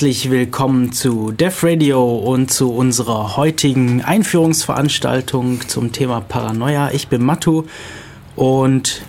Herzlich 0.00 0.30
willkommen 0.30 0.92
zu 0.92 1.30
Def 1.30 1.62
Radio 1.62 2.16
und 2.16 2.50
zu 2.50 2.72
unserer 2.72 3.36
heutigen 3.36 4.00
Einführungsveranstaltung 4.00 5.68
zum 5.68 5.92
Thema 5.92 6.22
Paranoia. 6.22 6.90
Ich 6.92 7.08
bin 7.08 7.22
Matu 7.22 7.64
und 8.34 9.02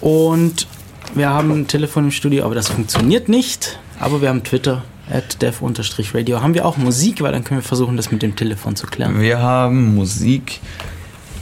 Und 0.00 0.66
wir 1.14 1.28
haben 1.28 1.52
ein 1.52 1.68
Telefon 1.68 2.06
im 2.06 2.10
Studio, 2.10 2.44
aber 2.44 2.56
das 2.56 2.66
funktioniert 2.68 3.28
nicht. 3.28 3.78
Aber 4.00 4.20
wir 4.20 4.30
haben 4.30 4.42
Twitter, 4.42 4.82
at 5.10 5.40
dev-radio. 5.42 6.40
Haben 6.40 6.54
wir 6.54 6.66
auch 6.66 6.76
Musik, 6.76 7.22
weil 7.22 7.32
dann 7.32 7.44
können 7.44 7.60
wir 7.60 7.66
versuchen, 7.66 7.96
das 7.96 8.10
mit 8.10 8.22
dem 8.22 8.36
Telefon 8.36 8.76
zu 8.76 8.86
klären. 8.86 9.20
Wir 9.20 9.40
haben 9.40 9.94
Musik. 9.94 10.60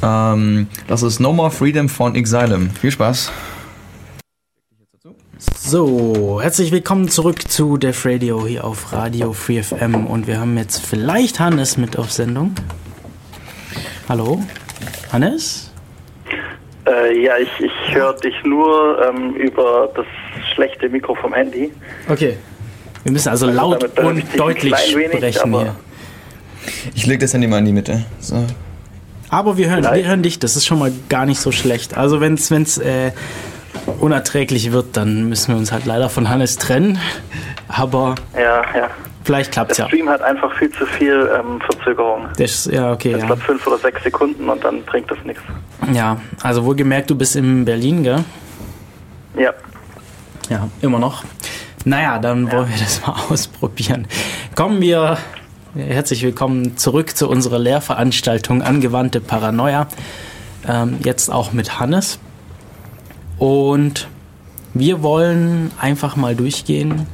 Ähm, 0.03 0.67
das 0.89 1.03
ist 1.03 1.21
No 1.21 1.33
More 1.33 1.51
Freedom 1.51 1.89
von 1.89 2.15
Exilem. 2.15 2.71
Viel 2.71 2.91
Spaß. 2.91 3.33
So, 5.39 6.41
herzlich 6.41 6.71
willkommen 6.71 7.09
zurück 7.09 7.51
zu 7.51 7.77
Def 7.77 8.05
Radio 8.05 8.47
hier 8.47 8.65
auf 8.65 8.93
Radio 8.93 9.33
Free 9.33 9.63
FM 9.63 10.07
und 10.07 10.27
wir 10.27 10.39
haben 10.39 10.57
jetzt 10.57 10.85
vielleicht 10.85 11.41
Hannes 11.41 11.77
mit 11.77 11.99
auf 11.99 12.13
Sendung. 12.13 12.55
Hallo? 14.09 14.43
Hannes? 15.13 15.73
Äh, 16.87 17.23
ja, 17.23 17.39
ich, 17.39 17.49
ich 17.61 17.95
höre 17.95 18.15
dich 18.15 18.35
nur 18.45 19.01
ähm, 19.05 19.35
über 19.35 19.89
das 19.95 20.07
schlechte 20.55 20.89
Mikro 20.89 21.15
vom 21.15 21.33
Handy. 21.33 21.73
Okay. 22.09 22.37
Wir 23.05 23.13
müssen 23.13 23.29
also 23.29 23.47
Also 23.47 23.57
laut 23.59 23.95
benutze 23.95 24.03
und 24.07 24.39
deutlich 24.39 24.73
wenig, 24.95 25.17
sprechen 25.17 25.55
aber- 25.55 25.63
hier. 25.63 25.77
Ich 26.95 27.07
leg 27.07 27.19
das 27.21 27.35
Handy 27.35 27.47
mal 27.49 27.59
in 27.59 27.65
die 27.67 27.73
Mitte. 27.73 28.05
So. 28.21 28.45
Aber 29.29 29.57
wir 29.57 29.69
hören, 29.71 29.83
wir 29.83 30.07
hören 30.07 30.23
dich, 30.23 30.39
das 30.39 30.57
ist 30.57 30.67
schon 30.67 30.79
mal 30.79 30.93
gar 31.09 31.27
nicht 31.27 31.41
so 31.41 31.51
schlecht. 31.51 31.97
Also 31.97 32.21
wenn 32.21 32.35
es 32.35 32.79
äh, 32.79 33.11
unerträglich 34.01 34.71
wird, 34.73 34.97
dann 34.97 35.29
müssen 35.29 35.53
wir 35.55 35.59
uns 35.59 35.73
halt 35.73 35.87
leider 35.87 36.09
von 36.09 36.29
Hannes 36.29 36.59
trennen. 36.59 36.99
Aber 37.69 38.15
Ja, 38.35 38.63
ja. 38.77 38.91
vielleicht 39.25 39.51
klappt's 39.53 39.77
Der 39.77 39.87
ja. 39.87 39.89
Stream 39.89 40.09
hat 40.09 40.21
einfach 40.23 40.55
viel 40.59 40.71
zu 40.71 40.87
viel 40.87 41.29
ähm, 41.37 41.61
Verzögerung. 41.63 42.29
Das, 42.37 42.67
ja, 42.67 42.93
okay, 42.93 43.13
Ich 43.15 43.19
ja. 43.21 43.27
glaube 43.27 43.41
fünf 43.43 43.67
oder 43.67 43.79
sechs 43.79 44.03
Sekunden 44.05 44.49
und 44.49 44.63
dann 44.63 44.83
bringt 44.85 45.11
das 45.11 45.19
nichts. 45.25 45.43
Ja, 45.93 46.19
also 46.43 46.65
wohlgemerkt, 46.65 47.11
du 47.11 47.17
bist 47.17 47.35
in 47.35 47.65
Berlin, 47.65 48.03
gell? 48.05 48.25
Ja. 49.37 49.53
Ja, 50.51 50.69
immer 50.83 50.99
noch. 50.99 51.25
Naja, 51.85 52.21
dann 52.21 52.51
wollen 52.53 52.69
wir 52.69 52.79
das 52.79 53.05
mal 53.05 53.17
ausprobieren. 53.31 54.07
Kommen 54.55 54.81
wir, 54.81 55.19
herzlich 55.75 56.23
willkommen 56.23 56.77
zurück 56.77 57.17
zu 57.17 57.29
unserer 57.29 57.59
Lehrveranstaltung 57.59 58.63
Angewandte 58.63 59.21
Paranoia. 59.21 59.89
Ähm, 60.69 60.99
jetzt 61.03 61.29
auch 61.29 61.53
mit 61.53 61.81
Hannes. 61.81 62.21
Und 63.39 64.07
wir 64.75 65.03
wollen 65.03 65.73
einfach 65.81 66.15
mal 66.15 66.37
durchgehen, 66.37 67.07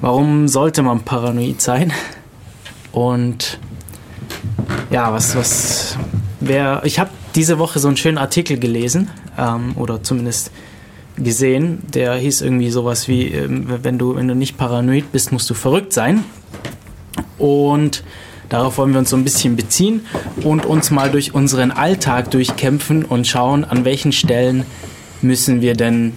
warum 0.00 0.46
sollte 0.46 0.82
man 0.82 1.00
paranoid 1.00 1.60
sein? 1.60 1.92
Und 2.92 3.58
ja, 4.90 5.12
was, 5.12 5.34
was, 5.34 5.98
wer, 6.38 6.82
ich 6.84 7.00
habe 7.00 7.10
diese 7.34 7.58
Woche 7.58 7.80
so 7.80 7.88
einen 7.88 7.96
schönen 7.96 8.18
Artikel 8.18 8.56
gelesen, 8.58 9.10
ähm, 9.36 9.72
oder 9.76 10.02
zumindest 10.02 10.52
gesehen, 11.16 11.82
der 11.92 12.14
hieß 12.14 12.42
irgendwie 12.42 12.70
sowas 12.70 13.08
wie, 13.08 13.28
ähm, 13.28 13.66
wenn 13.82 13.98
du, 13.98 14.16
wenn 14.16 14.28
du 14.28 14.34
nicht 14.34 14.56
paranoid 14.56 15.12
bist, 15.12 15.32
musst 15.32 15.48
du 15.48 15.54
verrückt 15.54 15.92
sein. 15.92 16.24
Und 17.38 18.04
darauf 18.48 18.78
wollen 18.78 18.92
wir 18.92 18.98
uns 18.98 19.10
so 19.10 19.16
ein 19.16 19.24
bisschen 19.24 19.56
beziehen 19.56 20.06
und 20.42 20.64
uns 20.64 20.90
mal 20.90 21.10
durch 21.10 21.34
unseren 21.34 21.70
Alltag 21.70 22.30
durchkämpfen 22.30 23.04
und 23.04 23.26
schauen, 23.26 23.64
an 23.64 23.84
welchen 23.84 24.12
Stellen 24.12 24.64
müssen 25.22 25.60
wir 25.60 25.74
denn 25.74 26.12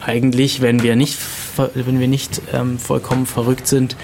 eigentlich, 0.00 0.60
wenn 0.60 0.82
wir 0.82 0.96
nicht, 0.96 1.18
wenn 1.74 2.00
wir 2.00 2.08
nicht 2.08 2.42
ähm, 2.52 2.78
vollkommen 2.78 3.26
verrückt 3.26 3.66
sind, 3.66 3.96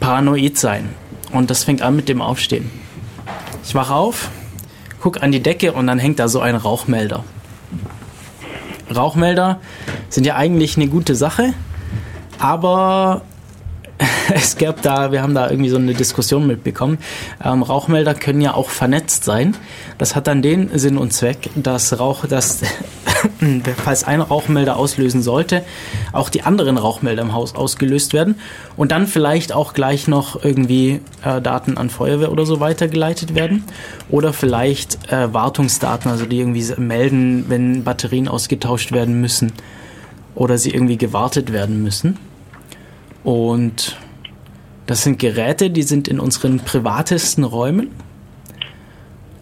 paranoid 0.00 0.58
sein. 0.58 0.90
Und 1.32 1.50
das 1.50 1.64
fängt 1.64 1.82
an 1.82 1.96
mit 1.96 2.08
dem 2.08 2.22
Aufstehen. 2.22 2.70
Ich 3.64 3.74
wache 3.74 3.94
auf, 3.94 4.30
guck 5.00 5.22
an 5.22 5.32
die 5.32 5.42
Decke 5.42 5.72
und 5.72 5.86
dann 5.86 5.98
hängt 5.98 6.18
da 6.18 6.28
so 6.28 6.40
ein 6.40 6.54
Rauchmelder. 6.54 7.24
Rauchmelder 8.94 9.60
sind 10.08 10.26
ja 10.26 10.36
eigentlich 10.36 10.76
eine 10.76 10.88
gute 10.88 11.14
Sache, 11.14 11.54
aber 12.38 13.22
es 14.36 14.58
gab 14.58 14.82
da, 14.82 15.12
wir 15.12 15.22
haben 15.22 15.34
da 15.34 15.48
irgendwie 15.48 15.70
so 15.70 15.78
eine 15.78 15.94
Diskussion 15.94 16.46
mitbekommen. 16.46 16.98
Ähm, 17.42 17.62
Rauchmelder 17.62 18.14
können 18.14 18.42
ja 18.42 18.52
auch 18.52 18.68
vernetzt 18.68 19.24
sein. 19.24 19.56
Das 19.96 20.14
hat 20.14 20.26
dann 20.26 20.42
den 20.42 20.76
Sinn 20.78 20.98
und 20.98 21.14
Zweck, 21.14 21.48
dass 21.54 21.98
Rauch, 21.98 22.26
dass 22.26 22.60
falls 23.82 24.04
ein 24.04 24.20
Rauchmelder 24.20 24.76
auslösen 24.76 25.22
sollte, 25.22 25.64
auch 26.12 26.28
die 26.28 26.42
anderen 26.42 26.76
Rauchmelder 26.76 27.22
im 27.22 27.32
Haus 27.32 27.54
ausgelöst 27.54 28.12
werden 28.12 28.34
und 28.76 28.92
dann 28.92 29.06
vielleicht 29.06 29.52
auch 29.52 29.72
gleich 29.72 30.06
noch 30.06 30.44
irgendwie 30.44 31.00
äh, 31.24 31.40
Daten 31.40 31.78
an 31.78 31.88
Feuerwehr 31.88 32.30
oder 32.30 32.44
so 32.44 32.60
weitergeleitet 32.60 33.34
werden 33.34 33.64
oder 34.10 34.34
vielleicht 34.34 35.10
äh, 35.10 35.32
Wartungsdaten, 35.32 36.10
also 36.10 36.26
die 36.26 36.40
irgendwie 36.40 36.74
melden, 36.78 37.46
wenn 37.48 37.84
Batterien 37.84 38.28
ausgetauscht 38.28 38.92
werden 38.92 39.18
müssen 39.18 39.52
oder 40.34 40.58
sie 40.58 40.72
irgendwie 40.72 40.98
gewartet 40.98 41.54
werden 41.54 41.82
müssen. 41.82 42.18
Und 43.24 43.96
das 44.86 45.02
sind 45.02 45.18
Geräte, 45.18 45.70
die 45.70 45.82
sind 45.82 46.08
in 46.08 46.20
unseren 46.20 46.60
privatesten 46.60 47.44
Räumen. 47.44 47.90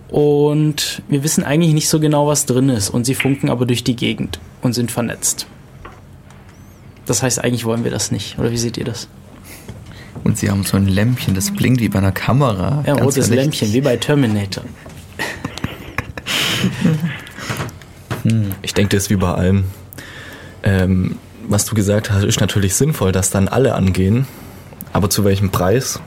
Und 0.08 1.02
wir 1.08 1.24
wissen 1.24 1.44
eigentlich 1.44 1.74
nicht 1.74 1.88
so 1.88 2.00
genau, 2.00 2.26
was 2.26 2.46
drin 2.46 2.68
ist. 2.68 2.90
Und 2.90 3.04
sie 3.04 3.14
funken 3.14 3.50
aber 3.50 3.66
durch 3.66 3.84
die 3.84 3.96
Gegend 3.96 4.38
und 4.62 4.72
sind 4.72 4.90
vernetzt. 4.90 5.46
Das 7.06 7.22
heißt, 7.22 7.42
eigentlich 7.42 7.64
wollen 7.64 7.84
wir 7.84 7.90
das 7.90 8.10
nicht. 8.10 8.38
Oder 8.38 8.50
wie 8.50 8.56
seht 8.56 8.76
ihr 8.76 8.84
das? 8.84 9.08
Und 10.22 10.38
sie 10.38 10.50
haben 10.50 10.64
so 10.64 10.76
ein 10.76 10.86
Lämpchen, 10.86 11.34
das 11.34 11.50
blinkt 11.50 11.80
wie 11.80 11.88
bei 11.88 11.98
einer 11.98 12.12
Kamera. 12.12 12.82
Ja, 12.86 12.94
Ganz 12.94 13.02
rotes 13.02 13.28
ehrlich. 13.28 13.44
Lämpchen, 13.44 13.72
wie 13.72 13.80
bei 13.80 13.96
Terminator. 13.96 14.64
Ich 18.62 18.72
denke, 18.72 18.96
das 18.96 19.04
ist 19.04 19.10
wie 19.10 19.16
bei 19.16 19.32
allem. 19.34 19.64
Ähm, 20.62 21.16
was 21.46 21.66
du 21.66 21.74
gesagt 21.74 22.10
hast, 22.10 22.24
ist 22.24 22.40
natürlich 22.40 22.74
sinnvoll, 22.74 23.12
dass 23.12 23.28
dann 23.30 23.48
alle 23.48 23.74
angehen. 23.74 24.26
Aber 24.94 25.10
zu 25.10 25.24
welchem 25.24 25.50
Preis? 25.50 26.00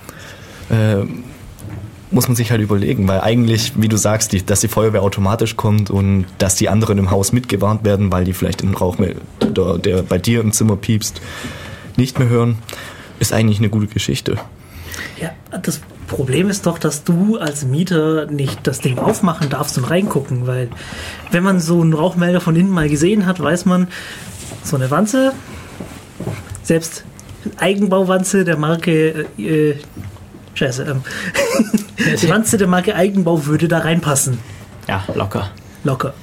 Ähm, 0.72 1.24
muss 2.10 2.28
man 2.28 2.38
sich 2.38 2.52
halt 2.52 2.62
überlegen, 2.62 3.08
weil 3.08 3.20
eigentlich, 3.20 3.74
wie 3.76 3.90
du 3.90 3.98
sagst, 3.98 4.32
die, 4.32 4.46
dass 4.46 4.62
die 4.62 4.70
Feuerwehr 4.70 5.04
automatisch 5.04 5.58
kommt 5.58 5.90
und 5.90 6.26
dass 6.38 6.56
die 6.56 6.70
anderen 6.70 6.98
im 6.98 7.12
Haus 7.12 7.34
mitgewarnt 7.34 7.84
werden, 7.84 8.12
weil 8.12 8.24
die 8.24 8.32
vielleicht 8.32 8.62
den 8.62 8.74
Rauch, 8.74 8.98
mehr- 8.98 9.16
der, 9.42 9.78
der 9.78 10.02
bei 10.04 10.18
dir 10.18 10.40
im 10.40 10.54
Zimmer 10.54 10.78
piepst, 10.78 11.22
nicht 11.98 12.18
mehr 12.18 12.30
hören, 12.30 12.60
ist 13.20 13.34
eigentlich 13.34 13.60
eine 13.60 13.70
gute 13.70 13.88
Geschichte. 13.88 14.38
Ja, 15.20 15.32
das 15.62 15.82
Problem 16.08 16.50
ist 16.50 16.66
doch, 16.66 16.80
dass 16.80 17.04
du 17.04 17.38
als 17.38 17.66
Mieter 17.66 18.28
nicht 18.28 18.66
das 18.66 18.80
Ding 18.80 19.00
aufmachen 19.00 19.50
darfst 19.50 19.78
und 19.78 19.84
reingucken, 19.84 20.48
weil 20.48 20.70
wenn 21.32 21.44
man 21.44 21.60
so 21.60 21.82
einen 21.82 21.94
Rauchmelder 21.94 22.40
von 22.40 22.56
innen 22.56 22.72
mal 22.72 22.88
gesehen 22.88 23.26
hat, 23.26 23.42
weiß 23.42 23.66
man, 23.66 23.90
so 24.64 24.78
eine 24.78 24.90
Wanze, 24.92 25.34
selbst 26.64 27.04
Eigenbauwanze 27.58 28.44
der 28.44 28.58
Marke, 28.58 29.26
äh, 29.38 29.70
äh, 29.70 29.76
scheiße, 30.54 30.84
ähm, 30.84 31.02
die 32.22 32.30
Wanze 32.30 32.58
der 32.58 32.68
Marke 32.68 32.96
Eigenbau 32.96 33.46
würde 33.46 33.68
da 33.68 33.80
reinpassen. 33.80 34.40
Ja, 34.88 35.04
locker. 35.16 35.52
Locker. 35.84 36.14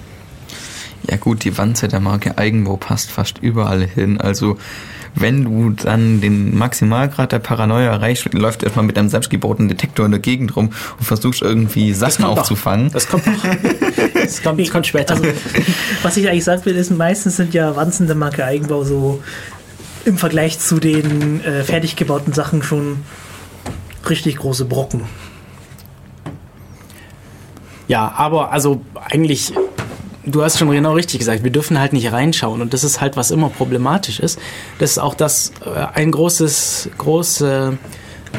Ja 1.09 1.17
gut, 1.17 1.45
die 1.45 1.57
Wanze 1.59 1.89
der 1.89 2.01
Marke 2.01 2.39
Eigenbau 2.39 2.77
passt 2.77 3.11
fast 3.11 3.39
überall 3.39 3.87
hin. 3.87 4.21
Also 4.21 4.57
wenn 5.15 5.45
du 5.45 5.71
dann 5.71 6.21
den 6.21 6.57
Maximalgrad 6.57 7.33
der 7.33 7.39
Paranoia 7.39 7.93
erreichst, 7.93 8.33
läuft 8.35 8.63
erstmal 8.63 8.85
mit 8.85 8.99
einem 8.99 9.09
selbstgebauten 9.09 9.69
Detektor 9.69 10.07
in 10.07 10.11
der 10.11 10.21
Gegend 10.21 10.57
rum 10.57 10.71
und 10.99 11.05
versuchst 11.05 11.43
irgendwie 11.43 11.93
Sachen 11.93 12.25
aufzufangen. 12.25 12.91
Das 12.91 13.09
kommt 13.09 13.27
noch. 13.27 13.45
Das 14.15 14.43
kommt, 14.43 14.61
das 14.61 14.71
kommt 14.71 14.87
später. 14.87 15.15
Also, 15.15 15.27
was 16.03 16.17
ich 16.17 16.29
eigentlich 16.29 16.45
sagen 16.45 16.65
will, 16.65 16.75
ist, 16.75 16.91
meistens 16.91 17.37
sind 17.37 17.55
ja 17.55 17.77
Wanzen 17.77 18.07
der 18.07 18.17
Marke 18.17 18.45
Eigenbau 18.45 18.83
so 18.83 19.23
im 20.05 20.19
Vergleich 20.19 20.59
zu 20.59 20.79
den 20.79 21.43
äh, 21.45 21.65
fertig 21.65 21.97
gebauten 21.97 22.33
Sachen 22.33 22.63
schon 22.63 22.99
richtig 24.09 24.37
große 24.37 24.65
Brocken. 24.65 25.03
Ja, 27.89 28.13
aber 28.17 28.53
also 28.53 28.81
eigentlich, 29.11 29.53
du 30.25 30.43
hast 30.43 30.59
schon 30.59 30.71
genau 30.71 30.93
richtig 30.95 31.19
gesagt, 31.19 31.45
wir 31.45 31.51
dürfen 31.51 31.79
halt 31.79 31.93
nicht 31.93 32.13
reinschauen 32.13 32.63
und 32.63 32.73
das 32.73 32.85
ist 32.85 33.01
halt, 33.01 33.17
was 33.17 33.31
immer 33.31 33.51
problematisch 33.51 34.21
ist. 34.21 34.39
Das 34.79 34.93
ist 34.93 34.99
auch 34.99 35.15
das 35.15 35.53
äh, 35.65 35.87
ein 35.95 36.11
großes, 36.11 36.91
große, 36.97 37.77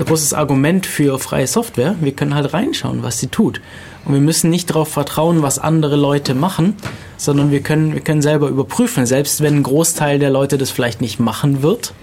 großes 0.05 0.33
Argument 0.33 0.85
für 0.85 1.19
freie 1.19 1.47
Software. 1.47 1.95
Wir 2.01 2.13
können 2.13 2.33
halt 2.33 2.53
reinschauen, 2.53 3.03
was 3.03 3.19
sie 3.19 3.27
tut. 3.27 3.61
Und 4.05 4.13
wir 4.13 4.21
müssen 4.21 4.49
nicht 4.49 4.69
darauf 4.69 4.87
vertrauen, 4.89 5.41
was 5.41 5.57
andere 5.57 5.95
Leute 5.95 6.35
machen, 6.35 6.75
sondern 7.17 7.51
wir 7.51 7.61
können, 7.61 7.93
wir 7.93 8.01
können 8.01 8.21
selber 8.21 8.49
überprüfen, 8.49 9.05
selbst 9.05 9.41
wenn 9.41 9.57
ein 9.57 9.63
Großteil 9.63 10.19
der 10.19 10.29
Leute 10.29 10.57
das 10.57 10.69
vielleicht 10.69 11.01
nicht 11.01 11.19
machen 11.19 11.63
wird. 11.63 11.93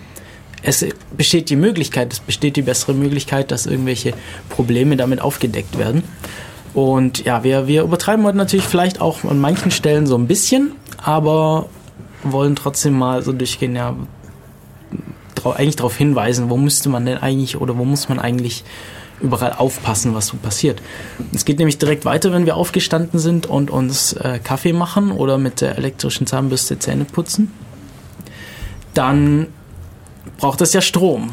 Es 0.62 0.84
besteht 1.16 1.48
die 1.50 1.56
Möglichkeit, 1.56 2.12
es 2.12 2.20
besteht 2.20 2.56
die 2.56 2.62
bessere 2.62 2.94
Möglichkeit, 2.94 3.50
dass 3.50 3.66
irgendwelche 3.66 4.14
Probleme 4.48 4.96
damit 4.96 5.20
aufgedeckt 5.20 5.78
werden. 5.78 6.02
Und 6.74 7.24
ja, 7.24 7.44
wir, 7.44 7.66
wir 7.66 7.82
übertreiben 7.82 8.24
heute 8.24 8.38
natürlich 8.38 8.66
vielleicht 8.66 9.00
auch 9.00 9.24
an 9.24 9.40
manchen 9.40 9.70
Stellen 9.70 10.06
so 10.06 10.16
ein 10.16 10.26
bisschen, 10.26 10.72
aber 10.96 11.66
wollen 12.22 12.56
trotzdem 12.56 12.94
mal 12.94 13.22
so 13.22 13.32
durchgehen, 13.32 13.76
ja, 13.76 13.96
eigentlich 15.44 15.76
darauf 15.76 15.96
hinweisen, 15.96 16.50
wo 16.50 16.56
müsste 16.56 16.88
man 16.88 17.04
denn 17.04 17.18
eigentlich 17.18 17.60
oder 17.60 17.76
wo 17.76 17.84
muss 17.84 18.08
man 18.08 18.20
eigentlich 18.20 18.64
überall 19.22 19.52
aufpassen, 19.52 20.14
was 20.14 20.26
so 20.26 20.36
passiert. 20.36 20.82
Es 21.34 21.44
geht 21.44 21.58
nämlich 21.58 21.78
direkt 21.78 22.04
weiter, 22.04 22.32
wenn 22.32 22.46
wir 22.46 22.56
aufgestanden 22.56 23.18
sind 23.18 23.46
und 23.46 23.70
uns 23.70 24.12
äh, 24.14 24.38
Kaffee 24.42 24.72
machen 24.72 25.12
oder 25.12 25.38
mit 25.38 25.60
der 25.60 25.78
elektrischen 25.78 26.26
Zahnbürste 26.26 26.78
Zähne 26.78 27.04
putzen. 27.04 27.52
Dann 28.94 29.46
braucht 30.38 30.60
es 30.60 30.72
ja 30.72 30.80
Strom. 30.80 31.32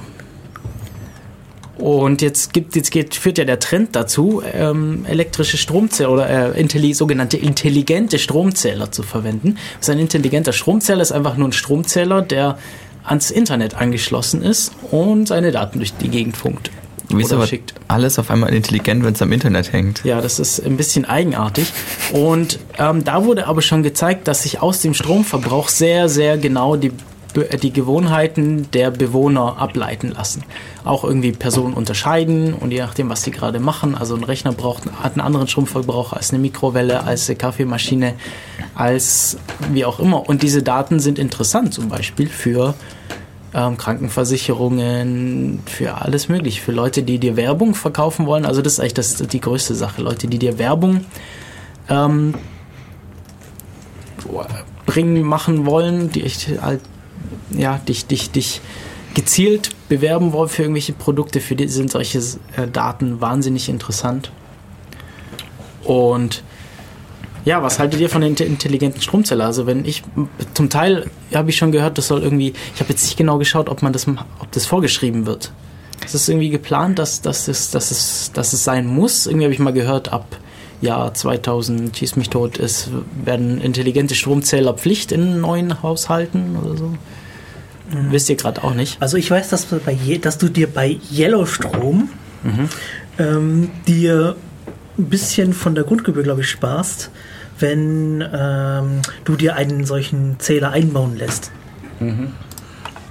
Und 1.78 2.22
jetzt 2.22 2.52
gibt, 2.52 2.76
jetzt 2.76 2.92
geht, 2.92 3.16
führt 3.16 3.38
ja 3.38 3.46
der 3.46 3.60
Trend 3.60 3.96
dazu, 3.96 4.44
ähm, 4.54 5.06
elektrische 5.08 5.58
Stromzähler 5.58 6.12
oder 6.12 6.30
äh, 6.56 6.60
intelli 6.60 6.94
sogenannte 6.94 7.38
intelligente 7.38 8.20
Stromzähler 8.20 8.92
zu 8.92 9.02
verwenden. 9.02 9.58
Also 9.78 9.94
ein 9.94 10.00
intelligenter 10.00 10.52
Stromzähler 10.52 11.02
ist 11.02 11.14
einfach 11.14 11.38
nur 11.38 11.48
ein 11.48 11.54
Stromzähler, 11.54 12.22
der 12.22 12.58
ans 13.06 13.32
Internet 13.32 13.76
angeschlossen 13.76 14.42
ist 14.42 14.74
und 14.92 15.30
seine 15.30 15.52
Daten 15.52 15.80
durch 15.80 15.94
die 15.94 16.10
Gegend 16.10 16.36
funkt. 16.36 16.70
Wie 17.10 17.22
ist 17.22 17.28
oder 17.30 17.38
aber 17.38 17.48
schickt. 17.48 17.74
alles 17.88 18.20
auf 18.20 18.30
einmal 18.32 18.54
intelligent, 18.54 19.04
wenn 19.04 19.14
es 19.14 19.22
am 19.22 19.32
Internet 19.32 19.74
hängt? 19.74 20.04
Ja, 20.04 20.22
das 20.22 20.40
ist 20.40 20.60
ein 20.66 20.78
bisschen 20.78 21.06
eigenartig. 21.06 21.72
Und 22.14 22.60
ähm, 22.78 23.04
da 23.04 23.26
wurde 23.26 23.48
aber 23.48 23.62
schon 23.62 23.82
gezeigt, 23.84 24.28
dass 24.28 24.44
sich 24.44 24.62
aus 24.62 24.82
dem 24.82 24.94
Stromverbrauch 24.94 25.70
sehr, 25.70 26.08
sehr 26.08 26.38
genau 26.38 26.76
die, 26.76 26.92
Be- 27.34 27.50
die 27.62 27.72
Gewohnheiten 27.72 28.72
der 28.72 28.90
Bewohner 28.92 29.58
ableiten 29.58 30.10
lassen. 30.12 30.44
Auch 30.84 31.04
irgendwie 31.04 31.32
Personen 31.32 31.74
unterscheiden 31.76 32.54
und 32.54 32.72
je 32.72 32.80
nachdem, 32.80 33.10
was 33.10 33.24
sie 33.24 33.32
gerade 33.32 33.60
machen. 33.60 33.96
Also 33.96 34.16
ein 34.16 34.24
Rechner 34.24 34.52
braucht, 34.52 34.84
hat 35.02 35.14
einen 35.14 35.22
anderen 35.22 35.48
Stromverbrauch 35.48 36.14
als 36.14 36.32
eine 36.32 36.40
Mikrowelle, 36.40 37.04
als 37.04 37.30
eine 37.30 37.38
Kaffeemaschine, 37.38 38.14
als 38.76 39.38
wie 39.72 39.86
auch 39.86 40.00
immer. 40.00 40.28
Und 40.28 40.42
diese 40.42 40.64
Daten 40.64 41.00
sind 41.00 41.20
interessant 41.20 41.74
zum 41.74 41.90
Beispiel 41.90 42.28
für 42.28 42.74
ähm, 43.54 43.78
Krankenversicherungen, 43.78 45.60
für 45.66 45.96
alles 45.96 46.30
mögliche, 46.30 46.62
für 46.62 46.72
Leute, 46.72 47.04
die 47.04 47.20
dir 47.20 47.36
Werbung 47.36 47.76
verkaufen 47.76 48.26
wollen. 48.26 48.46
Also 48.46 48.62
das 48.62 48.74
ist 48.74 48.80
eigentlich 48.80 48.94
das, 48.94 49.16
die 49.16 49.42
größte 49.42 49.76
Sache. 49.76 50.02
Leute, 50.02 50.28
die 50.28 50.40
dir 50.40 50.58
Werbung 50.60 51.06
ähm, 51.90 52.36
bringen, 54.86 55.22
machen 55.24 55.66
wollen, 55.66 56.12
die 56.12 56.24
echt 56.24 56.50
halt, 56.62 56.82
ja, 57.52 57.78
dich, 57.78 58.06
dich, 58.06 58.32
dich 58.32 58.62
gezielt 59.14 59.72
bewerben 59.90 60.34
wollen 60.34 60.50
für 60.50 60.62
irgendwelche 60.64 60.94
Produkte, 60.94 61.42
für 61.42 61.56
die 61.56 61.68
sind 61.68 61.92
solche 61.92 62.20
äh, 62.56 62.68
Daten 62.72 63.20
wahnsinnig 63.22 63.70
interessant. 63.70 64.32
Und 65.84 66.44
ja, 67.46 67.64
was 67.64 67.80
haltet 67.80 68.00
ihr 68.00 68.10
von 68.10 68.22
den 68.22 68.36
intelligenten 68.36 69.02
Stromzähler? 69.02 69.46
Also 69.46 69.66
wenn 69.66 69.86
ich 69.86 70.04
zum 70.54 70.70
Teil 70.70 71.10
habe 71.34 71.50
ich 71.50 71.58
schon 71.58 71.72
gehört, 71.72 71.98
das 71.98 72.08
soll 72.08 72.24
irgendwie, 72.24 72.54
ich 72.74 72.82
habe 72.82 72.90
jetzt 72.90 73.04
nicht 73.04 73.18
genau 73.18 73.38
geschaut, 73.38 73.70
ob 73.70 73.82
man 73.82 73.94
das, 73.94 74.08
ob 74.08 74.52
das 74.52 74.66
vorgeschrieben 74.66 75.26
wird. 75.26 75.52
Ist 76.06 76.16
es 76.16 76.30
irgendwie 76.30 76.50
geplant, 76.50 76.98
dass, 77.00 77.22
dass, 77.22 77.48
es, 77.48 77.72
dass, 77.72 77.92
es, 77.92 78.32
dass 78.34 78.54
es 78.54 78.64
sein 78.64 78.88
muss? 78.88 79.28
Irgendwie 79.28 79.46
habe 79.46 79.54
ich 79.54 79.60
mal 79.60 79.74
gehört, 79.74 80.12
ab 80.12 80.38
Jahr 80.82 81.14
2000, 81.14 81.96
schieß 81.96 82.16
mich 82.16 82.30
tot, 82.30 82.58
ist, 82.58 82.90
werden 83.24 83.60
intelligente 83.60 84.16
Stromzähler 84.16 84.74
Pflicht 84.74 85.12
in 85.12 85.42
neuen 85.42 85.84
Haushalten 85.84 86.56
oder 86.56 86.78
so. 86.78 86.94
Wisst 88.12 88.30
ihr 88.30 88.36
gerade 88.36 88.64
auch 88.64 88.76
nicht. 88.76 89.02
Also 89.02 89.18
ich 89.18 89.30
weiß, 89.30 89.50
dass, 89.50 89.68
du 89.68 89.80
bei 89.80 89.98
dass 90.22 90.38
du 90.38 90.48
dir 90.48 90.68
bei 90.68 90.98
Yellowstrom 91.12 92.10
ähm, 93.18 93.72
dir 93.88 94.36
ein 95.00 95.10
bisschen 95.10 95.54
von 95.54 95.76
der 95.76 95.84
Grundgebühr, 95.84 96.24
glaube 96.24 96.42
ich, 96.42 96.50
sparst, 96.50 97.10
wenn 97.60 98.24
ähm, 98.34 99.02
du 99.24 99.36
dir 99.36 99.56
einen 99.56 99.86
solchen 99.86 100.40
Zähler 100.40 100.72
einbauen 100.72 101.18
lässt. 101.18 101.52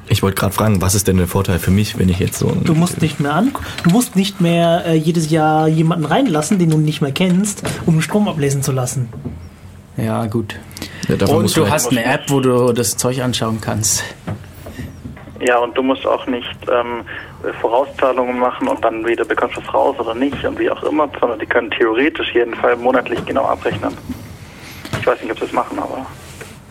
Ich 0.09 0.23
wollte 0.23 0.37
gerade 0.37 0.55
fragen, 0.55 0.81
was 0.81 0.95
ist 0.95 1.09
denn 1.09 1.19
der 1.19 1.27
Vorteil 1.27 1.59
für 1.59 1.71
mich, 1.71 1.99
wenn 1.99 2.09
ich 2.09 2.19
jetzt 2.19 2.39
so 2.39 2.49
ein 2.49 2.65
Du 2.65 2.75
musst 2.75 3.03
nicht 3.03 3.21
mehr 3.21 3.35
an, 3.35 3.53
du 3.83 3.91
musst 3.91 4.17
nicht 4.17 4.41
mehr 4.41 4.85
äh, 4.87 4.95
jedes 4.95 5.31
Jahr 5.31 5.69
jemanden 5.69 6.07
reinlassen, 6.07 6.59
den 6.59 6.71
du 6.71 6.79
nicht 6.79 7.03
mehr 7.03 7.13
kennst, 7.13 7.63
um 7.85 8.01
Strom 8.01 8.29
ablesen 8.29 8.63
zu 8.63 8.73
lassen. 8.73 9.09
Ja, 9.97 10.27
gut. 10.27 10.55
Ja, 11.09 11.27
Und 11.27 11.55
du 11.57 11.69
hast 11.69 11.91
eine 11.91 12.05
App, 12.05 12.27
wo 12.29 12.41
du 12.41 12.73
das 12.73 12.97
Zeug 12.97 13.21
anschauen 13.21 13.61
kannst. 13.61 14.05
Ja, 15.41 15.59
und 15.59 15.77
du 15.77 15.83
musst 15.83 16.05
auch 16.07 16.27
nicht 16.27 16.57
ähm, 16.71 17.05
Vorauszahlungen 17.61 18.39
machen 18.39 18.67
und 18.67 18.85
dann 18.85 19.07
wieder 19.07 19.25
bekommst 19.25 19.57
du 19.57 19.61
es 19.61 19.73
raus 19.73 19.97
oder 19.99 20.15
nicht 20.15 20.45
und 20.45 20.59
wie 20.59 20.69
auch 20.69 20.83
immer, 20.83 21.09
sondern 21.21 21.39
die 21.39 21.47
können 21.47 21.71
theoretisch 21.71 22.35
jeden 22.35 22.55
Fall 22.55 22.77
monatlich 22.77 23.25
genau 23.25 23.45
abrechnen. 23.45 23.97
Ich 25.01 25.07
weiß 25.07 25.23
nicht, 25.23 25.31
ob 25.31 25.39
sie 25.39 25.45
das 25.45 25.53
machen, 25.53 25.79
aber 25.79 26.05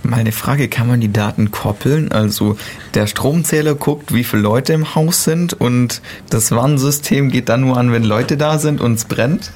Meine 0.04 0.34
Frage, 0.34 0.68
kann 0.68 0.88
man 0.88 1.00
die 1.00 1.12
Daten 1.14 1.52
koppeln? 1.52 2.12
Also 2.12 2.58
der 2.94 3.08
Stromzähler 3.08 3.76
guckt, 3.76 4.14
wie 4.14 4.26
viele 4.26 4.42
Leute 4.42 4.74
im 4.74 4.96
Haus 4.96 5.24
sind 5.24 5.54
und 5.54 6.02
das 6.30 6.52
Warnsystem 6.52 7.30
geht 7.30 7.48
dann 7.48 7.62
nur 7.62 7.78
an, 7.78 7.94
wenn 7.94 8.04
Leute 8.04 8.36
da 8.36 8.58
sind 8.58 8.82
und 8.82 8.94
es 8.94 9.06
brennt? 9.06 9.52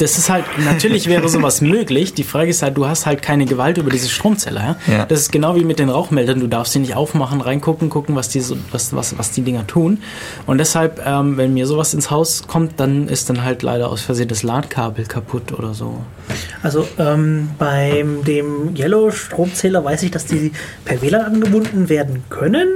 Das 0.00 0.16
ist 0.16 0.30
halt, 0.30 0.44
natürlich 0.64 1.06
wäre 1.08 1.28
sowas 1.28 1.60
möglich. 1.60 2.14
Die 2.14 2.24
Frage 2.24 2.50
ist 2.50 2.62
halt, 2.62 2.76
du 2.76 2.86
hast 2.86 3.04
halt 3.06 3.20
keine 3.20 3.44
Gewalt 3.44 3.76
über 3.78 3.90
diese 3.90 4.08
Stromzähler. 4.08 4.76
Ja? 4.86 4.92
Ja. 4.94 5.04
Das 5.06 5.20
ist 5.20 5.30
genau 5.30 5.56
wie 5.56 5.64
mit 5.64 5.78
den 5.78 5.90
Rauchmeldern. 5.90 6.40
Du 6.40 6.46
darfst 6.46 6.72
sie 6.72 6.78
nicht 6.78 6.96
aufmachen, 6.96 7.40
reingucken, 7.42 7.90
gucken, 7.90 8.16
was 8.16 8.28
die, 8.30 8.40
so, 8.40 8.56
was, 8.72 8.94
was, 8.96 9.18
was 9.18 9.30
die 9.32 9.42
Dinger 9.42 9.66
tun. 9.66 9.98
Und 10.46 10.58
deshalb, 10.58 11.02
ähm, 11.06 11.36
wenn 11.36 11.52
mir 11.52 11.66
sowas 11.66 11.92
ins 11.92 12.10
Haus 12.10 12.44
kommt, 12.46 12.80
dann 12.80 13.08
ist 13.08 13.28
dann 13.28 13.44
halt 13.44 13.62
leider 13.62 13.90
aus 13.90 14.00
Versehen 14.00 14.28
das 14.28 14.42
Ladkabel 14.42 15.04
kaputt 15.04 15.52
oder 15.52 15.74
so. 15.74 16.00
Also 16.62 16.88
ähm, 16.98 17.50
beim 17.58 18.24
dem 18.24 18.74
Yellow-Stromzähler 18.76 19.84
weiß 19.84 20.02
ich, 20.04 20.10
dass 20.10 20.24
die 20.26 20.52
per 20.84 21.02
WLAN 21.02 21.22
angebunden 21.26 21.88
werden 21.90 22.24
können. 22.30 22.68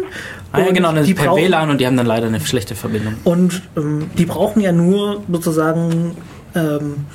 Ah, 0.52 0.60
ja, 0.60 0.70
genau, 0.72 0.92
die 0.92 1.14
per 1.14 1.26
brauchen- 1.26 1.42
WLAN 1.42 1.70
und 1.70 1.80
die 1.80 1.86
haben 1.86 1.96
dann 1.96 2.06
leider 2.06 2.26
eine 2.26 2.40
schlechte 2.40 2.74
Verbindung. 2.74 3.14
Und 3.24 3.62
ähm, 3.76 4.10
die 4.16 4.24
brauchen 4.26 4.60
ja 4.60 4.72
nur 4.72 5.22
sozusagen 5.30 6.12
ähm, 6.54 7.06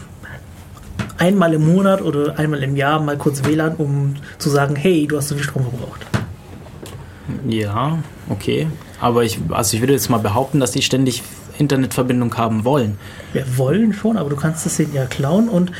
einmal 1.17 1.53
im 1.53 1.65
Monat 1.65 2.01
oder 2.01 2.37
einmal 2.39 2.63
im 2.63 2.75
Jahr 2.75 2.99
mal 2.99 3.17
kurz 3.17 3.43
WLAN, 3.43 3.75
um 3.75 4.15
zu 4.37 4.49
sagen, 4.49 4.75
hey, 4.75 5.05
du 5.07 5.17
hast 5.17 5.27
so 5.27 5.35
viel 5.35 5.43
Strom 5.43 5.63
verbraucht. 5.63 6.05
Ja, 7.47 7.99
okay. 8.29 8.67
Aber 8.99 9.23
ich, 9.23 9.39
also 9.49 9.75
ich 9.75 9.81
würde 9.81 9.93
jetzt 9.93 10.09
mal 10.09 10.17
behaupten, 10.17 10.59
dass 10.59 10.71
die 10.71 10.81
ständig 10.81 11.23
Internetverbindung 11.57 12.35
haben 12.37 12.63
wollen. 12.65 12.97
Wir 13.33 13.57
wollen 13.57 13.93
schon, 13.93 14.17
aber 14.17 14.29
du 14.29 14.35
kannst 14.35 14.65
es 14.65 14.77
denen 14.77 14.93
ja 14.93 15.05
klauen 15.05 15.49
und 15.49 15.71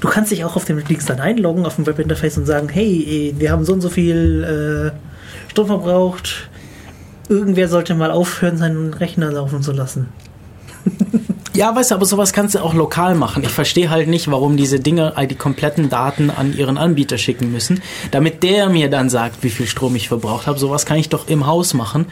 du 0.00 0.08
kannst 0.08 0.30
dich 0.30 0.44
auch 0.44 0.56
auf 0.56 0.64
dem 0.64 0.82
Dings 0.84 1.04
dann 1.06 1.20
einloggen, 1.20 1.66
auf 1.66 1.76
dem 1.76 1.86
Webinterface 1.86 2.38
und 2.38 2.46
sagen, 2.46 2.68
hey, 2.68 3.34
wir 3.36 3.50
haben 3.50 3.64
so 3.64 3.72
und 3.72 3.80
so 3.80 3.90
viel 3.90 4.92
äh, 4.94 5.50
Strom 5.50 5.66
verbraucht. 5.66 6.48
Irgendwer 7.28 7.68
sollte 7.68 7.94
mal 7.94 8.10
aufhören, 8.10 8.56
seinen 8.56 8.94
Rechner 8.94 9.32
laufen 9.32 9.62
zu 9.62 9.72
lassen. 9.72 10.08
Ja, 11.56 11.72
weißt 11.72 11.92
du, 11.92 11.94
aber 11.94 12.04
sowas 12.04 12.32
kannst 12.32 12.56
du 12.56 12.58
auch 12.58 12.74
lokal 12.74 13.14
machen. 13.14 13.44
Ich 13.44 13.50
verstehe 13.50 13.88
halt 13.88 14.08
nicht, 14.08 14.28
warum 14.28 14.56
diese 14.56 14.80
Dinger 14.80 15.12
all 15.14 15.28
die 15.28 15.36
kompletten 15.36 15.88
Daten 15.88 16.30
an 16.30 16.52
ihren 16.52 16.76
Anbieter 16.76 17.16
schicken 17.16 17.52
müssen, 17.52 17.80
damit 18.10 18.42
der 18.42 18.68
mir 18.68 18.90
dann 18.90 19.08
sagt, 19.08 19.44
wie 19.44 19.50
viel 19.50 19.68
Strom 19.68 19.94
ich 19.94 20.08
verbraucht 20.08 20.48
habe. 20.48 20.58
Sowas 20.58 20.84
kann 20.84 20.96
ich 20.96 21.10
doch 21.10 21.28
im 21.28 21.46
Haus 21.46 21.72
machen. 21.72 22.06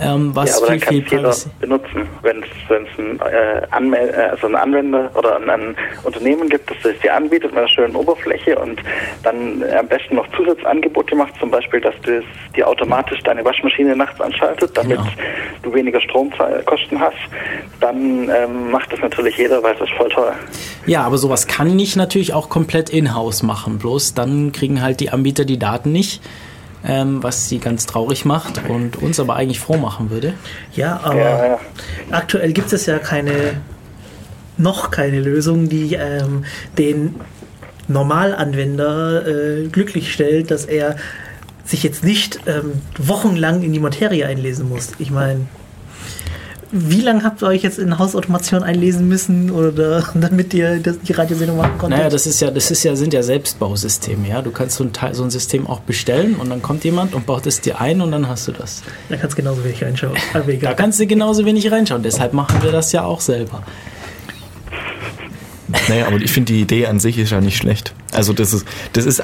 Ähm, 0.00 0.30
was 0.34 0.50
ja, 0.50 0.56
aber 0.56 0.66
viel, 0.66 0.78
dann 0.78 0.80
kann 0.80 0.94
viel 0.94 1.02
jeder 1.04 1.16
Privacy. 1.22 1.48
benutzen. 1.60 2.08
Wenn 2.22 2.42
es 2.42 2.98
ein, 2.98 3.20
äh, 3.20 3.62
Anmel 3.70 4.08
äh, 4.10 4.30
also 4.30 4.46
ein 4.46 4.56
Anwender 4.56 5.10
oder 5.14 5.36
ein, 5.36 5.48
ein 5.50 5.76
Unternehmen 6.02 6.48
gibt, 6.48 6.70
das 6.70 6.76
es 6.84 6.98
dir 7.00 7.14
anbietet 7.14 7.50
mit 7.50 7.58
einer 7.58 7.68
schönen 7.68 7.94
Oberfläche 7.96 8.58
und 8.58 8.80
dann 9.22 9.62
am 9.78 9.86
besten 9.88 10.16
noch 10.16 10.26
Zusatzangebote 10.36 11.14
macht, 11.16 11.34
zum 11.38 11.50
Beispiel, 11.50 11.80
dass 11.80 11.94
du 12.02 12.18
es 12.18 12.24
dir 12.56 12.66
automatisch 12.68 13.20
deine 13.22 13.44
Waschmaschine 13.44 13.96
nachts 13.96 14.20
anschaltet, 14.20 14.76
damit 14.76 14.98
Genau. 14.98 15.10
du 15.62 15.74
weniger 15.74 16.00
Stromkosten 16.00 17.00
hast, 17.00 17.16
dann 17.80 18.28
ähm, 18.28 18.70
macht 18.70 18.92
das 18.92 19.00
natürlich 19.00 19.36
jeder, 19.36 19.62
weil 19.62 19.74
es 19.74 19.80
ist 19.82 19.92
voll 19.96 20.08
teuer. 20.10 20.34
Ja, 20.86 21.02
aber 21.02 21.18
sowas 21.18 21.46
kann 21.46 21.78
ich 21.78 21.96
natürlich 21.96 22.34
auch 22.34 22.48
komplett 22.48 22.90
in-house 22.90 23.42
machen. 23.42 23.78
Bloß 23.78 24.14
dann 24.14 24.52
kriegen 24.52 24.82
halt 24.82 25.00
die 25.00 25.10
Anbieter 25.10 25.44
die 25.44 25.58
Daten 25.58 25.92
nicht, 25.92 26.22
ähm, 26.84 27.22
was 27.22 27.48
sie 27.48 27.58
ganz 27.58 27.86
traurig 27.86 28.24
macht 28.24 28.60
und 28.68 28.96
uns 28.96 29.18
aber 29.18 29.36
eigentlich 29.36 29.60
froh 29.60 29.76
machen 29.76 30.10
würde. 30.10 30.34
Ja, 30.74 31.00
aber 31.02 31.18
Ja, 31.18 31.46
ja. 31.46 31.60
aktuell 32.10 32.52
gibt 32.52 32.72
es 32.72 32.86
ja 32.86 32.98
keine, 32.98 33.60
noch 34.56 34.90
keine 34.90 35.20
Lösung, 35.20 35.68
die 35.68 35.94
ähm, 35.94 36.44
den 36.78 37.14
Normalanwender 37.88 39.26
äh, 39.26 39.68
glücklich 39.68 40.12
stellt, 40.12 40.50
dass 40.50 40.64
er 40.64 40.96
sich 41.64 41.82
jetzt 41.82 42.04
nicht 42.04 42.40
ähm, 42.46 42.72
wochenlang 42.98 43.62
in 43.62 43.72
die 43.72 43.80
Materie 43.80 44.26
einlesen 44.26 44.68
muss. 44.68 44.92
Ich 44.98 45.10
meine, 45.10 45.46
wie 46.76 47.02
lange 47.02 47.22
habt 47.22 47.40
ihr 47.40 47.46
euch 47.46 47.62
jetzt 47.62 47.78
in 47.78 48.00
Hausautomation 48.00 48.64
einlesen 48.64 49.06
müssen 49.06 49.52
oder 49.52 50.02
damit 50.14 50.52
ihr 50.54 50.80
das, 50.80 50.98
die 50.98 51.12
Radiosendung 51.12 51.56
machen 51.56 51.78
konntet? 51.78 51.98
Naja, 51.98 52.10
das 52.10 52.26
ist 52.26 52.40
ja, 52.40 52.50
das 52.50 52.68
ist 52.72 52.82
ja, 52.82 52.96
sind 52.96 53.14
ja 53.14 53.22
Selbstbausysteme, 53.22 54.28
ja. 54.28 54.42
Du 54.42 54.50
kannst 54.50 54.76
so 54.76 54.82
ein, 54.82 54.92
Teil, 54.92 55.14
so 55.14 55.22
ein 55.22 55.30
System 55.30 55.68
auch 55.68 55.80
bestellen 55.80 56.34
und 56.34 56.50
dann 56.50 56.62
kommt 56.62 56.82
jemand 56.82 57.14
und 57.14 57.26
baut 57.26 57.46
es 57.46 57.60
dir 57.60 57.80
ein 57.80 58.00
und 58.00 58.10
dann 58.10 58.26
hast 58.26 58.48
du 58.48 58.52
das. 58.52 58.82
da 59.08 59.16
kannst 59.16 59.38
du 59.38 59.42
genauso 59.42 59.62
wenig 59.62 59.84
reinschauen. 59.84 60.16
Aber 60.34 60.52
Da 60.52 60.74
kannst 60.74 60.98
du 60.98 61.06
genauso 61.06 61.44
wenig 61.44 61.70
reinschauen. 61.70 62.02
Deshalb 62.02 62.32
machen 62.32 62.60
wir 62.60 62.72
das 62.72 62.90
ja 62.90 63.04
auch 63.04 63.20
selber. 63.20 63.62
Naja, 65.88 66.06
aber 66.06 66.16
ich 66.16 66.30
finde 66.30 66.52
die 66.52 66.60
Idee 66.60 66.86
an 66.86 67.00
sich 67.00 67.18
ist 67.18 67.30
ja 67.30 67.40
nicht 67.40 67.56
schlecht. 67.56 67.94
Also 68.12 68.32
das 68.32 68.52
ist, 68.52 68.66
das 68.92 69.06
ist, 69.06 69.22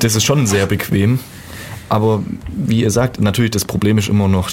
das 0.00 0.14
ist 0.14 0.24
schon 0.24 0.46
sehr 0.46 0.66
bequem. 0.66 1.18
Aber 1.88 2.22
wie 2.48 2.82
ihr 2.82 2.90
sagt, 2.90 3.20
natürlich 3.20 3.50
das 3.50 3.64
Problem 3.64 3.98
ist 3.98 4.08
immer 4.08 4.28
noch, 4.28 4.50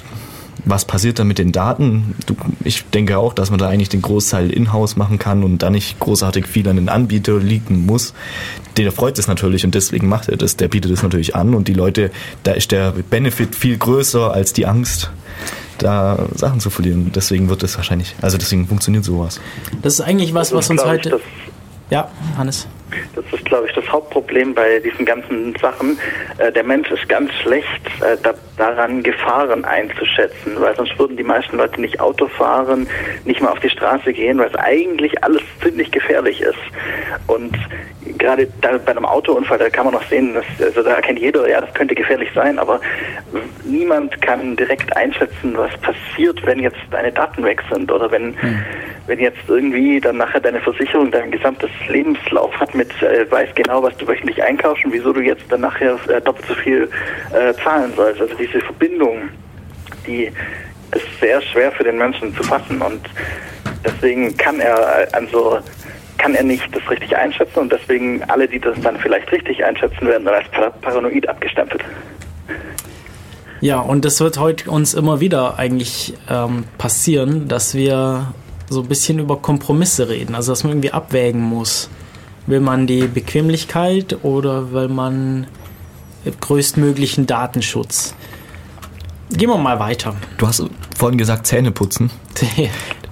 was 0.65 0.85
passiert 0.85 1.19
dann 1.19 1.27
mit 1.27 1.37
den 1.37 1.51
Daten? 1.51 2.15
Du, 2.25 2.35
ich 2.63 2.85
denke 2.85 3.17
auch, 3.17 3.33
dass 3.33 3.51
man 3.51 3.59
da 3.59 3.69
eigentlich 3.69 3.89
den 3.89 4.01
Großteil 4.01 4.49
in-house 4.49 4.95
machen 4.95 5.19
kann 5.19 5.43
und 5.43 5.59
da 5.59 5.69
nicht 5.69 5.99
großartig 5.99 6.47
viel 6.47 6.67
an 6.67 6.75
den 6.75 6.89
Anbieter 6.89 7.37
liegen 7.37 7.85
muss. 7.85 8.13
Der 8.77 8.91
freut 8.91 9.17
es 9.19 9.27
natürlich 9.27 9.63
und 9.63 9.75
deswegen 9.75 10.09
macht 10.09 10.29
er 10.29 10.37
das. 10.37 10.57
Der 10.57 10.67
bietet 10.67 10.91
es 10.91 11.03
natürlich 11.03 11.35
an 11.35 11.53
und 11.53 11.67
die 11.67 11.73
Leute, 11.73 12.11
da 12.43 12.51
ist 12.51 12.71
der 12.71 12.91
Benefit 12.91 13.55
viel 13.55 13.77
größer 13.77 14.33
als 14.33 14.53
die 14.53 14.65
Angst, 14.65 15.11
da 15.77 16.27
Sachen 16.35 16.59
zu 16.59 16.69
verlieren. 16.69 17.11
Deswegen 17.13 17.49
wird 17.49 17.63
es 17.63 17.77
wahrscheinlich, 17.77 18.15
also 18.21 18.37
deswegen 18.37 18.67
funktioniert 18.67 19.05
sowas. 19.05 19.39
Das 19.81 19.93
ist 19.93 20.01
eigentlich 20.01 20.33
was, 20.33 20.51
was 20.51 20.69
uns 20.69 20.83
heute. 20.83 21.19
Ja, 21.89 22.09
Hannes. 22.37 22.67
Das 23.15 23.25
ist, 23.31 23.45
glaube 23.45 23.67
ich, 23.67 23.73
das 23.73 23.87
Hauptproblem 23.91 24.53
bei 24.53 24.79
diesen 24.79 25.05
ganzen 25.05 25.55
Sachen. 25.61 25.97
Äh, 26.37 26.51
der 26.51 26.63
Mensch 26.63 26.89
ist 26.91 27.07
ganz 27.09 27.31
schlecht 27.33 27.85
äh, 28.01 28.17
da, 28.21 28.33
daran, 28.57 29.03
Gefahren 29.03 29.65
einzuschätzen, 29.65 30.59
weil 30.59 30.75
sonst 30.75 30.97
würden 30.99 31.17
die 31.17 31.23
meisten 31.23 31.57
Leute 31.57 31.79
nicht 31.81 31.99
Auto 31.99 32.27
fahren, 32.27 32.87
nicht 33.25 33.41
mal 33.41 33.49
auf 33.49 33.59
die 33.59 33.69
Straße 33.69 34.13
gehen, 34.13 34.37
weil 34.37 34.49
es 34.49 34.55
eigentlich 34.55 35.23
alles 35.23 35.41
ziemlich 35.61 35.91
gefährlich 35.91 36.41
ist. 36.41 36.55
Und 37.27 37.55
gerade 38.17 38.47
da, 38.61 38.77
bei 38.77 38.91
einem 38.91 39.05
Autounfall, 39.05 39.57
da 39.57 39.69
kann 39.69 39.85
man 39.85 39.93
noch 39.93 40.07
sehen, 40.09 40.33
dass, 40.33 40.45
also 40.59 40.83
da 40.83 40.95
erkennt 40.95 41.19
jeder, 41.19 41.47
ja, 41.49 41.61
das 41.61 41.73
könnte 41.73 41.95
gefährlich 41.95 42.29
sein, 42.33 42.59
aber 42.59 42.79
niemand 43.63 44.21
kann 44.21 44.55
direkt 44.55 44.95
einschätzen, 44.95 45.55
was 45.55 45.71
passiert, 45.77 46.45
wenn 46.45 46.59
jetzt 46.59 46.77
deine 46.91 47.11
Daten 47.11 47.43
weg 47.43 47.61
sind 47.71 47.91
oder 47.91 48.11
wenn, 48.11 48.35
wenn 49.07 49.19
jetzt 49.19 49.39
irgendwie 49.47 49.99
dann 49.99 50.17
nachher 50.17 50.39
deine 50.39 50.59
Versicherung 50.59 51.11
dein 51.11 51.31
gesamtes 51.31 51.69
Lebenslauf 51.87 52.53
hat 52.59 52.73
mit, 52.75 52.89
äh, 53.01 53.29
weiß 53.29 53.49
genau, 53.55 53.83
was 53.83 53.95
du 53.97 54.07
wöchentlich 54.07 54.41
einkaufst 54.41 54.85
und 54.85 54.93
wieso 54.93 55.13
du 55.13 55.21
jetzt 55.21 55.43
dann 55.49 55.61
nachher 55.61 55.97
äh, 56.07 56.21
doppelt 56.21 56.45
so 56.47 56.55
viel 56.55 56.89
äh, 57.33 57.53
zahlen 57.63 57.93
sollst. 57.95 58.21
Also 58.21 58.35
diese 58.35 58.59
Verbindung, 58.61 59.29
die 60.07 60.31
ist 60.93 61.19
sehr 61.19 61.41
schwer 61.41 61.71
für 61.71 61.83
den 61.83 61.97
Menschen 61.97 62.35
zu 62.35 62.43
fassen 62.43 62.81
und 62.81 63.01
deswegen 63.83 64.35
kann 64.37 64.59
er 64.59 65.07
an 65.13 65.27
so 65.31 65.59
kann 66.17 66.35
er 66.35 66.43
nicht 66.43 66.63
das 66.75 66.89
richtig 66.89 67.15
einschätzen 67.15 67.59
und 67.59 67.71
deswegen 67.71 68.23
alle, 68.23 68.47
die 68.47 68.59
das 68.59 68.79
dann 68.81 68.97
vielleicht 68.97 69.31
richtig 69.31 69.63
einschätzen, 69.63 70.07
werden 70.07 70.25
dann 70.25 70.35
als 70.35 70.49
par 70.49 70.71
paranoid 70.71 71.27
abgestempelt. 71.27 71.83
Ja, 73.61 73.79
und 73.79 74.05
das 74.05 74.19
wird 74.19 74.37
heute 74.37 74.69
uns 74.69 74.93
immer 74.93 75.19
wieder 75.21 75.57
eigentlich 75.57 76.13
ähm, 76.29 76.65
passieren, 76.77 77.47
dass 77.47 77.73
wir 77.73 78.33
so 78.69 78.81
ein 78.81 78.87
bisschen 78.87 79.19
über 79.19 79.37
Kompromisse 79.37 80.09
reden. 80.09 80.35
Also, 80.35 80.51
dass 80.51 80.63
man 80.63 80.73
irgendwie 80.73 80.91
abwägen 80.91 81.41
muss. 81.41 81.89
Will 82.47 82.59
man 82.59 82.85
die 82.85 83.07
Bequemlichkeit 83.07 84.17
oder 84.23 84.71
will 84.71 84.87
man 84.87 85.47
größtmöglichen 86.41 87.25
Datenschutz? 87.25 88.13
Gehen 89.31 89.49
wir 89.49 89.57
mal 89.57 89.79
weiter. 89.79 90.15
Du 90.37 90.47
hast 90.47 90.63
vorhin 90.97 91.17
gesagt 91.17 91.47
Zähne 91.47 91.71
putzen. 91.71 92.11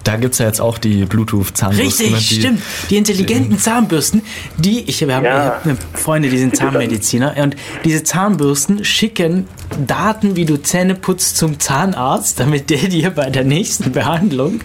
Da 0.03 0.17
gibt 0.17 0.34
es 0.34 0.39
ja 0.39 0.48
jetzt 0.48 0.60
auch 0.60 0.77
die 0.77 1.05
Bluetooth-Zahnbürsten. 1.05 2.08
ne, 2.12 2.17
Richtig, 2.17 2.29
die, 2.29 2.41
stimmt. 2.41 2.62
Die 2.89 2.98
intelligenten 2.98 3.58
Zahnbürsten, 3.58 4.22
die, 4.58 4.82
ich 4.89 5.05
wir 5.08 5.15
haben 5.15 5.24
Ja. 5.25 5.62
Freunde, 5.93 6.29
die 6.29 6.38
sind 6.38 6.58
Zahnmediziner 6.58 7.36
und 7.41 7.55
diese 7.86 8.03
Zahnbürsten 8.03 8.84
schicken 8.84 9.48
Daten, 9.88 10.36
wie 10.36 10.43
du 10.46 10.62
Zähne 10.62 10.96
putzt, 10.96 11.38
zum 11.38 11.58
Zahnarzt, 11.60 12.39
damit 12.39 12.70
der 12.70 12.79
dir 12.89 13.12
bei 13.12 13.29
der 13.29 13.46
nächsten 13.46 13.91
Behandlung 13.93 14.60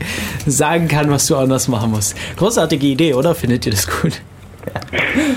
sagen 0.45 0.89
kann, 0.89 1.09
was 1.11 1.29
du 1.29 1.37
anders 1.37 1.69
machen 1.69 1.93
musst. 1.93 2.17
Großartige 2.37 2.87
Idee, 2.87 3.15
oder? 3.15 3.35
Findet 3.35 3.65
ihr 3.67 3.73
das 3.73 3.87
gut? 3.89 4.21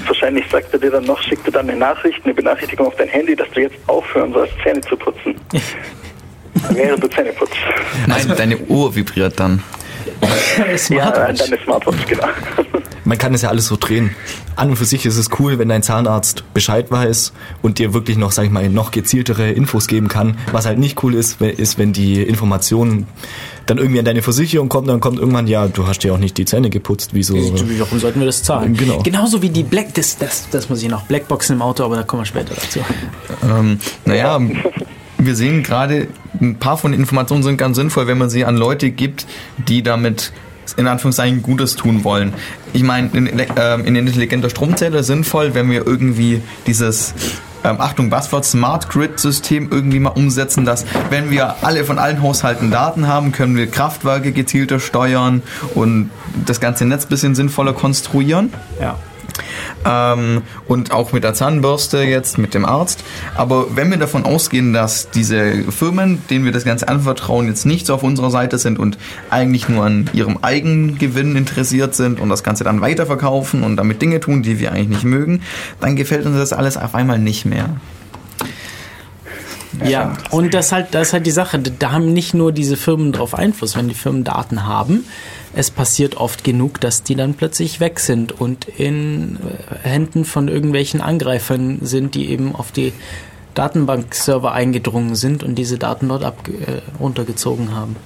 Wahrscheinlich 0.08 0.46
sagt 0.51 0.74
er 0.74 0.80
dir 0.80 0.91
dann 0.91 1.06
noch, 1.06 1.22
schickt 1.22 1.46
dir 1.48 1.51
dann 1.51 1.70
eine 1.70 1.77
Nachricht, 1.77 2.20
eine 2.25 2.34
Benachrichtigung 2.34 2.88
auf 2.88 2.96
dein 2.96 3.08
Handy, 3.08 3.36
dass 3.36 3.50
du 3.51 3.62
jetzt 3.62 3.75
aufhören 3.88 4.34
sollst, 4.34 4.53
Zähne 4.63 4.82
zu 4.82 4.98
putzen. 4.98 5.36
Während 6.70 7.03
du 7.03 7.08
Zähne 7.08 7.31
putzt. 7.34 7.53
Nein, 8.08 8.34
deine 8.36 8.58
Uhr 8.58 8.96
vibriert 8.96 9.39
dann. 9.39 9.63
Ja, 10.58 10.77
Smartwatch. 10.77 11.39
deine 11.39 11.63
Smartwatch, 11.63 12.05
genau. 12.08 12.27
Man 13.03 13.17
kann 13.17 13.34
es 13.34 13.41
ja 13.41 13.50
alles 13.50 13.65
so 13.65 13.77
drehen. 13.77 14.15
An 14.55 14.70
und 14.70 14.75
für 14.75 14.86
sich 14.86 15.05
ist 15.05 15.17
es 15.17 15.29
cool, 15.39 15.58
wenn 15.58 15.70
dein 15.70 15.81
Zahnarzt 15.81 16.43
Bescheid 16.53 16.91
weiß 16.91 17.34
und 17.62 17.79
dir 17.79 17.93
wirklich 17.93 18.17
noch, 18.17 18.31
sag 18.31 18.46
ich 18.46 18.51
mal, 18.51 18.70
noch 18.70 18.91
gezieltere 18.91 19.51
Infos 19.51 19.88
geben 19.88 20.08
kann. 20.08 20.38
Was 20.51 20.65
halt 20.65 20.77
nicht 20.77 21.03
cool 21.03 21.15
ist, 21.15 21.41
ist, 21.41 21.79
wenn 21.79 21.93
die 21.93 22.22
Informationen 22.22 23.08
dann 23.65 23.79
irgendwie 23.79 24.00
an 24.00 24.05
deine 24.05 24.22
Versicherung 24.22 24.70
kommen, 24.70 24.88
dann 24.88 25.00
kommt 25.00 25.17
irgendwann, 25.17 25.48
ja, 25.48 25.67
du 25.67 25.88
hast 25.88 26.00
dir 26.00 26.13
auch 26.13 26.20
nicht 26.20 26.38
die 26.38 26.46
Zähne 26.46 26.70
geputzt, 26.70 27.12
wieso? 27.13 27.36
Warum 27.36 28.00
sollten 28.00 28.20
wir 28.20 28.27
das 28.27 28.43
zahlen? 28.43 28.75
Genau. 28.75 29.00
Genauso 29.00 29.41
wie 29.41 29.50
die 29.50 29.63
Black, 29.63 29.93
das, 29.96 30.17
das, 30.17 30.50
das 30.51 30.70
muss 30.70 30.84
ich 30.84 30.89
noch, 30.89 31.03
Blackboxen 31.03 31.55
im 31.55 31.62
Auto, 31.62 31.84
aber 31.84 31.96
da 31.96 32.03
kommen 32.03 32.22
wir 32.22 32.25
später 32.27 32.53
dazu. 32.53 32.79
Ähm, 33.43 33.79
naja, 34.05 34.39
wir 35.25 35.36
sehen 35.36 35.63
gerade, 35.63 36.08
ein 36.40 36.56
paar 36.56 36.78
von 36.78 36.92
den 36.92 37.00
Informationen 37.00 37.44
sind 37.44 37.58
ganz 37.58 37.78
sinnvoll, 37.78 38.08
wenn 38.08 38.18
man 38.18 38.30
sie 38.30 38.46
an 38.46 38.58
Leute 38.58 38.90
gibt, 38.90 39.28
die 39.58 39.84
damit 39.84 40.32
in 40.78 40.88
Anführungszeichen 40.88 41.42
Gutes 41.42 41.75
tun 41.75 42.04
wollen. 42.04 42.34
Ich 42.74 42.84
meine, 42.84 43.10
in, 43.13 43.28
ähm, 43.58 43.86
in 43.86 43.96
intelligenter 43.96 44.50
Stromzähler 44.50 45.04
sinnvoll, 45.04 45.54
wenn 45.54 45.70
wir 45.70 45.86
irgendwie 45.86 46.42
dieses 46.66 47.13
ähm, 47.63 47.80
Achtung, 47.80 48.10
Buzzword 48.10 48.46
Smart 48.46 48.90
Grid 48.90 49.20
System 49.20 49.70
irgendwie 49.72 50.00
mal 50.00 50.10
umsetzen, 50.10 50.66
dass 50.66 50.86
wenn 51.10 51.30
wir 51.30 51.63
alle 51.63 51.84
von 51.84 52.00
allen 52.00 52.22
Haushalten 52.22 52.72
Daten 52.72 53.08
haben, 53.08 53.32
können 53.32 53.56
wir 53.56 53.68
Kraftwerke 53.68 54.32
gezielter 54.32 54.80
steuern 54.80 55.44
und 55.75 56.10
das 56.46 56.60
ganze 56.60 56.86
Netz 56.86 57.06
bisschen 57.06 57.36
sinnvoller 57.36 57.74
konstruieren 57.74 58.51
Ja. 58.80 58.98
Ähm, 59.86 60.41
und 60.67 60.91
auch 60.91 61.12
mit 61.12 61.24
der 61.24 61.33
Zahnbürste 61.33 62.03
jetzt 62.03 62.38
mit 62.38 62.53
dem 62.53 62.65
Arzt. 62.65 63.03
Aber 63.36 63.75
wenn 63.75 63.89
wir 63.89 63.98
davon 63.98 64.25
ausgehen, 64.25 64.74
dass 64.74 65.10
diese 65.10 65.63
Firmen, 65.71 66.21
denen 66.29 66.45
wir 66.45 66.51
das 66.51 66.63
Ganze 66.63 66.88
anvertrauen, 66.88 67.48
jetzt 67.48 67.65
nicht 67.65 67.86
so 67.86 67.93
auf 67.93 68.03
unserer 68.03 68.31
Seite 68.31 68.57
sind 68.57 68.79
und 68.79 68.98
eigentlich 69.29 69.69
nur 69.69 69.86
an 69.86 70.10
ihrem 70.13 70.39
Eigengewinn 70.41 71.36
interessiert 71.36 71.95
sind 71.95 72.19
und 72.19 72.29
das 72.29 72.43
Ganze 72.43 72.63
dann 72.63 72.81
weiterverkaufen 72.81 73.63
und 73.63 73.77
damit 73.77 74.01
Dinge 74.01 74.19
tun, 74.19 74.43
die 74.43 74.60
wir 74.60 74.71
eigentlich 74.71 74.89
nicht 74.89 75.03
mögen, 75.03 75.41
dann 75.79 75.95
gefällt 75.95 76.25
uns 76.25 76.38
das 76.38 76.53
alles 76.53 76.77
auf 76.77 76.95
einmal 76.95 77.19
nicht 77.19 77.45
mehr. 77.45 77.69
Ja, 79.83 80.17
und 80.31 80.53
das 80.53 80.71
halt, 80.71 80.88
das 80.91 81.07
ist 81.07 81.13
halt 81.13 81.25
die 81.25 81.31
Sache. 81.31 81.60
Da 81.60 81.91
haben 81.91 82.13
nicht 82.13 82.33
nur 82.33 82.51
diese 82.51 82.77
Firmen 82.77 83.12
drauf 83.12 83.33
Einfluss, 83.33 83.75
wenn 83.75 83.88
die 83.88 83.95
Firmen 83.95 84.24
Daten 84.24 84.65
haben. 84.65 85.05
Es 85.53 85.70
passiert 85.70 86.15
oft 86.15 86.43
genug, 86.43 86.79
dass 86.79 87.03
die 87.03 87.15
dann 87.15 87.34
plötzlich 87.34 87.79
weg 87.79 88.00
sind 88.00 88.39
und 88.39 88.67
in 88.67 89.38
äh, 89.38 89.88
Händen 89.88 90.24
von 90.24 90.48
irgendwelchen 90.48 91.01
Angreifern 91.01 91.79
sind, 91.81 92.15
die 92.15 92.29
eben 92.29 92.55
auf 92.55 92.72
die 92.72 92.93
Datenbankserver 93.53 94.53
eingedrungen 94.53 95.15
sind 95.15 95.43
und 95.43 95.55
diese 95.55 95.77
Daten 95.77 96.08
dort 96.08 96.24
ab, 96.24 96.38
äh, 96.48 96.81
runtergezogen 97.01 97.75
haben. 97.75 97.98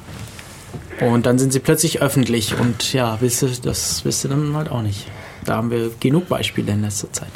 Und 1.02 1.25
dann 1.25 1.38
sind 1.38 1.52
sie 1.52 1.60
plötzlich 1.60 2.02
öffentlich 2.02 2.58
und 2.60 2.94
ja, 2.94 3.18
willst 3.20 3.42
du, 3.42 3.48
das 3.48 4.06
willst 4.06 4.24
du 4.24 4.30
dann 4.30 4.56
halt 4.56 4.72
auch 4.72 4.82
nicht. 4.82 5.08
Da 5.46 5.58
haben 5.58 5.70
wir 5.70 5.92
genug 6.00 6.28
Beispiele 6.28 6.72
in 6.72 6.82
letzter 6.82 7.12
Zeit. 7.12 7.30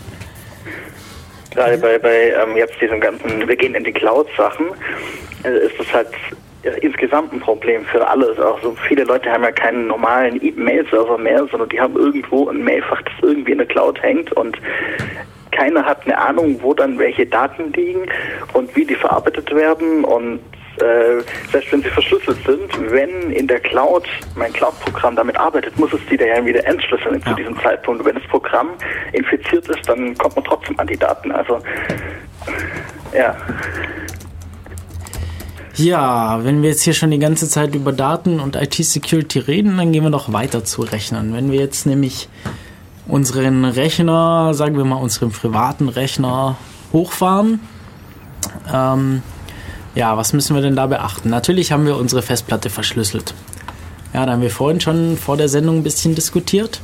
Gerade 1.52 1.78
bei, 1.78 2.00
bei 2.00 2.32
ähm, 2.32 2.56
jetzt 2.56 2.76
diesen 2.82 3.00
ganzen, 3.00 3.48
wir 3.48 3.56
gehen 3.56 3.76
in 3.76 3.84
die 3.84 3.92
Cloud-Sachen, 3.92 4.68
äh, 5.44 5.66
ist 5.68 5.78
das 5.78 5.94
halt 5.94 6.08
insgesamt 6.82 7.34
ein 7.34 7.40
Problem 7.40 7.86
für 7.86 8.06
alle. 8.08 8.32
Auch 8.46 8.62
so 8.62 8.76
viele 8.88 9.04
Leute 9.04 9.32
haben 9.32 9.44
ja 9.44 9.52
keinen 9.52 9.88
normalen 9.88 10.44
E-Mail-Server 10.44 11.18
mehr, 11.18 11.48
sondern 11.50 11.70
die 11.70 11.80
haben 11.80 11.96
irgendwo 11.96 12.50
ein 12.50 12.64
Mailfach, 12.64 13.02
das 13.02 13.14
irgendwie 13.22 13.54
in 13.54 13.60
der 13.60 13.68
Cloud 13.68 14.02
hängt 14.02 14.32
und 14.34 14.58
keiner 15.52 15.84
hat 15.84 16.06
eine 16.06 16.18
Ahnung, 16.18 16.60
wo 16.62 16.74
dann 16.74 17.00
welche 17.00 17.26
Daten 17.26 17.74
liegen 17.74 18.06
und 18.54 18.74
wie 18.76 18.86
die 18.86 18.96
verarbeitet 18.96 19.54
werden 19.54 20.04
und 20.04 20.40
äh, 20.78 21.22
selbst 21.52 21.72
wenn 21.72 21.82
sie 21.82 21.90
verschlüsselt 21.90 22.38
sind, 22.46 22.92
wenn 22.92 23.32
in 23.32 23.48
der 23.48 23.60
Cloud 23.60 24.08
mein 24.36 24.54
Cloud-Programm 24.54 25.16
damit 25.16 25.38
arbeitet, 25.38 25.78
muss 25.78 25.92
es 25.92 26.00
die 26.10 26.16
dann 26.16 26.46
wieder 26.46 26.66
entschlüsseln 26.66 27.22
zu 27.24 27.30
Ja. 27.30 27.36
diesem 27.36 27.60
Zeitpunkt. 27.60 28.00
Und 28.02 28.06
wenn 28.06 28.16
das 28.16 28.24
Programm 28.30 28.70
infiziert 29.12 29.68
ist, 29.68 29.90
dann 29.90 30.18
kommt 30.18 30.36
man 30.36 30.46
trotzdem 30.46 30.80
an 30.80 30.88
die 30.88 30.98
Daten. 30.98 31.32
Also 31.32 31.60
ja. 33.14 33.36
Ja, 35.80 36.44
wenn 36.44 36.62
wir 36.62 36.72
jetzt 36.72 36.84
hier 36.84 36.94
schon 36.94 37.10
die 37.10 37.20
ganze 37.20 37.48
Zeit 37.48 37.74
über 37.74 37.94
Daten 37.94 38.42
und 38.42 38.58
IT-Security 38.58 39.40
reden, 39.40 39.78
dann 39.78 39.94
gehen 39.94 40.04
wir 40.04 40.10
doch 40.10 40.34
weiter 40.34 40.66
zu 40.66 40.82
Rechnern. 40.82 41.34
Wenn 41.34 41.54
wir 41.54 41.60
jetzt 41.62 41.86
nämlich 41.86 42.28
unseren 43.08 43.64
Rechner, 43.64 44.54
sagen 44.54 44.76
wir 44.76 44.84
mal 44.84 44.98
unseren 44.98 45.32
privaten 45.32 45.88
Rechner 45.88 46.58
hochfahren, 46.92 47.62
ähm, 48.74 49.24
ja, 49.96 50.18
was 50.18 50.34
müssen 50.34 50.54
wir 50.54 50.62
denn 50.62 50.76
da 50.76 50.86
beachten? 50.86 51.30
Natürlich 51.30 51.72
haben 51.72 51.86
wir 51.86 51.96
unsere 51.96 52.24
Festplatte 52.24 52.70
verschlüsselt. 52.70 53.34
Ja, 54.14 54.26
da 54.26 54.34
haben 54.34 54.42
wir 54.42 54.52
vorhin 54.52 54.82
schon 54.82 55.16
vor 55.16 55.38
der 55.38 55.48
Sendung 55.48 55.78
ein 55.78 55.84
bisschen 55.84 56.14
diskutiert. 56.14 56.82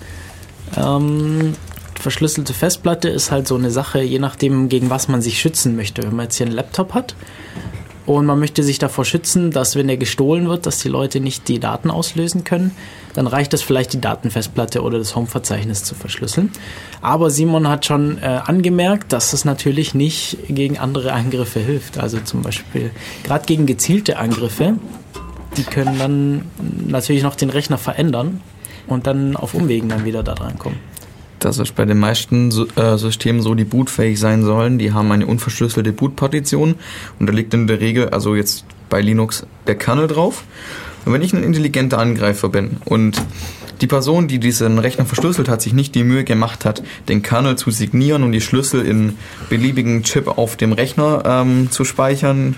Ähm, 0.78 1.56
verschlüsselte 2.00 2.54
Festplatte 2.54 3.10
ist 3.10 3.30
halt 3.30 3.46
so 3.46 3.56
eine 3.56 3.72
Sache, 3.72 4.02
je 4.02 4.20
nachdem, 4.20 4.70
gegen 4.70 4.90
was 4.90 5.10
man 5.10 5.22
sich 5.22 5.38
schützen 5.38 5.76
möchte. 5.76 6.02
Wenn 6.02 6.16
man 6.16 6.28
jetzt 6.28 6.38
hier 6.38 6.46
einen 6.46 6.56
Laptop 6.56 6.94
hat 6.94 7.14
und 8.06 8.26
man 8.26 8.40
möchte 8.40 8.62
sich 8.62 8.78
davor 8.78 9.04
schützen, 9.04 9.52
dass 9.52 9.76
wenn 9.76 9.90
er 9.90 9.98
gestohlen 9.98 10.48
wird, 10.48 10.66
dass 10.66 10.80
die 10.80 10.90
Leute 10.90 11.20
nicht 11.20 11.48
die 11.48 11.60
Daten 11.60 11.90
auslösen 11.90 12.44
können, 12.44 12.72
dann 13.14 13.26
reicht 13.26 13.54
es 13.54 13.62
vielleicht, 13.62 13.94
die 13.94 14.02
Datenfestplatte 14.02 14.84
oder 14.84 15.00
das 15.00 15.16
Home-Verzeichnis 15.16 15.84
zu 15.84 15.96
verschlüsseln. 15.96 16.52
Aber 17.02 17.30
Simon 17.32 17.68
hat 17.68 17.86
schon 17.86 18.20
äh, 18.20 18.42
angemerkt, 18.46 19.12
dass 19.12 19.34
es 19.34 19.46
natürlich 19.46 19.96
nicht 19.96 20.38
gegen 20.48 20.78
andere 20.78 21.14
Angriffe 21.14 21.60
hilft. 21.60 21.98
Also 21.98 22.20
zum 22.20 22.42
Beispiel 22.42 22.92
gerade 23.24 23.46
gegen 23.46 23.66
gezielte 23.66 24.18
Angriffe, 24.18 24.76
die 25.58 25.64
können 25.64 25.98
dann 25.98 26.46
natürlich 26.88 27.24
noch 27.24 27.36
den 27.36 27.50
Rechner 27.50 27.78
verändern 27.78 28.42
und 28.88 29.08
dann 29.08 29.36
auf 29.36 29.54
Umwegen 29.54 29.90
dann 29.90 30.06
wieder 30.06 30.22
da 30.22 30.36
dran 30.36 30.60
kommen. 30.60 30.78
Das 31.40 31.60
ist 31.60 31.76
bei 31.76 31.86
den 31.86 32.00
meisten 32.00 32.52
äh, 32.76 32.98
Systemen 32.98 33.42
so, 33.42 33.56
die 33.56 33.66
bootfähig 33.66 34.20
sein 34.20 34.44
sollen. 34.44 34.78
Die 34.78 34.94
haben 34.94 35.12
eine 35.12 35.28
unverschlüsselte 35.28 35.92
Bootpartition 35.92 36.76
und 37.20 37.28
da 37.28 37.34
liegt 37.34 37.54
in 37.54 37.68
der 37.68 37.80
Regel, 37.82 38.10
also 38.10 38.36
jetzt 38.36 38.66
bei 38.90 39.02
Linux, 39.02 39.46
der 39.68 39.76
Kernel 39.76 40.08
drauf. 40.08 40.44
Und 41.06 41.14
wenn 41.14 41.22
ich 41.22 41.34
ein 41.34 41.44
intelligenter 41.44 42.00
Angreifer 42.00 42.50
bin 42.50 42.78
und 42.86 43.22
die 43.82 43.88
Person, 43.88 44.28
die 44.30 44.40
diesen 44.40 44.80
Rechner 44.80 45.06
verschlüsselt 45.06 45.50
hat, 45.50 45.62
sich 45.62 45.74
nicht 45.74 45.94
die 45.94 46.04
Mühe 46.06 46.24
gemacht 46.24 46.64
hat, 46.64 46.82
den 47.10 47.22
Kernel 47.22 47.58
zu 47.58 47.70
signieren 47.70 48.24
und 48.24 48.32
die 48.32 48.42
Schlüssel 48.42 48.86
in 48.86 49.18
beliebigen 49.50 50.04
Chip 50.04 50.28
auf 50.38 50.56
dem 50.56 50.72
Rechner 50.72 51.24
ähm, 51.26 51.70
zu 51.70 51.84
speichern, 51.84 52.56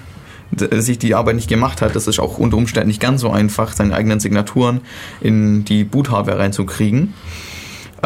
d- 0.51 0.79
sich 0.79 1.00
die 1.00 1.15
Arbeit 1.15 1.36
nicht 1.36 1.50
gemacht 1.50 1.81
hat, 1.81 1.96
das 1.96 2.07
ist 2.07 2.19
auch 2.19 2.38
unter 2.38 2.55
Umständen 2.55 2.89
nicht 2.89 3.01
ganz 3.01 3.22
so 3.22 3.31
einfach, 3.31 3.74
seine 3.74 3.96
eigenen 3.96 4.19
Signaturen 4.19 4.81
in 5.19 5.65
die 5.65 5.84
Boot-Hardware 5.84 6.38
reinzukriegen. 6.38 7.15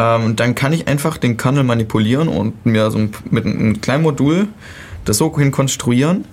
Ähm, 0.02 0.36
dann 0.36 0.54
kann 0.54 0.72
ich 0.72 0.88
einfach 0.88 1.16
den 1.16 1.36
Kernel 1.36 1.64
manipulieren 1.64 2.28
und 2.28 2.66
mir 2.66 2.90
so 2.90 2.98
ein, 2.98 3.12
mit 3.30 3.46
einem 3.46 3.80
kleinen 3.80 4.02
Modul 4.02 4.48
das 5.04 5.18
so 5.18 5.36
hin 5.36 5.50
konstruieren, 5.50 6.24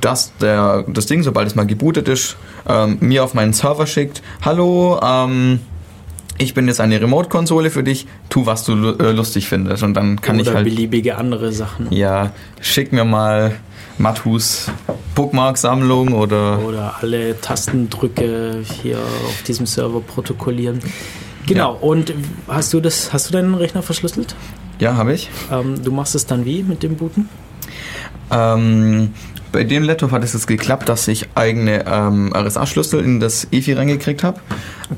dass 0.00 0.32
der, 0.38 0.84
das 0.88 1.06
Ding, 1.06 1.22
sobald 1.22 1.46
es 1.46 1.54
mal 1.54 1.66
gebootet 1.66 2.08
ist, 2.08 2.36
ähm, 2.66 2.98
mir 3.00 3.24
auf 3.24 3.34
meinen 3.34 3.52
Server 3.52 3.86
schickt, 3.86 4.22
hallo, 4.42 4.98
ähm, 5.02 5.60
ich 6.38 6.54
bin 6.54 6.66
jetzt 6.68 6.80
eine 6.80 7.00
Remote-Konsole 7.00 7.70
für 7.70 7.82
dich, 7.82 8.06
tu, 8.30 8.46
was 8.46 8.64
du 8.64 8.72
äh, 8.98 9.12
lustig 9.12 9.46
findest. 9.46 9.82
Und 9.82 9.92
dann 9.94 10.20
kann 10.20 10.40
oder 10.40 10.50
ich 10.50 10.54
halt, 10.54 10.64
beliebige 10.64 11.18
andere 11.18 11.52
Sachen. 11.52 11.92
ja, 11.92 12.32
schick 12.62 12.92
mir 12.92 13.04
mal 13.04 13.56
Mathus 13.98 14.70
Bookmark-Sammlung 15.14 16.14
oder 16.14 16.60
oder 16.60 16.94
alle 17.00 17.38
Tastendrücke 17.38 18.62
hier 18.82 18.96
auf 18.96 19.42
diesem 19.42 19.66
Server 19.66 20.00
protokollieren. 20.00 20.80
Genau, 21.54 21.74
und 21.74 22.12
hast 22.48 22.72
du 22.72 22.80
das, 22.80 23.12
hast 23.12 23.28
du 23.28 23.32
deinen 23.32 23.54
Rechner 23.54 23.82
verschlüsselt? 23.82 24.34
ja, 24.78 24.94
habe 24.96 25.12
ich. 25.12 25.28
Ähm, 25.52 25.82
du 25.84 25.92
machst 25.92 26.14
es 26.14 26.24
dann 26.26 26.44
wie 26.46 26.62
mit 26.62 26.82
dem 26.82 26.96
Booten? 26.96 27.28
Ähm, 28.30 29.12
bei 29.52 29.64
dem 29.64 29.82
Laptop 29.82 30.12
hat 30.12 30.22
es 30.22 30.32
jetzt 30.32 30.46
geklappt, 30.46 30.88
dass 30.88 31.08
ich 31.08 31.26
eigene 31.34 31.84
ähm, 31.86 32.32
RSA-Schlüssel 32.34 33.00
in 33.04 33.18
das 33.20 33.48
EFI 33.50 33.72
reingekriegt 33.72 34.22
habe. 34.22 34.40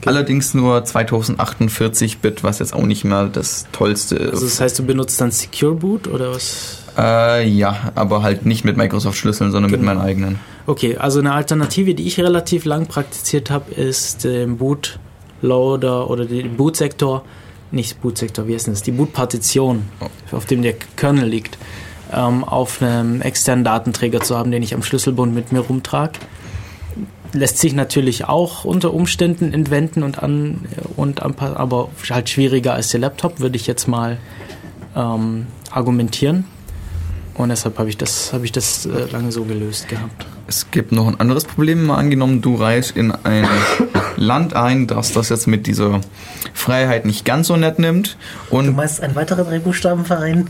Allerdings 0.04 0.52
nur 0.54 0.78
2048-Bit, 0.84 2.44
was 2.44 2.58
jetzt 2.58 2.74
auch 2.74 2.82
nicht 2.84 3.04
mehr 3.04 3.26
das 3.26 3.66
tollste 3.72 4.18
Also 4.30 4.44
das 4.44 4.60
heißt, 4.60 4.78
du 4.78 4.84
benutzt 4.84 5.20
dann 5.20 5.30
Secure 5.30 5.74
Boot 5.74 6.06
oder 6.06 6.32
was? 6.34 6.82
Äh, 6.98 7.48
ja, 7.48 7.92
aber 7.94 8.22
halt 8.22 8.44
nicht 8.44 8.64
mit 8.64 8.76
Microsoft-Schlüsseln, 8.76 9.50
sondern 9.52 9.70
mit 9.70 9.80
Genau. 9.80 9.94
meinen 9.94 10.04
eigenen. 10.06 10.38
Okay, 10.66 10.96
also 10.98 11.20
eine 11.20 11.32
Alternative, 11.32 11.94
die 11.94 12.06
ich 12.06 12.20
relativ 12.20 12.66
lang 12.66 12.86
praktiziert 12.86 13.50
habe, 13.50 13.72
ist 13.74 14.24
den 14.24 14.58
Bootloader 15.42 16.08
oder 16.08 16.24
den 16.24 16.56
Bootsektor, 16.56 17.24
nicht 17.70 18.00
Bootsektor, 18.00 18.46
wie 18.46 18.54
heißt 18.54 18.68
das? 18.68 18.82
Die 18.82 18.92
Bootpartition, 18.92 19.82
auf 20.30 20.46
dem 20.46 20.62
der 20.62 20.74
Kernel 20.96 21.28
liegt, 21.28 21.58
ähm, 22.12 22.44
auf 22.44 22.80
einem 22.80 23.20
externen 23.20 23.64
Datenträger 23.64 24.20
zu 24.20 24.36
haben, 24.36 24.50
den 24.50 24.62
ich 24.62 24.74
am 24.74 24.82
Schlüsselbund 24.82 25.34
mit 25.34 25.52
mir 25.52 25.60
rumtrage. 25.60 26.18
Lässt 27.32 27.58
sich 27.58 27.72
natürlich 27.72 28.26
auch 28.26 28.64
unter 28.64 28.92
Umständen 28.92 29.54
entwenden 29.54 30.02
und 30.02 30.22
an 30.22 30.66
und 30.96 31.22
anpassen, 31.22 31.56
aber 31.56 31.88
halt 32.10 32.28
schwieriger 32.28 32.74
als 32.74 32.88
der 32.90 33.00
Laptop, 33.00 33.40
würde 33.40 33.56
ich 33.56 33.66
jetzt 33.66 33.88
mal 33.88 34.18
ähm, 34.94 35.46
argumentieren. 35.70 36.44
Und 37.34 37.48
deshalb 37.48 37.78
habe 37.78 37.88
ich 37.88 37.96
das, 37.96 38.34
habe 38.34 38.44
ich 38.44 38.52
das 38.52 38.84
äh, 38.84 39.06
lange 39.10 39.32
so 39.32 39.44
gelöst 39.44 39.88
gehabt. 39.88 40.26
Es 40.46 40.70
gibt 40.70 40.92
noch 40.92 41.06
ein 41.06 41.18
anderes 41.20 41.44
Problem. 41.44 41.86
Mal 41.86 41.96
angenommen, 41.96 42.42
du 42.42 42.56
reist 42.56 42.96
in 42.96 43.12
ein 43.12 43.46
Land 44.16 44.54
ein, 44.54 44.86
das 44.86 45.12
das 45.12 45.28
jetzt 45.28 45.46
mit 45.46 45.66
dieser 45.66 46.00
Freiheit 46.52 47.06
nicht 47.06 47.24
ganz 47.24 47.48
so 47.48 47.56
nett 47.56 47.78
nimmt. 47.78 48.16
Du 48.50 48.56
Und 48.56 48.76
meinst 48.76 49.02
ein 49.02 49.14
weiterer 49.14 49.44
Drei-Buchstaben-Verein? 49.44 50.48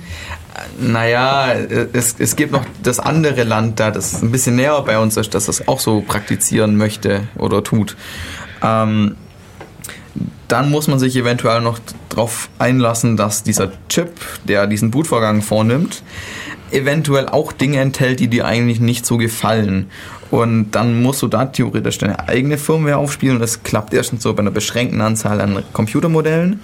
naja, 0.79 1.53
es, 1.93 2.17
es 2.19 2.37
gibt 2.37 2.53
noch 2.53 2.65
das 2.83 3.01
andere 3.01 3.45
Land 3.45 3.81
da, 3.81 3.91
das 3.91 4.23
ein 4.23 4.31
bisschen 4.31 4.57
näher 4.57 4.81
bei 4.83 4.99
uns 4.99 5.17
ist, 5.17 5.35
das 5.35 5.47
das 5.47 5.67
auch 5.67 5.81
so 5.81 6.03
praktizieren 6.03 6.77
möchte 6.77 7.23
oder 7.39 7.65
tut. 7.65 7.97
Ähm, 8.63 9.17
dann 10.49 10.71
muss 10.71 10.89
man 10.89 10.99
sich 10.99 11.17
eventuell 11.17 11.63
noch 11.63 11.79
darauf 12.11 12.51
einlassen, 12.59 13.17
dass 13.17 13.43
dieser 13.43 13.73
Chip, 13.89 14.13
der 14.45 14.67
diesen 14.67 14.91
Bootvorgang 14.91 15.41
vornimmt, 15.41 16.03
eventuell 16.73 17.29
auch 17.29 17.53
Dinge 17.53 17.81
enthält, 17.81 18.21
die 18.21 18.29
dir 18.29 18.47
eigentlich 18.47 18.81
nicht 18.81 19.07
so 19.07 19.17
gefallen. 19.17 19.91
Und 20.31 20.73
dann 20.73 21.03
musst 21.03 21.23
du 21.23 21.29
da 21.29 21.45
theoretisch 21.47 21.99
deine 21.99 22.29
eigene 22.29 22.59
Firmware 22.59 22.97
aufspielen. 22.97 23.37
Und 23.37 23.43
das 23.43 23.63
klappt 23.63 23.93
erstens 23.93 24.23
so 24.23 24.33
bei 24.33 24.41
einer 24.41 24.51
beschränkten 24.51 25.01
Anzahl 25.01 25.41
an 25.41 25.63
Computermodellen. 25.73 26.61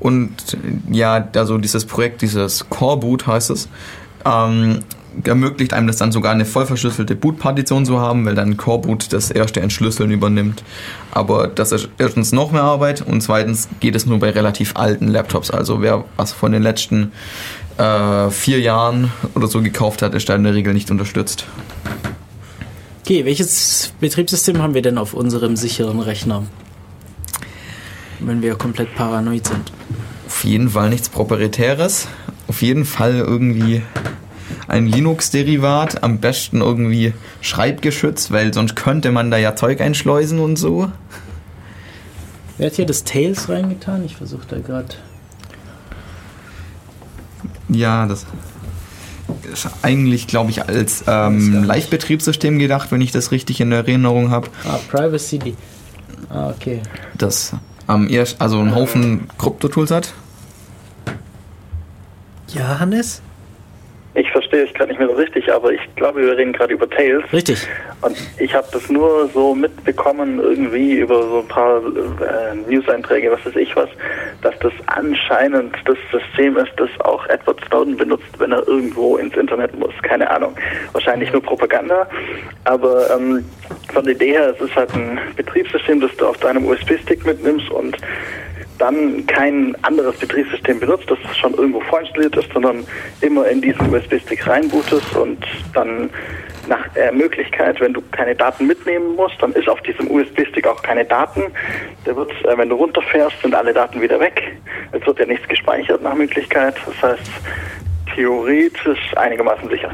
Und 0.00 0.56
ja, 0.90 1.28
also 1.34 1.58
dieses 1.58 1.84
Projekt, 1.84 2.22
dieses 2.22 2.68
Core 2.68 2.98
Boot 2.98 3.26
heißt 3.26 3.50
es, 3.50 3.68
ähm, 4.24 4.80
ermöglicht 5.24 5.72
einem 5.72 5.86
das 5.86 5.96
dann 5.96 6.12
sogar 6.12 6.32
eine 6.32 6.44
voll 6.44 6.66
verschlüsselte 6.66 7.16
Boot-Partition 7.16 7.84
zu 7.84 8.00
haben, 8.00 8.24
weil 8.24 8.34
dann 8.34 8.56
Core 8.56 8.80
Boot 8.80 9.12
das 9.12 9.30
erste 9.30 9.60
Entschlüsseln 9.60 10.10
übernimmt. 10.10 10.62
Aber 11.10 11.48
das 11.48 11.72
ist 11.72 11.88
erstens 11.98 12.32
noch 12.32 12.52
mehr 12.52 12.62
Arbeit 12.62 13.02
und 13.02 13.20
zweitens 13.20 13.68
geht 13.80 13.94
es 13.94 14.06
nur 14.06 14.18
bei 14.18 14.30
relativ 14.30 14.76
alten 14.76 15.08
Laptops. 15.08 15.50
Also 15.50 15.82
wer 15.82 16.04
was 16.16 16.32
von 16.32 16.52
den 16.52 16.62
letzten 16.62 17.12
äh, 17.78 18.30
vier 18.30 18.60
Jahren 18.60 19.12
oder 19.34 19.46
so 19.46 19.62
gekauft 19.62 20.02
hat, 20.02 20.14
ist 20.14 20.28
da 20.28 20.34
in 20.34 20.44
der 20.44 20.54
Regel 20.54 20.74
nicht 20.74 20.90
unterstützt. 20.90 21.46
Okay, 23.04 23.24
welches 23.24 23.92
Betriebssystem 23.98 24.62
haben 24.62 24.74
wir 24.74 24.82
denn 24.82 24.98
auf 24.98 25.14
unserem 25.14 25.56
sicheren 25.56 26.00
Rechner? 26.00 26.44
Wenn 28.20 28.42
wir 28.42 28.54
komplett 28.54 28.94
paranoid 28.94 29.46
sind. 29.46 29.72
Auf 30.26 30.44
jeden 30.44 30.70
Fall 30.70 30.90
nichts 30.90 31.08
Proprietäres. 31.08 32.06
Auf 32.46 32.62
jeden 32.62 32.84
Fall 32.84 33.16
irgendwie 33.16 33.82
ein 34.68 34.86
Linux-Derivat. 34.86 36.02
Am 36.04 36.18
besten 36.18 36.60
irgendwie 36.60 37.14
schreibgeschützt, 37.40 38.30
weil 38.30 38.54
sonst 38.54 38.76
könnte 38.76 39.10
man 39.10 39.30
da 39.30 39.38
ja 39.38 39.56
Zeug 39.56 39.80
einschleusen 39.80 40.38
und 40.38 40.56
so. 40.56 40.90
Wer 42.58 42.66
hat 42.66 42.74
hier 42.76 42.86
das 42.86 43.04
Tails 43.04 43.48
reingetan? 43.48 44.04
Ich 44.04 44.16
versuche 44.16 44.46
da 44.48 44.58
gerade. 44.58 44.94
Ja, 47.70 48.06
das 48.06 48.26
ist 49.52 49.68
eigentlich, 49.82 50.26
glaube 50.26 50.50
ich, 50.50 50.66
als 50.68 51.04
ähm, 51.06 51.64
Live-Betriebssystem 51.64 52.58
gedacht, 52.58 52.90
wenn 52.92 53.00
ich 53.00 53.12
das 53.12 53.30
richtig 53.30 53.60
in 53.60 53.72
Erinnerung 53.72 54.30
habe. 54.30 54.48
Ah, 54.64 54.78
Privacy. 54.90 55.54
Ah, 56.28 56.50
okay. 56.50 56.80
Das 57.16 57.54
am 57.86 58.08
erst, 58.08 58.40
also 58.40 58.60
einen 58.60 58.74
Haufen 58.74 59.28
Krypto-Tools 59.38 59.90
hat. 59.90 60.12
Ja, 62.48 62.78
Hannes? 62.78 63.22
Ich 64.14 64.28
verstehe 64.32 64.64
es 64.64 64.74
gerade 64.74 64.90
nicht 64.90 64.98
mehr 64.98 65.08
so 65.08 65.14
richtig, 65.14 65.52
aber 65.52 65.72
ich 65.72 65.80
glaube, 65.94 66.20
wir 66.20 66.36
reden 66.36 66.52
gerade 66.52 66.74
über 66.74 66.90
Tails. 66.90 67.22
Richtig. 67.32 67.68
Und 68.02 68.16
ich 68.38 68.52
habe 68.54 68.66
das 68.72 68.90
nur 68.90 69.28
so 69.28 69.54
mitbekommen, 69.54 70.40
irgendwie 70.40 70.94
über 70.94 71.22
so 71.22 71.38
ein 71.38 71.48
paar 71.48 71.78
äh, 71.78 72.54
News-Einträge, 72.68 73.30
was 73.30 73.46
weiß 73.46 73.54
ich 73.54 73.76
was, 73.76 73.88
dass 74.42 74.58
das 74.58 74.72
anscheinend 74.86 75.76
das 75.84 75.96
System 76.10 76.56
ist, 76.56 76.72
das 76.76 76.90
auch 77.00 77.24
Edward 77.28 77.60
Snowden 77.68 77.96
benutzt, 77.96 78.26
wenn 78.38 78.50
er 78.50 78.66
irgendwo 78.66 79.16
ins 79.16 79.36
Internet 79.36 79.78
muss. 79.78 79.94
Keine 80.02 80.28
Ahnung. 80.28 80.56
Wahrscheinlich 80.92 81.32
nur 81.32 81.42
Propaganda. 81.42 82.08
Aber 82.64 83.16
ähm, 83.16 83.44
von 83.92 84.04
der 84.04 84.14
Idee 84.14 84.32
her, 84.32 84.54
es 84.56 84.60
ist 84.60 84.74
halt 84.74 84.92
ein 84.92 85.20
Betriebssystem, 85.36 86.00
das 86.00 86.14
du 86.16 86.26
auf 86.26 86.36
deinem 86.38 86.66
USB-Stick 86.66 87.24
mitnimmst 87.24 87.70
und 87.70 87.96
dann 88.80 89.26
kein 89.26 89.76
anderes 89.82 90.16
Betriebssystem 90.16 90.80
benutzt, 90.80 91.10
das 91.10 91.18
schon 91.36 91.54
irgendwo 91.54 91.80
vorinstalliert 91.80 92.36
ist, 92.36 92.52
sondern 92.52 92.84
immer 93.20 93.46
in 93.46 93.60
diesen 93.60 93.92
USB-Stick 93.92 94.46
reinbootest 94.46 95.16
und 95.16 95.44
dann 95.74 96.10
nach 96.68 96.88
der 96.94 97.12
Möglichkeit, 97.12 97.80
wenn 97.80 97.92
du 97.92 98.00
keine 98.12 98.34
Daten 98.34 98.66
mitnehmen 98.66 99.16
musst, 99.16 99.34
dann 99.40 99.52
ist 99.52 99.68
auf 99.68 99.80
diesem 99.82 100.10
USB-Stick 100.10 100.66
auch 100.66 100.82
keine 100.82 101.04
Daten. 101.04 101.42
Der 102.06 102.16
wird, 102.16 102.30
äh, 102.44 102.56
wenn 102.56 102.68
du 102.68 102.76
runterfährst, 102.76 103.40
sind 103.42 103.54
alle 103.54 103.72
Daten 103.72 104.00
wieder 104.00 104.20
weg. 104.20 104.56
Es 104.92 105.04
wird 105.06 105.18
ja 105.18 105.26
nichts 105.26 105.46
gespeichert 105.48 106.02
nach 106.02 106.14
Möglichkeit. 106.14 106.76
Das 106.86 107.02
heißt, 107.02 107.30
theoretisch 108.14 109.16
einigermaßen 109.16 109.68
sicher. 109.68 109.92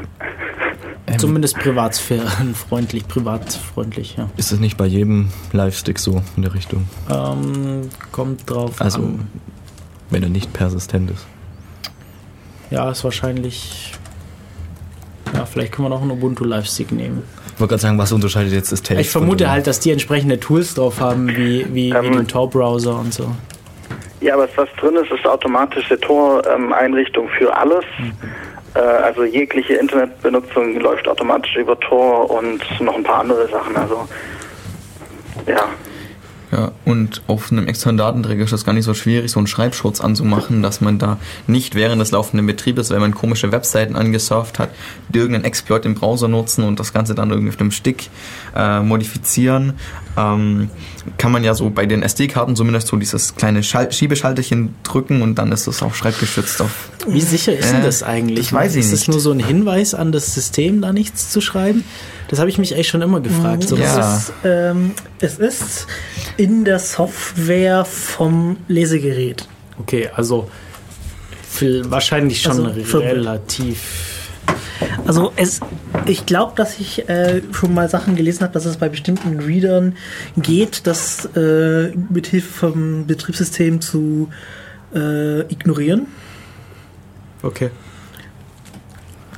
Zumindest 1.17 1.57
privatsphärenfreundlich, 1.59 3.07
privatfreundlich, 3.07 4.17
ja. 4.17 4.29
Ist 4.37 4.51
das 4.51 4.59
nicht 4.59 4.77
bei 4.77 4.85
jedem 4.85 5.29
Live-Stick 5.53 5.97
so 5.99 6.21
in 6.35 6.43
der 6.43 6.53
Richtung? 6.53 6.87
Ähm, 7.09 7.89
kommt 8.11 8.49
drauf 8.49 8.79
Also, 8.81 8.99
an. 8.99 9.27
wenn 10.09 10.21
er 10.23 10.29
nicht 10.29 10.51
persistent 10.53 11.09
ist. 11.11 11.25
Ja, 12.69 12.91
ist 12.91 13.03
wahrscheinlich. 13.03 13.93
Ja, 15.33 15.45
vielleicht 15.45 15.71
können 15.71 15.85
wir 15.85 15.89
noch 15.89 16.01
einen 16.01 16.11
Ubuntu 16.11 16.43
Live-Stick 16.43 16.91
nehmen. 16.91 17.23
Ich 17.55 17.59
wollte 17.59 17.71
gerade 17.71 17.81
sagen, 17.81 17.97
was 17.97 18.11
unterscheidet 18.11 18.53
jetzt 18.53 18.71
das 18.71 18.81
Tails? 18.83 19.01
Ich 19.01 19.09
vermute 19.09 19.49
halt, 19.49 19.65
dass 19.65 19.79
die 19.79 19.91
entsprechende 19.91 20.39
Tools 20.39 20.75
drauf 20.75 20.99
haben, 20.99 21.29
wie, 21.29 21.65
wie, 21.73 21.73
wie 21.73 21.89
Ähm. 21.91 22.11
den 22.17 22.27
Tor-Browser 22.27 22.99
und 22.99 23.13
so. 23.13 23.31
Ja, 24.19 24.37
was, 24.37 24.49
was 24.55 24.69
drin 24.79 24.95
ist, 24.95 25.11
ist 25.11 25.25
automatische 25.25 25.99
Tor-Einrichtung 25.99 27.29
für 27.37 27.55
alles. 27.55 27.85
Äh, 28.73 28.79
also 28.79 29.23
jegliche 29.23 29.75
Internetbenutzung 29.75 30.79
läuft 30.79 31.07
automatisch 31.07 31.55
über 31.55 31.79
Tor 31.79 32.29
und 32.29 32.61
noch 32.81 32.95
ein 32.95 33.03
paar 33.03 33.21
andere 33.21 33.47
Sachen. 33.47 33.75
Also 33.75 34.07
ja. 35.45 35.69
Ja, 36.49 36.71
und 36.85 37.21
auf 37.27 37.51
einem 37.51 37.67
externen 37.67 37.97
Datenträger 37.97 38.45
ist 38.45 38.53
das 38.53 38.63
gar 38.63 38.71
nicht 38.71 38.85
so 38.85 38.93
schwierig, 38.93 39.29
so 39.29 39.39
einen 39.39 39.47
Schreibschutz 39.47 39.99
anzumachen, 39.99 40.63
dass 40.63 40.79
man 40.79 40.97
da 40.97 41.17
nicht 41.45 41.75
während 41.75 42.01
des 42.01 42.11
laufenden 42.11 42.47
Betriebes, 42.47 42.89
wenn 42.89 43.01
man 43.01 43.13
komische 43.13 43.51
Webseiten 43.51 43.97
angesurft 43.97 44.57
hat, 44.57 44.69
irgendeinen 45.11 45.43
Exploit 45.43 45.85
im 45.85 45.95
Browser 45.95 46.29
nutzen 46.29 46.63
und 46.63 46.79
das 46.79 46.93
Ganze 46.93 47.15
dann 47.15 47.31
irgendwie 47.31 47.49
auf 47.49 47.57
dem 47.57 47.71
Stick 47.71 48.09
äh, 48.55 48.79
modifizieren. 48.79 49.73
Ähm, 50.17 50.69
kann 51.17 51.31
man 51.31 51.43
ja 51.43 51.53
so 51.53 51.69
bei 51.69 51.85
den 51.85 52.03
SD-Karten 52.03 52.55
zumindest 52.55 52.87
so 52.87 52.97
dieses 52.97 53.35
kleine 53.35 53.63
Schal 53.63 53.91
Schiebeschalterchen 53.91 54.75
drücken 54.83 55.21
und 55.21 55.35
dann 55.35 55.51
ist 55.51 55.67
das 55.67 55.81
auch 55.83 55.93
schreibgeschützt 55.93 56.61
auf. 56.61 56.89
Wie 57.07 57.21
sicher 57.21 57.57
ist 57.57 57.71
denn 57.71 57.81
Äh, 57.81 57.85
das 57.85 58.03
eigentlich? 58.03 58.39
ich 58.39 58.53
weiß 58.53 58.75
ich 58.75 58.81
ist 58.85 58.91
das 58.91 58.99
nicht. 59.01 59.09
nur 59.09 59.19
so 59.19 59.31
ein 59.31 59.39
Hinweis 59.39 59.93
an 59.93 60.11
das 60.11 60.33
System, 60.33 60.81
da 60.81 60.91
nichts 60.93 61.29
zu 61.31 61.41
schreiben? 61.41 61.83
Das 62.29 62.39
habe 62.39 62.49
ich 62.49 62.57
mich 62.57 62.75
echt 62.75 62.89
schon 62.89 63.01
immer 63.01 63.21
gefragt. 63.21 63.63
So, 63.69 63.77
Ja. 63.77 64.15
Es, 64.17 64.23
ist, 64.23 64.33
ähm, 64.43 64.91
es 65.19 65.37
ist 65.39 65.87
in 66.35 66.65
der 66.65 66.79
Software 66.79 67.85
vom 67.85 68.57
Lesegerät. 68.67 69.47
Okay, 69.79 70.09
also 70.15 70.49
wahrscheinlich 71.85 72.41
schon 72.41 72.65
Also 72.65 72.83
für- 72.83 72.99
relativ. 73.01 73.79
Also 75.05 75.31
es, 75.35 75.59
ich 76.05 76.25
glaube, 76.25 76.53
dass 76.55 76.79
ich 76.79 77.07
äh, 77.09 77.41
schon 77.51 77.73
mal 77.73 77.89
Sachen 77.89 78.15
gelesen 78.15 78.41
habe, 78.41 78.53
dass 78.53 78.65
es 78.65 78.77
bei 78.77 78.89
bestimmten 78.89 79.39
Readern 79.39 79.95
geht, 80.35 80.87
das 80.87 81.25
äh, 81.35 81.91
mit 82.09 82.27
Hilfe 82.27 82.51
vom 82.51 83.07
Betriebssystem 83.07 83.81
zu 83.81 84.29
äh, 84.93 85.41
ignorieren. 85.51 86.07
Okay. 87.43 87.69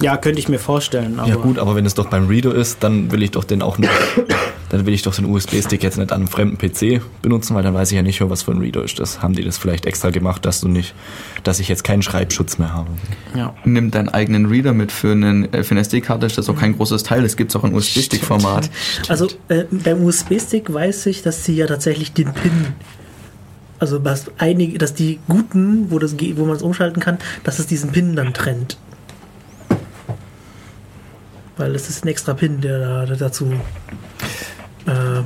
Ja, 0.01 0.15
könnte 0.15 0.39
ich 0.39 0.47
mir 0.47 0.59
vorstellen. 0.59 1.19
Aber 1.19 1.27
Ja 1.27 1.35
gut, 1.35 1.59
aber 1.59 1.75
wenn 1.75 1.85
es 1.85 1.93
doch 1.93 2.09
beim 2.09 2.27
Reader 2.27 2.55
ist, 2.55 2.83
dann 2.83 3.11
will 3.11 3.21
ich 3.21 3.31
doch 3.31 3.43
den 3.43 3.61
auch 3.61 3.77
nicht, 3.77 3.91
dann 4.69 4.85
will 4.85 4.93
ich 4.93 5.01
doch 5.01 5.15
den 5.15 5.25
USB-Stick 5.25 5.81
jetzt 5.83 5.97
nicht 5.97 6.11
an 6.11 6.21
einem 6.21 6.27
fremden 6.27 6.57
PC 6.57 7.01
benutzen, 7.21 7.55
weil 7.55 7.63
dann 7.63 7.73
weiß 7.73 7.91
ich 7.91 7.95
ja 7.95 8.03
nicht 8.03 8.19
mehr, 8.19 8.29
was 8.29 8.43
für 8.43 8.51
ein 8.51 8.59
Reader 8.59 8.83
ist 8.83 8.99
das. 8.99 9.21
Haben 9.21 9.33
die 9.33 9.43
das 9.43 9.57
vielleicht 9.57 9.85
extra 9.85 10.11
gemacht, 10.11 10.45
dass 10.45 10.61
du 10.61 10.67
nicht, 10.67 10.93
dass 11.43 11.59
ich 11.59 11.67
jetzt 11.67 11.83
keinen 11.83 12.03
Schreibschutz 12.03 12.59
mehr 12.59 12.73
habe? 12.73 12.89
Ja. 13.35 13.55
Nimm 13.65 13.89
deinen 13.89 14.09
eigenen 14.09 14.45
Reader 14.45 14.73
mit 14.73 14.91
für, 14.91 15.11
einen, 15.11 15.51
äh, 15.53 15.63
für 15.63 15.71
eine 15.71 15.81
SD-Karte, 15.81 16.27
ist 16.27 16.37
das 16.37 16.49
auch 16.49 16.57
kein 16.57 16.75
großes 16.75 17.03
Teil, 17.03 17.23
das 17.23 17.35
gibt 17.35 17.51
es 17.51 17.55
auch 17.55 17.63
in 17.63 17.73
USB-Stick-Format. 17.73 18.69
Also 19.07 19.27
äh, 19.47 19.65
beim 19.71 20.03
USB-Stick 20.03 20.71
weiß 20.71 21.07
ich, 21.07 21.23
dass 21.23 21.43
sie 21.43 21.55
ja 21.55 21.65
tatsächlich 21.65 22.13
den 22.13 22.31
Pin, 22.33 22.67
also 23.79 23.97
dass 23.97 24.31
einige, 24.37 24.77
dass 24.77 24.93
die 24.93 25.19
guten, 25.27 25.89
wo 25.89 25.97
das 25.97 26.15
wo 26.19 26.45
man 26.45 26.55
es 26.55 26.61
umschalten 26.61 27.01
kann, 27.01 27.17
dass 27.43 27.57
es 27.57 27.65
diesen 27.65 27.91
Pin 27.91 28.15
dann 28.15 28.33
trennt. 28.33 28.77
Weil 31.57 31.75
es 31.75 31.89
ist 31.89 32.05
ein 32.05 32.07
extra 32.07 32.35
Pin, 32.35 32.61
der, 32.61 32.79
da, 32.79 33.05
der 33.05 33.17
dazu 33.17 33.51
äh, 34.89 35.23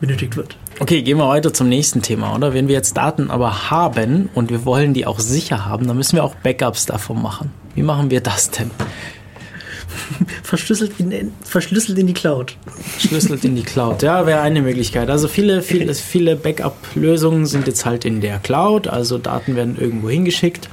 benötigt 0.00 0.36
wird. 0.36 0.56
Okay, 0.78 1.02
gehen 1.02 1.16
wir 1.18 1.28
weiter 1.28 1.52
zum 1.52 1.68
nächsten 1.68 2.02
Thema, 2.02 2.34
oder? 2.34 2.52
Wenn 2.52 2.68
wir 2.68 2.74
jetzt 2.74 2.96
Daten 2.96 3.30
aber 3.30 3.70
haben 3.70 4.28
und 4.34 4.50
wir 4.50 4.64
wollen 4.64 4.92
die 4.92 5.06
auch 5.06 5.20
sicher 5.20 5.64
haben, 5.64 5.86
dann 5.86 5.96
müssen 5.96 6.16
wir 6.16 6.24
auch 6.24 6.34
Backups 6.34 6.86
davon 6.86 7.22
machen. 7.22 7.50
Wie 7.74 7.82
machen 7.82 8.10
wir 8.10 8.20
das 8.20 8.50
denn? 8.50 8.70
Verschlüsselt 10.42 10.92
in, 10.98 11.32
verschlüsselt 11.42 11.98
in 11.98 12.06
die 12.06 12.12
Cloud. 12.12 12.56
Schlüsselt 12.98 13.44
in 13.44 13.56
die 13.56 13.62
Cloud. 13.62 14.02
Ja, 14.02 14.26
wäre 14.26 14.40
eine 14.40 14.60
Möglichkeit. 14.60 15.08
Also 15.08 15.28
viele, 15.28 15.62
viele, 15.62 15.94
viele 15.94 16.36
Backup-Lösungen 16.36 17.46
sind 17.46 17.66
jetzt 17.66 17.86
halt 17.86 18.04
in 18.04 18.20
der 18.20 18.38
Cloud, 18.38 18.88
also 18.88 19.18
Daten 19.18 19.56
werden 19.56 19.78
irgendwo 19.80 20.10
hingeschickt. 20.10 20.68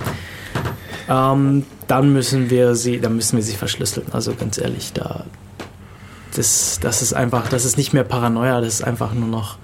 Ähm, 1.10 1.63
dann 1.88 2.13
müssen 2.13 2.49
wir 2.49 2.75
sie, 2.75 2.99
dann 2.99 3.15
müssen 3.15 3.38
wir 3.38 3.43
sie 3.43 3.56
verschlüsseln. 3.56 4.08
Also 4.12 4.34
ganz 4.34 4.58
ehrlich, 4.58 4.93
da 4.93 5.25
das, 6.36 6.80
das 6.82 7.02
ist 7.02 7.13
einfach, 7.13 7.48
das 7.50 7.65
ist 7.65 7.78
nicht 7.78 7.93
mehr 7.93 8.04
Paranoia, 8.04 8.62
das 8.62 8.76
ist 8.76 8.84
einfach 8.84 9.13
nur 9.13 9.28
noch 9.28 9.58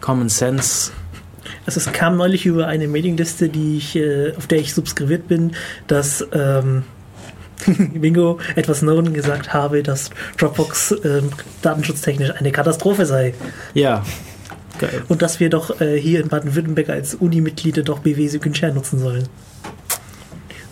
Common 0.00 0.28
Sense. 0.28 0.92
Also 1.66 1.80
es 1.80 1.92
kam 1.92 2.16
neulich 2.16 2.46
über 2.46 2.66
eine 2.66 2.88
Mailingliste, 2.88 3.48
die 3.48 3.76
ich, 3.76 3.96
äh, 3.96 4.34
auf 4.36 4.46
der 4.46 4.58
ich 4.58 4.74
subskribiert 4.74 5.28
bin, 5.28 5.52
dass 5.86 6.26
ähm, 6.32 6.84
Bingo 7.66 8.38
etwas 8.56 8.80
Snowden 8.80 9.12
gesagt 9.12 9.52
habe, 9.52 9.82
dass 9.82 10.10
Dropbox 10.38 10.94
ähm, 11.04 11.30
datenschutztechnisch 11.62 12.30
eine 12.30 12.52
Katastrophe 12.52 13.06
sei. 13.06 13.34
Ja. 13.74 14.04
Geil. 14.78 15.02
Und 15.08 15.22
dass 15.22 15.40
wir 15.40 15.50
doch 15.50 15.80
äh, 15.80 16.00
hier 16.00 16.20
in 16.20 16.28
Baden-Württemberg 16.28 16.88
als 16.88 17.14
Uni-Mitglieder 17.14 17.82
doch 17.82 17.98
BW 17.98 18.28
Share 18.54 18.72
nutzen 18.72 18.98
sollen. 18.98 19.28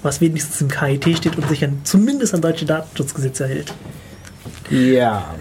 Was 0.02 0.20
wenigstens 0.20 0.60
im 0.60 0.68
KIT 0.68 1.18
steht 1.18 1.36
und 1.36 1.48
sich 1.48 1.64
an, 1.64 1.80
zumindest 1.84 2.32
an 2.32 2.40
deutsche 2.40 2.64
Datenschutzgesetze 2.64 3.46
hält. 3.46 3.74
Ja. 4.70 5.34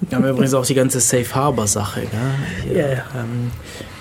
Wir 0.00 0.16
haben 0.16 0.26
übrigens 0.26 0.54
auch 0.54 0.64
die 0.64 0.74
ganze 0.74 1.00
Safe 1.00 1.34
Harbor 1.34 1.66
Sache. 1.66 2.02
Gell? 2.02 2.76
Ja, 2.76 2.88
ja. 2.88 3.04
Ähm, 3.16 3.50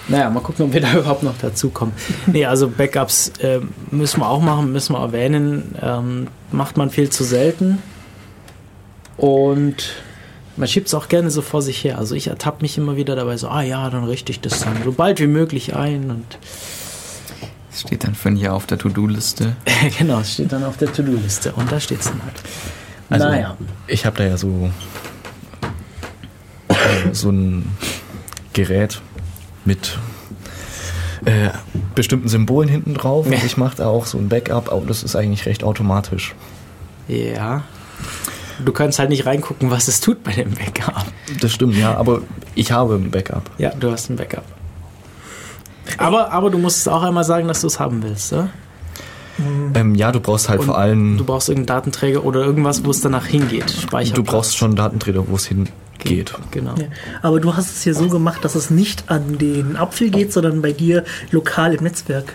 naja, 0.08 0.30
mal 0.30 0.40
gucken, 0.40 0.66
ob 0.66 0.74
wir 0.74 0.82
da 0.82 0.94
überhaupt 0.98 1.24
noch 1.24 1.38
dazu 1.40 1.70
kommen. 1.70 1.94
Nee, 2.26 2.46
also 2.46 2.68
Backups 2.68 3.30
äh, 3.40 3.60
müssen 3.92 4.22
wir 4.22 4.30
auch 4.30 4.42
machen, 4.42 4.72
müssen 4.72 4.94
wir 4.94 5.00
erwähnen. 5.00 5.76
Ähm, 5.82 6.28
macht 6.52 6.78
man 6.78 6.90
viel 6.90 7.10
zu 7.10 7.24
selten. 7.24 7.80
Und 9.18 9.94
man 10.56 10.68
schiebt 10.68 10.88
es 10.88 10.94
auch 10.94 11.10
gerne 11.10 11.30
so 11.30 11.42
vor 11.42 11.62
sich 11.62 11.84
her. 11.84 11.98
Also 11.98 12.16
ich 12.16 12.28
ertappe 12.28 12.62
mich 12.62 12.78
immer 12.78 12.96
wieder 12.96 13.16
dabei 13.16 13.38
so, 13.38 13.50
ah 13.50 13.62
ja, 13.62 13.90
dann 13.90 14.06
richte 14.06 14.32
ich 14.32 14.40
das 14.40 14.62
dann 14.62 14.78
so 14.84 14.92
bald 14.94 15.20
wie 15.20 15.28
möglich 15.28 15.76
ein. 15.76 16.10
Und 16.10 16.38
Das 17.72 17.82
steht 17.82 18.04
dann 18.04 18.16
für 18.16 18.30
ein 18.30 18.38
Jahr 18.38 18.56
auf 18.56 18.66
der 18.66 18.78
To-Do-Liste. 18.78 19.56
genau, 19.98 20.20
es 20.22 20.34
steht 20.34 20.52
dann 20.52 20.64
auf 20.64 20.78
der 20.78 20.92
To-Do-Liste. 20.92 21.54
Und 21.54 21.72
da 21.72 21.80
steht 21.80 22.00
es 22.00 22.06
dann 22.06 22.22
halt. 22.24 22.36
Also, 23.10 23.28
naja. 23.28 23.58
ich 23.88 24.06
habe 24.06 24.18
da 24.18 24.24
ja 24.26 24.38
so, 24.38 24.70
äh, 26.68 26.76
so 27.14 27.32
ein 27.32 27.66
Gerät 28.54 29.02
mit 29.66 29.98
äh, 31.26 31.50
bestimmten 31.96 32.28
Symbolen 32.28 32.70
hinten 32.70 32.94
drauf. 32.94 33.26
Und 33.26 33.34
ich 33.34 33.58
mache 33.58 33.78
da 33.78 33.88
auch 33.88 34.06
so 34.06 34.18
ein 34.18 34.30
Backup, 34.30 34.72
aber 34.72 34.86
das 34.86 35.04
ist 35.04 35.16
eigentlich 35.16 35.46
recht 35.46 35.64
automatisch. 35.64 36.36
Ja. 37.08 37.64
Du 38.64 38.74
kannst 38.74 39.00
halt 39.00 39.10
nicht 39.10 39.26
reingucken, 39.26 39.72
was 39.72 39.88
es 39.88 40.02
tut 40.02 40.24
bei 40.24 40.32
dem 40.34 40.52
Backup. 40.52 41.06
Das 41.40 41.54
stimmt, 41.54 41.76
ja, 41.76 41.96
aber 41.96 42.22
ich 42.56 42.72
habe 42.72 42.96
ein 42.96 43.10
Backup. 43.10 43.50
Ja, 43.58 43.72
du 43.72 43.92
hast 43.92 44.10
ein 44.10 44.18
Backup. 44.18 44.44
Aber, 45.98 46.32
aber 46.32 46.50
du 46.50 46.58
musst 46.58 46.78
es 46.78 46.88
auch 46.88 47.04
einmal 47.04 47.24
sagen, 47.24 47.48
dass 47.48 47.62
du 47.62 47.68
es 47.68 47.80
haben 47.80 48.04
willst, 48.04 48.34
ja? 49.40 49.80
Ähm, 49.80 49.96
ja, 49.96 50.12
du 50.12 50.20
brauchst 50.20 50.50
halt 50.50 50.60
Und 50.60 50.68
vor 50.68 50.78
allem, 50.78 51.18
Du 51.18 51.24
brauchst 51.26 51.50
irgendeinen 51.50 51.78
Datenträger 51.78 52.24
oder 52.26 52.42
irgendwas, 52.42 52.84
wo 52.86 52.92
es 52.92 53.02
danach 53.02 53.26
hingeht. 53.26 53.72
Speicher. 53.72 54.14
du 54.14 54.24
brauchst 54.24 54.58
schon 54.58 54.70
einen 54.70 54.76
Datenträger, 54.76 55.28
wo 55.28 55.36
es 55.36 55.46
hingeht. 55.48 56.34
Genau. 56.52 56.76
Ja. 56.76 56.86
Aber 57.22 57.40
du 57.40 57.56
hast 57.56 57.70
es 57.76 57.84
hier 57.84 57.94
so 57.96 58.08
gemacht, 58.08 58.46
dass 58.46 58.56
es 58.56 58.70
nicht 58.70 59.10
an 59.10 59.38
den 59.38 59.76
Apfel 59.76 60.10
geht, 60.10 60.32
sondern 60.32 60.62
bei 60.62 60.72
dir 60.72 61.04
lokal 61.32 61.74
im 61.74 61.84
Netzwerk. 61.84 62.34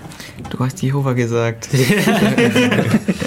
Du 0.51 0.59
hast 0.59 0.83
Jehova 0.83 1.13
gesagt. 1.15 1.69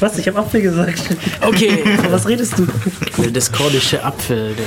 Was? 0.00 0.18
Ich 0.18 0.28
habe 0.28 0.38
Apfel 0.38 0.62
gesagt. 0.62 1.02
Okay. 1.40 1.82
Was 2.10 2.26
redest 2.28 2.58
du? 2.58 2.66
Der 3.18 3.30
diskordische 3.30 4.02
Apfel. 4.04 4.54
Der 4.54 4.64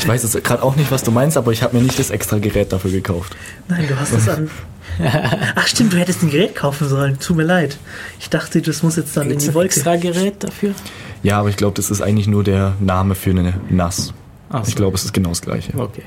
Ich 0.00 0.08
weiß 0.08 0.22
jetzt 0.22 0.42
gerade 0.44 0.62
auch 0.62 0.76
nicht, 0.76 0.90
was 0.90 1.02
du 1.02 1.10
meinst, 1.10 1.36
aber 1.36 1.52
ich 1.52 1.62
habe 1.62 1.76
mir 1.76 1.82
nicht 1.82 1.98
das 1.98 2.10
extra 2.10 2.38
Gerät 2.38 2.72
dafür 2.72 2.90
gekauft. 2.90 3.36
Nein, 3.68 3.86
du 3.88 3.98
hast 3.98 4.12
es 4.12 4.28
an. 4.28 4.50
Ach 5.54 5.66
stimmt, 5.66 5.92
du 5.92 5.98
hättest 5.98 6.22
ein 6.22 6.30
Gerät 6.30 6.54
kaufen 6.54 6.88
sollen. 6.88 7.18
Tut 7.18 7.36
mir 7.36 7.44
leid. 7.44 7.76
Ich 8.18 8.30
dachte, 8.30 8.60
das 8.62 8.82
muss 8.82 8.96
jetzt 8.96 9.16
dann 9.16 9.28
Gibt's 9.28 9.44
in 9.44 9.50
ein 9.50 9.52
die 9.52 9.54
Wolke. 9.54 9.66
extra 9.74 9.96
Gerät 9.96 10.42
dafür? 10.42 10.74
Ja, 11.22 11.38
aber 11.38 11.48
ich 11.50 11.56
glaube, 11.56 11.74
das 11.76 11.90
ist 11.90 12.00
eigentlich 12.00 12.26
nur 12.26 12.42
der 12.44 12.74
Name 12.80 13.14
für 13.14 13.30
eine 13.30 13.54
NAS. 13.68 14.12
So. 14.50 14.62
Ich 14.66 14.74
glaube, 14.74 14.96
es 14.96 15.04
ist 15.04 15.12
genau 15.12 15.28
das 15.28 15.42
gleiche. 15.42 15.72
Okay. 15.78 16.02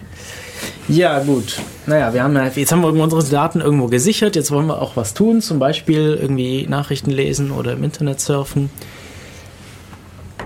Ja, 0.88 1.20
gut. 1.20 1.60
Naja, 1.86 2.14
wir 2.14 2.24
haben 2.24 2.36
jetzt 2.56 2.72
haben 2.72 2.82
wir 2.82 3.04
unsere 3.04 3.24
Daten 3.24 3.62
irgendwo 3.62 3.88
gesichert. 3.88 4.36
Jetzt 4.36 4.52
wollen 4.52 4.68
wir 4.68 4.82
auch 4.82 4.96
was 4.96 5.14
tun. 5.14 5.42
Zum 5.42 5.60
Beispiel 5.60 6.18
irgendwie 6.22 6.68
Nachrichten 6.68 7.12
lesen 7.12 7.52
oder 7.52 7.74
im 7.74 7.84
Internet 7.84 8.20
surfen. 8.20 8.70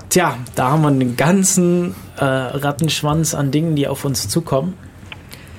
Tja, 0.09 0.37
da 0.55 0.71
haben 0.71 0.81
wir 0.83 0.87
einen 0.87 1.17
ganzen 1.17 1.93
äh, 2.17 2.23
Rattenschwanz 2.23 3.33
an 3.33 3.51
Dingen, 3.51 3.75
die 3.75 3.87
auf 3.87 4.05
uns 4.05 4.29
zukommen. 4.29 4.75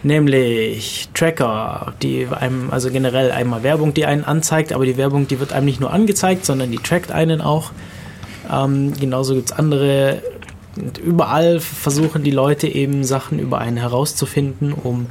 Nämlich 0.02 1.08
Tracker, 1.12 1.92
die 2.02 2.28
einem, 2.30 2.70
also 2.70 2.90
generell 2.90 3.30
einmal 3.32 3.62
Werbung, 3.62 3.94
die 3.94 4.06
einen 4.06 4.24
anzeigt, 4.24 4.72
aber 4.72 4.86
die 4.86 4.96
Werbung, 4.96 5.26
die 5.28 5.40
wird 5.40 5.52
einem 5.52 5.66
nicht 5.66 5.80
nur 5.80 5.92
angezeigt, 5.92 6.46
sondern 6.46 6.70
die 6.70 6.78
trackt 6.78 7.10
einen 7.10 7.40
auch. 7.40 7.72
Ähm, 8.50 8.94
genauso 8.98 9.34
gibt 9.34 9.50
es 9.50 9.56
andere. 9.56 10.22
Und 10.80 10.98
überall 10.98 11.60
versuchen 11.60 12.22
die 12.22 12.30
Leute 12.30 12.68
eben 12.68 13.04
Sachen 13.04 13.38
über 13.38 13.58
einen 13.58 13.76
herauszufinden, 13.76 14.72
um 14.72 15.06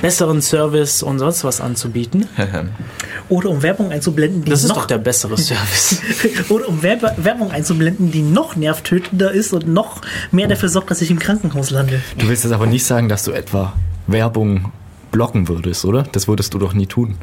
besseren 0.00 0.42
Service 0.42 1.02
und 1.02 1.18
sonst 1.18 1.44
was 1.44 1.60
anzubieten. 1.60 2.28
Oder 3.28 3.50
um 3.50 3.62
Werbung 3.62 3.92
einzublenden, 3.92 4.44
die 4.44 4.50
Das 4.50 4.62
ist 4.64 4.68
noch 4.70 4.78
doch 4.78 4.86
der 4.86 4.98
bessere 4.98 5.38
Service. 5.38 6.00
Oder 6.48 6.68
um 6.68 6.82
Werbe 6.82 7.14
Werbung 7.18 7.50
einzublenden, 7.50 8.10
die 8.10 8.22
noch 8.22 8.56
nervtötender 8.56 9.30
ist 9.32 9.52
und 9.52 9.68
noch 9.68 10.00
mehr 10.32 10.48
dafür 10.48 10.68
sorgt, 10.68 10.90
dass 10.90 11.00
ich 11.00 11.10
im 11.10 11.18
Krankenhaus 11.18 11.70
lande. 11.70 12.02
Du 12.18 12.28
willst 12.28 12.44
jetzt 12.44 12.52
aber 12.52 12.66
nicht 12.66 12.84
sagen, 12.84 13.08
dass 13.08 13.22
du 13.22 13.32
etwa 13.32 13.74
Werbung 14.06 14.72
blocken 15.12 15.48
würdest, 15.48 15.84
oder? 15.84 16.02
Das 16.02 16.26
würdest 16.26 16.52
du 16.54 16.58
doch 16.58 16.72
nie 16.72 16.86
tun. 16.86 17.16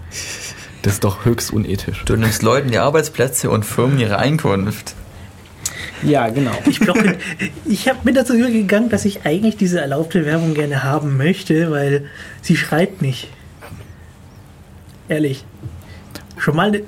Das 0.84 0.93
ist 0.93 1.04
doch 1.04 1.25
höchst 1.25 1.52
unethisch. 1.52 2.04
Du 2.06 2.15
nimmst 2.15 2.41
Leuten 2.41 2.71
die 2.71 2.78
Arbeitsplätze 2.78 3.49
und 3.49 3.65
Firmen 3.65 3.99
ihre 3.99 4.17
Einkunft. 4.17 4.95
Ja, 6.04 6.30
genau. 6.30 6.52
Ich, 6.66 6.80
blocke, 6.80 7.18
ich 7.66 7.88
hab, 7.88 8.04
bin 8.04 8.16
dazu 8.16 8.34
übergegangen, 8.34 8.90
dass 8.90 9.06
ich 9.06 9.26
eigentlich 9.26 9.58
diese 9.58 9.80
erlaubte 9.80 10.26
Werbung 10.26 10.54
gerne 10.54 10.84
haben 10.84 11.18
möchte, 11.18 11.72
weil 11.72 12.06
sie 12.42 12.56
schreit 12.56 13.02
nicht. 13.02 13.30
Ehrlich. 15.08 15.46
Schon 16.38 16.56
mal. 16.56 16.72
Ne, 16.72 16.84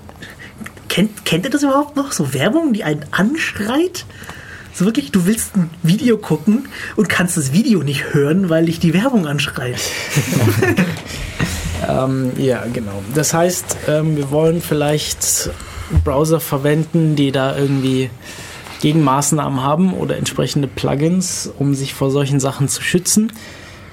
kennt, 0.90 1.26
kennt 1.26 1.46
ihr 1.46 1.52
das 1.52 1.64
überhaupt 1.64 1.96
noch? 1.96 2.12
So 2.12 2.34
Werbung, 2.34 2.74
die 2.74 2.84
einen 2.84 3.06
anschreit? 3.12 4.06
So 4.74 4.86
wirklich, 4.86 5.12
du 5.12 5.26
willst 5.26 5.56
ein 5.56 5.70
Video 5.84 6.18
gucken 6.18 6.70
und 6.96 7.10
kannst 7.10 7.36
das 7.36 7.52
Video 7.52 7.84
nicht 7.84 8.14
hören, 8.14 8.50
weil 8.50 8.68
dich 8.68 8.80
die 8.80 8.94
Werbung 8.94 9.28
anschreit. 9.28 9.80
Ähm, 11.88 12.32
ja, 12.38 12.64
genau. 12.72 13.02
Das 13.16 13.34
heißt, 13.34 13.78
ähm, 13.88 14.16
wir 14.16 14.32
wollen 14.32 14.62
vielleicht 14.62 15.50
Browser 16.04 16.40
verwenden, 16.40 17.16
die 17.16 17.32
da 17.32 17.58
irgendwie 17.58 18.10
Gegenmaßnahmen 18.82 19.62
haben 19.62 19.94
oder 19.94 20.18
entsprechende 20.18 20.68
Plugins, 20.68 21.52
um 21.60 21.74
sich 21.74 21.94
vor 21.94 22.12
solchen 22.12 22.40
Sachen 22.40 22.68
zu 22.68 22.82
schützen. 22.82 23.32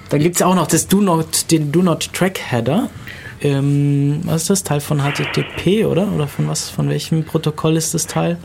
Dann 0.09 0.21
gibt 0.21 0.37
es 0.37 0.43
auch 0.43 0.55
noch 0.55 0.67
das 0.67 0.89
Do 0.89 1.01
Not, 1.01 1.51
den 1.51 1.71
Do 1.71 1.83
Not 1.83 2.13
Track 2.13 2.41
Header. 2.51 2.89
Ähm, 3.41 4.21
was 4.25 4.43
ist 4.43 4.51
das? 4.51 4.63
Teil 4.65 4.81
von 4.81 5.01
HTTP, 5.01 5.85
oder? 5.85 6.09
Oder 6.13 6.27
von 6.27 6.49
was? 6.49 6.69
Von 6.71 6.89
welchem 6.89 7.25
Protokoll 7.25 7.77
ist 7.77 7.95
das 7.95 8.07
Teil? 8.07 8.37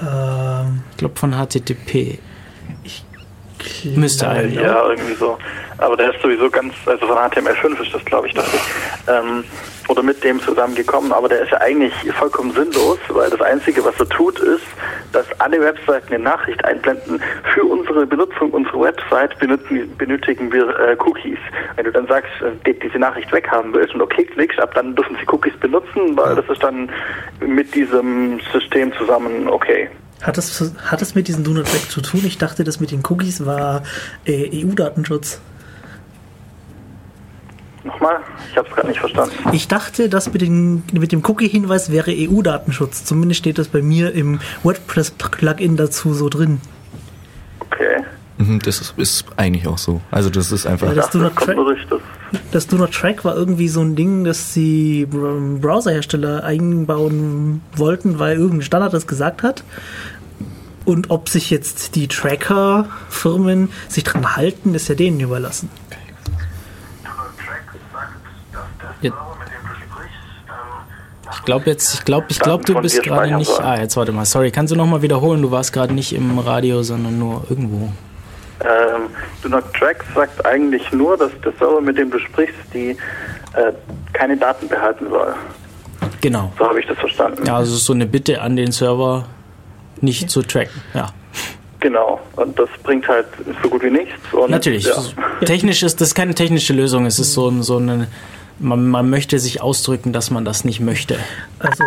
Ähm, 0.00 0.82
Ich 0.90 0.96
glaube 0.96 1.16
von 1.16 1.32
HTTP. 1.32 2.18
Müsste 3.96 4.28
eigentlich. 4.28 4.60
Ja, 4.60 4.88
irgendwie 4.88 5.14
so. 5.14 5.38
Aber 5.78 5.96
der 5.96 6.14
ist 6.14 6.22
sowieso 6.22 6.50
ganz, 6.50 6.74
also 6.86 7.06
von 7.06 7.16
HTML5 7.16 7.82
ist 7.82 7.94
das, 7.94 8.04
glaube 8.04 8.28
ich, 8.28 8.34
dachte 8.34 8.50
ich. 8.54 9.08
Ähm, 9.08 9.44
oder 9.88 10.02
mit 10.02 10.22
dem 10.22 10.38
zusammengekommen, 10.40 11.12
aber 11.12 11.28
der 11.28 11.40
ist 11.42 11.50
ja 11.50 11.60
eigentlich 11.60 11.92
vollkommen 12.12 12.52
sinnlos, 12.52 12.98
weil 13.08 13.28
das 13.28 13.40
Einzige, 13.40 13.84
was 13.84 13.98
er 13.98 14.08
tut, 14.08 14.38
ist, 14.38 14.62
dass 15.12 15.26
alle 15.40 15.60
Webseiten 15.60 16.14
eine 16.14 16.22
Nachricht 16.22 16.64
einblenden. 16.64 17.20
Für 17.54 17.64
unsere 17.64 18.06
Benutzung 18.06 18.50
unserer 18.52 18.82
Website 18.82 19.36
benutzen, 19.38 19.92
benötigen 19.98 20.52
wir 20.52 20.68
äh, 20.78 20.96
Cookies. 21.04 21.38
Wenn 21.74 21.86
du 21.86 21.92
dann 21.92 22.06
sagst, 22.06 22.30
äh, 22.40 22.52
die, 22.66 22.78
diese 22.78 22.98
Nachricht 22.98 23.32
weghaben 23.32 23.74
willst 23.74 23.94
und 23.94 24.02
okay 24.02 24.24
klickst, 24.24 24.60
ab 24.60 24.74
dann 24.74 24.94
dürfen 24.94 25.16
sie 25.18 25.26
Cookies 25.26 25.56
benutzen, 25.58 26.16
weil 26.16 26.36
das 26.36 26.48
ist 26.48 26.62
dann 26.62 26.88
mit 27.40 27.74
diesem 27.74 28.38
System 28.52 28.92
zusammen 28.92 29.48
okay. 29.48 29.88
Hat, 30.22 30.36
das, 30.36 30.72
hat 30.84 31.00
das 31.00 31.14
mit 31.14 31.28
diesem 31.28 31.44
Do 31.44 31.52
Not 31.52 31.66
Track 31.66 31.90
zu 31.90 32.00
tun? 32.00 32.22
Ich 32.24 32.38
dachte, 32.38 32.64
das 32.64 32.80
mit 32.80 32.90
den 32.90 33.02
Cookies 33.08 33.44
war 33.44 33.82
äh, 34.24 34.64
EU-Datenschutz. 34.64 35.40
Nochmal? 37.84 38.18
Ich 38.50 38.56
habe 38.58 38.68
es 38.68 38.74
gerade 38.74 38.88
nicht 38.88 39.00
verstanden. 39.00 39.34
Ich 39.52 39.66
dachte, 39.68 40.08
das 40.10 40.32
mit, 40.32 40.42
den, 40.42 40.82
mit 40.92 41.12
dem 41.12 41.24
Cookie-Hinweis 41.24 41.90
wäre 41.90 42.12
EU-Datenschutz. 42.14 43.04
Zumindest 43.04 43.38
steht 43.38 43.58
das 43.58 43.68
bei 43.68 43.80
mir 43.80 44.12
im 44.12 44.40
WordPress-Plugin 44.62 45.76
dazu 45.76 46.12
so 46.12 46.28
drin. 46.28 46.60
Okay. 47.60 48.04
Mhm, 48.40 48.58
Das 48.60 48.80
ist, 48.80 48.94
ist 48.96 49.24
eigentlich 49.36 49.66
auch 49.68 49.76
so. 49.76 50.00
Also 50.10 50.30
das 50.30 50.50
ist 50.50 50.66
einfach. 50.66 50.88
Ja, 50.88 50.94
das 50.94 51.10
Do 51.10 51.18
Not 51.18 51.36
kommt 51.36 51.56
Track, 51.58 51.76
das. 52.32 52.40
das 52.52 52.66
Do 52.66 52.76
Not 52.76 52.92
Track 52.92 53.22
war 53.24 53.36
irgendwie 53.36 53.68
so 53.68 53.82
ein 53.82 53.96
Ding, 53.96 54.24
das 54.24 54.54
die 54.54 55.06
Browserhersteller 55.06 56.42
einbauen 56.42 57.60
wollten, 57.76 58.18
weil 58.18 58.36
irgendein 58.38 58.62
Standard 58.62 58.94
das 58.94 59.06
gesagt 59.06 59.42
hat. 59.42 59.62
Und 60.86 61.10
ob 61.10 61.28
sich 61.28 61.50
jetzt 61.50 61.94
die 61.96 62.08
Tracker-Firmen 62.08 63.68
sich 63.88 64.04
dran 64.04 64.34
halten, 64.36 64.74
ist 64.74 64.88
ja 64.88 64.94
denen 64.94 65.20
überlassen. 65.20 65.68
Ja. 69.02 69.12
Ich 71.32 71.42
glaube 71.44 71.66
jetzt, 71.66 71.94
ich 71.94 72.04
glaube, 72.04 72.26
ich 72.30 72.38
glaube, 72.40 72.64
du 72.64 72.80
bist 72.80 73.02
gerade 73.02 73.34
nicht. 73.36 73.50
Ah, 73.60 73.78
jetzt 73.78 73.96
warte 73.96 74.12
mal. 74.12 74.24
Sorry, 74.24 74.50
kannst 74.50 74.72
du 74.72 74.76
nochmal 74.76 75.02
wiederholen? 75.02 75.42
Du 75.42 75.50
warst 75.50 75.72
gerade 75.72 75.92
nicht 75.92 76.14
im 76.14 76.38
Radio, 76.38 76.82
sondern 76.82 77.18
nur 77.18 77.44
irgendwo. 77.50 77.92
Ähm, 78.62 79.02
Do 79.42 79.48
Not 79.48 79.64
Track 79.74 80.04
sagt 80.14 80.44
eigentlich 80.44 80.90
nur, 80.92 81.16
dass 81.16 81.30
der 81.44 81.52
Server, 81.58 81.80
mit 81.80 81.96
dem 81.98 82.10
du 82.10 82.18
sprichst, 82.18 82.54
die 82.74 82.90
äh, 83.54 83.72
keine 84.12 84.36
Daten 84.36 84.68
behalten 84.68 85.06
soll. 85.08 85.34
Genau. 86.20 86.52
So 86.58 86.68
habe 86.68 86.80
ich 86.80 86.86
das 86.86 86.98
verstanden. 86.98 87.44
Ja, 87.46 87.56
also 87.56 87.74
so 87.76 87.92
eine 87.92 88.06
Bitte 88.06 88.40
an 88.42 88.56
den 88.56 88.72
Server, 88.72 89.26
nicht 90.00 90.30
zu 90.30 90.42
tracken. 90.42 90.82
Ja, 90.94 91.08
Genau. 91.80 92.20
Und 92.36 92.58
das 92.58 92.68
bringt 92.82 93.08
halt 93.08 93.24
so 93.62 93.70
gut 93.70 93.82
wie 93.82 93.90
nichts. 93.90 94.12
Und, 94.32 94.50
natürlich. 94.50 94.84
Ja. 94.84 95.02
Technisch 95.46 95.82
ist 95.82 95.98
das 96.02 96.14
keine 96.14 96.34
technische 96.34 96.74
Lösung. 96.74 97.06
Es 97.06 97.18
ist 97.18 97.32
so, 97.32 97.48
ein- 97.48 97.62
so 97.62 97.78
eine. 97.78 98.06
Man, 98.58 98.86
man 98.88 99.08
möchte 99.08 99.38
sich 99.38 99.62
ausdrücken, 99.62 100.12
dass 100.12 100.30
man 100.30 100.44
das 100.44 100.66
nicht 100.66 100.80
möchte. 100.80 101.18
Also, 101.58 101.82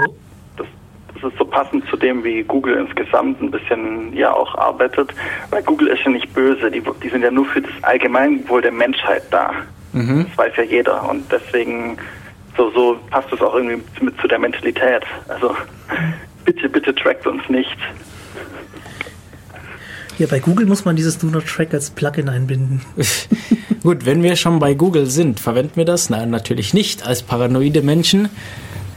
Das, 1.23 1.31
das 1.31 1.31
ist 1.33 1.39
so 1.39 1.45
passend 1.45 1.87
zu 1.89 1.97
dem, 1.97 2.23
wie 2.23 2.43
Google 2.43 2.75
insgesamt 2.75 3.41
ein 3.41 3.51
bisschen 3.51 4.13
ja 4.13 4.33
auch 4.33 4.55
arbeitet. 4.55 5.13
Weil 5.49 5.63
Google 5.63 5.87
ist 5.87 6.03
ja 6.03 6.11
nicht 6.11 6.33
böse. 6.33 6.69
Die, 6.69 6.83
die 7.01 7.09
sind 7.09 7.21
ja 7.21 7.31
nur 7.31 7.45
für 7.45 7.61
das 7.61 7.71
Allgemeinwohl 7.81 8.61
der 8.61 8.71
Menschheit 8.71 9.23
da. 9.31 9.51
Mhm. 9.93 10.25
Das 10.27 10.37
weiß 10.37 10.53
ja 10.57 10.63
jeder. 10.63 11.09
Und 11.09 11.31
deswegen 11.31 11.97
so, 12.57 12.71
so 12.71 12.99
passt 13.09 13.31
es 13.31 13.41
auch 13.41 13.55
irgendwie 13.55 13.81
mit 14.01 14.19
zu 14.19 14.27
der 14.27 14.39
Mentalität. 14.39 15.03
Also 15.27 15.55
bitte, 16.45 16.69
bitte 16.69 16.93
trackt 16.93 17.25
uns 17.25 17.47
nicht. 17.49 17.77
ja, 20.17 20.27
bei 20.27 20.39
Google 20.39 20.65
muss 20.65 20.85
man 20.85 20.95
dieses 20.95 21.17
Do 21.17 21.27
Not 21.27 21.47
Track 21.47 21.73
als 21.73 21.89
Plugin 21.89 22.29
einbinden. 22.29 22.81
Gut, 23.83 24.05
wenn 24.05 24.23
wir 24.23 24.35
schon 24.35 24.59
bei 24.59 24.73
Google 24.73 25.05
sind, 25.07 25.39
verwenden 25.39 25.75
wir 25.75 25.85
das? 25.85 26.09
Nein, 26.09 26.29
natürlich 26.29 26.73
nicht. 26.73 27.05
Als 27.05 27.23
paranoide 27.23 27.81
Menschen. 27.81 28.29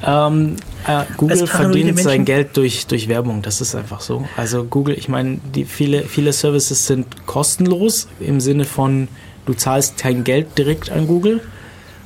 Ähm, 0.05 0.57
äh, 0.87 1.05
Google 1.17 1.41
Als 1.41 1.51
paranoide 1.51 1.85
verdient 1.85 2.01
sein? 2.01 2.25
Geld 2.25 2.57
durch, 2.57 2.87
durch 2.87 3.09
Werbung. 3.09 3.43
Das 3.43 3.61
ist 3.61 3.75
einfach 3.75 4.01
so. 4.01 4.27
Also 4.37 4.65
Google, 4.65 4.97
ich 4.99 5.09
meine, 5.09 5.39
die 5.55 5.65
viele, 5.65 6.03
viele 6.03 6.33
Services 6.33 6.87
sind 6.87 7.27
kostenlos 7.27 8.09
im 8.21 8.41
Sinne 8.41 8.65
von, 8.65 9.09
du 9.47 9.55
zahlst 9.55 9.97
kein 9.99 10.25
Geld 10.25 10.59
direkt 10.59 10.91
an 10.91 11.07
Google, 11.07 11.41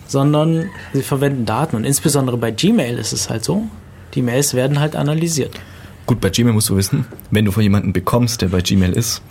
sondern 0.07 0.71
sie 0.93 1.03
verwenden 1.03 1.47
Daten. 1.47 1.77
Und 1.77 1.85
insbesondere 1.85 2.37
bei 2.37 2.51
Gmail 2.51 2.99
ist 2.99 3.13
es 3.13 3.31
halt 3.31 3.45
so. 3.45 3.65
Die 4.15 4.23
Mails 4.23 4.55
werden 4.55 4.81
halt 4.81 4.97
analysiert. 4.97 5.61
Gut, 6.07 6.21
bei 6.21 6.31
Gmail 6.31 6.53
musst 6.53 6.69
du 6.69 6.77
wissen, 6.77 7.07
wenn 7.31 7.45
du 7.45 7.53
von 7.53 7.63
jemandem 7.63 7.93
bekommst, 7.93 8.43
der 8.43 8.49
bei 8.49 8.61
Gmail 8.61 8.93
ist, 8.93 9.23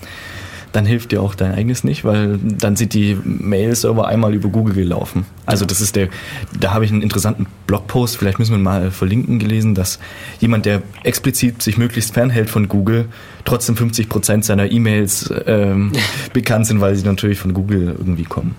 dann 0.71 0.85
hilft 0.85 1.11
dir 1.11 1.21
auch 1.21 1.35
dein 1.35 1.53
eigenes 1.53 1.83
nicht, 1.83 2.03
weil 2.03 2.37
dann 2.41 2.75
sind 2.75 2.93
die 2.93 3.17
Mail-Server 3.23 4.07
einmal 4.07 4.33
über 4.33 4.49
Google 4.49 4.75
gelaufen. 4.75 5.25
Also 5.45 5.65
das 5.65 5.81
ist 5.81 5.95
der, 5.95 6.09
da 6.59 6.73
habe 6.73 6.85
ich 6.85 6.91
einen 6.91 7.01
interessanten 7.01 7.47
Blogpost, 7.67 8.17
vielleicht 8.17 8.39
müssen 8.39 8.51
wir 8.51 8.57
ihn 8.57 8.63
mal 8.63 8.91
verlinken, 8.91 9.39
gelesen, 9.39 9.75
dass 9.75 9.99
jemand, 10.39 10.65
der 10.65 10.81
explizit 11.03 11.61
sich 11.61 11.77
möglichst 11.77 12.13
fernhält 12.13 12.49
von 12.49 12.67
Google, 12.67 13.05
trotzdem 13.45 13.75
50% 13.75 14.43
seiner 14.43 14.71
E-Mails 14.71 15.33
ähm, 15.45 15.91
bekannt 16.33 16.67
sind, 16.67 16.81
weil 16.81 16.95
sie 16.95 17.05
natürlich 17.05 17.39
von 17.39 17.53
Google 17.53 17.95
irgendwie 17.97 18.25
kommen. 18.25 18.55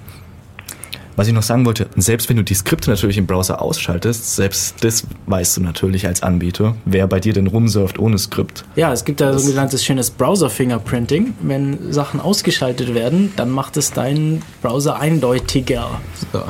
Was 1.20 1.28
ich 1.28 1.35
noch 1.35 1.42
sagen 1.42 1.66
wollte, 1.66 1.87
selbst 1.96 2.30
wenn 2.30 2.38
du 2.38 2.42
die 2.42 2.54
Skripte 2.54 2.88
natürlich 2.88 3.18
im 3.18 3.26
Browser 3.26 3.61
ausschaltest, 3.61 4.37
selbst 4.37 4.83
das 4.83 5.06
weißt 5.26 5.59
du 5.59 5.61
natürlich 5.61 6.06
als 6.06 6.22
Anbieter, 6.22 6.76
wer 6.87 7.06
bei 7.06 7.20
dir 7.20 7.35
denn 7.35 7.46
rumsurft 7.46 7.98
ohne 7.98 8.16
Skript. 8.16 8.64
Ja, 8.74 8.90
es 8.90 9.04
gibt 9.04 9.20
da 9.20 9.38
so 9.38 9.44
ein 9.44 9.50
genanntes 9.50 9.85
schönes 9.85 10.11
Browser-Fingerprinting. 10.12 11.35
Wenn 11.42 11.92
Sachen 11.92 12.20
ausgeschaltet 12.20 12.94
werden, 12.94 13.35
dann 13.37 13.50
macht 13.50 13.76
es 13.76 13.92
deinen 13.92 14.40
Browser 14.62 14.98
eindeutiger. 14.98 16.00
So. 16.33 16.42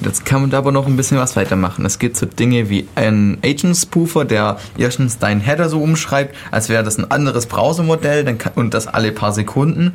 Jetzt 0.00 0.24
kann 0.24 0.40
man 0.40 0.48
da 0.48 0.56
aber 0.58 0.72
noch 0.72 0.86
ein 0.86 0.96
bisschen 0.96 1.18
was 1.18 1.36
weitermachen. 1.36 1.84
Es 1.84 1.98
gibt 1.98 2.16
so 2.16 2.24
Dinge 2.24 2.70
wie 2.70 2.88
ein 2.94 3.36
Agent-Spoofer, 3.44 4.24
der 4.24 4.58
erstens 4.78 5.18
deinen 5.18 5.42
Header 5.42 5.68
so 5.68 5.82
umschreibt, 5.82 6.34
als 6.50 6.70
wäre 6.70 6.82
das 6.82 6.96
ein 6.96 7.10
anderes 7.10 7.44
Browsermodell 7.44 8.38
und 8.54 8.72
das 8.72 8.86
alle 8.86 9.12
paar 9.12 9.32
Sekunden. 9.32 9.92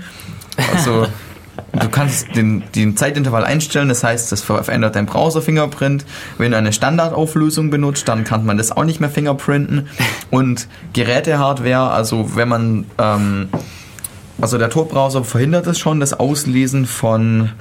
Also 0.71 1.07
du 1.73 1.89
kannst 1.89 2.35
den, 2.35 2.63
den 2.75 2.97
Zeitintervall 2.97 3.43
einstellen, 3.43 3.89
das 3.89 4.03
heißt, 4.03 4.31
das 4.31 4.41
verändert 4.41 4.95
dein 4.95 5.05
Browser-Fingerprint. 5.05 6.05
Wenn 6.37 6.51
du 6.51 6.57
eine 6.57 6.73
Standardauflösung 6.73 7.69
benutzt, 7.69 8.07
dann 8.07 8.23
kann 8.23 8.45
man 8.45 8.57
das 8.57 8.71
auch 8.71 8.83
nicht 8.83 8.99
mehr 8.99 9.09
fingerprinten. 9.09 9.87
Und 10.29 10.67
Gerätehardware, 10.93 11.91
also 11.91 12.35
wenn 12.35 12.49
man, 12.49 12.85
ähm, 12.97 13.49
also 14.39 14.57
der 14.57 14.69
Tor-Browser 14.69 15.23
verhindert 15.23 15.67
es 15.67 15.79
schon, 15.79 15.99
das 15.99 16.13
Auslesen 16.13 16.85
von 16.85 17.51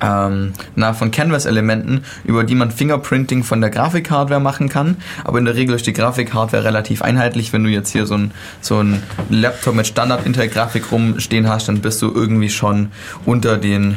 ähm, 0.00 0.52
na, 0.74 0.92
von 0.92 1.10
Canvas-Elementen, 1.10 2.04
über 2.24 2.44
die 2.44 2.54
man 2.54 2.70
Fingerprinting 2.70 3.44
von 3.44 3.60
der 3.60 3.70
Grafikhardware 3.70 4.40
machen 4.40 4.68
kann. 4.68 4.96
Aber 5.24 5.38
in 5.38 5.44
der 5.44 5.54
Regel 5.54 5.74
ist 5.74 5.86
die 5.86 5.92
Grafikhardware 5.92 6.64
relativ 6.64 7.02
einheitlich. 7.02 7.52
Wenn 7.52 7.64
du 7.64 7.70
jetzt 7.70 7.90
hier 7.90 8.06
so 8.06 8.14
ein, 8.16 8.32
so 8.60 8.82
ein 8.82 9.02
Laptop 9.30 9.74
mit 9.74 9.86
Standard-Intel-Grafik 9.86 10.90
rumstehen 10.92 11.48
hast, 11.48 11.68
dann 11.68 11.80
bist 11.80 12.02
du 12.02 12.12
irgendwie 12.12 12.50
schon 12.50 12.90
unter 13.24 13.56
den, 13.56 13.96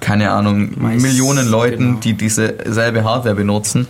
keine 0.00 0.30
Ahnung, 0.30 0.70
Meist, 0.76 1.02
Millionen 1.02 1.48
Leuten, 1.48 1.84
genau. 1.84 2.00
die 2.00 2.14
diese 2.14 2.54
selbe 2.66 3.04
Hardware 3.04 3.34
benutzen. 3.34 3.86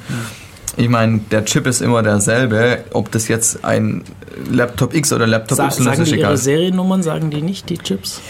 Ich 0.76 0.88
meine, 0.88 1.18
der 1.30 1.44
Chip 1.44 1.66
ist 1.66 1.82
immer 1.82 2.02
derselbe, 2.02 2.84
ob 2.92 3.10
das 3.10 3.26
jetzt 3.28 3.64
ein 3.64 4.04
Laptop 4.50 4.94
X 4.94 5.12
oder 5.12 5.26
Laptop 5.26 5.56
Sa 5.56 5.66
Y 5.66 5.78
ist, 5.78 5.84
sagen 5.84 6.02
ist 6.02 6.12
die 6.12 6.16
ihre 6.16 6.20
egal. 6.20 6.36
Seriennummern, 6.36 7.02
sagen 7.02 7.30
die 7.30 7.42
nicht, 7.42 7.68
die 7.68 7.78
Chips? 7.78 8.20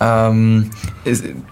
Ähm, 0.00 0.70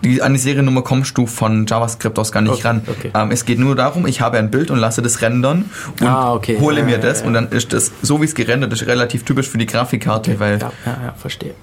die, 0.03 0.21
an 0.23 0.33
die 0.35 0.39
Seriennummer 0.39 0.83
kommst 0.83 1.17
du 1.17 1.27
von 1.27 1.65
JavaScript 1.67 2.19
aus 2.19 2.31
gar 2.33 2.41
nicht 2.43 2.53
Okay, 2.53 2.63
ran. 2.67 2.83
okay. 2.87 3.11
Ähm, 3.15 3.31
es 3.31 3.45
geht 3.45 3.59
nur 3.59 3.75
darum, 3.75 4.07
ich 4.07 4.21
habe 4.21 4.39
ein 4.39 4.51
Bild 4.51 4.71
und 4.71 4.79
lasse 4.79 5.01
das 5.03 5.23
rendern 5.23 5.71
und 6.01 6.07
Ah, 6.07 6.35
okay. 6.35 6.59
hole 6.61 6.81
Ja, 6.81 6.85
mir 6.85 6.93
ja, 6.93 6.99
das 6.99 7.21
ja. 7.23 7.27
und 7.27 7.35
dann 7.35 7.49
ist 7.49 7.73
das, 7.73 7.93
so 8.03 8.21
wie 8.21 8.27
es 8.27 8.35
gerendert 8.35 8.73
ist, 8.73 8.87
relativ 8.87 9.25
typisch 9.25 9.49
für 9.49 9.59
die 9.59 9.67
Grafikkarte, 9.67 10.39
weil, 10.41 10.59
Ja, 10.59 10.73
ja, 10.85 10.99
ja, 11.07 11.15
verstehe. 11.17 11.55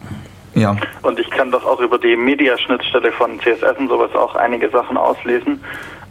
ja. 0.56 0.76
Und 1.04 1.20
ich 1.20 1.30
kann 1.30 1.52
doch 1.52 1.66
auch 1.66 1.80
über 1.80 1.98
die 2.00 2.16
Media-Schnittstelle 2.16 3.12
von 3.12 3.40
CSS 3.40 3.78
und 3.78 3.90
sowas 3.90 4.12
auch 4.16 4.36
einige 4.36 4.70
Sachen 4.70 4.98
auslesen, 4.98 5.62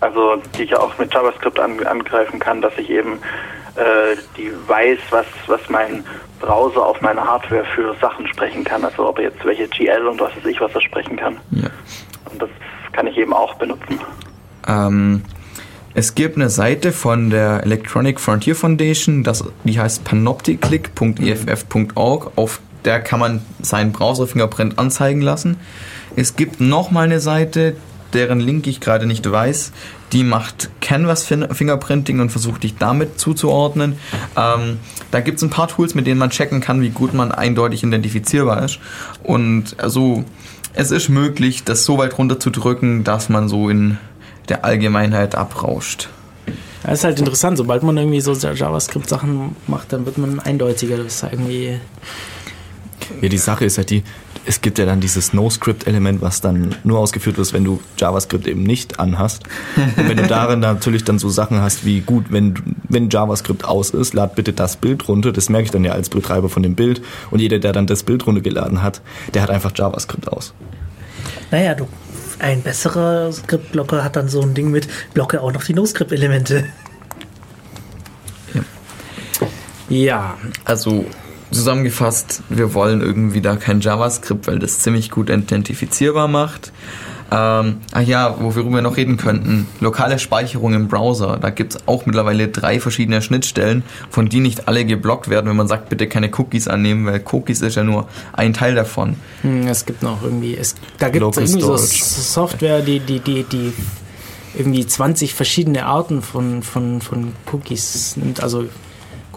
also 0.00 0.36
die 0.56 0.62
ich 0.64 0.76
auch 0.76 0.96
mit 0.98 1.12
JavaScript 1.12 1.58
an, 1.58 1.84
angreifen 1.86 2.38
kann, 2.38 2.62
dass 2.62 2.72
ich 2.78 2.88
eben 2.90 3.18
äh, 3.76 4.16
die 4.36 4.50
weiß, 4.66 4.98
was, 5.10 5.26
was 5.46 5.60
mein 5.68 6.04
Browser 6.40 6.84
auf 6.84 7.00
meiner 7.00 7.24
Hardware 7.24 7.64
für 7.74 7.94
Sachen 8.00 8.26
sprechen 8.28 8.64
kann, 8.64 8.84
also 8.84 9.08
ob 9.08 9.18
er 9.18 9.24
jetzt 9.24 9.44
welche 9.44 9.68
GL 9.68 10.06
und 10.06 10.20
was 10.20 10.34
weiß 10.36 10.46
ich, 10.46 10.60
was 10.60 10.74
er 10.74 10.80
sprechen 10.80 11.16
kann. 11.16 11.36
ja. 11.50 11.68
Und 12.30 12.42
das 12.42 12.50
kann 12.92 13.06
ich 13.06 13.16
eben 13.16 13.32
auch 13.32 13.54
benutzen. 13.54 13.98
Ähm, 14.66 15.22
es 15.94 16.14
gibt 16.14 16.36
eine 16.36 16.50
Seite 16.50 16.92
von 16.92 17.30
der 17.30 17.62
Electronic 17.64 18.20
Frontier 18.20 18.54
Foundation, 18.54 19.24
das, 19.24 19.42
die 19.64 19.80
heißt 19.80 20.04
panopticlick.eff.org, 20.04 22.32
auf 22.36 22.60
der 22.84 23.00
kann 23.00 23.20
man 23.20 23.44
seinen 23.60 23.92
Browser-Fingerprint 23.92 24.78
anzeigen 24.78 25.20
lassen. 25.20 25.58
Es 26.16 26.34
gibt 26.36 26.60
nochmal 26.60 27.04
eine 27.04 27.20
Seite, 27.20 27.76
deren 28.12 28.40
Link 28.40 28.66
ich 28.66 28.80
gerade 28.80 29.06
nicht 29.06 29.30
weiß, 29.30 29.72
die 30.12 30.24
macht 30.24 30.70
Canvas-Fingerprinting 30.80 32.20
und 32.20 32.30
versucht 32.30 32.62
dich 32.62 32.76
damit 32.76 33.18
zuzuordnen. 33.20 33.96
Ähm, 34.36 34.78
da 35.10 35.20
gibt 35.20 35.38
es 35.38 35.42
ein 35.42 35.50
paar 35.50 35.68
Tools, 35.68 35.94
mit 35.94 36.06
denen 36.06 36.18
man 36.18 36.30
checken 36.30 36.60
kann, 36.60 36.80
wie 36.80 36.90
gut 36.90 37.14
man 37.14 37.32
eindeutig 37.32 37.82
identifizierbar 37.82 38.64
ist. 38.64 38.78
Und 39.22 39.78
also 39.78 40.24
es 40.74 40.90
ist 40.90 41.08
möglich, 41.08 41.64
das 41.64 41.84
so 41.84 41.98
weit 41.98 42.18
runterzudrücken, 42.18 43.04
dass 43.04 43.28
man 43.28 43.48
so 43.48 43.68
in 43.68 43.98
der 44.48 44.64
Allgemeinheit 44.64 45.34
abrauscht. 45.34 46.08
Das 46.82 47.00
ist 47.00 47.04
halt 47.04 47.18
interessant, 47.18 47.58
sobald 47.58 47.82
man 47.82 47.96
irgendwie 47.96 48.20
so 48.20 48.32
JavaScript-Sachen 48.32 49.54
macht, 49.66 49.92
dann 49.92 50.06
wird 50.06 50.18
man 50.18 50.40
eindeutiger. 50.40 50.96
Das 50.96 51.22
ist 51.22 51.22
irgendwie. 51.30 51.78
Ja, 53.20 53.28
die 53.28 53.38
Sache 53.38 53.64
ist 53.64 53.78
halt 53.78 53.90
die, 53.90 54.02
es 54.46 54.60
gibt 54.60 54.78
ja 54.78 54.86
dann 54.86 55.00
dieses 55.00 55.32
No-Script-Element, 55.32 56.22
was 56.22 56.40
dann 56.40 56.74
nur 56.84 56.98
ausgeführt 56.98 57.36
wird, 57.36 57.52
wenn 57.52 57.64
du 57.64 57.80
JavaScript 57.98 58.46
eben 58.46 58.62
nicht 58.62 58.98
anhast. 58.98 59.44
Und 59.96 60.08
wenn 60.08 60.16
du 60.16 60.26
darin 60.26 60.60
natürlich 60.60 61.04
dann 61.04 61.18
so 61.18 61.28
Sachen 61.28 61.60
hast 61.60 61.84
wie, 61.84 62.00
gut, 62.00 62.26
wenn, 62.30 62.54
wenn 62.88 63.10
JavaScript 63.10 63.64
aus 63.64 63.90
ist, 63.90 64.14
lad 64.14 64.34
bitte 64.34 64.52
das 64.52 64.76
Bild 64.76 65.08
runter. 65.08 65.32
Das 65.32 65.48
merke 65.48 65.66
ich 65.66 65.70
dann 65.70 65.84
ja 65.84 65.92
als 65.92 66.08
Betreiber 66.08 66.48
von 66.48 66.62
dem 66.62 66.74
Bild. 66.74 67.02
Und 67.30 67.40
jeder, 67.40 67.58
der 67.58 67.72
dann 67.72 67.86
das 67.86 68.02
Bild 68.02 68.26
runtergeladen 68.26 68.82
hat, 68.82 69.02
der 69.34 69.42
hat 69.42 69.50
einfach 69.50 69.72
JavaScript 69.74 70.28
aus. 70.28 70.54
Naja, 71.50 71.74
du, 71.74 71.86
ein 72.38 72.62
besserer 72.62 73.32
Skriptblocker 73.32 74.02
hat 74.02 74.16
dann 74.16 74.28
so 74.28 74.40
ein 74.40 74.54
Ding 74.54 74.70
mit, 74.70 74.88
blocke 75.12 75.42
auch 75.42 75.52
noch 75.52 75.64
die 75.64 75.74
No-Script-Elemente. 75.74 76.64
Ja, 79.90 80.38
Also 80.64 81.04
zusammengefasst, 81.50 82.42
wir 82.48 82.74
wollen 82.74 83.00
irgendwie 83.00 83.40
da 83.40 83.56
kein 83.56 83.80
JavaScript, 83.80 84.46
weil 84.46 84.58
das 84.58 84.78
ziemlich 84.80 85.10
gut 85.10 85.30
identifizierbar 85.30 86.28
macht. 86.28 86.72
Ähm, 87.32 87.76
ach 87.92 88.00
ja, 88.02 88.36
worüber 88.40 88.70
wir 88.70 88.82
noch 88.82 88.96
reden 88.96 89.16
könnten, 89.16 89.68
lokale 89.80 90.18
Speicherung 90.18 90.74
im 90.74 90.88
Browser. 90.88 91.38
Da 91.40 91.50
gibt 91.50 91.74
es 91.76 91.80
auch 91.86 92.04
mittlerweile 92.04 92.48
drei 92.48 92.80
verschiedene 92.80 93.22
Schnittstellen, 93.22 93.84
von 94.10 94.28
die 94.28 94.40
nicht 94.40 94.66
alle 94.66 94.84
geblockt 94.84 95.28
werden, 95.30 95.48
wenn 95.48 95.54
man 95.56 95.68
sagt, 95.68 95.88
bitte 95.90 96.08
keine 96.08 96.30
Cookies 96.36 96.66
annehmen, 96.66 97.06
weil 97.06 97.22
Cookies 97.30 97.60
ist 97.62 97.76
ja 97.76 97.84
nur 97.84 98.08
ein 98.32 98.52
Teil 98.52 98.74
davon. 98.74 99.14
hm, 99.42 99.68
es 99.68 99.86
gibt 99.86 100.02
noch 100.02 100.22
irgendwie. 100.24 100.56
Es, 100.56 100.74
da 100.98 101.08
gibt 101.08 101.16
es 101.18 101.20
Local 101.22 101.44
irgendwie 101.44 101.60
so 101.62 101.76
Storage. 101.76 102.02
S- 102.02 102.34
Software, 102.34 102.80
die, 102.80 102.98
die, 102.98 103.20
die, 103.20 103.44
die 103.44 103.72
irgendwie 104.58 104.84
20 104.84 105.32
verschiedene 105.32 105.86
Arten 105.86 106.22
von, 106.22 106.64
von, 106.64 107.00
von 107.00 107.32
Cookies 107.52 108.16
nimmt. 108.16 108.42
Also 108.42 108.64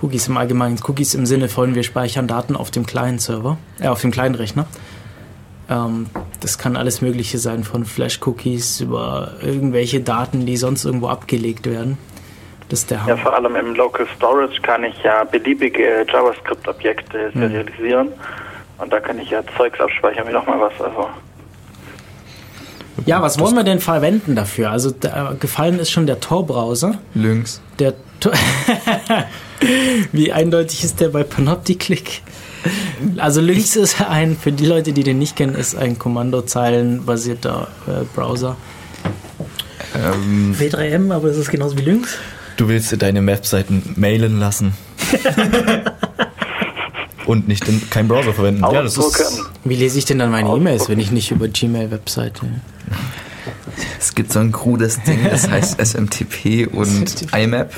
Cookies 0.04 0.28
im 0.28 0.38
Allgemeinen. 0.38 0.78
Cookies 0.88 1.16
im 1.16 1.26
Sinne 1.26 1.48
von, 1.50 1.76
wir 1.76 1.84
speichern 1.84 2.28
Daten 2.28 2.56
auf 2.56 2.70
dem 2.72 2.86
kleinen 2.86 3.20
Server, 3.20 3.58
äh, 3.80 3.88
auf 3.88 4.02
dem 4.02 4.12
kleinen 4.12 4.36
Rechner. 4.36 4.66
Ähm, 5.70 6.08
das 6.42 6.58
kann 6.58 6.76
alles 6.76 7.02
Mögliche 7.02 7.38
sein, 7.38 7.64
von 7.64 7.86
Flash-Cookies 7.86 8.82
über 8.82 9.32
irgendwelche 9.42 10.02
Daten, 10.02 10.46
die 10.46 10.58
sonst 10.58 10.84
irgendwo 10.84 11.08
abgelegt 11.08 11.66
werden. 11.66 11.98
Das 12.70 12.80
ist 12.80 12.92
der 12.92 12.98
Ja, 12.98 13.04
Hammer. 13.06 13.18
vor 13.18 13.34
allem 13.36 13.56
im 13.56 13.76
Local 13.76 14.06
Storage 14.18 14.62
kann 14.62 14.84
ich 14.84 14.96
ja 15.04 15.24
beliebige 15.24 16.06
JavaScript-Objekte 16.12 17.32
serialisieren. 17.34 18.10
Und 18.80 18.92
da 18.92 19.00
kann 19.00 19.20
ich 19.20 19.30
ja 19.30 19.42
Zeugs 19.58 19.80
abspeichern, 19.80 20.28
wie 20.28 20.34
nochmal 20.34 20.60
was. 20.60 20.74
Also 20.82 21.08
Ja, 23.06 23.22
was 23.22 23.40
wollen 23.40 23.56
wir 23.56 23.64
denn 23.64 23.80
verwenden 23.80 24.36
dafür? 24.36 24.72
Also 24.72 24.92
da, 24.92 25.34
gefallen 25.40 25.80
ist 25.80 25.92
schon 25.92 26.08
der 26.08 26.20
Tor-Browser. 26.20 26.96
Lynx. 27.14 27.62
Der 27.80 27.94
Tor 28.20 28.34
Wie 30.12 30.32
eindeutig 30.32 30.84
ist 30.84 31.00
der 31.00 31.10
bei 31.10 31.24
Panopticlick? 31.24 32.22
Also 33.18 33.42
Lynx 33.42 33.76
ist 33.76 34.02
ein, 34.02 34.38
für 34.38 34.52
die 34.52 34.66
Leute, 34.66 34.94
die 34.94 35.04
den 35.04 35.20
nicht 35.20 35.36
kennen, 35.36 35.56
ist 35.56 35.76
ein 35.76 36.00
Kommandozeilenbasierter 36.00 37.68
äh, 37.88 38.04
Browser. 38.16 38.56
Ähm, 39.96 40.56
W3M, 40.58 41.14
aber 41.14 41.28
das 41.28 41.38
ist 41.38 41.52
genauso 41.52 41.78
wie 41.78 41.82
Lynx. 41.82 42.18
Du 42.58 42.68
willst 42.68 42.92
dir 42.92 42.98
deine 42.98 43.26
Webseiten 43.26 43.94
mailen 43.96 44.40
lassen. 44.40 44.74
Und 47.26 47.48
nicht 47.48 47.68
den, 47.68 47.90
keinen 47.90 48.08
Browser 48.08 48.34
verwenden. 48.34 48.64
Ja, 48.72 48.82
das 48.82 48.98
ist. 48.98 49.42
Wie 49.64 49.76
lese 49.76 49.98
ich 49.98 50.06
denn 50.06 50.20
dann 50.20 50.30
meine 50.32 50.50
E-Mails, 50.50 50.90
wenn 50.90 51.00
ich 51.00 51.12
nicht 51.12 51.32
über 51.32 51.48
Gmail-Webseite? 51.48 52.46
es 54.00 54.14
gibt 54.16 54.32
so 54.32 54.40
ein 54.40 54.52
krudes 54.52 55.02
Ding, 55.04 55.20
das 55.30 55.50
heißt 55.50 55.80
SMTP 55.84 56.68
und 56.68 57.34
IMAP. 57.34 57.72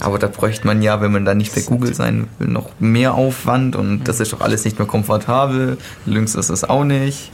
Aber 0.00 0.18
da 0.18 0.26
bräuchte 0.26 0.66
man 0.66 0.82
ja, 0.82 1.00
wenn 1.00 1.12
man 1.12 1.24
da 1.24 1.34
nicht 1.34 1.54
bei 1.54 1.60
Google 1.60 1.94
sein 1.94 2.28
will, 2.38 2.48
noch 2.48 2.70
mehr 2.78 3.14
Aufwand 3.14 3.76
und 3.76 4.04
das 4.04 4.20
ist 4.20 4.32
doch 4.32 4.40
alles 4.40 4.64
nicht 4.64 4.78
mehr 4.78 4.86
komfortabel. 4.86 5.78
Lynx 6.06 6.34
ist 6.34 6.50
es 6.50 6.64
auch 6.64 6.84
nicht. 6.84 7.30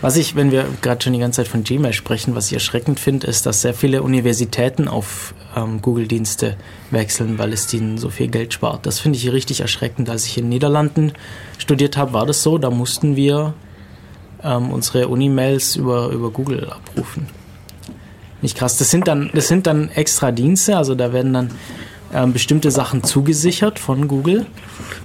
Was 0.00 0.16
ich, 0.16 0.36
wenn 0.36 0.50
wir 0.50 0.66
gerade 0.82 1.02
schon 1.02 1.12
die 1.12 1.18
ganze 1.18 1.38
Zeit 1.38 1.48
von 1.48 1.64
Gmail 1.64 1.92
sprechen, 1.92 2.34
was 2.34 2.46
ich 2.46 2.54
erschreckend 2.54 3.00
finde, 3.00 3.26
ist, 3.26 3.46
dass 3.46 3.62
sehr 3.62 3.74
viele 3.74 4.02
Universitäten 4.02 4.88
auf 4.88 5.34
ähm, 5.56 5.82
Google-Dienste 5.82 6.56
wechseln, 6.90 7.38
weil 7.38 7.52
es 7.52 7.66
denen 7.66 7.98
so 7.98 8.10
viel 8.10 8.28
Geld 8.28 8.52
spart. 8.52 8.86
Das 8.86 9.00
finde 9.00 9.18
ich 9.18 9.30
richtig 9.32 9.60
erschreckend. 9.60 10.08
Als 10.08 10.26
ich 10.26 10.38
in 10.38 10.44
den 10.44 10.50
Niederlanden 10.50 11.12
studiert 11.58 11.96
habe, 11.96 12.12
war 12.12 12.26
das 12.26 12.42
so, 12.42 12.58
da 12.58 12.70
mussten 12.70 13.16
wir 13.16 13.54
ähm, 14.42 14.70
unsere 14.70 15.08
Uni-Mails 15.08 15.76
über, 15.76 16.08
über 16.08 16.30
Google 16.30 16.70
abrufen. 16.70 17.39
Nicht 18.42 18.56
krass. 18.56 18.76
Das 18.78 18.90
sind 18.90 19.06
dann, 19.08 19.30
das 19.34 19.48
sind 19.48 19.66
dann 19.66 19.90
extra 19.90 20.32
Dienste, 20.32 20.76
also 20.76 20.94
da 20.94 21.12
werden 21.12 21.32
dann 21.32 21.50
ähm, 22.12 22.32
bestimmte 22.32 22.70
Sachen 22.70 23.04
zugesichert 23.04 23.78
von 23.78 24.08
Google, 24.08 24.46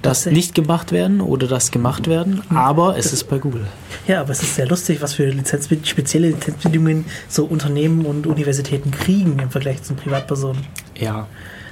dass 0.02 0.24
Das- 0.24 0.32
nicht 0.32 0.54
gemacht 0.54 0.90
werden 0.90 1.20
oder 1.20 1.46
das 1.46 1.70
gemacht 1.70 2.08
werden, 2.08 2.42
aber 2.52 2.96
es 2.98 3.12
ist 3.12 3.24
bei 3.24 3.38
Google. 3.38 3.66
Ja, 4.08 4.22
aber 4.22 4.30
es 4.30 4.42
ist 4.42 4.56
sehr 4.56 4.66
lustig, 4.66 5.00
was 5.02 5.14
für 5.14 5.26
Lizenz 5.26 5.68
spezielle 5.84 6.28
Lizenzbedingungen 6.30 7.04
so 7.28 7.44
Unternehmen 7.44 8.06
und 8.06 8.26
Universitäten 8.26 8.90
kriegen 8.90 9.38
im 9.40 9.50
Vergleich 9.50 9.82
zu 9.82 9.94
Privatpersonen. 9.94 10.62
Ja, 10.98 11.26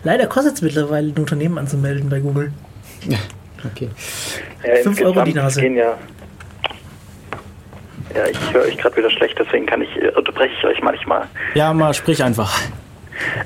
Leider 0.07 0.27
kostet 0.27 0.57
es 0.57 0.62
mittlerweile, 0.62 1.09
ein 1.09 1.19
Unternehmen 1.19 1.57
anzumelden 1.57 2.11
bei 2.11 2.21
Google. 2.21 2.53
okay. 3.65 3.89
Ja, 4.62 4.83
Fünf 4.83 5.01
Euro 5.01 5.09
insgesamt 5.21 5.29
die 5.29 5.35
Nase. 5.35 5.61
Gehen 5.62 5.77
ja, 5.77 5.97
ja, 8.15 8.27
ich 8.27 8.53
höre 8.53 8.62
euch 8.62 8.77
gerade 8.77 8.97
wieder 8.97 9.11
schlecht, 9.11 9.39
deswegen 9.39 9.67
kann 9.67 9.83
ich, 9.83 10.03
äh, 10.03 10.11
unterbreche 10.11 10.55
ich 10.59 10.65
euch 10.65 10.83
manchmal. 10.83 11.27
Ja, 11.55 11.73
mal 11.73 11.95
sprich 11.95 12.23
einfach. 12.23 12.61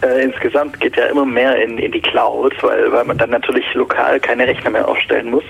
Äh, 0.02 0.24
insgesamt 0.24 0.80
geht 0.80 0.96
ja 0.96 1.06
immer 1.06 1.26
mehr 1.26 1.62
in, 1.62 1.78
in 1.78 1.92
die 1.92 2.00
Cloud, 2.00 2.54
weil, 2.62 2.90
weil 2.90 3.04
man 3.04 3.18
dann 3.18 3.30
natürlich 3.30 3.66
lokal 3.74 4.18
keine 4.20 4.46
Rechner 4.46 4.70
mehr 4.70 4.88
aufstellen 4.88 5.30
muss. 5.30 5.44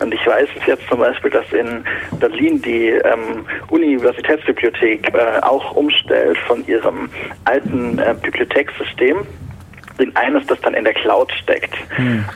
Und 0.00 0.12
ich 0.12 0.26
weiß 0.26 0.48
es 0.60 0.66
jetzt 0.66 0.86
zum 0.88 0.98
Beispiel, 0.98 1.30
dass 1.30 1.50
in 1.52 1.84
Berlin 2.18 2.60
die 2.60 2.88
ähm, 2.88 3.46
Universitätsbibliothek 3.70 5.14
äh, 5.14 5.40
auch 5.42 5.72
umstellt 5.72 6.38
von 6.46 6.66
ihrem 6.66 7.08
alten 7.44 7.98
äh, 7.98 8.14
Bibliothekssystem 8.20 9.26
in 9.98 10.14
eines, 10.16 10.46
das 10.46 10.60
dann 10.60 10.74
in 10.74 10.84
der 10.84 10.94
Cloud 10.94 11.32
steckt. 11.32 11.74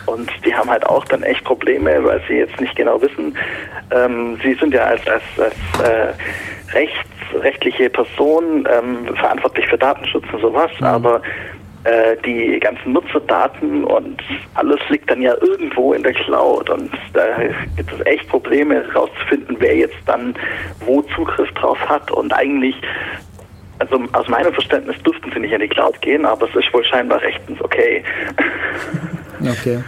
Und 0.06 0.30
die 0.44 0.54
haben 0.54 0.70
halt 0.70 0.86
auch 0.86 1.04
dann 1.06 1.22
echt 1.22 1.44
Probleme, 1.44 2.02
weil 2.04 2.22
sie 2.28 2.34
jetzt 2.34 2.60
nicht 2.60 2.76
genau 2.76 3.00
wissen, 3.00 3.36
ähm, 3.90 4.38
sie 4.42 4.54
sind 4.54 4.74
ja 4.74 4.84
als, 4.84 5.06
als, 5.08 5.22
als 5.38 5.88
äh, 5.88 6.12
rechts, 6.72 7.08
rechtliche 7.34 7.90
Person 7.90 8.66
ähm, 8.70 9.14
verantwortlich 9.16 9.66
für 9.66 9.78
Datenschutz 9.78 10.24
und 10.32 10.40
sowas, 10.40 10.70
aber 10.80 11.22
äh, 11.84 12.16
die 12.24 12.58
ganzen 12.60 12.92
Nutzerdaten 12.92 13.84
und 13.84 14.22
alles 14.54 14.80
liegt 14.88 15.10
dann 15.10 15.22
ja 15.22 15.34
irgendwo 15.40 15.92
in 15.92 16.02
der 16.02 16.12
Cloud. 16.12 16.68
Und 16.70 16.90
da 17.14 17.24
gibt 17.76 17.92
es 17.92 18.04
echt 18.04 18.28
Probleme 18.28 18.84
herauszufinden, 18.86 19.56
wer 19.60 19.76
jetzt 19.76 19.96
dann 20.06 20.34
wo 20.84 21.02
Zugriff 21.14 21.50
drauf 21.52 21.78
hat. 21.88 22.10
Und 22.10 22.32
eigentlich 22.32 22.74
also 23.78 24.02
aus 24.12 24.28
meinem 24.28 24.52
Verständnis 24.52 24.96
durften 25.02 25.30
sie 25.32 25.40
nicht 25.40 25.52
in 25.52 25.60
die 25.60 25.68
Cloud 25.68 26.00
gehen, 26.00 26.24
aber 26.24 26.48
es 26.48 26.54
ist 26.54 26.72
wohl 26.72 26.84
scheinbar 26.84 27.20
rechtens 27.20 27.60
okay. 27.60 28.04
Okay. 29.40 29.84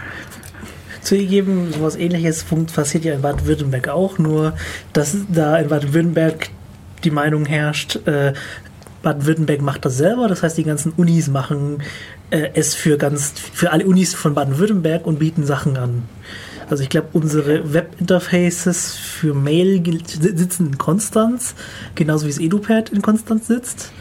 Zugegeben, 1.01 1.73
sowas 1.73 1.97
ähnliches 1.97 2.45
passiert 2.73 3.03
ja 3.03 3.13
in 3.13 3.21
Baden-Württemberg 3.21 3.89
auch, 3.89 4.17
nur 4.17 4.53
dass 4.93 5.17
da 5.27 5.57
in 5.57 5.67
Baden-Württemberg 5.67 6.49
die 7.03 7.11
Meinung 7.11 7.45
herrscht, 7.45 7.99
äh, 8.07 8.31
Baden-Württemberg 9.03 9.61
macht 9.61 9.83
das 9.83 9.97
selber, 9.97 10.29
das 10.29 10.41
heißt 10.41 10.57
die 10.57 10.63
ganzen 10.63 10.93
Unis 10.95 11.27
machen 11.27 11.83
äh, 12.29 12.49
es 12.53 12.75
für 12.75 12.97
ganz 12.97 13.33
für 13.53 13.71
alle 13.71 13.85
Unis 13.85 14.13
von 14.13 14.35
Baden-Württemberg 14.35 15.05
und 15.05 15.19
bieten 15.19 15.43
Sachen 15.43 15.75
an. 15.75 16.03
Also 16.71 16.83
ich 16.83 16.89
glaube, 16.89 17.09
unsere 17.11 17.73
Webinterfaces 17.73 18.95
für 18.95 19.33
Mail 19.33 19.83
sitzen 20.07 20.67
in 20.67 20.77
Konstanz, 20.77 21.53
genauso 21.95 22.25
wie 22.25 22.29
das 22.29 22.39
EduPad 22.39 22.89
in 22.89 23.01
Konstanz 23.01 23.47
sitzt. 23.47 23.91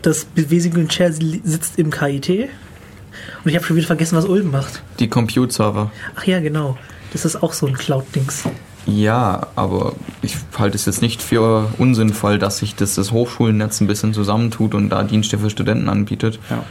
Das 0.00 0.24
Bewesigung 0.24 0.88
Chair 0.88 1.12
sitzt 1.12 1.78
im 1.78 1.90
KIT. 1.90 2.30
Und 2.30 3.50
ich 3.50 3.54
habe 3.54 3.64
schon 3.66 3.76
wieder 3.76 3.86
vergessen, 3.86 4.16
was 4.16 4.24
Ulm 4.24 4.50
macht. 4.50 4.82
Die 5.00 5.08
Compute-Server. 5.08 5.92
Ach 6.16 6.24
ja, 6.24 6.40
genau. 6.40 6.78
Das 7.12 7.26
ist 7.26 7.42
auch 7.42 7.52
so 7.52 7.66
ein 7.66 7.74
Cloud-Dings. 7.74 8.44
Ja, 8.86 9.48
aber 9.54 9.94
ich 10.22 10.36
halte 10.58 10.76
es 10.76 10.86
jetzt 10.86 11.02
nicht 11.02 11.20
für 11.20 11.70
unsinnvoll, 11.76 12.38
dass 12.38 12.56
sich 12.56 12.74
das, 12.74 12.94
das 12.94 13.12
Hochschulnetz 13.12 13.82
ein 13.82 13.86
bisschen 13.86 14.14
zusammentut 14.14 14.74
und 14.74 14.88
da 14.88 15.02
Dienste 15.02 15.36
für 15.36 15.50
Studenten 15.50 15.90
anbietet. 15.90 16.38
Ja. 16.48 16.64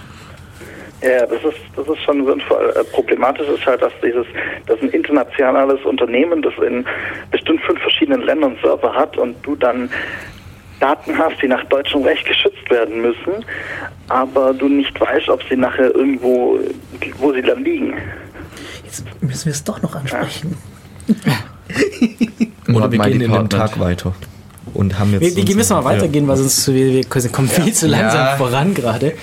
Ja, 1.01 1.25
das 1.27 1.43
ist, 1.43 1.59
das 1.75 1.87
ist 1.87 2.01
schon 2.03 2.25
sinnvoll. 2.25 2.73
Äh, 2.75 2.83
Problematisch 2.85 3.47
ist 3.47 3.65
halt, 3.65 3.81
dass 3.81 3.93
dieses, 4.03 4.25
dass 4.65 4.81
ein 4.81 4.89
internationales 4.89 5.79
Unternehmen, 5.85 6.41
das 6.41 6.53
in 6.65 6.85
bestimmt 7.31 7.61
fünf 7.61 7.79
verschiedenen 7.81 8.21
Ländern 8.23 8.57
Server 8.63 8.93
hat 8.93 9.15
und 9.17 9.35
du 9.43 9.55
dann 9.55 9.89
Daten 10.79 11.17
hast, 11.17 11.41
die 11.41 11.47
nach 11.47 11.63
deutschem 11.65 12.03
Recht 12.03 12.25
geschützt 12.25 12.69
werden 12.69 13.01
müssen, 13.01 13.45
aber 14.09 14.53
du 14.53 14.67
nicht 14.67 14.99
weißt, 14.99 15.29
ob 15.29 15.41
sie 15.49 15.55
nachher 15.55 15.93
irgendwo, 15.95 16.59
wo 17.17 17.33
sie 17.33 17.41
dann 17.41 17.63
liegen. 17.63 17.93
Jetzt 18.83 19.03
müssen 19.21 19.45
wir 19.45 19.51
es 19.53 19.63
doch 19.63 19.81
noch 19.81 19.95
ansprechen. 19.95 20.57
Oder 22.69 22.79
Not 22.79 22.91
wir 22.91 22.99
gehen 22.99 23.21
in 23.21 23.31
den. 23.31 23.49
Tag 23.49 23.79
weiter. 23.79 24.13
Und 24.73 24.99
haben 24.99 25.13
jetzt. 25.13 25.35
Wir, 25.35 25.47
wir 25.47 25.55
müssen 25.55 25.73
mal 25.75 25.85
weitergehen, 25.85 26.27
weil 26.27 26.37
sonst 26.37 26.67
wir, 26.73 26.93
wir 26.93 27.05
kommen 27.31 27.47
viel 27.47 27.73
zu 27.73 27.87
langsam 27.87 28.25
Ja. 28.25 28.35
voran 28.35 28.73
gerade. 28.73 29.13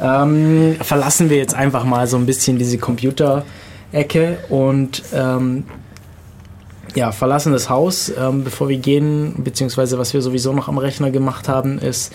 Ähm, 0.00 0.76
verlassen 0.80 1.30
wir 1.30 1.36
jetzt 1.36 1.54
einfach 1.54 1.84
mal 1.84 2.06
so 2.06 2.16
ein 2.16 2.26
bisschen 2.26 2.58
diese 2.58 2.78
Computer-Ecke 2.78 4.38
und 4.48 5.02
ähm, 5.12 5.64
ja, 6.94 7.12
verlassen 7.12 7.52
das 7.52 7.68
Haus. 7.68 8.12
Ähm, 8.18 8.44
bevor 8.44 8.68
wir 8.68 8.78
gehen, 8.78 9.34
beziehungsweise 9.38 9.98
was 9.98 10.14
wir 10.14 10.22
sowieso 10.22 10.52
noch 10.52 10.68
am 10.68 10.78
Rechner 10.78 11.10
gemacht 11.10 11.48
haben, 11.48 11.78
ist 11.78 12.12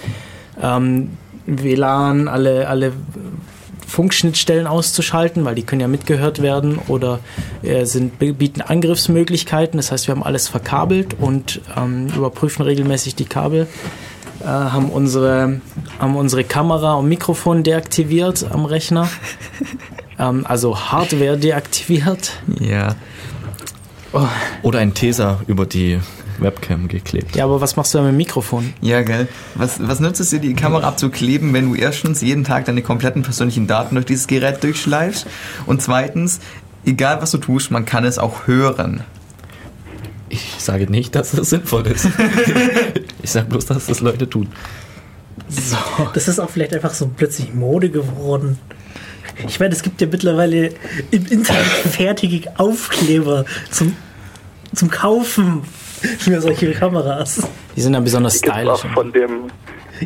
ähm, 0.62 1.12
WLAN, 1.46 2.28
alle, 2.28 2.68
alle 2.68 2.94
Funkschnittstellen 3.88 4.68
auszuschalten, 4.68 5.46
weil 5.46 5.56
die 5.56 5.64
können 5.64 5.82
ja 5.82 5.88
mitgehört 5.88 6.42
werden 6.42 6.80
oder 6.88 7.20
äh, 7.62 7.86
sind, 7.86 8.20
bieten 8.20 8.62
Angriffsmöglichkeiten. 8.62 9.78
Das 9.78 9.92
heißt, 9.92 10.08
wir 10.08 10.16
haben 10.16 10.24
alles 10.24 10.48
verkabelt 10.48 11.16
und 11.20 11.62
ähm, 11.78 12.08
überprüfen 12.08 12.64
regelmäßig 12.64 13.16
die 13.16 13.26
Kabel. 13.26 13.68
Äh, 14.46 14.48
haben, 14.48 14.92
unsere, 14.92 15.60
haben 15.98 16.16
unsere 16.16 16.44
Kamera 16.44 16.94
und 16.94 17.10
Mikrofon 17.10 17.64
deaktiviert 17.64 18.46
am 18.52 18.66
Rechner. 18.66 19.10
ähm, 20.20 20.46
also 20.48 20.78
Hardware 20.78 21.36
deaktiviert. 21.36 22.34
Ja. 22.60 22.96
Oh, 24.14 24.28
Oder 24.62 24.80
ein 24.80 24.94
Tesa 24.94 25.40
über 25.48 25.66
die 25.66 26.00
Webcam 26.38 26.88
geklebt. 26.88 27.36
ja, 27.36 27.44
aber 27.46 27.60
was 27.60 27.76
machst 27.76 27.96
du 27.96 27.98
da 27.98 28.04
mit 28.04 28.12
dem 28.12 28.18
Mikrofon? 28.18 28.74
Ja, 28.82 29.02
gell. 29.02 29.28
Was, 29.56 29.80
was 29.80 30.00
nützt 30.00 30.22
es 30.22 30.30
dir, 30.30 30.40
die 30.40 30.54
Kamera 30.54 30.88
abzukleben, 30.88 31.52
wenn 31.54 31.70
du 31.70 31.76
erstens 31.76 32.22
jeden 32.22 32.44
Tag 32.44 32.66
deine 32.66 32.84
kompletten 32.84 33.24
persönlichen 33.24 33.66
Daten 33.66 33.96
durch 33.96 34.06
dieses 34.06 34.28
Gerät 34.28 34.64
durchschleifst 34.64 35.26
und 35.66 35.82
zweitens, 35.82 36.40
egal 36.86 37.20
was 37.20 37.32
du 37.32 37.40
tust, 37.40 37.72
man 37.72 37.86
kann 37.86 38.06
es 38.06 38.20
auch 38.20 38.46
hören. 38.46 39.04
Ich 40.30 40.56
sage 40.58 40.90
nicht, 40.90 41.16
dass 41.16 41.34
es 41.34 41.50
sinnvoll 41.50 41.88
ist. 41.88 42.08
ich 43.22 43.30
sage 43.30 43.48
bloß, 43.48 43.66
dass 43.66 43.86
das 43.86 44.00
Leute 44.00 44.30
tun. 44.30 44.48
So. 45.48 45.78
Das 46.14 46.28
ist 46.28 46.40
auch 46.40 46.50
vielleicht 46.50 46.74
einfach 46.74 46.94
so 46.94 47.10
plötzlich 47.16 47.54
Mode 47.54 47.90
geworden. 47.90 48.58
Ich 49.48 49.60
meine, 49.60 49.74
es 49.74 49.82
gibt 49.82 50.02
ja 50.02 50.08
mittlerweile 50.08 50.70
im 51.12 51.26
Internet 51.26 51.66
fertige 51.66 52.58
Aufkleber 52.58 53.46
zum, 53.70 53.96
zum 54.74 54.90
Kaufen 54.90 55.64
für 56.20 56.42
solche 56.42 56.72
Kameras. 56.72 57.48
Die 57.76 57.82
sind 57.82 57.94
dann 57.94 58.04
besonders 58.04 58.42
auch 58.44 58.54
stylisch. 58.54 58.94
von 58.94 59.12
dem 59.12 59.52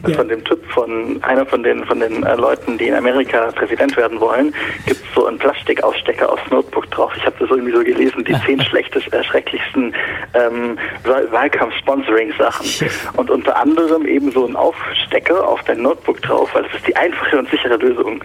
Ja. 0.07 0.15
von 0.15 0.27
dem 0.29 0.43
Typ 0.45 0.63
von 0.71 1.21
einer 1.23 1.45
von 1.45 1.63
den 1.63 1.83
von 1.85 1.99
den 1.99 2.23
äh, 2.23 2.35
Leuten, 2.35 2.77
die 2.77 2.87
in 2.87 2.93
Amerika 2.93 3.51
Präsident 3.51 3.95
werden 3.97 4.19
wollen, 4.19 4.53
gibt 4.85 5.01
es 5.03 5.15
so 5.15 5.25
einen 5.25 5.37
Plastikaufstecker 5.37 6.31
aufs 6.31 6.49
Notebook 6.51 6.89
drauf. 6.91 7.11
Ich 7.17 7.25
habe 7.25 7.35
das 7.39 7.49
irgendwie 7.49 7.71
so 7.71 7.83
gelesen, 7.83 8.23
die 8.23 8.35
zehn 8.45 8.61
schlechtesten, 8.61 9.11
äh, 9.13 9.23
schrecklichsten 9.23 9.93
ähm, 10.33 10.77
Wahl- 11.03 11.31
Wahlkampf-Sponsoring-Sachen. 11.31 12.89
Und 13.17 13.29
unter 13.29 13.57
anderem 13.57 14.05
eben 14.05 14.31
so 14.31 14.45
ein 14.45 14.55
Aufstecker 14.55 15.47
auf 15.47 15.61
dein 15.63 15.81
Notebook 15.81 16.21
drauf, 16.21 16.49
weil 16.53 16.63
das 16.63 16.73
ist 16.75 16.87
die 16.87 16.95
einfache 16.95 17.39
und 17.39 17.49
sichere 17.49 17.77
Lösung. 17.77 18.23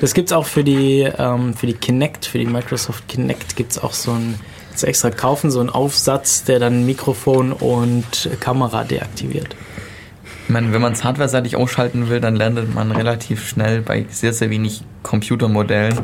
Das 0.00 0.14
gibt's 0.14 0.32
auch 0.32 0.46
für 0.46 0.62
die, 0.64 1.08
ähm, 1.18 1.54
für 1.54 1.66
die 1.66 1.74
Kinect, 1.74 2.26
für 2.26 2.38
die 2.38 2.46
Microsoft 2.46 3.08
Kinect 3.08 3.56
gibt's 3.56 3.82
auch 3.82 3.92
so 3.92 4.12
ein 4.12 4.38
extra 4.82 5.10
kaufen, 5.10 5.50
so 5.50 5.58
einen 5.58 5.70
Aufsatz, 5.70 6.44
der 6.44 6.60
dann 6.60 6.86
Mikrofon 6.86 7.52
und 7.52 8.30
Kamera 8.40 8.84
deaktiviert. 8.84 9.56
Ich 10.48 10.54
meine, 10.54 10.72
wenn 10.72 10.80
man 10.80 10.94
es 10.94 11.04
hardware-seitig 11.04 11.56
ausschalten 11.56 12.08
will, 12.08 12.20
dann 12.20 12.34
landet 12.34 12.74
man 12.74 12.90
relativ 12.90 13.46
schnell 13.46 13.82
bei 13.82 14.06
sehr, 14.08 14.32
sehr 14.32 14.48
wenig 14.48 14.80
Computermodellen. 15.02 15.98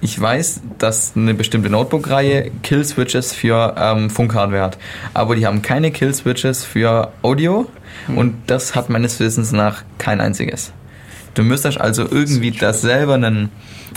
Ich 0.00 0.20
weiß, 0.20 0.60
dass 0.78 1.14
eine 1.16 1.34
bestimmte 1.34 1.68
Notebook-Reihe 1.68 2.52
Kill-Switches 2.62 3.32
für 3.32 3.74
ähm, 3.76 4.08
Funkhardware 4.08 4.62
hat, 4.62 4.78
aber 5.14 5.34
die 5.34 5.48
haben 5.48 5.62
keine 5.62 5.90
Kill-Switches 5.90 6.64
für 6.64 7.12
Audio 7.22 7.68
und 8.14 8.36
das 8.46 8.76
hat 8.76 8.88
meines 8.88 9.18
Wissens 9.18 9.50
nach 9.50 9.82
kein 9.98 10.20
einziges. 10.20 10.72
Du 11.34 11.42
müsstest 11.42 11.80
also 11.80 12.06
irgendwie 12.08 12.52
das 12.52 12.82
selber 12.82 13.14
einen, 13.14 13.50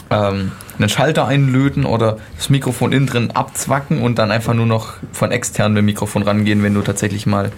ähm, 0.09 0.51
einen 0.79 0.89
Schalter 0.89 1.27
einlöten 1.27 1.85
oder 1.85 2.17
das 2.37 2.49
Mikrofon 2.49 2.91
innen 2.91 3.05
drin 3.05 3.29
abzwacken 3.29 4.01
und 4.01 4.17
dann 4.17 4.31
einfach 4.31 4.55
nur 4.55 4.65
noch 4.65 4.93
von 5.11 5.31
extern 5.31 5.73
mit 5.73 5.83
dem 5.83 5.85
Mikrofon 5.85 6.23
rangehen, 6.23 6.63
wenn 6.63 6.73
du 6.73 6.81
tatsächlich 6.81 7.27
mal 7.27 7.51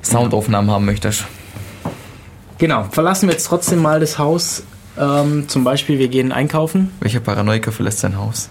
Soundaufnahmen 0.00 0.70
haben 0.70 0.84
möchtest. 0.84 1.24
Genau, 2.62 2.84
verlassen 2.92 3.26
wir 3.28 3.32
jetzt 3.34 3.48
trotzdem 3.48 3.82
mal 3.82 3.98
das 3.98 4.18
Haus. 4.18 4.62
Ähm, 4.96 5.48
zum 5.48 5.64
Beispiel, 5.64 5.98
wir 5.98 6.06
gehen 6.06 6.30
einkaufen. 6.30 6.92
Welcher 7.00 7.18
Paranoiker 7.18 7.72
verlässt 7.72 7.98
sein 7.98 8.16
Haus? 8.16 8.50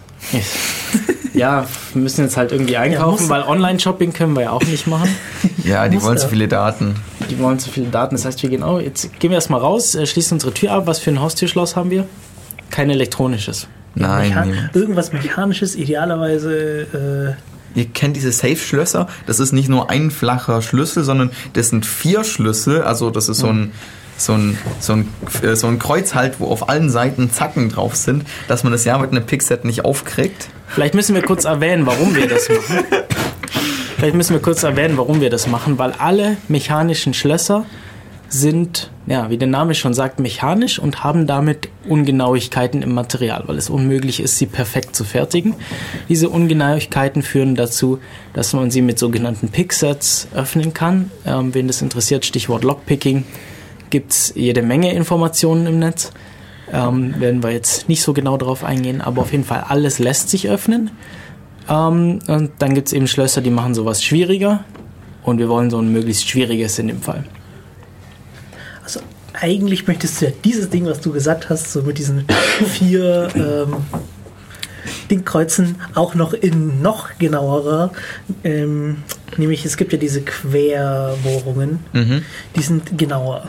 Ja, 1.33 1.65
wir 1.93 2.01
müssen 2.01 2.25
jetzt 2.25 2.35
halt 2.35 2.51
irgendwie 2.51 2.75
einkaufen, 2.75 3.21
muss- 3.23 3.29
weil 3.29 3.43
Online-Shopping 3.43 4.11
können 4.11 4.33
wir 4.35 4.43
ja 4.43 4.49
auch 4.51 4.63
nicht 4.63 4.85
machen. 4.85 5.09
Ja, 5.63 5.87
die 5.87 6.01
wollen 6.01 6.17
zu 6.17 6.27
viele 6.27 6.47
Daten. 6.49 6.95
Die 7.29 7.37
wollen 7.39 7.57
zu 7.59 7.69
viele 7.69 7.85
Daten. 7.87 8.15
Das 8.15 8.25
heißt, 8.25 8.41
wir 8.43 8.49
gehen 8.49 8.63
auch, 8.63 8.81
jetzt 8.81 9.17
gehen 9.19 9.29
wir 9.29 9.35
erstmal 9.35 9.61
raus, 9.61 9.93
äh, 9.95 10.05
schließen 10.07 10.35
unsere 10.35 10.53
Tür 10.53 10.71
ab. 10.71 10.87
Was 10.87 10.99
für 10.99 11.11
ein 11.11 11.21
Haustürschloss 11.21 11.75
haben 11.77 11.89
wir? 11.91 12.05
Kein 12.71 12.89
elektronisches. 12.89 13.67
Nein. 13.95 14.29
Mecha 14.29 14.45
irgendwas 14.73 15.13
Mechanisches, 15.13 15.75
idealerweise. 15.75 17.37
Äh, 17.75 17.79
Ihr 17.79 17.85
kennt 17.85 18.15
diese 18.17 18.31
Safe-Schlösser. 18.33 19.07
Das 19.27 19.39
ist 19.39 19.51
nicht 19.53 19.69
nur 19.69 19.89
ein 19.89 20.11
flacher 20.11 20.61
Schlüssel, 20.61 21.03
sondern 21.05 21.29
das 21.53 21.69
sind 21.69 21.85
vier 21.85 22.23
Schlüssel. 22.25 22.81
Also 22.81 23.09
das 23.11 23.29
ist 23.29 23.37
so 23.37 23.47
ein 23.47 23.71
so 24.25 24.33
ein, 24.33 24.57
so, 24.79 24.93
ein, 24.93 25.07
äh, 25.43 25.55
so 25.55 25.67
ein 25.67 25.79
Kreuz 25.79 26.13
halt, 26.15 26.39
wo 26.39 26.47
auf 26.47 26.69
allen 26.69 26.89
Seiten 26.89 27.31
Zacken 27.31 27.69
drauf 27.69 27.95
sind, 27.95 28.23
dass 28.47 28.63
man 28.63 28.71
das 28.71 28.85
ja 28.85 28.97
mit 28.97 29.11
einem 29.11 29.25
Pixet 29.25 29.65
nicht 29.65 29.85
aufkriegt. 29.85 30.49
Vielleicht 30.67 30.93
müssen 30.93 31.15
wir 31.15 31.21
kurz 31.21 31.45
erwähnen, 31.45 31.85
warum 31.85 32.15
wir 32.15 32.27
das 32.27 32.47
machen. 32.49 32.85
Vielleicht 33.97 34.15
müssen 34.15 34.33
wir 34.33 34.41
kurz 34.41 34.63
erwähnen, 34.63 34.97
warum 34.97 35.21
wir 35.21 35.29
das 35.29 35.45
machen, 35.45 35.77
weil 35.77 35.91
alle 35.91 36.37
mechanischen 36.47 37.13
Schlösser 37.13 37.65
sind, 38.29 38.89
ja, 39.05 39.29
wie 39.29 39.37
der 39.37 39.47
Name 39.47 39.75
schon 39.75 39.93
sagt, 39.93 40.19
mechanisch 40.19 40.79
und 40.79 41.03
haben 41.03 41.27
damit 41.27 41.69
Ungenauigkeiten 41.87 42.81
im 42.81 42.93
Material, 42.93 43.43
weil 43.45 43.57
es 43.57 43.69
unmöglich 43.69 44.21
ist, 44.21 44.37
sie 44.37 44.45
perfekt 44.45 44.95
zu 44.95 45.03
fertigen. 45.03 45.53
Diese 46.07 46.29
Ungenauigkeiten 46.29 47.21
führen 47.21 47.55
dazu, 47.55 47.99
dass 48.33 48.53
man 48.53 48.71
sie 48.71 48.81
mit 48.81 48.97
sogenannten 48.97 49.49
Picksets 49.49 50.29
öffnen 50.33 50.73
kann. 50.73 51.11
Ähm, 51.25 51.53
wen 51.53 51.67
das 51.67 51.81
interessiert, 51.81 52.25
Stichwort 52.25 52.63
Lockpicking, 52.63 53.25
gibt 53.91 54.11
es 54.11 54.33
jede 54.35 54.63
Menge 54.63 54.93
Informationen 54.93 55.67
im 55.67 55.79
Netz. 55.79 56.11
Ähm, 56.73 57.19
werden 57.19 57.43
wir 57.43 57.51
jetzt 57.51 57.89
nicht 57.89 58.01
so 58.01 58.13
genau 58.13 58.37
drauf 58.37 58.63
eingehen, 58.63 59.01
aber 59.01 59.21
auf 59.21 59.31
jeden 59.31 59.43
Fall 59.43 59.65
alles 59.67 59.99
lässt 59.99 60.29
sich 60.29 60.49
öffnen. 60.49 60.89
Ähm, 61.69 62.19
und 62.27 62.51
dann 62.59 62.73
gibt 62.73 62.87
es 62.87 62.93
eben 62.93 63.07
Schlösser, 63.07 63.41
die 63.41 63.49
machen 63.49 63.75
sowas 63.75 64.03
schwieriger. 64.03 64.63
Und 65.23 65.37
wir 65.37 65.49
wollen 65.49 65.69
so 65.69 65.79
ein 65.79 65.91
möglichst 65.91 66.27
schwieriges 66.27 66.79
in 66.79 66.87
dem 66.87 67.01
Fall. 67.01 67.25
also 68.83 69.01
eigentlich 69.33 69.87
möchtest 69.87 70.21
du 70.21 70.25
ja 70.25 70.31
dieses 70.43 70.69
Ding, 70.69 70.85
was 70.85 71.01
du 71.01 71.11
gesagt 71.11 71.49
hast, 71.49 71.71
so 71.71 71.83
mit 71.83 71.97
diesen 71.97 72.25
vier 72.65 73.29
ähm, 73.35 73.75
Dingkreuzen 75.09 75.75
auch 75.93 76.15
noch 76.15 76.33
in 76.33 76.81
noch 76.81 77.17
genauerer. 77.19 77.91
Ähm, 78.43 79.03
nämlich 79.37 79.65
es 79.65 79.77
gibt 79.77 79.91
ja 79.91 79.99
diese 79.99 80.21
Querbohrungen, 80.21 81.79
die 82.55 82.61
sind 82.61 82.97
genauer. 82.97 83.43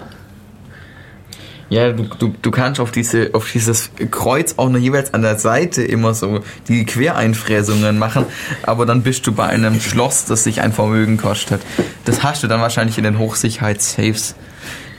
Ja, 1.72 1.90
du, 1.90 2.02
du, 2.02 2.34
du 2.42 2.50
kannst 2.50 2.80
auf, 2.80 2.90
diese, 2.90 3.30
auf 3.32 3.50
dieses 3.50 3.92
Kreuz 4.10 4.56
auch 4.58 4.68
nur 4.68 4.78
jeweils 4.78 5.14
an 5.14 5.22
der 5.22 5.38
Seite 5.38 5.82
immer 5.82 6.12
so 6.12 6.40
die 6.68 6.84
Quereinfräsungen 6.84 7.98
machen, 7.98 8.26
aber 8.62 8.84
dann 8.84 9.02
bist 9.02 9.26
du 9.26 9.32
bei 9.32 9.46
einem 9.46 9.80
Schloss, 9.80 10.26
das 10.26 10.44
sich 10.44 10.60
ein 10.60 10.74
Vermögen 10.74 11.16
kostet. 11.16 11.62
Das 12.04 12.22
hast 12.22 12.42
du 12.42 12.46
dann 12.46 12.60
wahrscheinlich 12.60 12.98
in 12.98 13.04
den 13.04 13.18
Hochsicherheitssafes, 13.18 14.34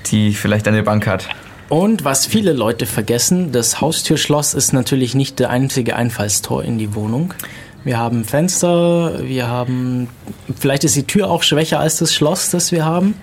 die 0.07 0.33
vielleicht 0.33 0.67
eine 0.67 0.81
Bank 0.81 1.05
hat. 1.05 1.29
Und 1.69 2.05
was 2.05 2.25
viele 2.25 2.53
Leute 2.53 2.87
vergessen, 2.87 3.51
das 3.51 3.79
Haustürschloss 3.79 4.55
ist 4.55 4.73
natürlich 4.73 5.13
nicht 5.13 5.37
der 5.37 5.51
einzige 5.51 5.95
Einfallstor 5.95 6.63
in 6.63 6.79
die 6.79 6.95
Wohnung. 6.95 7.35
Wir 7.83 7.99
haben 7.99 8.23
Fenster, 8.23 9.19
wir 9.21 9.47
haben, 9.47 10.09
vielleicht 10.57 10.85
ist 10.85 10.95
die 10.95 11.03
Tür 11.03 11.29
auch 11.29 11.43
schwächer 11.43 11.79
als 11.79 11.97
das 11.97 12.15
Schloss, 12.15 12.49
das 12.49 12.71
wir 12.71 12.83
haben. 12.83 13.13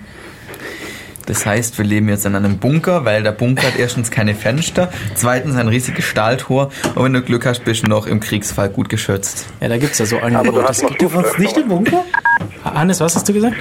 Das 1.31 1.45
heißt, 1.45 1.77
wir 1.77 1.85
leben 1.85 2.09
jetzt 2.09 2.25
in 2.25 2.35
einem 2.35 2.57
Bunker, 2.57 3.05
weil 3.05 3.23
der 3.23 3.31
Bunker 3.31 3.67
hat 3.67 3.77
erstens 3.79 4.11
keine 4.11 4.35
Fenster, 4.35 4.89
zweitens 5.15 5.55
ein 5.55 5.69
riesiges 5.69 6.03
Stahltor 6.03 6.71
und 6.93 7.05
wenn 7.05 7.13
du 7.13 7.21
Glück 7.21 7.45
hast, 7.45 7.63
bist 7.63 7.83
du 7.83 7.87
noch 7.87 8.05
im 8.05 8.19
Kriegsfall 8.19 8.67
gut 8.67 8.89
geschützt. 8.89 9.45
Ja, 9.61 9.69
da 9.69 9.77
gibt 9.77 9.93
es 9.93 9.99
ja 9.99 10.05
so 10.05 10.17
Aber 10.17 10.51
du 10.51 10.61
hast 10.61 10.83
noch 10.83 10.93
Du 10.97 11.13
warst 11.13 11.39
nicht 11.39 11.55
im. 11.55 11.69
Bunker? 11.69 12.03
Hannes, 12.65 12.99
was 12.99 13.15
hast 13.15 13.29
du 13.29 13.33
gesagt? 13.33 13.55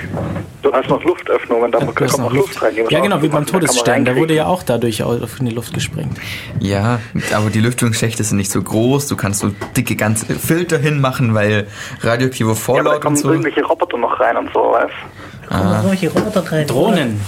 Du 0.63 0.73
hast 0.73 0.89
noch 0.89 1.01
Luftöffnungen, 1.05 1.71
da 1.71 1.79
Du 1.79 1.87
kommt 1.87 2.01
hast 2.01 2.19
noch 2.19 2.33
Luft 2.33 2.49
Luft. 2.55 2.63
rein. 2.63 2.73
Ja, 2.91 2.99
genau, 2.99 3.23
wie 3.23 3.29
beim 3.29 3.47
gemacht, 3.47 3.87
da 3.87 4.13
kann 4.13 4.17
wurde 4.17 4.35
ja 4.35 4.47
auch 4.47 4.65
dadurch 4.65 5.05
auf 5.05 5.39
in 5.39 5.47
die 5.47 5.55
Luft 5.55 5.73
gesprengt. 5.73 6.19
Ja, 6.59 6.99
aber 7.33 7.51
die 7.51 7.61
Lüftungsschächte 7.61 8.25
sind 8.25 8.39
nicht 8.39 8.51
so 8.51 8.61
groß, 8.61 9.07
du 9.07 9.15
kannst 9.15 9.39
so 9.43 9.53
dicke 9.77 9.95
ganze 9.95 10.27
Filter 10.27 10.77
hinmachen, 10.79 11.35
weil 11.35 11.69
radioaktive 12.01 12.49
Ja, 12.49 12.53
aber 12.53 12.57
da 12.57 12.61
Vorlaut 12.65 12.95
und 12.97 13.01
kommen 13.01 13.17
so. 13.17 13.31
irgendwelche 13.31 13.63
Roboter 13.63 13.97
noch 13.97 14.19
rein 14.19 14.37
und 14.39 14.51
so, 14.53 14.59
weißt 14.59 14.93
Kommen 15.49 15.65
noch 15.65 15.77
irgendwelche 15.85 16.09
Roboter 16.11 16.53
rein. 16.53 16.67
Drohnen. 16.67 17.21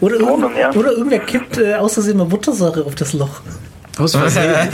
Oder, 0.00 0.16
irgend, 0.16 0.56
ja. 0.58 0.72
oder 0.74 0.92
irgendwer 0.92 1.20
kippt 1.20 1.58
äh, 1.58 1.74
aus 1.74 1.94
Versehen 1.94 2.18
mal 2.18 2.26
Buttersäure 2.26 2.84
auf 2.84 2.94
das 2.94 3.12
Loch. 3.12 3.40
Aus 3.98 4.14
Versehen. 4.14 4.52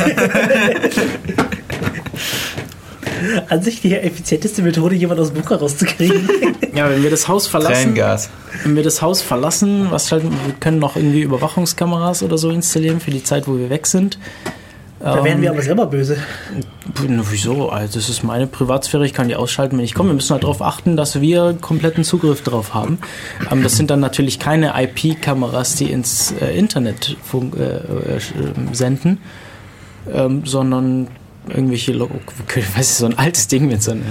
An 3.48 3.62
sich 3.62 3.80
die 3.80 3.96
effizienteste 3.96 4.62
Methode, 4.62 4.94
jemanden 4.94 5.22
aus 5.22 5.32
dem 5.32 5.40
Bunker 5.40 5.56
rauszukriegen. 5.56 6.28
Ja, 6.74 6.88
wenn 6.88 7.02
wir 7.02 7.10
das 7.10 7.26
Haus 7.26 7.48
verlassen, 7.48 7.94
Tränengas. 7.94 8.30
wenn 8.62 8.76
wir 8.76 8.84
das 8.84 9.02
Haus 9.02 9.20
verlassen, 9.20 9.88
was 9.90 10.08
schalten, 10.08 10.30
wir 10.30 10.54
können 10.60 10.78
noch 10.78 10.94
irgendwie 10.94 11.22
Überwachungskameras 11.22 12.22
oder 12.22 12.38
so 12.38 12.50
installieren 12.50 13.00
für 13.00 13.10
die 13.10 13.24
Zeit, 13.24 13.48
wo 13.48 13.58
wir 13.58 13.68
weg 13.68 13.88
sind. 13.88 14.16
Da 15.00 15.24
werden 15.24 15.42
wir 15.42 15.50
aber 15.50 15.62
selber 15.62 15.86
böse. 15.86 16.16
Wieso? 16.94 17.68
Also 17.68 17.98
das 17.98 18.08
ist 18.08 18.24
meine 18.24 18.46
Privatsphäre, 18.46 19.06
ich 19.06 19.12
kann 19.12 19.28
die 19.28 19.36
ausschalten, 19.36 19.78
wenn 19.78 19.84
ich 19.84 19.94
komme. 19.94 20.10
Wir 20.10 20.14
müssen 20.14 20.32
halt 20.32 20.42
darauf 20.42 20.60
achten, 20.60 20.96
dass 20.96 21.20
wir 21.20 21.56
kompletten 21.60 22.02
Zugriff 22.04 22.42
drauf 22.42 22.74
haben. 22.74 22.98
Ähm, 23.50 23.62
das 23.62 23.76
sind 23.76 23.90
dann 23.90 24.00
natürlich 24.00 24.38
keine 24.38 24.74
IP-Kameras, 24.76 25.76
die 25.76 25.90
ins 25.92 26.32
äh, 26.32 26.56
Internet 26.58 27.16
äh, 27.32 27.36
äh, 27.36 28.20
ähm, 28.36 28.74
senden, 28.74 29.18
ähm, 30.12 30.44
sondern 30.44 31.08
irgendwelche, 31.48 31.92
Lo 31.92 32.10
ich 32.54 32.56
weiß 32.56 32.76
nicht, 32.76 32.88
so 32.88 33.06
ein 33.06 33.16
altes 33.18 33.46
Ding 33.48 33.68
mit 33.68 33.82
so 33.82 33.92
einem 33.92 34.04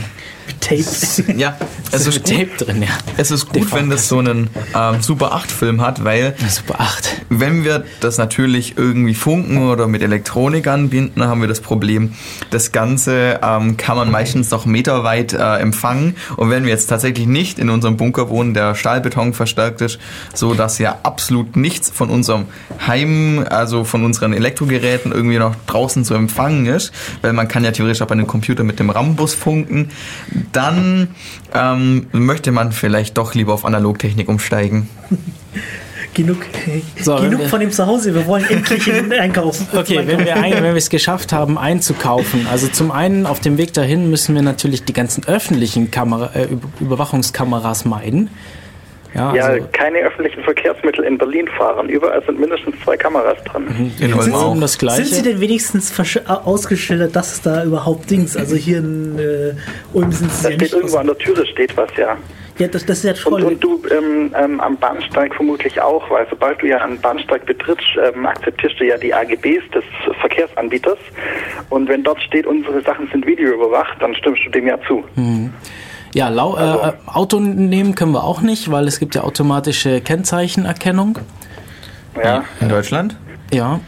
Tape. 0.60 1.38
Ja, 1.38 1.58
es 1.92 2.08
ist 2.08 2.26
Tape 2.26 2.50
drin, 2.58 2.82
ja. 2.82 2.90
es 3.18 3.32
ist 3.32 3.50
gut 3.50 3.72
wenn 3.74 3.90
das 3.90 4.08
so 4.08 4.20
einen 4.20 4.50
ähm, 4.76 5.02
Super 5.02 5.34
8 5.34 5.52
Film 5.52 5.82
hat, 5.82 6.04
weil 6.04 6.36
Super 6.50 6.80
8. 6.80 7.24
wenn 7.30 7.64
wir 7.64 7.86
das 8.00 8.18
natürlich 8.18 8.78
irgendwie 8.78 9.14
funken 9.14 9.70
oder 9.70 9.88
mit 9.88 10.02
Elektronik 10.02 10.68
anbinden, 10.68 11.24
haben 11.24 11.42
wir 11.42 11.48
das 11.48 11.62
Problem, 11.62 12.14
das 12.50 12.72
Ganze 12.72 13.40
ähm, 13.44 13.78
kann 13.78 13.98
man 13.98 14.12
meistens 14.12 14.50
noch 14.52 14.66
meterweit 14.66 15.34
äh, 15.34 15.58
empfangen. 15.58 16.16
Und 16.36 16.50
wenn 16.50 16.64
wir 16.64 16.72
jetzt 16.72 16.88
tatsächlich 16.88 17.28
nicht 17.28 17.60
in 17.60 17.70
unserem 17.70 17.98
Bunker 17.98 18.30
wohnen, 18.30 18.54
der 18.54 18.76
Stahlbeton 18.76 19.34
verstärkt 19.34 19.82
ist, 19.82 20.00
so 20.34 20.54
dass 20.54 20.80
ja 20.80 21.00
absolut 21.04 21.56
nichts 21.56 21.90
von 21.90 22.10
unserem 22.10 22.46
Heim, 22.86 23.46
also 23.50 23.84
von 23.84 24.04
unseren 24.04 24.34
Elektrogeräten 24.34 25.12
irgendwie 25.12 25.38
noch 25.38 25.56
draußen 25.68 26.04
zu 26.04 26.14
empfangen 26.14 26.66
ist, 26.66 26.92
weil 27.22 27.34
man 27.34 27.48
kann 27.48 27.64
ja 27.64 27.72
theoretisch 27.72 28.02
auch 28.02 28.08
bei 28.08 28.14
einem 28.14 28.28
Computer 28.28 28.64
mit 28.64 28.80
dem 28.80 28.90
Rambus 28.90 29.34
funken, 29.34 29.90
dann 30.52 31.10
ähm, 31.54 32.08
möchte 32.12 32.52
man 32.52 32.72
vielleicht 32.72 33.18
doch 33.18 33.34
lieber 33.34 33.54
auf 33.54 33.66
Analogtechnik 33.66 34.28
umsteigen. 34.30 34.90
genug 36.14 36.38
So, 37.00 37.18
genug 37.18 37.44
von 37.48 37.60
dem 37.60 37.72
Zuhause. 37.72 38.14
Wir 38.16 38.26
wollen 38.26 38.46
endlich 38.50 38.88
in 38.88 39.12
einkaufen. 39.14 39.68
Okay, 39.74 40.02
wenn 40.06 40.26
wir, 40.26 40.36
ein, 40.36 40.54
wenn 40.54 40.64
wir 40.64 40.76
es 40.76 40.90
geschafft 40.90 41.32
haben, 41.32 41.58
einzukaufen, 41.58 42.48
also 42.48 42.68
zum 42.68 42.92
einen 42.92 43.26
auf 43.26 43.40
dem 43.40 43.58
Weg 43.58 43.74
dahin 43.74 44.10
müssen 44.10 44.34
wir 44.34 44.42
natürlich 44.42 44.84
die 44.84 44.94
ganzen 44.94 45.26
öffentlichen 45.26 45.92
Kamera, 45.92 46.32
äh, 46.34 46.46
Über- 46.46 46.68
Überwachungskameras 46.80 47.86
meiden. 47.86 48.30
Ja, 49.18 49.36
Ja, 49.36 49.44
also 49.48 49.68
keine 49.74 49.98
öffentlichen 50.00 50.44
Verkehrsmittel 50.44 51.04
in 51.04 51.18
Berlin 51.18 51.48
fahren. 51.58 51.90
Überall 51.90 52.24
sind 52.26 52.40
mindestens 52.40 52.76
zwei 52.84 52.96
Kameras 52.96 53.38
dran. 53.46 53.66
In 54.00 54.14
Ulm 54.14 54.34
auch. 54.34 54.60
das 54.60 54.78
gleiche. 54.78 55.04
Sind 55.04 55.16
sie 55.16 55.30
denn 55.32 55.42
wenigstens 55.42 55.92
äh, 56.00 56.20
ausgeschildert, 56.28 57.16
dass 57.16 57.34
es 57.34 57.42
da 57.42 57.64
überhaupt 57.64 58.10
Dings? 58.10 58.38
Also 58.38 58.56
hier 58.56 58.78
in 58.78 59.18
äh, 59.20 59.54
Ulm 59.94 60.12
sind 60.12 60.32
sie 60.32 60.44
Da 60.44 60.50
ja 60.50 60.56
steht 60.56 60.62
nicht. 60.62 60.74
irgendwo 60.74 60.98
an 60.98 61.08
der 61.08 61.18
Türe 61.18 61.46
steht 61.48 61.76
was, 61.76 61.90
ja. 61.98 62.16
Ja, 62.60 62.68
das, 62.68 62.86
das 62.88 63.04
ist 63.04 63.04
ja 63.04 63.30
Und, 63.32 63.42
toll. 63.42 63.44
und 63.44 63.64
du 63.64 63.84
ähm, 63.96 64.34
ähm, 64.36 64.60
am 64.60 64.78
Bahnsteig 64.78 65.36
vermutlich 65.36 65.80
auch, 65.80 66.10
weil 66.10 66.26
sobald 66.28 66.60
du 66.60 66.66
ja 66.68 66.78
einen 66.78 67.00
Bahnsteig 67.00 67.46
betrittst, 67.46 67.86
ähm, 68.04 68.26
akzeptierst 68.26 68.80
du 68.80 68.86
ja 68.86 68.98
die 68.98 69.14
AGBs 69.14 69.70
des 69.76 69.84
Verkehrsanbieters. 70.22 70.98
Und 71.70 71.88
wenn 71.88 72.04
dort 72.04 72.20
steht, 72.24 72.48
unsere 72.48 72.82
Sachen 72.82 73.08
sind 73.12 73.28
videoüberwacht, 73.28 74.02
dann 74.02 74.16
stimmst 74.16 74.42
du 74.46 74.50
dem 74.50 74.66
ja 74.68 74.80
zu. 74.88 75.04
Ja, 76.14 76.30
lau 76.30 76.54
Also- 76.54 76.82
äh, 76.84 76.94
Auto 77.08 77.40
nehmen 77.40 77.96
können 77.96 78.12
wir 78.14 78.24
auch 78.24 78.42
nicht, 78.42 78.72
weil 78.72 78.88
es 78.88 79.00
gibt 79.00 79.16
ja 79.16 79.24
automatische 79.24 80.02
Kennzeichenerkennung. 80.02 81.20
Ja. 82.24 82.44
In 82.62 82.70
Deutschland? 82.70 83.16
Ja, 83.54 83.80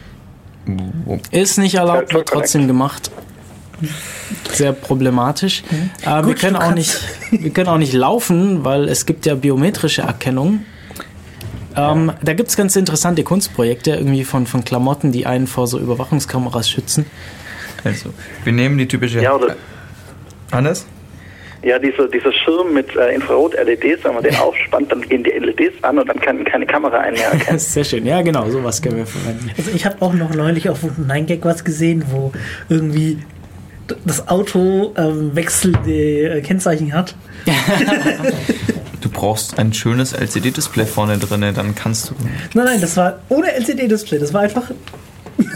ist 1.30 1.58
nicht 1.58 1.74
erlaubt, 1.74 2.10
Ja, 2.10 2.18
wird 2.18 2.28
trotzdem 2.28 2.66
gemacht. 2.66 3.10
Sehr 4.52 4.72
problematisch. 4.72 5.62
Äh, 6.02 6.06
wir, 6.06 6.22
Gut, 6.22 6.38
können 6.38 6.54
du 6.54 6.60
auch 6.60 6.74
nicht, 6.74 7.00
wir 7.30 7.50
können 7.50 7.68
auch 7.68 7.78
nicht 7.78 7.92
laufen, 7.94 8.64
weil 8.64 8.88
es 8.88 9.06
gibt 9.06 9.26
ja 9.26 9.34
biometrische 9.34 10.02
Erkennung. 10.02 10.64
Ähm, 11.76 12.12
Da 12.22 12.34
gibt 12.34 12.50
es 12.50 12.56
ganz 12.56 12.76
interessante 12.76 13.22
Kunstprojekte 13.24 13.92
irgendwie 13.92 14.24
von, 14.24 14.46
von 14.46 14.64
Klamotten, 14.64 15.12
die 15.12 15.24
einen 15.26 15.46
vor 15.46 15.66
so 15.66 15.78
Überwachungskameras 15.78 16.68
schützen. 16.68 17.06
Also, 17.84 18.10
wir 18.44 18.52
nehmen 18.52 18.76
die 18.76 18.86
typische. 18.86 19.22
Ja, 19.22 19.34
oder 19.34 19.56
Hannes? 20.52 20.86
Ja, 21.62 21.78
dieser, 21.78 22.08
dieser 22.08 22.32
Schirm 22.32 22.72
mit 22.72 22.94
äh, 22.96 23.14
Infrarot-LEDs, 23.14 24.04
wenn 24.04 24.14
man 24.14 24.22
den 24.22 24.34
aufspannt, 24.36 24.90
dann 24.90 25.02
gehen 25.02 25.24
die 25.24 25.30
LEDs 25.30 25.82
an 25.82 25.98
und 25.98 26.08
dann 26.08 26.18
kann 26.20 26.44
keine 26.44 26.66
Kamera 26.66 26.98
einen 26.98 27.16
mehr 27.16 27.32
erkennen. 27.32 27.58
Sehr 27.58 27.84
schön. 27.84 28.06
Ja, 28.06 28.22
genau, 28.22 28.48
sowas 28.48 28.80
können 28.80 28.96
wir 28.96 29.06
verwenden. 29.06 29.50
Also 29.56 29.70
ich 29.74 29.84
habe 29.84 29.96
auch 30.00 30.14
noch 30.14 30.34
neulich 30.34 30.68
auf 30.68 30.78
9gag 30.82 31.40
was 31.42 31.64
gesehen, 31.64 32.04
wo 32.10 32.32
irgendwie 32.68 33.18
das 34.04 34.28
Auto 34.28 34.94
ähm, 34.96 35.34
wechselnde 35.34 36.38
äh, 36.38 36.40
Kennzeichen 36.40 36.92
hat. 36.92 37.14
Du 39.00 39.08
brauchst 39.08 39.58
ein 39.58 39.72
schönes 39.72 40.12
LCD-Display 40.12 40.84
vorne 40.84 41.16
drin, 41.16 41.40
dann 41.40 41.74
kannst 41.74 42.10
du. 42.10 42.14
Nein, 42.52 42.66
nein, 42.66 42.80
das 42.82 42.98
war 42.98 43.20
ohne 43.30 43.50
LCD-Display. 43.52 44.18
Das 44.18 44.34
war 44.34 44.42
einfach 44.42 44.70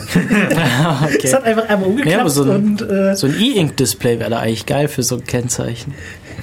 okay. 1.04 1.18
Es 1.22 1.34
hat 1.34 1.44
einfach 1.44 1.68
einmal 1.68 1.88
umgeklappt 1.88 2.12
Ja, 2.14 2.20
aber 2.20 2.30
so 2.30 2.42
ein, 2.44 2.50
und 2.50 2.82
äh, 2.82 3.14
so 3.16 3.26
ein 3.26 3.34
E-Ink-Display 3.38 4.18
wäre 4.18 4.30
da 4.30 4.38
eigentlich 4.40 4.66
geil 4.66 4.88
für 4.88 5.02
so 5.02 5.16
ein 5.16 5.24
Kennzeichen. 5.24 5.94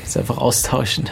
Das 0.03 0.17
einfach 0.17 0.37
austauschen. 0.37 1.09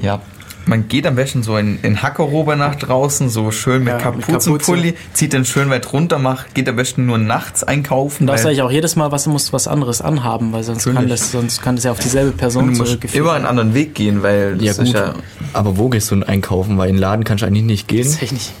Ja. 0.00 0.20
Man 0.68 0.88
geht 0.88 1.06
am 1.06 1.14
besten 1.14 1.44
so 1.44 1.56
in, 1.58 1.78
in 1.82 2.02
Hackerober 2.02 2.56
nach 2.56 2.74
draußen, 2.74 3.28
so 3.28 3.52
schön 3.52 3.84
mit 3.84 3.92
Ja, 3.92 3.98
Kapuzenpulli, 3.98 4.94
zieht 5.12 5.32
den 5.32 5.44
schön 5.44 5.70
weit 5.70 5.92
runter, 5.92 6.18
macht, 6.18 6.56
geht 6.56 6.68
am 6.68 6.74
besten 6.74 7.06
nur 7.06 7.18
nachts 7.18 7.62
einkaufen. 7.62 8.26
Du 8.26 8.32
darfst 8.32 8.44
weil- 8.44 8.50
eigentlich 8.50 8.62
auch 8.62 8.70
jedes 8.72 8.96
Mal 8.96 9.12
was, 9.12 9.28
musst 9.28 9.52
was 9.52 9.68
anderes 9.68 10.00
anhaben, 10.02 10.52
weil 10.52 10.64
sonst 10.64 10.84
kann, 10.92 11.06
das, 11.06 11.30
sonst 11.30 11.62
kann 11.62 11.76
das 11.76 11.84
ja 11.84 11.92
auf 11.92 12.00
dieselbe 12.00 12.32
Person 12.32 12.64
und 12.64 12.72
du 12.72 12.78
musst 12.78 12.88
zurückgeführt 12.90 13.20
immer 13.22 13.34
einen 13.34 13.46
anderen 13.46 13.74
Weg 13.74 13.94
gehen, 13.94 14.24
weil 14.24 14.56
Ja 14.60 14.70
das 14.72 14.78
gut, 14.78 14.86
ist 14.88 14.94
ja 14.94 15.14
aber 15.52 15.78
wo 15.78 15.88
gehst 15.88 16.10
du 16.10 16.16
denn 16.16 16.24
einkaufen? 16.24 16.78
Weil 16.78 16.88
in 16.88 16.96
den 16.96 17.00
Laden 17.00 17.22
kannst 17.24 17.42
du 17.42 17.46
eigentlich 17.46 17.62
nicht 17.62 17.86
gehen. 17.86 18.02
Tatsächlich. 18.02 18.52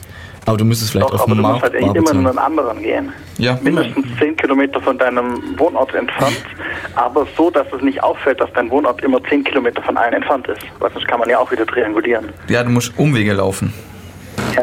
Aber 0.46 0.56
du 0.56 0.64
müsstest 0.64 0.92
vielleicht 0.92 1.08
Doch, 1.08 1.14
auf 1.14 1.22
aber 1.22 1.34
dem 1.34 1.42
du 1.42 1.48
musst 1.48 1.60
Markt 1.62 1.74
halt 1.74 1.96
immer 1.96 2.10
in 2.12 2.26
einen 2.26 2.38
anderen 2.38 2.80
gehen. 2.82 3.12
Ja. 3.38 3.58
Mindestens 3.62 4.06
10 4.18 4.36
Kilometer 4.36 4.80
von 4.80 4.96
deinem 4.96 5.58
Wohnort 5.58 5.92
entfernt, 5.94 6.40
aber 6.94 7.26
so, 7.36 7.50
dass 7.50 7.66
es 7.72 7.82
nicht 7.82 8.02
auffällt, 8.02 8.40
dass 8.40 8.50
dein 8.54 8.70
Wohnort 8.70 9.02
immer 9.02 9.22
10 9.24 9.44
Kilometer 9.44 9.82
von 9.82 9.96
allen 9.96 10.14
entfernt 10.14 10.46
ist. 10.48 10.62
Weil 10.78 10.90
sonst 10.92 11.06
kann 11.08 11.18
man 11.20 11.28
ja 11.28 11.38
auch 11.38 11.50
wieder 11.50 11.66
triangulieren. 11.66 12.32
ja, 12.48 12.62
du 12.62 12.70
musst 12.70 12.92
Umwege 12.96 13.32
laufen. 13.32 13.72
Ja. 14.54 14.62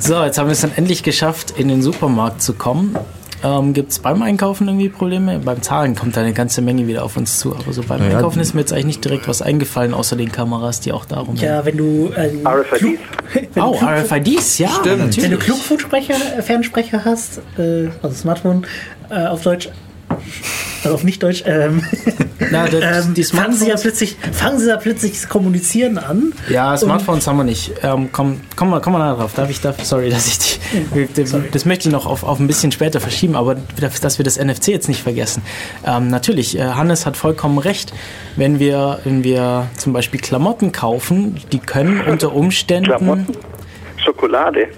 So, 0.00 0.22
jetzt 0.22 0.36
haben 0.38 0.46
wir 0.46 0.52
es 0.52 0.60
dann 0.60 0.72
endlich 0.76 1.02
geschafft, 1.02 1.54
in 1.56 1.68
den 1.68 1.80
Supermarkt 1.80 2.42
zu 2.42 2.54
kommen. 2.54 2.96
Ähm, 3.44 3.72
Gibt 3.72 3.92
es 3.92 3.98
beim 4.00 4.20
Einkaufen 4.22 4.66
irgendwie 4.66 4.88
Probleme? 4.88 5.38
Beim 5.38 5.62
Zahlen 5.62 5.94
kommt 5.94 6.16
da 6.16 6.22
eine 6.22 6.32
ganze 6.32 6.60
Menge 6.60 6.86
wieder 6.86 7.04
auf 7.04 7.16
uns 7.16 7.38
zu. 7.38 7.54
Aber 7.54 7.72
so 7.72 7.82
beim 7.82 8.00
Naja, 8.00 8.16
Einkaufen 8.16 8.40
ist 8.40 8.54
mir 8.54 8.60
jetzt 8.60 8.72
eigentlich 8.72 8.86
nicht 8.86 9.04
direkt 9.04 9.28
was 9.28 9.42
eingefallen, 9.42 9.94
außer 9.94 10.16
den 10.16 10.32
Kameras, 10.32 10.80
die 10.80 10.92
auch 10.92 11.04
darum 11.04 11.36
ja, 11.36 11.64
wenn 11.64 11.76
du 11.76 12.10
ein 12.16 12.44
RFIDs. 12.46 12.78
Klug, 12.78 12.98
wenn, 13.32 13.48
du 13.54 13.62
Oh, 13.62 13.72
Klug, 13.76 13.90
RFIDs, 13.90 14.58
ja, 14.58 14.68
Stimmt. 14.70 14.86
wenn 14.86 14.98
du 14.98 15.04
natürlich. 15.06 15.38
Klugfunksprecher, 15.40 16.38
äh, 16.38 16.42
Fernsprecher 16.42 17.04
hast, 17.04 17.38
äh, 17.58 17.88
also 18.02 18.14
Smartphone 18.16 18.66
äh, 19.10 19.26
auf 19.26 19.42
Deutsch, 19.42 19.68
also 20.84 20.94
auf 20.94 21.04
nicht 21.04 21.22
Deutsch, 21.22 21.42
ähm, 21.46 21.82
Na, 22.50 22.66
das, 22.68 23.06
ähm, 23.06 23.14
die 23.14 23.24
fangen 23.24 23.52
sie 23.52 23.68
ja 23.68 23.76
plötzlich, 23.76 24.16
fangen 24.32 24.58
sie 24.58 24.68
ja 24.68 24.76
plötzlich 24.76 25.12
das 25.12 25.28
Kommunizieren 25.28 25.98
an. 25.98 26.32
ja, 26.48 26.76
Smartphones 26.76 27.26
haben 27.26 27.36
wir 27.36 27.44
nicht. 27.44 27.72
Ähm, 27.82 28.10
komm, 28.12 28.40
komm 28.56 28.70
mal, 28.70 28.80
komm 28.80 28.92
mal 28.92 29.16
drauf. 29.16 29.34
Darf 29.34 29.50
ich 29.50 29.60
da? 29.60 29.74
Sorry, 29.82 30.10
dass 30.10 30.26
ich 30.26 30.38
die. 30.38 31.08
Das, 31.14 31.34
das 31.52 31.64
möchte 31.64 31.88
ich 31.88 31.92
noch 31.92 32.06
auf, 32.06 32.22
auf 32.22 32.38
ein 32.38 32.46
bisschen 32.46 32.72
später 32.72 33.00
verschieben, 33.00 33.34
aber 33.34 33.56
dass 34.00 34.18
wir 34.18 34.24
das 34.24 34.38
NFC 34.38 34.68
jetzt 34.68 34.88
nicht 34.88 35.02
vergessen. 35.02 35.42
Ähm, 35.84 36.08
natürlich, 36.08 36.58
äh, 36.58 36.62
Hannes 36.62 37.06
hat 37.06 37.16
vollkommen 37.16 37.58
recht. 37.58 37.92
Wenn 38.36 38.58
wir, 38.58 39.00
wenn 39.04 39.24
wir 39.24 39.68
zum 39.76 39.92
Beispiel 39.92 40.20
Klamotten 40.20 40.72
kaufen, 40.72 41.40
die 41.52 41.58
können 41.58 42.00
unter 42.00 42.34
Umständen. 42.34 42.90
Klamotten, 42.90 43.36
Schokolade. 43.96 44.68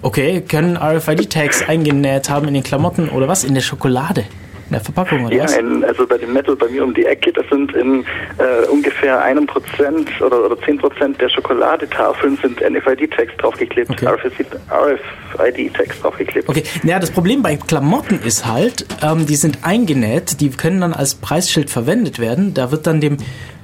Okay, 0.00 0.40
können 0.40 0.76
RFID-Tags 0.76 1.68
eingenäht 1.68 2.28
haben 2.28 2.48
in 2.48 2.54
den 2.54 2.62
Klamotten 2.62 3.08
oder 3.08 3.28
was? 3.28 3.44
In 3.44 3.54
der 3.54 3.60
Schokolade? 3.60 4.24
In 4.72 4.78
der 4.78 4.84
Verpackung 4.84 5.26
oder 5.26 5.34
Ja, 5.36 5.44
was? 5.44 5.56
in, 5.58 5.84
also 5.84 6.06
bei 6.06 6.16
dem 6.16 6.32
Metal 6.32 6.56
bei 6.56 6.66
mir 6.68 6.82
um 6.82 6.94
die 6.94 7.04
Ecke, 7.04 7.30
das 7.30 7.44
sind 7.50 7.74
in 7.76 8.04
äh, 8.38 8.66
ungefähr 8.70 9.20
einem 9.22 9.46
Prozent 9.46 10.08
oder, 10.22 10.46
oder 10.46 10.58
10 10.58 10.78
Prozent 10.78 11.20
der 11.20 11.28
Schokoladetafeln 11.28 12.38
sind 12.40 12.58
NFID-Tags 12.62 13.36
draufgeklebt, 13.36 13.90
Okay. 13.90 14.06
RFID-Tags 15.34 16.00
draufgeklebt. 16.00 16.48
Okay, 16.48 16.62
naja, 16.82 16.98
das 16.98 17.10
Problem 17.10 17.42
bei 17.42 17.56
Klamotten 17.56 18.20
ist 18.22 18.46
halt, 18.46 18.86
ähm, 19.02 19.26
die 19.26 19.36
sind 19.36 19.58
eingenäht, 19.62 20.40
die 20.40 20.48
können 20.48 20.80
dann 20.80 20.94
als 20.94 21.16
Preisschild 21.16 21.68
verwendet 21.68 22.18
werden. 22.18 22.54
Da 22.54 22.70
wird 22.70 22.86
dann 22.86 23.02
dem, 23.02 23.18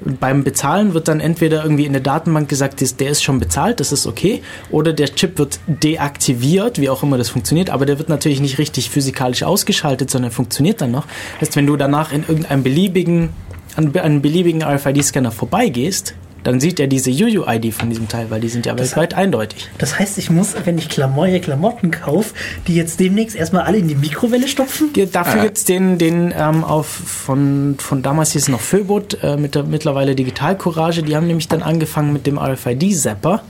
beim 0.05 0.45
Bezahlen 0.45 0.95
wird 0.95 1.09
dann 1.09 1.21
entweder 1.21 1.63
irgendwie 1.63 1.87
in 1.87 1.93
der 1.93 2.03
Datenbank 2.03 2.49
gesagt, 2.49 3.01
der 3.01 3.11
ist 3.11 3.23
schon 3.23 3.39
bezahlt, 3.39 3.81
das 3.81 3.93
ist 3.93 4.07
okay, 4.07 4.43
oder 4.71 4.93
der 4.93 5.15
Chip 5.15 5.39
wird 5.39 5.61
deaktiviert, 5.67 6.81
wie 6.81 6.89
auch 6.89 7.03
immer 7.03 7.19
das 7.19 7.29
funktioniert, 7.29 7.71
aber 7.71 7.87
der 7.87 7.99
wird 7.99 8.09
natürlich 8.09 8.41
nicht 8.41 8.59
richtig 8.59 8.91
physikalisch 8.91 9.43
ausgeschaltet, 9.43 10.11
sondern 10.11 10.31
funktioniert 10.31 10.81
dann 10.81 10.91
noch. 10.91 11.07
Das 11.41 11.49
heißt, 11.49 11.57
wenn 11.57 11.67
du 11.67 11.77
danach 11.77 12.13
in 12.13 12.25
irgendeinem 12.27 12.63
beliebigen, 12.63 13.31
an 13.77 13.95
einem 13.97 14.23
beliebigen 14.23 14.63
RFID-Scanner 14.63 15.31
vorbeigehst, 15.31 16.15
dann 16.49 16.61
sieht 16.61 16.81
er 16.81 16.87
diese 16.87 17.11
UUID 17.11 17.75
von 17.75 17.91
diesem 17.91 18.09
Teil, 18.09 18.31
weil 18.31 18.41
die 18.41 18.49
sind 18.49 18.65
ja 18.65 18.79
weltweit 18.79 19.13
eindeutig. 19.13 19.69
Das 19.77 19.99
heißt, 19.99 20.17
ich 20.17 20.31
muss, 20.31 20.55
wenn 20.65 20.79
ich 20.79 20.89
neue 20.97 21.41
Klamotten 21.41 21.91
kaufe, 21.91 22.33
die 22.67 22.75
jetzt 22.75 23.01
demnächst 23.01 23.37
erstmal 23.37 23.65
alle 23.65 23.77
in 23.77 23.87
die 23.87 23.95
Mikrowelle 23.95 24.49
stopfen? 24.49 24.89
Dafür 25.13 25.43
gibt's 25.43 25.67
den, 25.67 25.99
den 25.99 26.33
ähm, 26.35 26.65
auf 26.65 26.87
von, 26.87 27.75
von 27.79 28.01
damals 28.01 28.33
hieß 28.33 28.45
es 28.45 28.49
noch 28.49 28.63
Föbot, 28.63 29.23
äh, 29.23 29.37
mit 29.37 29.57
der 29.57 29.65
mittlerweile 29.65 30.15
Digital 30.15 30.57
Courage. 30.57 31.03
Die 31.03 31.15
haben 31.15 31.27
nämlich 31.27 31.49
dann 31.49 31.63
angefangen 31.63 32.15
mit 32.15 32.27
dem 32.27 32.39
RFID-Zapper. 32.39 33.43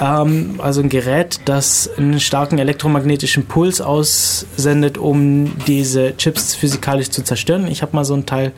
Ähm, 0.00 0.56
also 0.58 0.80
ein 0.80 0.88
Gerät, 0.88 1.38
das 1.44 1.88
einen 1.98 2.18
starken 2.18 2.58
elektromagnetischen 2.58 3.46
Puls 3.46 3.80
aussendet, 3.80 4.98
um 4.98 5.52
diese 5.68 6.16
Chips 6.16 6.56
physikalisch 6.56 7.10
zu 7.10 7.22
zerstören. 7.22 7.68
Ich 7.68 7.80
habe 7.82 7.94
mal 7.94 8.04
so 8.04 8.14
ein 8.14 8.26
Teil 8.26 8.50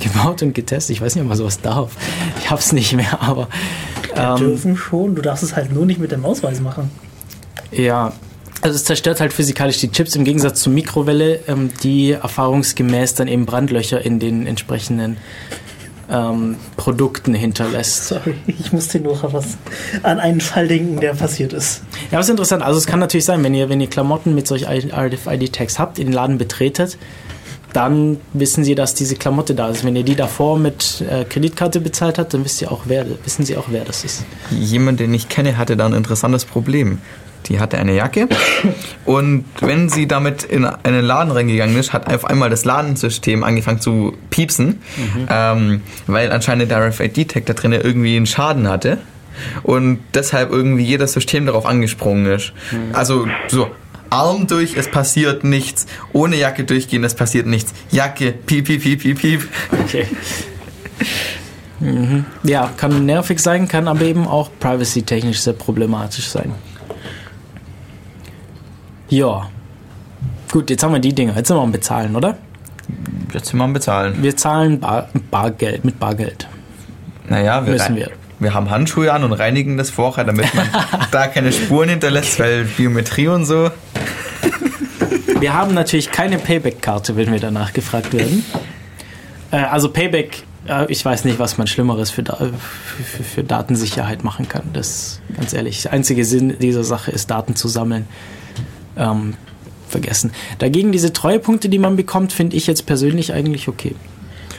gebaut 0.00 0.42
und 0.42 0.54
getestet. 0.54 0.96
Ich 0.96 1.02
weiß 1.02 1.14
nicht, 1.14 1.22
ob 1.22 1.28
man 1.28 1.36
sowas 1.36 1.60
darf. 1.60 1.92
Ich 2.40 2.50
hab's 2.50 2.72
nicht 2.72 2.92
mehr, 2.94 3.20
aber 3.20 3.48
ähm, 4.14 4.36
Dürfen 4.36 4.76
schon, 4.76 5.14
du 5.14 5.22
darfst 5.22 5.42
es 5.42 5.56
halt 5.56 5.72
nur 5.72 5.86
nicht 5.86 6.00
mit 6.00 6.12
dem 6.12 6.24
Ausweis 6.24 6.60
machen. 6.60 6.90
Ja, 7.70 8.12
also 8.60 8.74
es 8.74 8.84
zerstört 8.84 9.20
halt 9.20 9.32
physikalisch 9.32 9.78
die 9.78 9.90
Chips 9.90 10.16
im 10.16 10.24
Gegensatz 10.24 10.60
zur 10.60 10.72
Mikrowelle, 10.72 11.40
ähm, 11.46 11.70
die 11.82 12.12
erfahrungsgemäß 12.12 13.14
dann 13.14 13.28
eben 13.28 13.46
Brandlöcher 13.46 14.04
in 14.04 14.18
den 14.18 14.46
entsprechenden 14.46 15.16
ähm, 16.10 16.56
Produkten 16.76 17.34
hinterlässt. 17.34 18.08
Sorry, 18.08 18.34
ich 18.46 18.72
musste 18.72 18.98
nur 18.98 19.20
was 19.32 19.58
an 20.02 20.18
einen 20.18 20.40
Fall 20.40 20.66
denken, 20.66 21.00
der 21.00 21.14
passiert 21.14 21.52
ist. 21.52 21.82
Ja, 22.10 22.18
was 22.18 22.28
interessant. 22.28 22.62
Also 22.62 22.78
es 22.78 22.86
kann 22.86 22.98
natürlich 22.98 23.26
sein, 23.26 23.44
wenn 23.44 23.54
ihr, 23.54 23.68
wenn 23.68 23.80
ihr 23.80 23.88
Klamotten 23.88 24.34
mit 24.34 24.46
solch 24.46 24.66
RFID-Tags 24.66 25.78
habt, 25.78 25.98
in 25.98 26.08
den 26.08 26.12
Laden 26.12 26.38
betretet, 26.38 26.98
dann 27.72 28.18
wissen 28.32 28.64
sie, 28.64 28.74
dass 28.74 28.94
diese 28.94 29.16
Klamotte 29.16 29.54
da 29.54 29.68
ist. 29.68 29.84
Wenn 29.84 29.96
ihr 29.96 30.02
die 30.02 30.16
davor 30.16 30.58
mit 30.58 31.04
äh, 31.08 31.24
Kreditkarte 31.24 31.80
bezahlt 31.80 32.18
habt, 32.18 32.34
dann 32.34 32.44
wisst 32.44 32.62
ihr 32.62 32.72
auch, 32.72 32.82
wer, 32.86 33.06
wissen 33.24 33.44
sie 33.44 33.56
auch, 33.56 33.66
wer 33.68 33.84
das 33.84 34.04
ist. 34.04 34.24
Jemand, 34.50 35.00
den 35.00 35.12
ich 35.12 35.28
kenne, 35.28 35.58
hatte 35.58 35.76
da 35.76 35.86
ein 35.86 35.92
interessantes 35.92 36.44
Problem. 36.44 36.98
Die 37.46 37.60
hatte 37.60 37.78
eine 37.78 37.94
Jacke 37.94 38.28
und 39.04 39.44
wenn 39.60 39.88
sie 39.88 40.08
damit 40.08 40.42
in 40.42 40.64
einen 40.64 41.04
Laden 41.04 41.30
reingegangen 41.30 41.76
ist, 41.78 41.92
hat 41.92 42.12
auf 42.12 42.24
einmal 42.24 42.50
das 42.50 42.64
Ladensystem 42.64 43.44
angefangen 43.44 43.80
zu 43.80 44.12
piepsen, 44.28 44.80
ähm, 45.30 45.82
weil 46.08 46.32
anscheinend 46.32 46.70
der 46.70 46.88
RFID-Tag 46.88 47.46
da 47.46 47.52
drin 47.54 47.72
irgendwie 47.72 48.16
einen 48.16 48.26
Schaden 48.26 48.68
hatte 48.68 48.98
und 49.62 50.00
deshalb 50.14 50.50
irgendwie 50.50 50.84
jedes 50.84 51.12
System 51.12 51.46
darauf 51.46 51.64
angesprungen 51.64 52.26
ist. 52.26 52.52
Also 52.92 53.28
so 53.46 53.68
Arm 54.10 54.46
durch, 54.46 54.76
es 54.76 54.90
passiert 54.90 55.44
nichts. 55.44 55.86
Ohne 56.12 56.36
Jacke 56.36 56.64
durchgehen, 56.64 57.04
es 57.04 57.14
passiert 57.14 57.46
nichts. 57.46 57.72
Jacke, 57.90 58.32
piep, 58.32 58.66
piep, 58.66 58.82
piep, 58.82 59.00
piep, 59.00 59.18
piep. 59.18 59.48
Okay. 59.84 60.06
mhm. 61.80 62.24
Ja, 62.42 62.70
kann 62.76 63.06
nervig 63.06 63.40
sein, 63.40 63.68
kann 63.68 63.88
aber 63.88 64.02
eben 64.02 64.26
auch 64.26 64.50
privacy-technisch 64.60 65.40
sehr 65.40 65.52
problematisch 65.52 66.28
sein. 66.28 66.52
Ja. 69.08 69.48
Gut, 70.50 70.70
jetzt 70.70 70.82
haben 70.82 70.92
wir 70.92 71.00
die 71.00 71.14
Dinger. 71.14 71.36
Jetzt 71.36 71.48
sind 71.48 71.56
wir 71.56 71.62
am 71.62 71.72
Bezahlen, 71.72 72.16
oder? 72.16 72.38
Jetzt 73.32 73.48
sind 73.48 73.58
wir 73.58 73.64
am 73.64 73.72
Bezahlen. 73.72 74.22
Wir 74.22 74.36
zahlen 74.36 74.80
Bar 74.80 75.08
Bargeld, 75.30 75.84
mit 75.84 75.98
Bargeld. 75.98 76.48
Naja, 77.28 77.64
wir, 77.64 77.74
Müssen 77.74 77.96
wir. 77.96 78.10
Wir 78.38 78.54
haben 78.54 78.70
Handschuhe 78.70 79.12
an 79.12 79.24
und 79.24 79.32
reinigen 79.32 79.76
das 79.76 79.90
vorher, 79.90 80.24
damit 80.24 80.54
man 80.54 80.68
da 81.10 81.26
keine 81.26 81.52
Spuren 81.52 81.88
hinterlässt, 81.88 82.38
weil 82.38 82.64
Biometrie 82.64 83.28
und 83.28 83.44
so. 83.46 83.70
Wir 85.40 85.54
haben 85.54 85.74
natürlich 85.74 86.10
keine 86.10 86.38
Payback-Karte, 86.38 87.16
wenn 87.16 87.30
wir 87.32 87.40
danach 87.40 87.72
gefragt 87.72 88.12
werden. 88.12 88.44
Äh, 89.50 89.56
also 89.56 89.88
Payback, 89.88 90.42
äh, 90.68 90.84
ich 90.92 91.02
weiß 91.02 91.24
nicht, 91.24 91.38
was 91.38 91.56
man 91.56 91.66
Schlimmeres 91.66 92.10
für, 92.10 92.22
Da- 92.22 92.36
für, 92.36 93.22
für, 93.22 93.42
Datensicherheit 93.42 94.22
machen 94.24 94.46
kann. 94.46 94.64
Das 94.74 95.22
ganz 95.34 95.54
ehrlich. 95.54 95.80
Der 95.84 95.94
einzige 95.94 96.22
Sinn 96.26 96.58
dieser 96.58 96.84
Sache 96.84 97.10
ist, 97.12 97.30
Daten 97.30 97.56
zu 97.56 97.66
sammeln. 97.66 98.06
Ähm, 98.98 99.36
vergessen. 99.88 100.32
Dagegen 100.58 100.92
diese 100.92 101.14
Treuepunkte, 101.14 101.70
die 101.70 101.78
man 101.78 101.96
bekommt, 101.96 102.34
finde 102.34 102.56
ich 102.56 102.66
jetzt 102.66 102.84
persönlich 102.84 103.32
eigentlich 103.32 103.68
okay. 103.68 103.94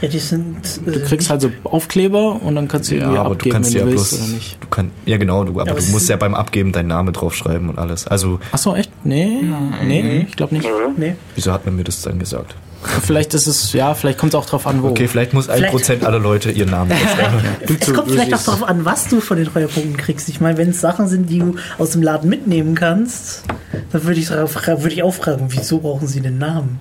Ja, 0.02 0.08
die 0.08 0.20
sind. 0.20 0.58
Äh, 0.86 0.91
Du 0.91 1.00
kriegst 1.02 1.30
halt 1.30 1.41
so 1.41 1.52
Aufkleber 1.64 2.41
und 2.41 2.56
dann 2.56 2.68
kannst 2.68 2.89
du 2.91 2.95
Ja, 2.95 3.02
irgendwie 3.02 3.18
aber 3.20 3.30
du 3.30 3.34
abgeben, 3.36 3.54
kannst 3.54 3.74
wenn 3.74 3.80
ja 3.80 3.86
du 3.86 3.91
bloß. 3.91 4.12
willst 4.12 4.24
oder 4.24 4.34
nicht. 4.34 4.58
Du 4.62 4.68
kann, 4.70 4.91
ja, 5.06 5.18
genau, 5.18 5.43
du, 5.43 5.60
aber 5.60 5.72
aber 5.72 5.80
du 5.82 5.86
musst 5.88 6.08
ja 6.10 6.16
beim 6.16 6.34
Abgeben 6.36 6.72
deinen 6.72 6.88
Namen 6.88 7.14
draufschreiben 7.14 7.70
und 7.70 7.78
alles. 7.80 8.08
Also, 8.08 8.39
Achso, 8.52 8.76
echt? 8.76 8.91
Nee, 9.04 9.41
nee, 9.86 10.26
ich 10.30 10.36
glaube 10.36 10.56
nicht. 10.56 10.68
nee. 10.97 11.16
wieso 11.36 11.52
hat 11.52 11.66
man 11.66 11.76
mir 11.76 11.84
das 11.84 12.02
dann 12.02 12.20
gesagt? 12.20 12.56
Vielleicht 13.02 13.34
ist 13.34 13.45
es, 13.45 13.74
ja, 13.74 13.93
vielleicht 13.93 14.18
kommt 14.18 14.34
es 14.34 14.39
auch 14.39 14.45
drauf 14.45 14.66
an, 14.66 14.82
wo. 14.82 14.88
Okay, 14.88 15.10
vielleicht 15.10 15.34
muss 15.34 15.50
ein 15.50 15.66
Prozent 15.66 16.06
aller 16.06 16.20
Leute 16.20 16.50
ihren 16.50 16.70
Namen 16.70 16.89
draufschreiben. 17.68 17.78
Es 17.82 17.93
kommt 17.93 18.10
vielleicht 18.10 18.34
auch 18.34 18.41
darauf 18.41 18.64
an, 18.64 18.86
was 18.86 19.10
du 19.10 19.20
von 19.20 19.36
den 19.36 19.47
Treuepunkten 19.47 19.97
kriegst. 19.97 20.30
Ich 20.30 20.39
meine, 20.39 20.58
wenn 20.58 20.70
es 20.70 20.80
Sachen 20.80 21.10
sind, 21.10 21.30
die 21.30 21.39
du 21.39 21.56
aus 21.78 21.89
dem 21.89 22.02
Laden 22.02 22.30
mitnehmen 22.30 22.76
kannst, 22.76 23.43
dann 23.91 24.06
würde 24.06 24.22
ich, 24.22 24.30
würde 24.30 24.89
ich 24.93 25.04
auch 25.04 25.14
fragen, 25.14 25.47
wieso 25.50 25.80
brauchen 25.80 26.08
sie 26.08 26.22
den 26.22 26.38
Namen? 26.38 26.80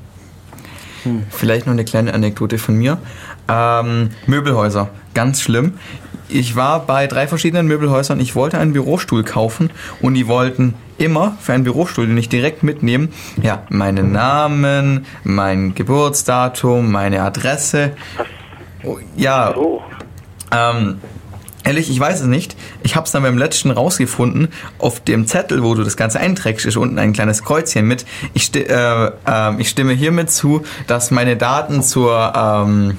Vielleicht 1.31 1.67
noch 1.67 1.73
eine 1.73 1.85
kleine 1.85 2.15
Anekdote 2.15 2.59
von 2.59 2.77
mir. 2.77 2.99
Ähm, 3.49 4.11
Möbelhäuser, 4.27 4.91
ganz 5.15 5.41
schlimm. 5.41 5.75
Ich 6.29 6.57
war 6.57 6.81
bei 6.81 7.07
drei 7.07 7.27
verschiedenen 7.27 7.67
Möbelhäusern. 7.67 8.21
Ich 8.21 8.35
wollte 8.35 8.59
einen 8.59 8.75
Bürostuhl 8.75 9.25
kaufen 9.25 9.71
und 10.03 10.15
die 10.15 10.27
wollten 10.29 10.75
immer 10.99 11.37
für 11.41 11.55
einen 11.55 11.65
Bürostuhl, 11.65 12.07
den 12.07 12.19
ich 12.19 12.29
direkt 12.29 12.63
mitnehme, 12.63 13.09
ja, 13.41 13.63
meinen 13.71 14.13
Namen, 14.13 15.07
mein 15.25 15.75
Geburtsdatum, 15.75 16.91
meine 16.91 17.23
Adresse. 17.23 17.93
Ja, 19.17 19.55
ähm, 20.51 20.99
ehrlich, 21.69 21.91
ich 21.91 22.01
weiß 22.01 22.23
es 22.23 22.27
nicht. 22.27 22.57
Ich 22.83 22.97
habe 22.97 23.05
es 23.05 23.13
dann 23.13 23.23
beim 23.23 23.37
letzten 23.37 23.71
rausgefunden. 23.71 24.49
Auf 24.79 25.01
dem 25.01 25.27
Zettel, 25.27 25.63
wo 25.63 25.75
du 25.75 25.85
das 25.85 25.97
Ganze 25.97 26.19
einträgst, 26.19 26.65
ist 26.65 26.79
unten 26.79 26.99
ein 26.99 27.13
kleines 27.13 27.45
Kreuzchen 27.45 27.87
mit. 27.87 28.07
Ich, 28.33 28.45
sti 28.45 28.61
äh, 28.61 29.11
äh, 29.27 29.61
ich 29.61 29.69
stimme 29.69 29.93
hiermit 29.93 30.31
zu, 30.31 30.63
dass 30.87 31.11
meine 31.11 31.37
Daten 31.37 31.83
zur, 31.83 32.33
ähm, 32.35 32.97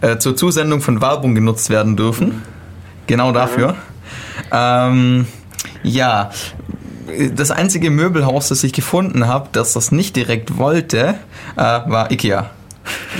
äh, 0.00 0.16
zur 0.16 0.34
Zusendung 0.34 0.80
von 0.80 1.00
Werbung 1.02 1.34
genutzt 1.34 1.68
werden 1.68 1.96
dürfen. 1.96 2.42
Genau 3.06 3.32
dafür. 3.32 3.76
Ähm, 4.50 5.26
ja, 5.82 6.30
das 7.34 7.50
einzige 7.50 7.90
Möbelhaus, 7.90 8.48
das 8.48 8.64
ich 8.64 8.72
gefunden 8.72 9.28
habe, 9.28 9.50
das 9.52 9.74
das 9.74 9.92
nicht 9.92 10.16
direkt 10.16 10.56
wollte, 10.56 11.14
äh, 11.56 11.60
war 11.60 12.10
Ikea. 12.10 12.50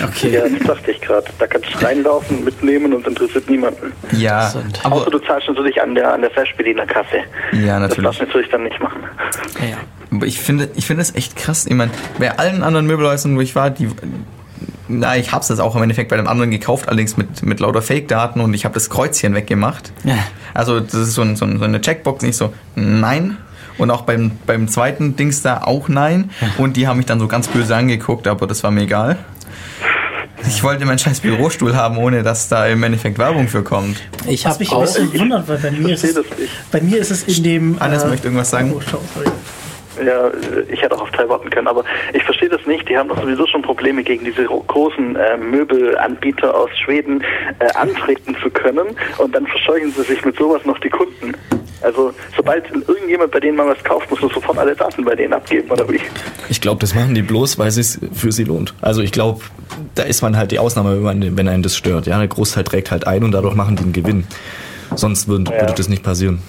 Okay. 0.05 0.31
Ja, 0.35 0.43
das 0.49 0.67
dachte 0.67 0.91
ich 0.91 1.01
gerade. 1.01 1.27
Da 1.39 1.47
kannst 1.47 1.69
du 1.73 1.85
reinlaufen, 1.85 2.45
mitnehmen 2.45 2.93
und 2.93 3.07
interessiert 3.07 3.49
niemanden. 3.49 3.93
Ja, 4.12 4.47
Interessant. 4.47 4.81
Außer 4.85 5.03
aber 5.03 5.11
du 5.11 5.19
zahlst 5.21 5.49
natürlich 5.49 5.81
an 5.81 5.95
der, 5.95 6.12
an 6.14 6.21
der 6.21 6.31
Festbedienerkasse. 6.31 7.17
ja, 7.53 7.79
Das 7.81 7.91
natürlich. 7.91 8.05
darfst 8.05 8.21
du 8.21 8.25
natürlich 8.27 8.51
dann 8.51 8.62
nicht 8.64 8.81
machen. 8.81 9.01
Ja. 9.61 9.77
Aber 10.12 10.27
ich 10.27 10.41
finde, 10.41 10.69
ich 10.77 10.87
finde 10.87 11.03
es 11.03 11.14
echt 11.14 11.37
krass. 11.37 11.67
Ich 11.67 11.75
meine, 11.75 11.91
bei 12.19 12.39
allen 12.39 12.62
anderen 12.62 12.87
Möbelhäusern, 12.87 13.37
wo 13.37 13.41
ich 13.41 13.55
war, 13.57 13.71
die. 13.71 13.89
Na, 14.89 15.17
ich 15.17 15.33
hab's 15.33 15.49
das 15.49 15.59
auch 15.59 15.75
im 15.75 15.83
Endeffekt 15.83 16.11
bei 16.11 16.17
dem 16.17 16.29
anderen 16.29 16.53
gekauft, 16.53 16.89
allerdings 16.89 17.17
mit, 17.17 17.43
mit 17.45 17.59
lauter 17.59 17.83
Fake-Daten 17.83 18.41
und 18.41 18.55
ich 18.55 18.64
habe 18.64 18.75
das 18.75 18.89
Kreuzchen 18.89 19.35
weggemacht. 19.35 19.93
Ja. 20.05 20.14
Also, 20.55 20.79
das 20.79 20.95
ist 20.95 21.14
so, 21.14 21.23
ein, 21.23 21.35
so, 21.35 21.45
ein, 21.45 21.59
so 21.59 21.64
eine 21.64 21.81
Checkbox, 21.81 22.23
nicht 22.23 22.37
so, 22.37 22.53
nein. 22.77 23.37
Und 23.79 23.91
auch 23.91 24.03
beim, 24.03 24.31
beim 24.47 24.69
zweiten 24.69 25.17
Dings 25.17 25.43
da 25.43 25.62
auch 25.62 25.89
nein. 25.89 26.31
Und 26.57 26.77
die 26.79 26.87
haben 26.89 26.97
mich 26.97 27.05
dann 27.07 27.19
so 27.21 27.27
ganz 27.29 27.49
böse 27.49 27.77
angeguckt, 27.77 28.27
aber 28.27 28.47
das 28.47 28.62
war 28.62 28.71
mir 28.71 28.83
egal. 28.83 29.19
Ich 30.47 30.62
wollte 30.62 30.84
meinen 30.84 30.99
scheiß 30.99 31.20
Bürostuhl 31.20 31.74
haben, 31.74 31.97
ohne 31.99 32.22
dass 32.22 32.49
da 32.49 32.66
im 32.66 32.82
Endeffekt 32.82 33.18
Werbung 33.18 33.49
für 33.49 33.62
kommt. 33.62 33.99
Ich 34.26 34.47
habe 34.47 34.59
mich 34.59 34.70
ein 34.70 34.76
auch. 34.76 34.82
bisschen 34.82 35.12
wundert, 35.18 35.49
weil 35.49 35.59
bei 35.59 35.70
mir 35.70 35.95
ist 35.95 36.05
es, 36.05 36.18
bei 36.70 36.80
mir 36.80 36.99
ist 36.99 37.11
es 37.11 37.22
in 37.24 37.43
dem. 37.43 37.80
Hannes 37.80 38.03
äh, 38.03 38.09
möchte 38.09 38.26
irgendwas 38.26 38.51
sagen. 38.51 38.72
Oh, 38.74 38.80
schau, 38.80 39.01
sorry. 39.14 39.28
Ja, 40.05 40.31
ich 40.71 40.83
hätte 40.83 40.95
auch 40.97 41.03
auf 41.03 41.11
drei 41.11 41.29
warten 41.29 41.49
können, 41.51 41.69
aber 41.69 41.85
ich 42.13 42.23
verstehe 42.25 42.49
das 42.49 42.65
nicht. 42.67 42.89
Die 42.89 42.97
haben 42.97 43.09
doch 43.09 43.21
sowieso 43.21 43.47
schon 43.47 43.63
Probleme 43.63 44.03
gegen 44.03 44.25
diese 44.25 44.47
ro- 44.47 44.65
großen 44.67 45.17
äh, 45.17 45.37
Möbelanbieter 45.37 46.55
aus 46.55 46.71
Schweden 46.85 47.23
äh, 47.59 47.73
antreten 47.75 48.37
zu 48.43 48.51
können 48.51 48.89
und 49.19 49.35
dann 49.35 49.47
verscheuchen 49.47 49.91
sie 49.93 50.03
sich 50.03 50.25
mit 50.25 50.37
sowas 50.37 50.65
noch 50.65 50.79
die 50.81 50.91
Kunden. 50.91 51.33
Also 51.83 52.13
sobald 52.37 52.65
irgendjemand 52.89 53.31
bei 53.31 53.39
denen 53.41 53.57
mal 53.57 53.69
was 53.69 53.83
kauft, 53.85 54.11
muss 54.11 54.21
man 54.21 54.31
sofort 54.31 54.59
alle 54.59 54.75
Daten 54.75 55.05
bei 55.05 55.15
denen 55.15 55.33
abgeben, 55.35 55.71
oder 55.71 55.89
wie? 55.91 56.01
Ich 56.49 56.61
glaube, 56.61 56.81
das 56.81 56.95
machen 56.95 57.15
die 57.15 57.23
bloß, 57.23 57.59
weil 57.59 57.69
es 57.69 58.01
für 58.13 58.33
sie 58.33 58.45
lohnt. 58.45 58.75
Also 58.81 59.03
ich 59.03 59.13
glaube, 59.13 59.41
da 59.95 60.03
ist 60.03 60.23
man 60.23 60.37
halt 60.37 60.51
die 60.53 60.59
Ausnahme, 60.59 60.97
wenn, 60.97 61.03
man, 61.03 61.37
wenn 61.37 61.49
einen 61.49 61.63
das 61.63 61.77
stört. 61.77 62.07
Ja, 62.07 62.19
der 62.19 62.29
Großteil 62.29 62.65
trägt 62.65 62.91
halt 62.91 63.07
ein 63.07 63.23
und 63.25 63.33
dadurch 63.33 63.55
machen 63.55 63.77
die 63.77 63.83
einen 63.85 63.93
Gewinn. 63.93 64.27
Sonst 64.95 65.29
würd, 65.29 65.49
Ja. 65.51 65.61
würde 65.61 65.75
das 65.77 65.89
nicht 65.89 66.03
passieren. 66.03 66.43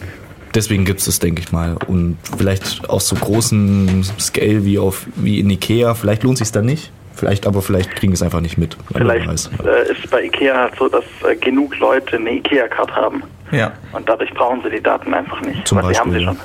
Deswegen 0.55 0.85
gibt 0.85 0.99
es 0.99 1.05
das, 1.05 1.19
denke 1.19 1.41
ich 1.41 1.51
mal. 1.51 1.77
Und 1.87 2.17
vielleicht 2.37 2.89
auf 2.89 3.01
so 3.01 3.15
großen 3.15 4.03
Scale 4.19 4.65
wie 4.65 4.79
auf 4.79 5.05
wie 5.15 5.39
in 5.39 5.49
Ikea, 5.49 5.93
vielleicht 5.93 6.23
lohnt 6.23 6.37
sich 6.37 6.51
dann 6.51 6.65
nicht. 6.65 6.91
Vielleicht, 7.13 7.47
aber 7.47 7.63
vielleicht 7.63 7.95
kriegen 7.95 8.13
es 8.13 8.21
einfach 8.21 8.41
nicht 8.41 8.57
mit. 8.59 8.77
Vielleicht 8.93 9.27
weiß. 9.27 9.49
äh, 9.65 9.91
ist 9.91 10.09
bei 10.11 10.23
Ikea 10.23 10.55
halt 10.55 10.73
so, 10.77 10.87
dass 10.87 11.03
äh, 11.27 11.35
genug 11.35 11.77
Leute 11.79 12.17
eine 12.17 12.31
Ikea-Card 12.35 12.95
haben 12.95 13.23
Ja. 13.51 13.71
und 13.91 14.07
dadurch 14.07 14.31
brauchen 14.35 14.61
sie 14.63 14.69
die 14.69 14.81
Daten 14.83 15.13
einfach 15.15 15.41
nicht. 15.41 15.67
Zum 15.67 15.79
weil 15.81 15.91
die 15.93 15.97
haben 15.99 16.11
sie 16.11 16.23
Beispiel, 16.25 16.37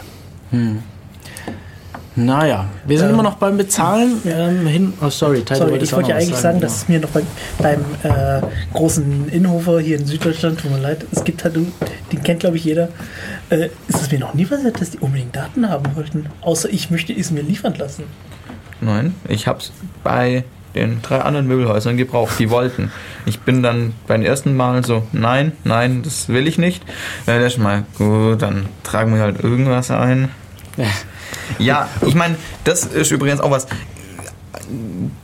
schon. 0.50 0.82
Naja, 2.14 2.66
wir 2.86 2.98
sind 2.98 3.10
immer 3.10 3.22
noch 3.22 3.36
beim 3.36 3.56
Bezahlen. 3.56 4.20
Ähm, 4.26 4.66
hin, 4.66 4.92
oh, 5.00 5.08
sorry, 5.08 5.42
Teil, 5.42 5.58
Sorry, 5.58 5.78
ich 5.78 5.92
wollte 5.92 6.10
ja 6.10 6.16
eigentlich 6.16 6.36
sagen, 6.36 6.58
genau. 6.58 6.68
dass 6.68 6.82
es 6.82 6.88
mir 6.88 7.00
noch 7.00 7.08
beim, 7.08 7.26
beim 7.58 7.80
äh, 8.02 8.42
großen 8.74 9.28
Innenhofer 9.30 9.80
hier 9.80 9.98
in 9.98 10.06
Süddeutschland, 10.06 10.60
tut 10.60 10.70
mir 10.70 10.78
leid, 10.78 11.06
es 11.10 11.24
gibt 11.24 11.42
halt, 11.42 11.56
den 11.56 12.22
kennt 12.22 12.40
glaube 12.40 12.58
ich 12.58 12.64
jeder, 12.64 12.88
äh, 13.48 13.70
ist 13.88 14.02
es 14.02 14.10
mir 14.10 14.18
noch 14.18 14.34
nie 14.34 14.44
passiert, 14.44 14.78
dass 14.80 14.90
die 14.90 14.98
unbedingt 14.98 15.34
Daten 15.34 15.68
haben 15.68 15.96
wollten. 15.96 16.26
Außer 16.42 16.68
ich 16.68 16.90
möchte 16.90 17.14
es 17.14 17.30
mir 17.30 17.42
liefern 17.42 17.74
lassen. 17.74 18.04
Nein, 18.82 19.14
ich 19.28 19.46
hab's 19.46 19.72
bei 20.04 20.44
den 20.74 21.00
drei 21.02 21.20
anderen 21.20 21.46
Möbelhäusern 21.46 21.96
gebraucht, 21.96 22.38
die 22.38 22.50
wollten. 22.50 22.90
Ich 23.26 23.40
bin 23.40 23.62
dann 23.62 23.94
beim 24.06 24.22
ersten 24.22 24.56
Mal 24.56 24.84
so, 24.84 25.06
nein, 25.12 25.52
nein, 25.64 26.02
das 26.02 26.28
will 26.28 26.46
ich 26.46 26.58
nicht. 26.58 26.82
Beim 27.26 27.40
letzten 27.40 27.62
Mal, 27.62 27.84
gut, 27.96 28.42
dann 28.42 28.66
tragen 28.82 29.14
wir 29.14 29.22
halt 29.22 29.42
irgendwas 29.42 29.90
ein. 29.90 30.28
Ja. 31.58 31.88
Ich 32.06 32.14
meine, 32.14 32.36
das 32.64 32.84
ist 32.84 33.10
übrigens 33.10 33.40
auch 33.40 33.50
was. 33.50 33.66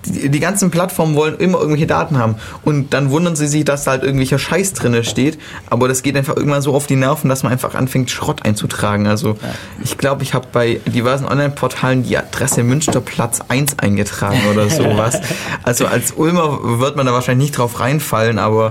Die, 0.05 0.29
die 0.31 0.41
ganzen 0.41 0.71
Plattformen 0.71 1.15
wollen 1.15 1.39
immer 1.39 1.59
irgendwelche 1.59 1.87
Daten 1.87 2.19
haben 2.19 2.37
und 2.65 2.93
dann 2.93 3.11
wundern 3.11 3.37
sie 3.37 3.47
sich, 3.47 3.65
dass 3.65 3.85
da 3.85 3.93
halt 3.93 4.03
irgendwelcher 4.03 4.39
Scheiß 4.39 4.73
drinne 4.75 5.05
steht, 5.05 5.39
aber 5.71 5.87
das 5.87 6.03
geht 6.03 6.17
einfach 6.17 6.37
irgendwann 6.37 6.61
so 6.61 6.75
auf 6.75 6.87
die 6.87 6.97
Nerven, 6.97 7.29
dass 7.31 7.45
man 7.45 7.53
einfach 7.53 7.75
anfängt, 7.75 8.11
Schrott 8.11 8.45
einzutragen. 8.45 9.07
Also 9.07 9.39
ich 9.83 9.97
glaube, 9.97 10.23
ich 10.23 10.35
habe 10.35 10.49
bei 10.53 10.81
diversen 10.87 11.25
Online-Portalen 11.27 12.03
die 12.03 12.19
Adresse 12.19 12.63
Münsterplatz 12.63 13.41
1 13.49 13.79
eingetragen 13.79 14.41
oder 14.51 14.69
sowas. 14.71 15.21
Also 15.63 15.87
als 15.87 16.13
Ulmer 16.13 16.81
wird 16.81 16.97
man 16.97 17.07
da 17.07 17.13
wahrscheinlich 17.13 17.49
nicht 17.51 17.59
drauf 17.59 17.81
reinfallen, 17.81 18.39
aber 18.39 18.71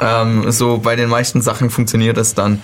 ähm, 0.00 0.50
so 0.50 0.78
bei 0.78 0.96
den 0.96 1.08
meisten 1.08 1.42
Sachen 1.42 1.68
funktioniert 1.68 2.16
das 2.16 2.34
dann. 2.34 2.62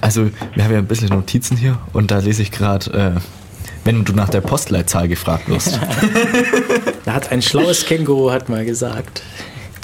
Also, 0.00 0.30
wir 0.54 0.64
haben 0.64 0.72
ja 0.72 0.78
ein 0.78 0.86
bisschen 0.86 1.08
Notizen 1.08 1.56
hier 1.56 1.78
und 1.92 2.10
da 2.10 2.18
lese 2.18 2.42
ich 2.42 2.50
gerade, 2.50 2.92
äh, 3.16 3.20
wenn 3.84 4.04
du 4.04 4.12
nach 4.12 4.28
der 4.28 4.40
Postleitzahl 4.40 5.08
gefragt 5.08 5.48
wirst. 5.48 5.78
Da 7.04 7.12
hat 7.12 7.30
ein 7.30 7.42
schlaues 7.42 7.84
Känguru 7.84 8.30
hat 8.30 8.48
mal 8.48 8.64
gesagt. 8.64 9.22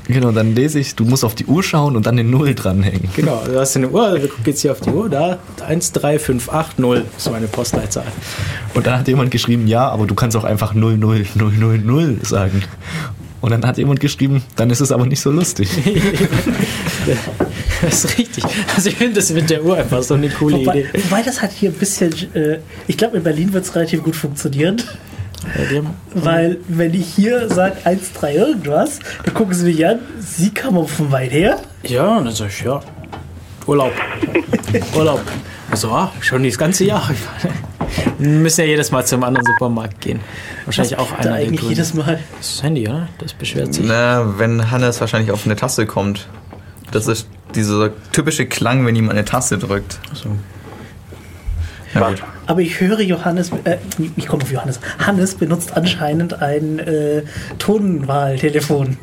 genau, 0.09 0.33
dann 0.33 0.55
lese 0.55 0.81
ich, 0.81 0.95
du 0.95 1.05
musst 1.05 1.23
auf 1.23 1.35
die 1.35 1.45
Uhr 1.45 1.63
schauen 1.63 1.97
und 1.97 2.07
dann 2.07 2.17
den 2.17 2.31
Null 2.31 2.55
dranhängen. 2.55 3.11
Genau, 3.15 3.43
du 3.45 3.61
hast 3.61 3.77
eine 3.77 3.91
Uhr, 3.91 4.15
wir 4.15 4.29
gucken 4.29 4.45
jetzt 4.47 4.63
hier 4.63 4.73
auf 4.73 4.81
die 4.81 4.89
Uhr, 4.89 5.11
da 5.11 5.39
13580 5.59 7.05
ist 7.19 7.31
meine 7.31 7.47
Postleitzahl. 7.47 8.07
Und 8.73 8.87
dann 8.87 8.99
hat 8.99 9.07
jemand 9.07 9.31
geschrieben, 9.31 9.67
ja, 9.67 9.87
aber 9.91 10.07
du 10.07 10.15
kannst 10.15 10.35
auch 10.35 10.45
einfach 10.45 10.75
00000 10.75 12.27
sagen. 12.27 12.63
Und 13.43 13.51
dann 13.51 13.67
hat 13.67 13.77
jemand 13.77 14.01
geschrieben, 14.01 14.43
dann 14.57 14.71
ist 14.71 14.81
es 14.81 14.93
aber 14.93 15.05
nicht 15.05 15.21
so 15.21 15.31
lustig. 15.31 15.69
Das 17.91 18.05
ist 18.05 18.19
richtig. 18.19 18.45
Also 18.77 18.89
ich 18.91 18.97
finde 18.97 19.15
das 19.15 19.31
mit 19.31 19.49
der 19.51 19.65
Uhr 19.65 19.77
einfach 19.77 20.03
so 20.03 20.15
eine 20.15 20.29
coole 20.29 20.57
Wobei, 20.59 20.81
Idee. 20.81 20.89
wobei 21.05 21.23
das 21.23 21.41
hat 21.43 21.51
hier 21.53 21.71
ein 21.71 21.75
bisschen, 21.77 22.13
äh, 22.35 22.59
ich 22.87 22.97
glaube 22.97 23.17
in 23.17 23.23
Berlin 23.23 23.53
wird 23.53 23.65
es 23.65 23.75
relativ 23.75 24.03
gut 24.03 24.17
funktionieren, 24.17 24.83
Bei 25.57 25.65
dem- 25.65 25.87
weil 26.15 26.59
wenn 26.69 26.93
ich 26.95 27.07
hier 27.15 27.49
sage 27.49 27.77
1,3 27.85 28.33
irgendwas, 28.35 28.99
dann 29.25 29.35
gucken 29.35 29.55
sie 29.55 29.65
mich 29.65 29.87
an, 29.87 30.01
sie 30.19 30.51
kam 30.51 30.77
auch 30.77 30.89
von 30.89 31.11
weit 31.13 31.33
her. 31.33 31.59
Ja, 31.85 32.19
und 32.19 32.27
dann 32.27 32.35
sag 32.35 32.49
ich, 32.49 32.61
ja, 32.63 32.81
Urlaub. 33.67 33.93
Urlaub. 34.97 35.21
Also, 35.71 35.91
ah, 35.93 36.13
schon 36.21 36.43
das 36.45 36.59
ganze 36.59 36.85
Jahr. 36.85 37.09
Wir 38.19 38.29
müssen 38.29 38.61
ja 38.63 38.67
jedes 38.67 38.91
Mal 38.91 39.07
zum 39.07 39.23
anderen 39.25 39.47
Supermarkt 39.47 40.01
gehen. 40.01 40.21
Wahrscheinlich 40.65 40.99
auch 40.99 41.11
Da 41.13 41.17
einer 41.17 41.23
der 41.23 41.35
eigentlich 41.35 41.61
Gründe. 41.61 41.75
jedes 41.77 41.95
Mal. 41.95 42.19
Das 42.39 42.63
Handy, 42.63 42.89
oder? 42.89 43.09
Das 43.19 43.33
beschwert 43.33 43.73
sich. 43.75 43.85
Na, 43.87 44.39
wenn 44.39 44.71
Hannes 44.71 45.01
wahrscheinlich 45.01 45.31
auf 45.31 45.47
eine 45.47 45.55
Taste 45.57 45.87
kommt. 45.87 46.27
Das 46.91 47.07
ist 47.07 47.29
dieser 47.57 47.91
typische 48.13 48.47
Klang, 48.47 48.87
wenn 48.87 48.95
jemand 48.97 49.13
eine 49.19 49.25
Taste 49.25 49.59
drückt. 49.59 49.99
So. 50.15 50.29
Ja, 51.95 52.09
gut. 52.09 52.23
Aber 52.47 52.61
ich 52.61 52.81
höre 52.81 53.01
Johannes, 53.01 53.51
äh, 53.65 53.77
ich 54.17 54.27
komme 54.27 54.43
auf 54.43 54.53
Johannes. 54.53 54.81
Hannes 54.99 55.35
benutzt 55.35 55.77
anscheinend 55.77 56.41
ein 56.43 56.79
äh, 56.79 57.23
Tonwahltelefon. 57.59 58.97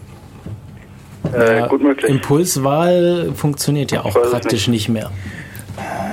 Äh, 1.34 1.60
Ja, 1.60 1.68
gut 1.68 1.82
möglich. 1.82 2.10
Impulswahl 2.10 3.32
funktioniert 3.36 3.92
ja 3.92 4.06
auch 4.06 4.14
praktisch 4.14 4.68
nicht 4.68 4.90
mehr. 4.90 5.12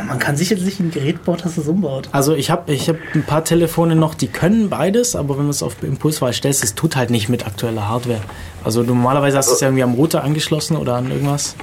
Man 0.06 0.18
kann 0.18 0.36
sicher 0.36 0.56
sich 0.58 0.78
ein 0.80 0.90
Gerät 0.90 1.24
bauen, 1.24 1.38
das 1.42 1.56
es 1.56 1.66
umbaut. 1.66 2.08
Also 2.12 2.34
ich 2.34 2.50
habe 2.50 2.70
ich 2.72 2.88
hab 2.88 2.96
ein 3.14 3.22
paar 3.22 3.42
Telefone 3.44 3.96
noch, 3.96 4.14
die 4.14 4.26
können 4.26 4.68
beides, 4.68 5.16
aber 5.16 5.38
wenn 5.38 5.44
du 5.44 5.50
es 5.50 5.62
auf 5.62 5.82
Impulswahl 5.82 6.32
stellst, 6.34 6.62
es 6.62 6.74
tut 6.74 6.96
halt 6.96 7.10
nicht 7.10 7.28
mit 7.30 7.46
aktueller 7.46 7.88
Hardware. 7.88 8.20
Also 8.62 8.82
normalerweise 8.82 9.38
hast 9.38 9.48
du 9.48 9.54
es 9.54 9.60
ja 9.60 9.68
irgendwie 9.68 9.82
am 9.82 9.94
Router 9.94 10.22
angeschlossen 10.22 10.76
oder 10.76 10.96
an 10.96 11.10
irgendwas. 11.10 11.56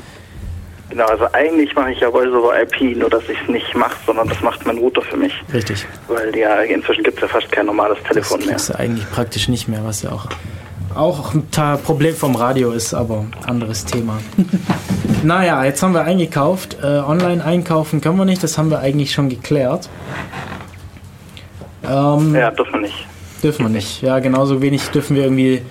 Genau, 0.91 1.05
also 1.05 1.25
eigentlich 1.31 1.73
mache 1.73 1.93
ich 1.93 1.99
ja 2.01 2.11
Voice 2.11 2.27
over 2.33 2.51
IP, 2.61 2.97
nur 2.97 3.09
dass 3.09 3.23
ich 3.29 3.37
es 3.41 3.47
nicht 3.49 3.73
mache, 3.75 3.95
sondern 4.05 4.27
das 4.27 4.41
macht 4.41 4.65
mein 4.65 4.77
Router 4.77 5.01
für 5.01 5.15
mich. 5.15 5.33
Richtig. 5.53 5.85
Weil 6.09 6.35
ja, 6.37 6.59
inzwischen 6.63 7.03
gibt 7.03 7.15
es 7.15 7.21
ja 7.21 7.27
fast 7.29 7.49
kein 7.51 7.65
normales 7.65 7.97
Das 7.99 8.09
Telefon 8.09 8.39
mehr. 8.41 8.49
kriegst 8.49 8.69
du 8.69 8.77
eigentlich 8.77 9.09
praktisch 9.09 9.47
nicht 9.47 9.69
mehr, 9.69 9.79
was 9.85 10.01
ja 10.01 10.11
auch, 10.11 10.27
auch 10.93 11.33
ein 11.33 11.47
Problem 11.85 12.13
vom 12.13 12.35
Radio 12.35 12.71
ist, 12.71 12.93
aber 12.93 13.23
anderes 13.47 13.85
Thema. 13.85 14.19
naja, 15.23 15.63
jetzt 15.63 15.81
haben 15.81 15.93
wir 15.93 16.03
eingekauft. 16.03 16.77
Äh, 16.83 16.85
online 16.85 17.41
einkaufen 17.43 18.01
können 18.01 18.17
wir 18.17 18.25
nicht, 18.25 18.43
das 18.43 18.57
haben 18.57 18.69
wir 18.69 18.79
eigentlich 18.79 19.13
schon 19.13 19.29
geklärt. 19.29 19.87
Ähm, 21.83 22.35
Ja, 22.35 22.51
dürfen 22.51 22.73
wir 22.73 22.81
nicht. 22.81 23.07
Dürfen 23.41 23.65
wir 23.65 23.69
nicht. 23.69 24.01
Ja, 24.01 24.19
genauso 24.19 24.61
wenig 24.61 24.89
dürfen 24.89 25.15
wir 25.15 25.23
irgendwie 25.23 25.61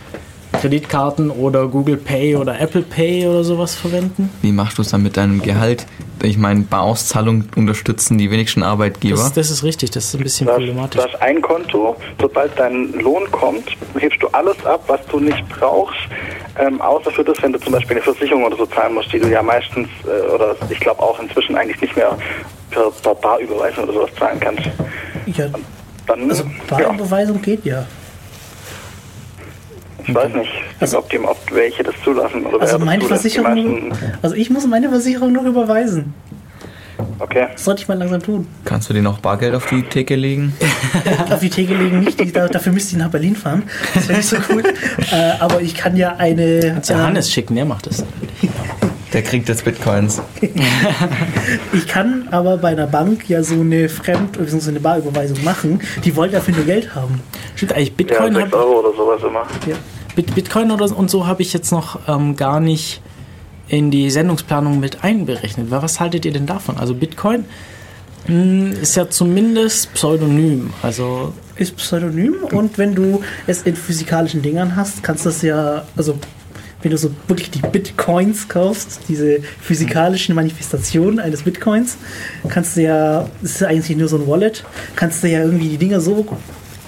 Kreditkarten 0.61 1.31
oder 1.31 1.67
Google 1.69 1.97
Pay 1.97 2.37
oder 2.37 2.61
Apple 2.61 2.83
Pay 2.83 3.27
oder 3.27 3.45
sowas 3.45 3.75
verwenden. 3.75 4.31
Wie 4.43 4.53
machst 4.53 4.79
du 4.79 4.83
es 4.83 4.91
dann 4.91 5.03
mit 5.03 5.17
deinem 5.17 5.41
Gehalt? 5.43 5.87
Ich 6.23 6.37
meine, 6.37 6.61
bei 6.69 6.77
Auszahlung 6.79 7.45
unterstützen 7.57 8.19
die 8.19 8.31
wenigsten 8.31 8.63
Arbeitgeber. 8.63 9.17
Das, 9.17 9.33
das 9.33 9.51
ist 9.51 9.65
richtig, 9.65 9.91
das 9.91 10.05
ist 10.07 10.15
ein 10.15 10.23
bisschen 10.23 10.47
Du 10.47 10.53
hast, 10.53 10.59
problematisch. 10.59 11.01
du 11.03 11.09
hast 11.09 11.23
ein 11.23 11.41
Konto, 11.41 11.97
sobald 12.21 12.59
dein 12.59 12.93
Lohn 12.93 13.31
kommt, 13.31 13.65
hebst 13.99 14.23
du 14.23 14.29
alles 14.29 14.57
ab, 14.67 14.85
was 14.87 15.01
du 15.07 15.19
nicht 15.19 15.43
brauchst, 15.49 15.97
ähm, 16.59 16.79
außer 16.81 17.11
für 17.11 17.25
das, 17.25 17.43
wenn 17.43 17.53
du 17.55 17.59
zum 17.61 17.73
Beispiel 17.73 17.97
eine 17.97 18.03
Versicherung 18.03 18.45
oder 18.45 18.57
so 18.57 18.67
zahlen 18.67 18.95
musst, 18.95 19.11
die 19.13 19.19
du 19.19 19.29
ja 19.31 19.43
meistens, 19.43 19.89
äh, 20.05 20.31
oder 20.35 20.55
ich 20.69 20.79
glaube 20.81 21.01
auch 21.01 21.19
inzwischen 21.21 21.57
eigentlich 21.57 21.81
nicht 21.81 21.97
mehr 21.97 22.17
per, 22.71 22.91
per 23.03 23.15
Barüberweisung 23.15 23.85
oder 23.85 23.95
sowas 23.95 24.11
zahlen 24.19 24.39
kannst. 24.41 24.63
Ja, 25.27 25.47
Dann, 26.07 26.29
also 26.29 26.45
ja, 26.45 26.51
Barüberweisung 26.77 27.41
geht 27.41 27.65
ja. 27.65 27.87
Ich 30.07 30.15
weiß 30.15 30.33
nicht, 30.35 30.51
Also- 30.81 30.99
ob, 30.99 31.11
die, 31.11 31.19
ob 31.19 31.39
welche 31.53 31.83
das 31.83 31.95
zulassen 32.05 32.45
oder 32.47 32.61
Also 32.63 32.79
meine 32.79 33.05
Versicherung, 33.05 33.89
meisten- 33.89 34.03
also 34.23 34.35
ich 34.37 34.51
muss 34.51 34.67
meine 34.67 34.89
Versicherung 34.89 35.33
noch 35.33 35.45
überweisen. 35.45 36.15
Okay. 37.19 37.47
Das 37.53 37.65
sollte 37.65 37.83
ich 37.83 37.89
mal 37.89 37.97
langsam 37.97 38.23
tun. 38.23 38.47
Kannst 38.65 38.91
du 38.91 38.95
dir 38.95 39.01
noch 39.03 39.21
Bargeld 39.21 39.55
auf 39.55 39.67
die 39.67 39.83
Theke 39.83 40.17
legen? 40.17 40.53
Auf 41.31 41.41
die 41.41 41.49
Theke 41.49 41.75
legen 41.75 42.01
nicht, 42.01 42.21
die, 42.21 42.31
da, 42.31 42.47
dafür 42.49 42.73
müsste 42.73 42.93
ich 42.95 42.99
nach 42.99 43.11
Berlin 43.11 43.35
fahren. 43.37 43.63
Das 43.95 44.09
wäre 44.09 44.19
nicht 44.19 44.29
so 44.29 44.37
cool. 44.51 44.63
äh, 45.13 45.33
aber 45.39 45.63
ich 45.63 45.75
kann 45.75 45.97
ja 45.97 46.17
eine. 46.17 46.61
Kannst 46.75 46.91
ja 46.91 46.97
ähm, 46.97 47.03
Hannes 47.07 47.31
schicken, 47.33 47.55
der 47.55 47.65
macht 47.65 47.87
das. 47.87 48.05
Der 49.13 49.23
kriegt 49.23 49.49
jetzt 49.49 49.65
Bitcoins. 49.65 50.21
Ich 51.73 51.87
kann 51.89 52.29
aber 52.31 52.57
bei 52.59 52.69
einer 52.69 52.87
Bank 52.87 53.29
ja 53.29 53.43
so 53.43 53.55
eine 53.55 53.89
Fremd- 53.89 54.39
bzw. 54.39 54.71
eine 54.71 54.81
Barüberweisung 54.81 55.43
machen. 55.45 55.81
Die 56.05 56.15
wollen 56.17 56.31
dafür 56.33 56.55
nur 56.55 56.65
Geld 56.65 56.95
haben. 56.95 57.21
Stimmt 57.57 57.73
eigentlich, 57.73 57.89
Ja, 57.91 57.95
Bitcoin, 57.97 58.35
6 58.35 58.47
hab, 58.47 58.55
Euro 58.55 58.81
oder 58.81 58.97
sowas 58.97 59.21
immer. 59.23 59.43
Ja. 59.69 59.77
Bit, 60.15 60.35
Bitcoin 60.35 60.71
oder, 60.71 60.97
und 60.97 61.11
so 61.11 61.27
habe 61.27 61.43
ich 61.43 61.53
jetzt 61.53 61.71
noch 61.73 62.01
ähm, 62.09 62.37
gar 62.37 62.61
nicht 62.61 63.01
in 63.69 63.91
die 63.91 64.11
Sendungsplanung 64.11 64.81
mit 64.81 65.03
einberechnet. 65.05 65.71
Wa- 65.71 65.83
Was 65.83 66.01
haltet 66.01 66.25
ihr 66.25 66.33
denn 66.33 66.47
davon? 66.47 66.77
Also 66.79 66.95
Bitcoin 66.95 67.45
mh, 68.27 68.81
ist 68.81 68.97
ja 68.97 69.09
zumindest 69.09 69.93
pseudonym. 69.95 70.71
Also 70.83 71.33
Ist 71.57 71.77
Pseudonym 71.77 72.35
und 72.53 72.79
wenn 72.79 72.95
du 72.95 73.23
es 73.47 73.63
in 73.63 73.77
physikalischen 73.77 74.43
Dingern 74.43 74.75
hast, 74.77 75.03
kannst 75.03 75.25
du 75.25 75.29
das 75.31 75.43
ja, 75.43 75.85
also 75.97 76.19
wenn 76.83 76.91
du 76.91 76.99
so 76.99 77.11
wirklich 77.29 77.51
die 77.51 77.61
Bitcoins 77.61 78.49
kaufst, 78.49 79.01
diese 79.09 79.41
physikalischen 79.61 80.35
Manifestationen 80.35 81.21
eines 81.21 81.43
Bitcoins, 81.43 81.99
kannst 82.49 82.77
du 82.77 82.83
ja, 82.83 83.29
das 83.43 83.53
ist 83.53 83.63
eigentlich 83.63 83.97
nur 83.97 84.09
so 84.09 84.17
ein 84.17 84.27
Wallet, 84.27 84.65
kannst 84.97 85.23
du 85.23 85.29
ja 85.29 85.41
irgendwie 85.41 85.69
die 85.69 85.79
Dinger 85.79 86.01
so 86.01 86.27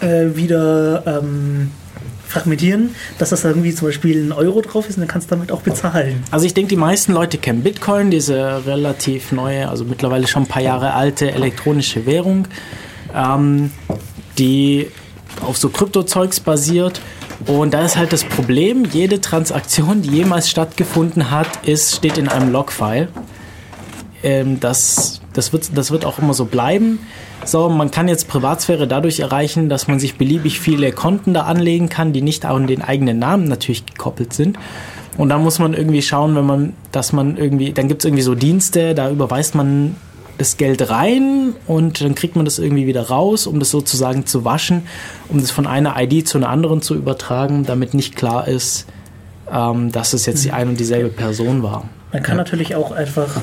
äh, 0.00 0.34
wieder 0.34 1.02
ähm, 1.06 1.70
fragmentieren, 2.32 2.94
dass 3.18 3.30
das 3.30 3.44
irgendwie 3.44 3.74
zum 3.74 3.88
Beispiel 3.88 4.26
ein 4.26 4.32
Euro 4.32 4.62
drauf 4.62 4.88
ist 4.88 4.96
und 4.96 5.02
dann 5.02 5.08
kannst 5.08 5.30
du 5.30 5.36
damit 5.36 5.52
auch 5.52 5.60
bezahlen. 5.60 6.22
Also 6.30 6.46
ich 6.46 6.54
denke, 6.54 6.70
die 6.70 6.76
meisten 6.76 7.12
Leute 7.12 7.36
kennen 7.36 7.62
Bitcoin, 7.62 8.10
diese 8.10 8.64
relativ 8.66 9.32
neue, 9.32 9.68
also 9.68 9.84
mittlerweile 9.84 10.26
schon 10.26 10.44
ein 10.44 10.48
paar 10.48 10.62
Jahre 10.62 10.94
alte 10.94 11.30
elektronische 11.30 12.06
Währung, 12.06 12.48
ähm, 13.14 13.70
die 14.38 14.88
auf 15.42 15.58
so 15.58 15.68
Kryptozeugs 15.68 16.40
basiert. 16.40 17.00
Und 17.46 17.74
da 17.74 17.84
ist 17.84 17.96
halt 17.96 18.12
das 18.12 18.24
Problem, 18.24 18.84
jede 18.84 19.20
Transaktion, 19.20 20.02
die 20.02 20.10
jemals 20.10 20.48
stattgefunden 20.48 21.30
hat, 21.30 21.66
ist, 21.66 21.96
steht 21.96 22.18
in 22.18 22.28
einem 22.28 22.52
Logfile. 22.52 23.08
Ähm, 24.22 24.60
das, 24.60 25.20
das, 25.32 25.52
wird, 25.52 25.76
das 25.76 25.90
wird 25.90 26.04
auch 26.04 26.18
immer 26.18 26.34
so 26.34 26.44
bleiben. 26.44 27.00
So, 27.44 27.68
man 27.68 27.90
kann 27.90 28.06
jetzt 28.06 28.28
Privatsphäre 28.28 28.86
dadurch 28.86 29.18
erreichen, 29.18 29.68
dass 29.68 29.88
man 29.88 29.98
sich 29.98 30.16
beliebig 30.16 30.60
viele 30.60 30.92
Konten 30.92 31.34
da 31.34 31.42
anlegen 31.42 31.88
kann, 31.88 32.12
die 32.12 32.22
nicht 32.22 32.44
an 32.44 32.68
den 32.68 32.82
eigenen 32.82 33.18
Namen 33.18 33.48
natürlich 33.48 33.84
gekoppelt 33.84 34.32
sind. 34.32 34.58
Und 35.18 35.28
dann 35.28 35.42
muss 35.42 35.58
man 35.58 35.74
irgendwie 35.74 36.02
schauen, 36.02 36.36
wenn 36.36 36.46
man, 36.46 36.72
dass 36.92 37.12
man 37.12 37.36
irgendwie, 37.36 37.72
dann 37.72 37.88
gibt 37.88 38.02
es 38.02 38.04
irgendwie 38.06 38.22
so 38.22 38.34
Dienste, 38.34 38.94
da 38.94 39.10
überweist 39.10 39.54
man 39.54 39.96
das 40.42 40.56
Geld 40.56 40.90
rein 40.90 41.54
und 41.68 42.00
dann 42.00 42.16
kriegt 42.16 42.34
man 42.34 42.44
das 42.44 42.58
irgendwie 42.58 42.86
wieder 42.86 43.08
raus, 43.08 43.46
um 43.46 43.60
das 43.60 43.70
sozusagen 43.70 44.26
zu 44.26 44.44
waschen, 44.44 44.82
um 45.28 45.40
das 45.40 45.52
von 45.52 45.68
einer 45.68 45.94
ID 45.96 46.26
zu 46.26 46.38
einer 46.38 46.48
anderen 46.48 46.82
zu 46.82 46.96
übertragen, 46.96 47.64
damit 47.64 47.94
nicht 47.94 48.16
klar 48.16 48.48
ist, 48.48 48.86
ähm, 49.50 49.92
dass 49.92 50.12
es 50.12 50.26
jetzt 50.26 50.44
die 50.44 50.50
eine 50.50 50.70
und 50.70 50.80
dieselbe 50.80 51.10
Person 51.10 51.62
war. 51.62 51.88
Man 52.12 52.24
kann 52.24 52.36
natürlich 52.36 52.74
auch 52.74 52.90
einfach 52.90 53.40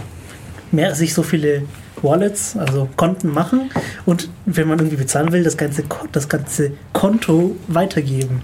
mehr 0.71 0.93
sich 0.93 1.13
so 1.13 1.23
viele 1.23 1.63
Wallets, 2.01 2.57
also 2.57 2.89
Konten 2.97 3.29
machen 3.29 3.71
und 4.05 4.29
wenn 4.45 4.67
man 4.67 4.79
irgendwie 4.79 4.97
bezahlen 4.97 5.31
will, 5.31 5.43
das 5.43 5.55
ganze, 5.55 5.83
das 6.11 6.27
ganze 6.27 6.73
Konto 6.91 7.55
weitergeben. 7.67 8.41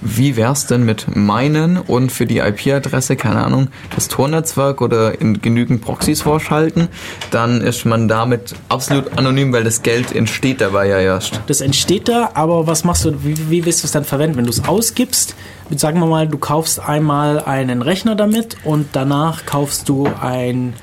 Wie 0.00 0.36
wär's 0.36 0.66
denn 0.66 0.84
mit 0.84 1.16
meinen 1.16 1.76
und 1.76 2.12
für 2.12 2.24
die 2.24 2.38
IP-Adresse, 2.38 3.16
keine 3.16 3.44
Ahnung, 3.44 3.68
das 3.94 4.06
Tor-Netzwerk 4.08 4.80
oder 4.80 5.20
in 5.20 5.42
genügend 5.42 5.82
Proxys 5.82 6.22
vorschalten? 6.22 6.88
Dann 7.30 7.60
ist 7.60 7.84
man 7.84 8.06
damit 8.06 8.54
absolut 8.68 9.18
anonym, 9.18 9.52
weil 9.52 9.64
das 9.64 9.82
Geld 9.82 10.14
entsteht 10.14 10.60
dabei 10.60 10.86
ja 10.86 11.00
erst. 11.00 11.40
Das 11.48 11.60
entsteht 11.60 12.08
da, 12.08 12.30
aber 12.34 12.68
was 12.68 12.84
machst 12.84 13.04
du, 13.04 13.24
wie, 13.24 13.50
wie 13.50 13.64
willst 13.64 13.82
du 13.82 13.86
es 13.86 13.92
dann 13.92 14.04
verwenden? 14.04 14.36
Wenn 14.36 14.44
du 14.44 14.50
es 14.50 14.64
ausgibst, 14.64 15.34
sagen 15.76 15.98
wir 15.98 16.06
mal, 16.06 16.28
du 16.28 16.38
kaufst 16.38 16.80
einmal 16.80 17.40
einen 17.40 17.82
Rechner 17.82 18.14
damit 18.14 18.56
und 18.64 18.90
danach 18.92 19.46
kaufst 19.46 19.88
du 19.88 20.08
ein, 20.20 20.74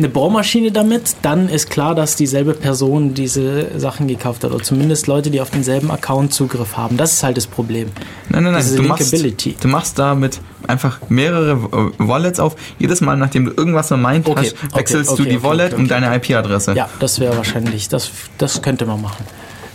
eine 0.00 0.08
Bohrmaschine 0.08 0.72
damit, 0.72 1.16
dann 1.22 1.48
ist 1.48 1.68
klar, 1.68 1.94
dass 1.94 2.16
dieselbe 2.16 2.54
Person 2.54 3.12
diese 3.14 3.78
Sachen 3.78 4.08
gekauft 4.08 4.42
hat 4.44 4.50
oder 4.50 4.64
zumindest 4.64 5.06
Leute, 5.06 5.30
die 5.30 5.40
auf 5.42 5.50
denselben 5.50 5.90
Account 5.90 6.32
Zugriff 6.32 6.76
haben. 6.76 6.96
Das 6.96 7.12
ist 7.12 7.22
halt 7.22 7.36
das 7.36 7.46
Problem. 7.46 7.88
Nein, 8.30 8.44
nein, 8.44 8.52
nein. 8.54 8.62
Diese 8.62 8.76
Du 8.76 8.82
machst, 8.82 9.12
du 9.12 9.68
machst 9.68 9.98
damit 9.98 10.40
einfach 10.66 10.98
mehrere 11.10 11.52
äh, 11.52 11.90
Wallets 11.98 12.40
auf. 12.40 12.56
Jedes 12.78 13.00
Mal, 13.02 13.16
nachdem 13.16 13.44
du 13.44 13.52
irgendwas 13.54 13.90
meint 13.90 14.26
Okay, 14.26 14.40
hast, 14.40 14.54
okay, 14.64 14.78
wechselst 14.78 15.10
okay, 15.12 15.22
du 15.22 15.28
die 15.28 15.36
okay, 15.36 15.44
Wallet 15.46 15.72
okay, 15.74 15.82
und 15.82 15.90
deine 15.90 16.14
IP-Adresse. 16.16 16.72
Ja, 16.74 16.88
das 16.98 17.20
wäre 17.20 17.36
wahrscheinlich, 17.36 17.88
das, 17.88 18.10
das 18.38 18.62
könnte 18.62 18.86
man 18.86 19.02
machen. 19.02 19.24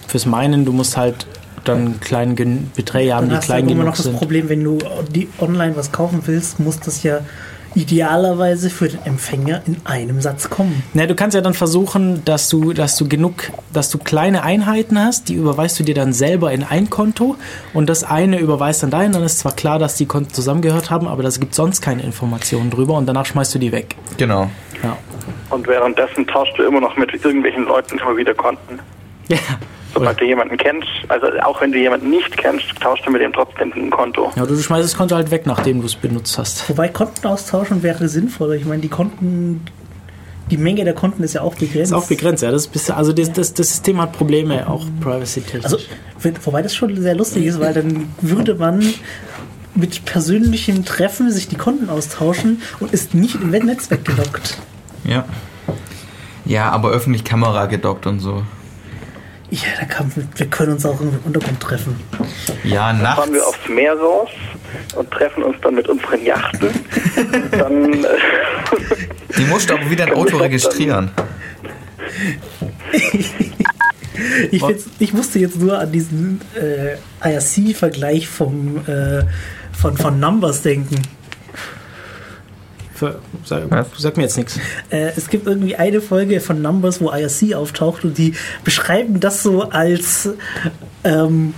Fürs 0.08 0.26
Meinen, 0.26 0.66
du 0.66 0.74
musst 0.74 0.98
halt 0.98 1.28
dann 1.66 2.00
kleine 2.00 2.34
Gen- 2.36 2.72
Beträge 2.76 3.14
haben, 3.14 3.24
Dann 3.24 3.30
die 3.30 3.36
hast 3.38 3.44
du 3.44 3.48
klein 3.48 3.64
aber 3.64 3.72
immer 3.72 3.82
genug 3.82 3.92
noch 3.92 3.96
das 3.98 4.06
sind. 4.06 4.18
Problem, 4.18 4.50
wenn 4.50 4.64
du 4.64 4.80
die 5.14 5.28
online 5.40 5.76
was 5.76 5.92
kaufen 5.92 6.22
willst, 6.26 6.60
muss 6.60 6.80
das 6.80 7.04
ja 7.04 7.20
idealerweise 7.76 8.70
für 8.70 8.88
den 8.88 9.06
Empfänger 9.06 9.62
in 9.68 9.78
einem 9.84 10.22
Satz 10.22 10.50
kommen. 10.50 10.84
Na, 10.94 11.06
du 11.06 11.16
kannst 11.16 11.36
ja 11.36 11.42
dann 11.42 11.54
versuchen, 11.54 12.24
dass 12.26 12.50
du, 12.50 12.74
dass 12.74 12.98
du 12.98 13.08
genug, 13.08 13.52
dass 13.74 13.90
du 13.90 13.98
kleine 13.98 14.44
Einheiten 14.44 15.00
hast, 15.00 15.30
die 15.30 15.36
überweist 15.36 15.80
du 15.80 15.84
dir 15.84 15.96
dann 15.96 16.14
selber 16.14 16.52
in 16.52 16.64
ein 16.64 16.90
Konto 16.90 17.36
und 17.74 17.90
das 17.90 18.04
eine 18.04 18.40
überweist 18.40 18.84
dann 18.84 18.92
dahin. 18.92 19.12
Dann 19.12 19.24
ist 19.24 19.40
zwar 19.40 19.56
klar, 19.56 19.80
dass 19.80 19.96
die 19.96 20.06
Konten 20.06 20.34
zusammengehört 20.34 20.90
haben, 20.90 21.08
aber 21.08 21.24
das 21.24 21.40
gibt 21.40 21.54
sonst 21.54 21.82
keine 21.82 22.04
Informationen 22.04 22.70
drüber 22.70 22.96
und 22.96 23.06
danach 23.06 23.26
schmeißt 23.26 23.54
du 23.56 23.60
die 23.60 23.72
weg. 23.72 23.96
Genau. 24.18 24.50
Ja. 24.82 24.98
Und 25.50 25.68
währenddessen 25.68 26.26
tauschst 26.28 26.58
du 26.58 26.64
immer 26.64 26.82
noch 26.82 26.96
mit 26.98 27.14
irgendwelchen 27.14 27.66
Leuten 27.66 27.98
immer 28.00 28.18
wieder 28.18 28.34
Konten. 28.34 28.80
Ja. 29.28 29.38
Sobald 29.96 30.20
du 30.20 30.26
jemanden 30.26 30.58
kennst, 30.58 30.88
also 31.08 31.28
auch 31.43 31.62
wenn 31.62 31.72
du 31.72 31.80
jemanden 31.80 32.10
nicht 32.10 32.36
kennst, 32.38 32.66
tauschst 32.82 33.06
du 33.06 33.12
mit 33.12 33.22
dem 33.22 33.32
trotzdem 33.34 33.72
ein 33.74 33.89
Konto. 33.89 34.32
ja, 34.36 34.46
du 34.46 34.56
schmeißt 34.58 34.84
das 34.84 34.96
Konto 34.96 35.16
halt 35.16 35.32
weg, 35.32 35.46
nachdem 35.46 35.80
du 35.80 35.88
es 35.88 35.96
benutzt 35.96 36.38
hast. 36.38 36.70
Wobei 36.70 36.89
Konten 36.89 37.26
austauschen 37.28 37.82
wäre 37.82 38.08
sinnvoller. 38.10 38.56
Ich 38.56 38.66
meine, 38.66 38.82
die 38.82 38.89
Konten, 38.89 39.66
die 40.52 40.58
Menge 40.58 40.84
der 40.84 40.93
Konten 40.93 41.24
ist 41.24 41.34
ja 41.34 41.41
auch 41.41 41.56
begrenzt. 41.56 41.91
Ist 41.91 41.93
auch 41.93 42.08
begrenzt, 42.08 42.43
ja. 42.43 42.52
Das, 42.52 42.64
ist 42.64 42.74
bisschen, 42.74 42.96
also 42.96 43.14
das, 43.14 43.32
das, 43.32 43.54
das 43.54 43.70
System 43.70 44.02
hat 44.02 44.12
Probleme, 44.12 44.70
auch 44.70 44.86
privacy-technisch. 45.02 45.64
Also, 45.64 45.78
wobei 46.43 46.62
das 46.62 46.76
schon 46.76 47.02
sehr 47.02 47.16
lustig 47.16 47.46
ist, 47.46 47.60
weil 47.62 47.74
dann 47.74 48.14
würde 48.22 48.56
man 48.56 48.84
mit 49.76 50.06
persönlichem 50.06 50.86
Treffen 50.86 51.32
sich 51.32 51.48
die 51.48 51.58
Konten 51.58 51.89
austauschen 51.89 52.62
und 52.80 52.93
ist 52.93 53.14
nicht 53.14 53.36
im 53.36 53.50
Netzwerk 53.50 54.06
gelockt. 54.06 54.58
Ja. 55.04 55.26
Ja, 56.46 56.70
aber 56.70 56.91
öffentlich 56.91 57.24
Kamera 57.24 57.66
gedockt 57.66 58.06
und 58.08 58.20
so. 58.20 58.43
Ja, 59.56 59.80
da 59.80 59.86
kann, 59.86 60.12
wir 60.36 60.47
können 60.47 60.74
uns 60.74 60.86
auch 60.86 60.99
im 60.99 61.18
Untergrund 61.24 61.60
treffen. 61.62 61.95
Ja, 62.64 62.91
Dann 62.91 63.01
nachts. 63.01 63.16
fahren 63.20 63.34
wir 63.34 63.47
aufs 63.47 63.70
Meer 63.70 63.93
raus 63.97 64.30
und 64.95 65.10
treffen 65.12 65.43
uns 65.43 65.56
dann 65.62 65.76
mit 65.76 65.88
unseren 65.88 66.24
Yachten. 66.26 66.70
dann 67.51 67.93
äh, 68.03 68.08
Die 69.38 69.45
musst 69.45 69.70
du 69.70 69.76
aber 69.76 69.89
wieder 69.89 70.06
ein 70.06 70.14
Auto 70.16 70.32
dann- 70.32 70.41
registrieren. 70.41 71.12
Ich, 74.51 74.64
find's- 74.64 74.86
ich 74.99 75.12
musste 75.14 75.39
jetzt 75.39 75.60
nur 75.60 75.78
an 75.78 75.91
diesen 75.91 76.39
äh, 76.56 76.95
IRC-Vergleich 77.30 78.28
vom, 78.30 78.78
äh, 78.88 79.24
von, 79.74 79.97
von 79.97 80.20
Numbers 80.20 80.62
denken. 80.62 81.01
Für, 82.96 83.20
sag, 83.43 83.64
sag 83.98 84.16
mir 84.16 84.24
jetzt 84.24 84.38
nichts. 84.38 84.58
Äh, 84.89 85.12
es 85.18 85.30
gibt 85.30 85.48
irgendwie 85.48 85.76
eine 85.76 86.00
Folge 86.00 86.39
von 86.39 86.62
Numbers, 86.62 87.02
wo 87.02 87.12
IRC 87.12 87.54
auftaucht 87.54 88.06
und 88.06 88.18
die 88.18 88.36
beschreiben 88.64 89.20
das 89.20 89.43
so 89.43 89.64
als 89.64 90.30
ähm, 91.04 91.54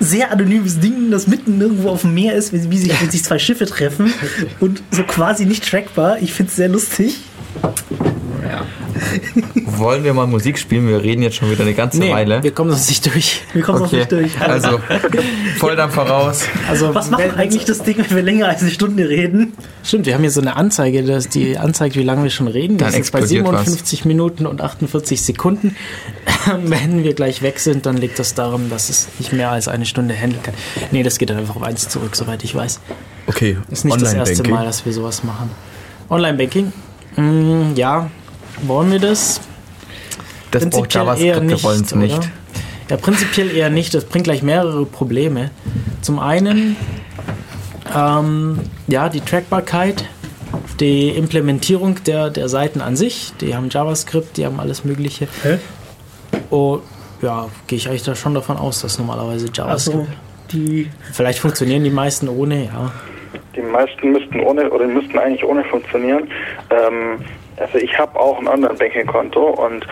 sehr 0.00 0.30
anonymes 0.32 0.80
Ding, 0.80 1.10
das 1.10 1.26
mitten 1.26 1.60
irgendwo 1.60 1.90
auf 1.90 2.02
dem 2.02 2.14
Meer 2.14 2.34
ist, 2.34 2.52
wie, 2.52 2.70
wie 2.70 2.78
sich, 2.78 3.00
wenn 3.00 3.10
sich 3.10 3.22
zwei 3.22 3.38
Schiffe 3.38 3.66
treffen 3.66 4.12
und 4.60 4.82
so 4.90 5.02
quasi 5.04 5.44
nicht 5.44 5.68
trackbar. 5.68 6.18
Ich 6.20 6.32
finde 6.32 6.50
es 6.50 6.56
sehr 6.56 6.68
lustig. 6.68 7.20
Wollen 9.66 10.04
wir 10.04 10.14
mal 10.14 10.26
Musik 10.26 10.58
spielen? 10.58 10.88
Wir 10.88 11.02
reden 11.02 11.22
jetzt 11.22 11.36
schon 11.36 11.50
wieder 11.50 11.62
eine 11.62 11.74
ganze 11.74 11.98
Nee, 11.98 12.12
Weile. 12.12 12.42
wir 12.42 12.52
kommen 12.52 12.70
sonst 12.70 12.88
nicht 12.88 13.06
durch. 13.12 13.42
Wir 13.52 13.62
kommen 13.62 13.80
noch 13.80 13.86
Okay, 13.86 13.98
nicht 13.98 14.12
durch. 14.12 14.40
also 14.40 14.80
Volldampf 15.58 15.94
voraus. 15.94 16.44
Also, 16.68 16.94
Was 16.94 17.10
macht 17.10 17.22
wenn- 17.22 17.34
eigentlich 17.34 17.64
das 17.64 17.82
Ding, 17.82 17.96
wenn 17.98 18.16
wir 18.16 18.22
länger 18.22 18.48
als 18.48 18.62
eine 18.62 18.70
Stunde 18.70 19.08
reden? 19.08 19.52
Stimmt, 19.82 20.06
wir 20.06 20.14
haben 20.14 20.22
hier 20.22 20.30
so 20.30 20.40
eine 20.40 20.56
Anzeige, 20.56 21.02
dass 21.02 21.28
die 21.28 21.58
anzeigt, 21.58 21.96
wie 21.96 22.02
lange 22.02 22.22
wir 22.24 22.30
schon 22.30 22.48
reden. 22.48 22.78
Das 22.78 22.92
Dann 22.92 23.00
ist 23.00 23.10
bei 23.12 23.18
explodiert 23.20 23.46
was. 23.46 23.64
57 23.64 24.04
Minuten 24.04 24.46
und 24.46 24.60
48 24.60 25.22
Sekunden. 25.22 25.76
Wenn 26.64 27.04
wir 27.04 27.14
gleich 27.14 27.42
weg 27.42 27.58
sind, 27.58 27.86
dann 27.86 27.96
liegt 27.96 28.18
das 28.18 28.34
daran, 28.34 28.70
dass 28.70 28.88
es 28.90 29.08
nicht 29.18 29.32
mehr 29.32 29.50
als 29.50 29.68
eine 29.68 29.86
Stunde 29.86 30.14
handeln 30.14 30.42
kann. 30.42 30.54
Nee, 30.92 31.02
das 31.02 31.18
geht 31.18 31.30
dann 31.30 31.38
einfach 31.38 31.56
auf 31.56 31.62
eins 31.62 31.88
zurück, 31.88 32.16
soweit 32.16 32.44
ich 32.44 32.54
weiß. 32.54 32.80
Okay, 33.26 33.56
Ist 33.70 33.84
nicht 33.84 34.00
das 34.00 34.12
erste. 34.14 34.48
Mal, 34.48 34.64
dass 34.64 34.84
wir 34.84 34.92
sowas 34.92 35.24
machen. 35.24 35.50
Online-Banking? 36.10 36.72
Mm, 37.16 37.74
ja, 37.74 38.10
wollen 38.62 38.90
wir 38.92 38.98
das? 38.98 39.40
Das 40.50 40.68
braucht 40.68 40.94
JavaScript, 40.94 41.48
wir 41.48 41.62
wollen 41.62 41.82
es 41.82 41.94
nicht. 41.94 42.16
oder? 42.16 42.26
Ja, 42.90 42.96
prinzipiell 42.96 43.50
eher 43.50 43.70
nicht. 43.70 43.94
Das 43.94 44.04
bringt 44.04 44.24
gleich 44.24 44.42
mehrere 44.42 44.84
Probleme. 44.84 45.50
Zum 46.02 46.18
einen, 46.18 46.76
ähm, 47.94 48.60
ja, 48.86 49.08
die 49.08 49.20
Trackbarkeit, 49.20 50.04
die 50.80 51.08
Implementierung 51.08 52.02
der, 52.04 52.30
der 52.30 52.48
Seiten 52.48 52.80
an 52.80 52.96
sich. 52.96 53.32
Die 53.40 53.56
haben 53.56 53.68
JavaScript, 53.70 54.36
die 54.36 54.44
haben 54.44 54.60
alles 54.60 54.84
Mögliche. 54.84 55.28
Hä? 55.42 55.58
Oh, 56.50 56.80
ja, 57.22 57.48
gehe 57.66 57.78
ich 57.78 57.88
eigentlich 57.88 58.02
da 58.02 58.14
schon 58.14 58.34
davon 58.34 58.58
aus, 58.58 58.80
dass 58.82 58.98
normalerweise 58.98 59.48
JavaScript. 59.52 59.98
Also, 60.00 60.06
die. 60.52 60.90
Vielleicht 61.12 61.38
funktionieren 61.38 61.84
die 61.84 61.90
meisten 61.90 62.28
ohne, 62.28 62.66
ja. 62.66 62.92
Die 63.56 63.62
meisten 63.62 64.12
müssten 64.12 64.40
ohne 64.40 64.68
oder 64.70 64.86
müssten 64.86 65.18
eigentlich 65.18 65.44
ohne 65.44 65.64
funktionieren. 65.64 66.28
Ähm, 66.70 67.18
also 67.56 67.78
ich 67.78 67.96
habe 67.98 68.18
auch 68.18 68.38
ein 68.40 68.48
Online-Banking-Konto 68.48 69.40
und 69.40 69.86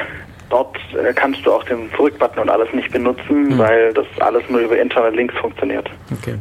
dort 0.51 0.77
äh, 0.95 1.13
kannst 1.15 1.45
du 1.47 1.53
auch 1.53 1.65
den 1.65 1.91
Zurück-Button 1.97 2.41
und 2.43 2.51
alles 2.51 2.73
nicht 2.73 2.91
benutzen, 2.93 3.57
weil 3.59 3.93
das 3.95 4.07
alles 4.21 4.43
nur 4.49 4.61
über 4.61 4.79
interne 4.81 5.11
Links 5.17 5.35
funktioniert. 5.37 5.89
Okay. 6.13 6.35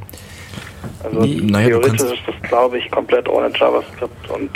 Also 1.04 1.24
Wie- 1.24 1.42
naja, 1.42 1.68
theoretisch 1.68 2.02
ist 2.12 2.24
das, 2.28 2.50
glaube 2.50 2.78
ich, 2.80 2.90
komplett 2.92 3.30
ohne 3.30 3.52
JavaScript 3.56 4.30
und 4.30 4.50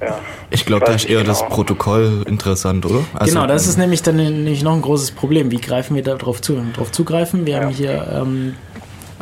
ja. 0.00 0.18
Ich 0.50 0.66
glaube, 0.66 0.84
da 0.84 0.92
ist 0.94 1.08
eher 1.08 1.18
nicht 1.18 1.30
das 1.30 1.42
genau. 1.42 1.54
Protokoll 1.54 2.24
interessant, 2.26 2.84
oder? 2.86 3.04
Also, 3.14 3.32
genau, 3.34 3.46
das 3.46 3.68
ist 3.68 3.76
nämlich 3.78 4.02
dann 4.02 4.16
nämlich 4.16 4.62
noch 4.64 4.72
ein 4.74 4.82
großes 4.82 5.12
Problem. 5.12 5.52
Wie 5.52 5.60
greifen 5.60 5.94
wir 5.94 6.02
da 6.02 6.14
drauf 6.16 6.40
zu? 6.42 6.56
Wenn 6.56 6.66
wir 6.66 6.72
drauf 6.72 6.90
zugreifen, 6.90 7.46
wir 7.46 7.54
Ja. 7.54 7.60
haben 7.62 7.68
hier 7.70 8.08
ähm, 8.20 8.56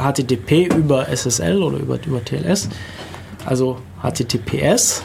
HTTP 0.02 0.66
über 0.74 1.08
SSL 1.08 1.62
oder 1.62 1.78
über, 1.78 1.98
über 2.06 2.24
TLS, 2.24 2.68
also 3.46 3.78
HTTPS, 4.02 5.02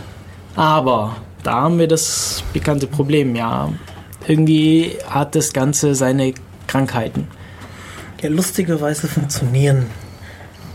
aber 0.56 1.18
da 1.44 1.54
haben 1.62 1.80
wir 1.80 1.88
das 1.88 2.44
bekannte 2.54 2.88
Problem, 2.88 3.36
ja. 3.36 3.70
Irgendwie 4.28 4.98
hat 5.08 5.36
das 5.36 5.54
Ganze 5.54 5.94
seine 5.96 6.34
Krankheiten. 6.68 7.28
Ja, 8.22 8.30
lustigerweise 8.30 9.08
funktionieren 9.08 9.86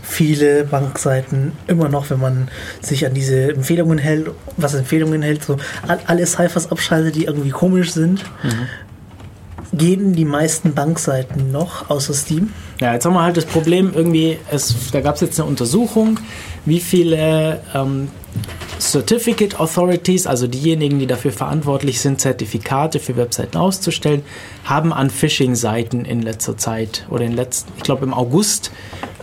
viele 0.03 0.63
Bankseiten 0.65 1.53
immer 1.67 1.87
noch, 1.89 2.09
wenn 2.09 2.19
man 2.19 2.47
sich 2.81 3.05
an 3.05 3.13
diese 3.13 3.53
Empfehlungen 3.53 3.97
hält, 3.97 4.29
was 4.57 4.73
Empfehlungen 4.73 5.21
hält, 5.21 5.43
so 5.43 5.57
all- 5.87 5.99
alle 6.05 6.25
Cyphers 6.25 6.71
abschaltet, 6.71 7.15
die 7.15 7.25
irgendwie 7.25 7.49
komisch 7.51 7.91
sind, 7.93 8.23
gehen 9.73 10.13
die 10.13 10.25
meisten 10.25 10.73
Bankseiten 10.73 11.51
noch 11.51 11.89
außer 11.89 12.13
Steam. 12.13 12.51
Ja, 12.79 12.93
jetzt 12.93 13.05
haben 13.05 13.13
wir 13.13 13.23
halt 13.23 13.37
das 13.37 13.45
Problem, 13.45 13.91
irgendwie, 13.93 14.37
es, 14.49 14.75
da 14.91 15.01
gab 15.01 15.15
es 15.15 15.21
jetzt 15.21 15.39
eine 15.39 15.47
Untersuchung, 15.47 16.19
wie 16.65 16.79
viele 16.79 17.61
ähm, 17.73 18.09
Certificate 18.79 19.59
Authorities, 19.59 20.25
also 20.25 20.47
diejenigen, 20.47 20.99
die 20.99 21.07
dafür 21.07 21.31
verantwortlich 21.31 22.01
sind, 22.01 22.19
Zertifikate 22.19 22.99
für 22.99 23.15
Webseiten 23.15 23.57
auszustellen, 23.57 24.23
haben 24.65 24.91
an 24.91 25.09
Phishing-Seiten 25.09 26.05
in 26.05 26.21
letzter 26.21 26.57
Zeit 26.57 27.05
oder 27.09 27.23
in 27.23 27.33
letzten, 27.33 27.71
ich 27.77 27.83
glaube 27.83 28.03
im 28.03 28.13
August, 28.13 28.71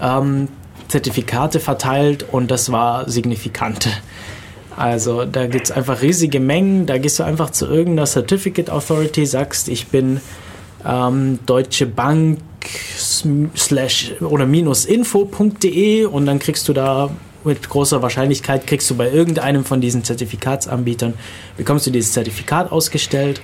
ähm, 0.00 0.48
Zertifikate 0.86 1.60
verteilt 1.60 2.24
und 2.30 2.50
das 2.50 2.72
war 2.72 3.10
signifikant. 3.10 3.88
Also 4.78 5.24
da 5.24 5.46
gibt 5.46 5.66
es 5.66 5.70
einfach 5.72 6.02
riesige 6.02 6.38
Mengen. 6.38 6.86
Da 6.86 6.98
gehst 6.98 7.18
du 7.18 7.24
einfach 7.24 7.50
zu 7.50 7.66
irgendeiner 7.66 8.06
Certificate 8.06 8.70
Authority, 8.70 9.26
sagst, 9.26 9.68
ich 9.68 9.88
bin 9.88 10.20
ähm, 10.86 11.40
Deutsche 11.46 11.86
Bank 11.86 12.38
slash 13.56 14.12
oder 14.20 14.46
minus 14.46 14.84
info.de 14.84 16.04
und 16.04 16.26
dann 16.26 16.38
kriegst 16.38 16.68
du 16.68 16.72
da 16.72 17.10
mit 17.44 17.68
großer 17.68 18.02
Wahrscheinlichkeit 18.02 18.66
kriegst 18.66 18.90
du 18.90 18.96
bei 18.96 19.10
irgendeinem 19.10 19.64
von 19.64 19.80
diesen 19.80 20.04
Zertifikatsanbietern 20.04 21.14
bekommst 21.56 21.86
du 21.86 21.90
dieses 21.90 22.12
Zertifikat 22.12 22.72
ausgestellt 22.72 23.40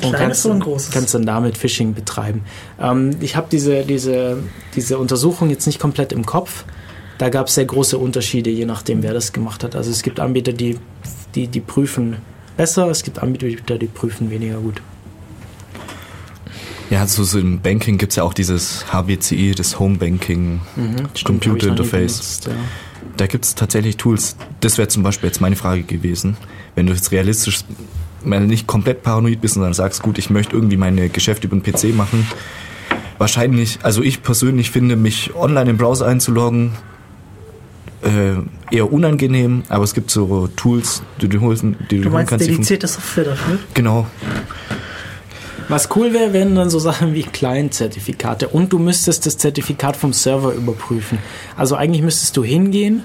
Ein 0.00 0.06
und 0.06 0.14
kannst, 0.14 0.44
großes? 0.44 0.90
kannst 0.90 1.14
dann 1.14 1.26
damit 1.26 1.58
Phishing 1.58 1.92
betreiben. 1.92 2.44
Ähm, 2.80 3.16
ich 3.20 3.36
habe 3.36 3.48
diese, 3.50 3.84
diese, 3.84 4.38
diese 4.74 4.98
Untersuchung 4.98 5.50
jetzt 5.50 5.66
nicht 5.66 5.78
komplett 5.78 6.12
im 6.12 6.24
Kopf. 6.24 6.64
Da 7.18 7.28
gab 7.30 7.46
es 7.46 7.54
sehr 7.54 7.64
große 7.64 7.96
Unterschiede, 7.98 8.50
je 8.50 8.66
nachdem, 8.66 9.02
wer 9.02 9.14
das 9.14 9.32
gemacht 9.32 9.64
hat. 9.64 9.74
Also 9.74 9.90
es 9.90 10.02
gibt 10.02 10.20
Anbieter, 10.20 10.52
die, 10.52 10.78
die, 11.34 11.48
die 11.48 11.60
prüfen 11.60 12.16
besser, 12.56 12.88
es 12.88 13.02
gibt 13.02 13.18
Anbieter, 13.18 13.78
die 13.78 13.86
prüfen 13.86 14.30
weniger 14.30 14.58
gut. 14.58 14.82
Ja, 16.90 17.00
also 17.00 17.24
so 17.24 17.38
im 17.38 17.60
Banking 17.60 17.98
gibt 17.98 18.12
es 18.12 18.16
ja 18.16 18.22
auch 18.22 18.34
dieses 18.34 18.84
HBCI, 18.92 19.54
das 19.56 19.80
Home 19.80 19.96
Banking 19.96 20.60
Stimmt, 21.14 21.42
Computer 21.42 21.68
Interface. 21.68 22.40
benutzt, 22.40 22.46
ja. 22.46 22.52
Da 23.16 23.26
gibt 23.26 23.44
es 23.44 23.54
tatsächlich 23.54 23.96
Tools. 23.96 24.36
Das 24.60 24.78
wäre 24.78 24.88
zum 24.88 25.02
Beispiel 25.02 25.28
jetzt 25.28 25.40
meine 25.40 25.56
Frage 25.56 25.82
gewesen. 25.82 26.36
Wenn 26.74 26.86
du 26.86 26.92
jetzt 26.92 27.10
realistisch 27.12 27.64
mal 28.22 28.40
nicht 28.40 28.66
komplett 28.66 29.02
paranoid 29.02 29.40
bist 29.40 29.56
und 29.56 29.62
dann 29.62 29.74
sagst, 29.74 30.02
gut, 30.02 30.18
ich 30.18 30.30
möchte 30.30 30.54
irgendwie 30.54 30.76
meine 30.76 31.08
Geschäfte 31.08 31.46
über 31.46 31.56
den 31.56 31.62
PC 31.62 31.94
machen. 31.94 32.26
Wahrscheinlich, 33.18 33.78
also 33.82 34.02
ich 34.02 34.22
persönlich 34.22 34.70
finde, 34.70 34.96
mich 34.96 35.34
online 35.34 35.70
im 35.70 35.76
Browser 35.78 36.06
einzuloggen, 36.06 36.72
äh, 38.06 38.74
eher 38.74 38.92
unangenehm, 38.92 39.62
aber 39.68 39.84
es 39.84 39.92
gibt 39.94 40.10
so 40.10 40.48
Tools, 40.56 41.02
die 41.20 41.28
du 41.28 41.40
holen, 41.40 41.76
die 41.90 41.96
du, 41.98 42.02
Du 42.02 42.04
holen 42.04 42.12
meinst 42.14 42.30
kannst. 42.30 42.44
die 42.46 42.50
fun- 42.50 42.56
dedizierte 42.56 42.86
Software 42.86 43.24
dafür? 43.24 43.58
Genau. 43.74 44.06
Was 45.68 45.88
cool 45.96 46.12
wäre, 46.12 46.32
wären 46.32 46.54
dann 46.54 46.70
so 46.70 46.78
Sachen 46.78 47.12
wie 47.14 47.24
Client-Zertifikate 47.24 48.48
und 48.48 48.72
du 48.72 48.78
müsstest 48.78 49.26
das 49.26 49.36
Zertifikat 49.36 49.96
vom 49.96 50.12
Server 50.12 50.52
überprüfen. 50.52 51.18
Also 51.56 51.74
eigentlich 51.74 52.02
müsstest 52.02 52.36
du 52.36 52.44
hingehen 52.44 53.02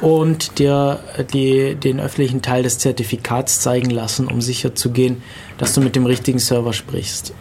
und 0.00 0.58
dir 0.60 1.00
die, 1.32 1.74
den 1.74 1.98
öffentlichen 1.98 2.42
Teil 2.42 2.62
des 2.62 2.78
Zertifikats 2.78 3.60
zeigen 3.60 3.90
lassen, 3.90 4.28
um 4.28 4.40
sicher 4.40 4.74
zu 4.76 4.90
gehen, 4.90 5.20
dass 5.58 5.74
du 5.74 5.80
mit 5.80 5.96
dem 5.96 6.06
richtigen 6.06 6.38
Server 6.38 6.72
sprichst. 6.72 7.34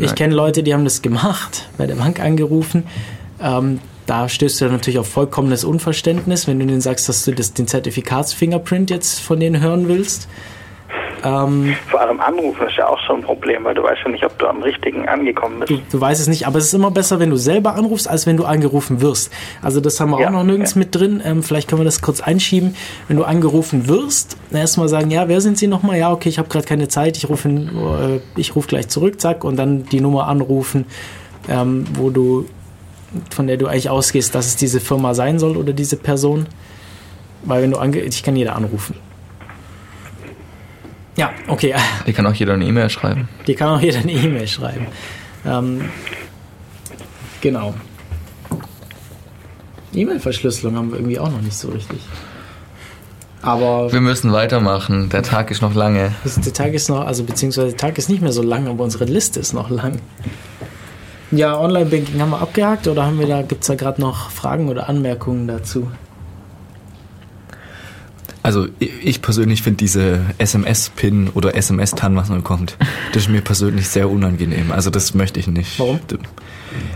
Ich 0.00 0.14
kenne 0.14 0.34
Leute, 0.34 0.62
die 0.62 0.72
haben 0.74 0.84
das 0.84 1.02
gemacht, 1.02 1.66
bei 1.78 1.86
der 1.86 1.94
Bank 1.96 2.20
angerufen. 2.20 2.84
Ähm, 3.42 3.80
da 4.08 4.28
stößt 4.28 4.60
du 4.60 4.64
dann 4.66 4.74
natürlich 4.74 4.98
auf 4.98 5.08
vollkommenes 5.08 5.64
Unverständnis, 5.64 6.48
wenn 6.48 6.58
du 6.58 6.66
denen 6.66 6.80
sagst, 6.80 7.08
dass 7.08 7.24
du 7.24 7.32
das, 7.32 7.52
den 7.52 7.66
Zertifikatsfingerprint 7.66 8.90
jetzt 8.90 9.20
von 9.20 9.38
denen 9.38 9.60
hören 9.60 9.88
willst. 9.88 10.28
Ähm, 11.24 11.74
Vor 11.90 12.00
allem 12.00 12.20
Anrufen 12.20 12.66
ist 12.68 12.76
ja 12.76 12.86
auch 12.88 12.98
schon 13.00 13.16
ein 13.16 13.22
Problem, 13.22 13.64
weil 13.64 13.74
du 13.74 13.82
weißt 13.82 14.00
ja 14.04 14.10
nicht, 14.10 14.24
ob 14.24 14.38
du 14.38 14.46
am 14.46 14.62
richtigen 14.62 15.08
angekommen 15.08 15.60
bist. 15.60 15.70
Du, 15.70 15.78
du 15.90 16.00
weißt 16.00 16.20
es 16.20 16.28
nicht, 16.28 16.46
aber 16.46 16.58
es 16.58 16.66
ist 16.66 16.74
immer 16.74 16.90
besser, 16.90 17.18
wenn 17.18 17.30
du 17.30 17.36
selber 17.36 17.74
anrufst, 17.74 18.08
als 18.08 18.26
wenn 18.26 18.36
du 18.36 18.44
angerufen 18.44 19.00
wirst. 19.00 19.32
Also 19.60 19.80
das 19.80 20.00
haben 20.00 20.10
wir 20.10 20.20
Ja, 20.20 20.28
auch 20.28 20.32
noch 20.32 20.44
nirgends 20.44 20.72
okay. 20.72 20.78
mit 20.78 20.94
drin. 20.94 21.20
Ähm, 21.24 21.42
vielleicht 21.42 21.68
können 21.68 21.80
wir 21.80 21.84
das 21.84 22.00
kurz 22.00 22.20
einschieben. 22.20 22.76
Wenn 23.08 23.16
du 23.16 23.24
angerufen 23.24 23.88
wirst, 23.88 24.36
erstmal 24.52 24.88
sagen, 24.88 25.10
ja, 25.10 25.28
wer 25.28 25.40
sind 25.40 25.58
Sie 25.58 25.66
nochmal? 25.66 25.98
Ja, 25.98 26.12
okay, 26.12 26.28
ich 26.28 26.38
habe 26.38 26.48
gerade 26.48 26.66
keine 26.66 26.88
Zeit, 26.88 27.16
ich 27.16 27.28
rufe 27.28 27.48
äh, 27.48 28.20
ich 28.36 28.54
ruf 28.54 28.66
gleich 28.66 28.88
zurück, 28.88 29.20
zack, 29.20 29.44
und 29.44 29.56
dann 29.56 29.84
die 29.84 30.00
Nummer 30.00 30.28
anrufen, 30.28 30.86
ähm, 31.48 31.84
wo 31.94 32.10
du, 32.10 32.46
von 33.30 33.46
der 33.46 33.56
du 33.56 33.66
eigentlich 33.66 33.90
ausgehst, 33.90 34.34
dass 34.34 34.46
es 34.46 34.56
diese 34.56 34.80
Firma 34.80 35.14
sein 35.14 35.38
soll 35.38 35.56
oder 35.56 35.72
diese 35.72 35.96
Person. 35.96 36.46
Weil 37.44 37.62
wenn 37.62 37.70
du 37.70 37.78
ange 37.78 38.00
ich 38.00 38.22
kann 38.22 38.36
jeder 38.36 38.56
anrufen. 38.56 38.94
Ja, 41.16 41.30
okay. 41.48 41.74
Die 42.06 42.12
kann 42.12 42.26
auch 42.26 42.34
jeder 42.34 42.54
eine 42.54 42.64
E-Mail 42.64 42.90
schreiben. 42.90 43.28
Die 43.46 43.54
kann 43.54 43.68
auch 43.68 43.80
jeder 43.80 43.98
eine 43.98 44.12
E-Mail 44.12 44.46
schreiben. 44.46 44.86
Ähm, 45.44 45.84
genau. 47.40 47.74
E-Mail-Verschlüsselung 49.94 50.76
haben 50.76 50.90
wir 50.90 50.98
irgendwie 50.98 51.18
auch 51.18 51.30
noch 51.30 51.40
nicht 51.40 51.56
so 51.56 51.68
richtig. 51.68 51.98
Aber 53.42 53.92
Wir 53.92 54.00
müssen 54.00 54.32
weitermachen. 54.32 55.08
Der 55.10 55.22
Tag 55.22 55.50
ist 55.50 55.62
noch 55.62 55.74
lange. 55.74 56.12
der 56.24 56.52
Tag 56.52 56.74
ist 56.74 56.88
noch, 56.88 57.06
also 57.06 57.24
beziehungsweise 57.24 57.68
der 57.68 57.76
Tag 57.76 57.98
ist 57.98 58.08
nicht 58.08 58.20
mehr 58.20 58.32
so 58.32 58.42
lang, 58.42 58.66
aber 58.68 58.84
unsere 58.84 59.04
Liste 59.04 59.40
ist 59.40 59.52
noch 59.52 59.70
lang. 59.70 60.00
Ja, 61.30 61.58
Online-Banking 61.58 62.20
haben 62.20 62.30
wir 62.30 62.40
abgehakt 62.40 62.88
oder 62.88 63.04
haben 63.04 63.18
wir 63.18 63.26
da, 63.26 63.42
gibt 63.42 63.62
es 63.62 63.66
da 63.68 63.74
gerade 63.74 64.00
noch 64.00 64.30
Fragen 64.30 64.68
oder 64.68 64.88
Anmerkungen 64.88 65.46
dazu? 65.46 65.88
Also 68.42 68.66
ich 68.78 68.88
ich 69.02 69.20
persönlich 69.20 69.62
finde 69.62 69.76
diese 69.76 70.20
SMS-Pin 70.38 71.30
oder 71.34 71.54
SMS-TAN, 71.54 72.16
was 72.16 72.30
man 72.30 72.38
bekommt, 72.38 72.78
das 73.12 73.24
ist 73.24 73.28
mir 73.28 73.42
persönlich 73.42 73.88
sehr 73.88 74.08
unangenehm. 74.08 74.72
Also 74.72 74.88
das 74.90 75.12
möchte 75.12 75.38
ich 75.38 75.48
nicht. 75.48 75.78
Warum? 75.78 76.00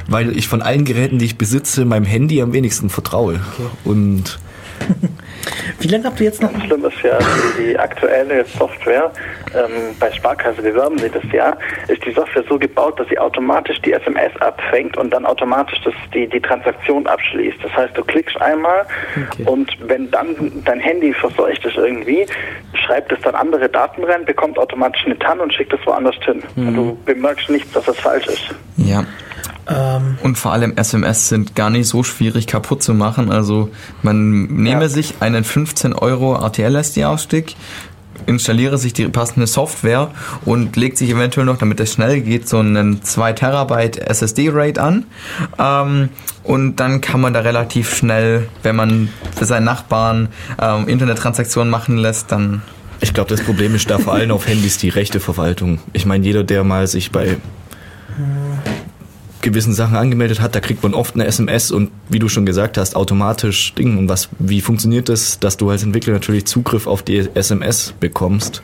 Weil 0.08 0.36
ich 0.36 0.48
von 0.48 0.62
allen 0.62 0.84
Geräten, 0.84 1.18
die 1.18 1.26
ich 1.26 1.36
besitze, 1.36 1.84
meinem 1.84 2.06
Handy 2.06 2.40
am 2.40 2.52
wenigsten 2.52 2.88
vertraue. 2.88 3.40
Und 3.84 4.38
Wie 5.80 5.88
lange 5.88 6.04
habt 6.04 6.20
ihr 6.20 6.26
jetzt 6.26 6.42
noch? 6.42 6.50
Schlimm 6.64 6.84
ist 6.84 7.00
ja, 7.02 7.18
die, 7.18 7.64
die 7.64 7.78
aktuelle 7.78 8.44
Software, 8.44 9.10
ähm, 9.54 9.96
bei 9.98 10.10
Sparkasse 10.12 10.62
bewerben 10.62 10.98
sie 10.98 11.10
das 11.10 11.22
ja, 11.32 11.56
ist 11.88 12.04
die 12.04 12.12
Software 12.12 12.44
so 12.48 12.58
gebaut, 12.58 12.98
dass 13.00 13.08
sie 13.08 13.18
automatisch 13.18 13.80
die 13.82 13.92
SMS 13.92 14.30
abfängt 14.40 14.96
und 14.96 15.10
dann 15.12 15.26
automatisch 15.26 15.80
das, 15.84 15.94
die, 16.14 16.28
die 16.28 16.40
Transaktion 16.40 17.06
abschließt. 17.06 17.58
Das 17.62 17.72
heißt, 17.74 17.96
du 17.96 18.04
klickst 18.04 18.40
einmal 18.40 18.86
Okay. 19.32 19.44
und 19.46 19.70
wenn 19.88 20.10
dann 20.10 20.34
dein 20.64 20.80
Handy 20.80 21.12
verseucht 21.12 21.64
ist 21.64 21.76
irgendwie, 21.76 22.26
schreibt 22.74 23.12
es 23.12 23.20
dann 23.20 23.34
andere 23.34 23.68
Daten 23.68 24.04
rein, 24.04 24.24
bekommt 24.24 24.58
automatisch 24.58 25.04
eine 25.04 25.18
TAN 25.18 25.40
und 25.40 25.52
schickt 25.52 25.72
es 25.72 25.80
woanders 25.86 26.16
hin. 26.24 26.42
Und 26.56 26.74
du 26.74 26.98
bemerkst 27.04 27.48
nicht, 27.50 27.74
dass 27.74 27.84
das 27.84 27.98
falsch 27.98 28.26
ist. 28.26 28.54
Ja. 28.76 29.04
Ähm, 29.68 30.18
Und 30.22 30.38
vor 30.38 30.52
allem 30.52 30.76
SMS 30.76 31.28
sind 31.28 31.54
gar 31.54 31.70
nicht 31.70 31.86
so 31.88 32.02
schwierig 32.02 32.46
kaputt 32.46 32.82
zu 32.82 32.94
machen. 32.94 33.30
Also 33.30 33.70
man 34.02 34.46
nehme 34.46 34.82
Ja. 34.82 34.88
sich 34.88 35.14
einen 35.20 35.44
15 35.44 35.92
Euro 35.94 36.34
RTL-SD-Ausstick, 36.34 37.54
installiere 38.26 38.78
sich 38.78 38.92
die 38.92 39.06
passende 39.08 39.46
Software 39.46 40.10
und 40.44 40.76
legt 40.76 40.98
sich 40.98 41.10
eventuell 41.10 41.46
noch, 41.46 41.58
damit 41.58 41.80
es 41.80 41.92
schnell 41.92 42.20
geht, 42.20 42.48
so 42.48 42.58
einen 42.58 43.02
2 43.02 43.32
Terabyte 43.32 43.98
SSD-RAID 43.98 44.78
an. 44.78 45.04
Ähm, 45.58 46.08
und 46.44 46.76
dann 46.76 47.00
kann 47.00 47.20
man 47.20 47.32
da 47.32 47.40
relativ 47.40 47.94
schnell, 47.94 48.48
wenn 48.62 48.76
man 48.76 49.08
für 49.36 49.44
seinen 49.44 49.64
Nachbarn 49.64 50.28
ähm, 50.60 50.88
Internettransaktionen 50.88 51.70
machen 51.70 51.96
lässt, 51.98 52.32
dann 52.32 52.62
Ich 53.00 53.14
glaube, 53.14 53.30
das 53.30 53.42
Problem 53.42 53.74
ist 53.74 53.90
da 53.90 53.98
vor 53.98 54.12
allem 54.14 54.30
auf 54.32 54.46
Handys 54.46 54.78
die 54.78 54.88
Rechteverwaltung. 54.88 55.78
Ich 55.92 56.04
meine, 56.06 56.24
jeder, 56.24 56.44
der 56.44 56.62
mal 56.64 56.86
sich 56.86 57.10
bei 57.12 57.36
gewissen 59.42 59.74
Sachen 59.74 59.96
angemeldet 59.96 60.40
hat, 60.40 60.54
da 60.54 60.60
kriegt 60.60 60.82
man 60.82 60.94
oft 60.94 61.14
eine 61.14 61.26
SMS 61.26 61.70
und 61.70 61.90
wie 62.08 62.18
du 62.18 62.28
schon 62.28 62.46
gesagt 62.46 62.78
hast, 62.78 62.96
automatisch 62.96 63.74
Ding. 63.74 63.98
Und 63.98 64.08
was, 64.08 64.28
wie 64.38 64.60
funktioniert 64.60 65.08
das, 65.08 65.38
dass 65.38 65.56
du 65.56 65.68
als 65.68 65.82
Entwickler 65.82 66.14
natürlich 66.14 66.46
Zugriff 66.46 66.86
auf 66.86 67.02
die 67.02 67.28
SMS 67.34 67.92
bekommst? 68.00 68.62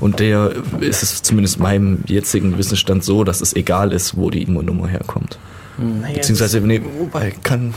Und 0.00 0.18
der 0.18 0.52
ist 0.80 1.02
es 1.02 1.22
zumindest 1.22 1.60
meinem 1.60 2.02
jetzigen 2.06 2.58
Wissensstand 2.58 3.04
so, 3.04 3.22
dass 3.22 3.40
es 3.40 3.54
egal 3.54 3.92
ist, 3.92 4.16
wo 4.16 4.30
die 4.30 4.42
IMO-Nummer 4.42 4.88
herkommt. 4.88 5.38
naja, 5.78 6.14
Beziehungsweise, 6.14 6.60
nee, 6.60 6.80
wobei, 6.98 7.32
kann, 7.42 7.74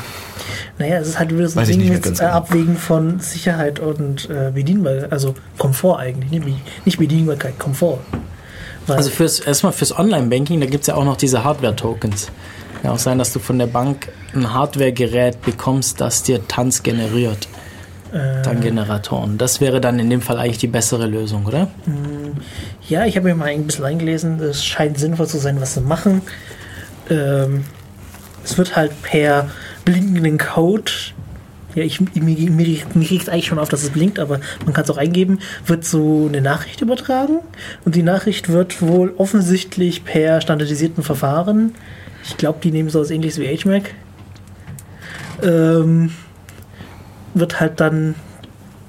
Naja, 0.79 0.99
es 0.99 1.09
ist 1.09 1.19
halt 1.19 1.33
wieder 1.33 1.47
so 1.49 1.59
ein 1.59 1.67
Ding 1.67 1.89
mit 1.89 2.05
äh, 2.05 2.09
genau. 2.11 2.23
Abwägen 2.23 2.77
von 2.77 3.19
Sicherheit 3.19 3.79
und 3.79 4.29
äh, 4.29 4.51
Bedienbarkeit, 4.53 5.11
also 5.11 5.35
Komfort 5.57 5.99
eigentlich, 5.99 6.31
nicht 6.85 6.97
Bedienbarkeit, 6.97 7.59
Komfort. 7.59 7.99
Also 8.95 9.09
fürs, 9.09 9.39
erstmal 9.39 9.73
fürs 9.73 9.97
Online-Banking, 9.97 10.59
da 10.59 10.65
gibt 10.65 10.81
es 10.81 10.87
ja 10.87 10.95
auch 10.95 11.05
noch 11.05 11.17
diese 11.17 11.43
Hardware-Tokens. 11.43 12.29
Kann 12.81 12.91
auch 12.91 12.99
sein, 12.99 13.17
dass 13.17 13.33
du 13.33 13.39
von 13.39 13.59
der 13.59 13.67
Bank 13.67 14.09
ein 14.33 14.53
Hardware-Gerät 14.53 15.41
bekommst, 15.41 15.99
das 15.99 16.23
dir 16.23 16.47
Tanz 16.47 16.83
generiert. 16.83 17.47
äh, 18.13 18.41
TAN-Generatoren. 18.41 19.37
Das 19.37 19.59
wäre 19.61 19.81
dann 19.81 19.99
in 19.99 20.09
dem 20.09 20.21
Fall 20.21 20.37
eigentlich 20.37 20.59
die 20.59 20.67
bessere 20.67 21.07
Lösung, 21.07 21.45
oder? 21.45 21.67
ja, 22.87 23.05
ich 23.05 23.17
habe 23.17 23.27
mir 23.27 23.35
mal 23.35 23.49
ein 23.49 23.65
bisschen 23.65 23.85
eingelesen, 23.85 24.39
es 24.39 24.63
scheint 24.63 24.97
sinnvoll 24.97 25.27
zu 25.27 25.37
sein, 25.37 25.59
was 25.59 25.73
sie 25.73 25.81
machen. 25.81 26.21
Ähm, 27.09 27.65
es 28.43 28.57
wird 28.57 28.75
halt 28.75 29.01
per 29.01 29.49
blinkenden 29.83 30.37
Code, 30.37 30.91
ja, 31.77 31.83
ich, 31.83 32.01
mir, 32.01 32.49
mir, 32.49 33.07
kriegt 33.07 33.29
eigentlich 33.29 33.45
schon 33.45 33.59
auf, 33.59 33.69
dass 33.69 33.83
es 33.83 33.91
blinkt, 33.91 34.17
aber 34.17 34.39
man 34.65 34.73
kann 34.73 34.83
es 34.83 34.89
auch 34.89 34.97
eingeben, 34.97 35.37
wird 35.67 35.85
so 35.85 36.25
eine 36.27 36.41
Nachricht 36.41 36.81
übertragen 36.81 37.41
und 37.85 37.93
die 37.93 38.01
Nachricht 38.01 38.49
wird 38.49 38.81
wohl 38.81 39.13
offensichtlich 39.17 40.03
per 40.03 40.41
standardisierten 40.41 41.03
Verfahren, 41.03 41.75
ich 42.23 42.35
glaube, 42.35 42.57
die 42.63 42.71
nehmen 42.71 42.89
sowas 42.89 43.11
ähnliches 43.11 43.39
wie 43.39 43.55
HMAC, 43.55 43.93
ähm, 45.43 46.09
wird 47.35 47.59
halt 47.59 47.79
dann 47.79 48.15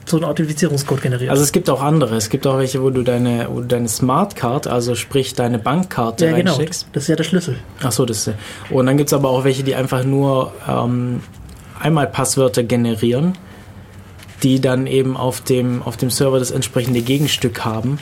so 0.07 0.17
ein 0.17 0.25
Authentifizierungscode 0.25 1.03
generiert. 1.03 1.31
Also 1.31 1.43
es 1.43 1.53
gibt 1.53 1.69
auch 1.69 1.83
andere. 1.83 2.17
Es 2.17 2.31
gibt 2.31 2.47
auch 2.47 2.57
welche, 2.57 2.83
wo 2.83 2.89
du 2.89 3.03
deine, 3.03 3.49
wo 3.51 3.61
du 3.61 3.67
deine 3.67 3.89
Smartcard, 3.89 4.67
also 4.67 4.95
sprich 4.95 5.35
deine 5.35 5.59
Bankkarte 5.59 6.25
ja, 6.25 6.35
genau, 6.35 6.57
das 6.57 6.87
ist 6.95 7.09
ja 7.09 7.17
der 7.17 7.25
Schlüssel. 7.25 7.59
Ach 7.83 7.93
so, 7.93 8.07
das 8.07 8.27
ist. 8.27 8.35
Und 8.71 8.87
dann 8.87 8.97
gibt 8.97 9.09
es 9.09 9.13
aber 9.13 9.29
auch 9.29 9.45
welche, 9.45 9.63
die 9.63 9.75
einfach 9.75 10.05
nur 10.05 10.55
ähm, 10.67 11.21
einmal 11.81 12.07
Passwörter 12.07 12.63
generieren, 12.63 13.35
die 14.43 14.61
dann 14.61 14.87
eben 14.87 15.17
auf 15.17 15.41
dem, 15.41 15.83
auf 15.83 15.97
dem 15.97 16.11
Server 16.11 16.39
das 16.39 16.51
entsprechende 16.51 17.03
Gegenstück 17.03 17.65
haben. 17.65 17.99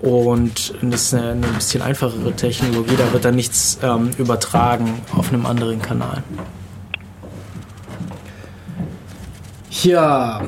Und 0.00 0.74
das 0.82 1.02
ist 1.02 1.14
eine, 1.14 1.30
eine 1.30 1.46
bisschen 1.46 1.82
einfachere 1.82 2.32
Technologie, 2.32 2.96
da 2.96 3.12
wird 3.12 3.24
dann 3.24 3.36
nichts 3.36 3.78
ähm, 3.82 4.10
übertragen 4.18 5.00
auf 5.16 5.32
einem 5.32 5.46
anderen 5.46 5.80
Kanal. 5.80 6.24
Ja, 9.82 10.42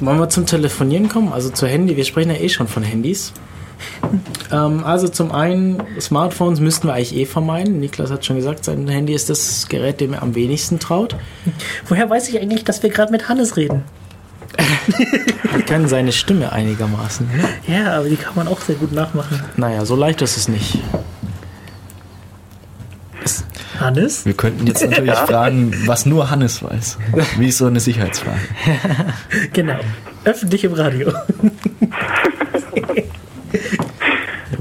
wollen 0.00 0.18
wir 0.18 0.28
zum 0.28 0.46
Telefonieren 0.46 1.08
kommen? 1.08 1.32
Also 1.32 1.50
zu 1.50 1.66
Handy, 1.66 1.96
wir 1.96 2.04
sprechen 2.04 2.30
ja 2.30 2.36
eh 2.36 2.48
schon 2.48 2.68
von 2.68 2.82
Handys. 2.82 3.32
Ähm, 4.52 4.84
also 4.84 5.08
zum 5.08 5.32
einen, 5.32 5.82
Smartphones 6.00 6.60
müssten 6.60 6.88
wir 6.88 6.94
eigentlich 6.94 7.16
eh 7.16 7.26
vermeiden. 7.26 7.80
Niklas 7.80 8.10
hat 8.10 8.24
schon 8.24 8.36
gesagt, 8.36 8.64
sein 8.64 8.86
Handy 8.88 9.14
ist 9.14 9.30
das 9.30 9.68
Gerät, 9.68 10.00
dem 10.00 10.14
er 10.14 10.22
am 10.22 10.34
wenigsten 10.34 10.78
traut. 10.78 11.16
Woher 11.88 12.08
weiß 12.08 12.28
ich 12.28 12.40
eigentlich, 12.40 12.64
dass 12.64 12.82
wir 12.82 12.90
gerade 12.90 13.12
mit 13.12 13.28
Hannes 13.28 13.56
reden? 13.56 13.82
Wir 15.52 15.62
kennen 15.62 15.88
seine 15.88 16.12
Stimme 16.12 16.52
einigermaßen. 16.52 17.26
Ne? 17.26 17.74
Ja, 17.74 17.94
aber 17.98 18.08
die 18.08 18.16
kann 18.16 18.34
man 18.36 18.46
auch 18.46 18.60
sehr 18.60 18.76
gut 18.76 18.92
nachmachen. 18.92 19.42
Naja, 19.56 19.84
so 19.84 19.96
leicht 19.96 20.22
ist 20.22 20.36
es 20.36 20.46
nicht. 20.46 20.78
Hannes? 23.80 24.24
wir 24.24 24.34
könnten 24.34 24.66
jetzt 24.66 24.88
natürlich 24.88 25.14
fragen, 25.14 25.74
was 25.86 26.06
nur 26.06 26.30
Hannes 26.30 26.62
weiß. 26.62 26.98
Wie 27.38 27.48
ist 27.48 27.58
so 27.58 27.66
eine 27.66 27.80
Sicherheitsfrage? 27.80 28.38
Genau. 29.52 29.78
Öffentlich 30.24 30.64
im 30.64 30.72
Radio. 30.72 31.12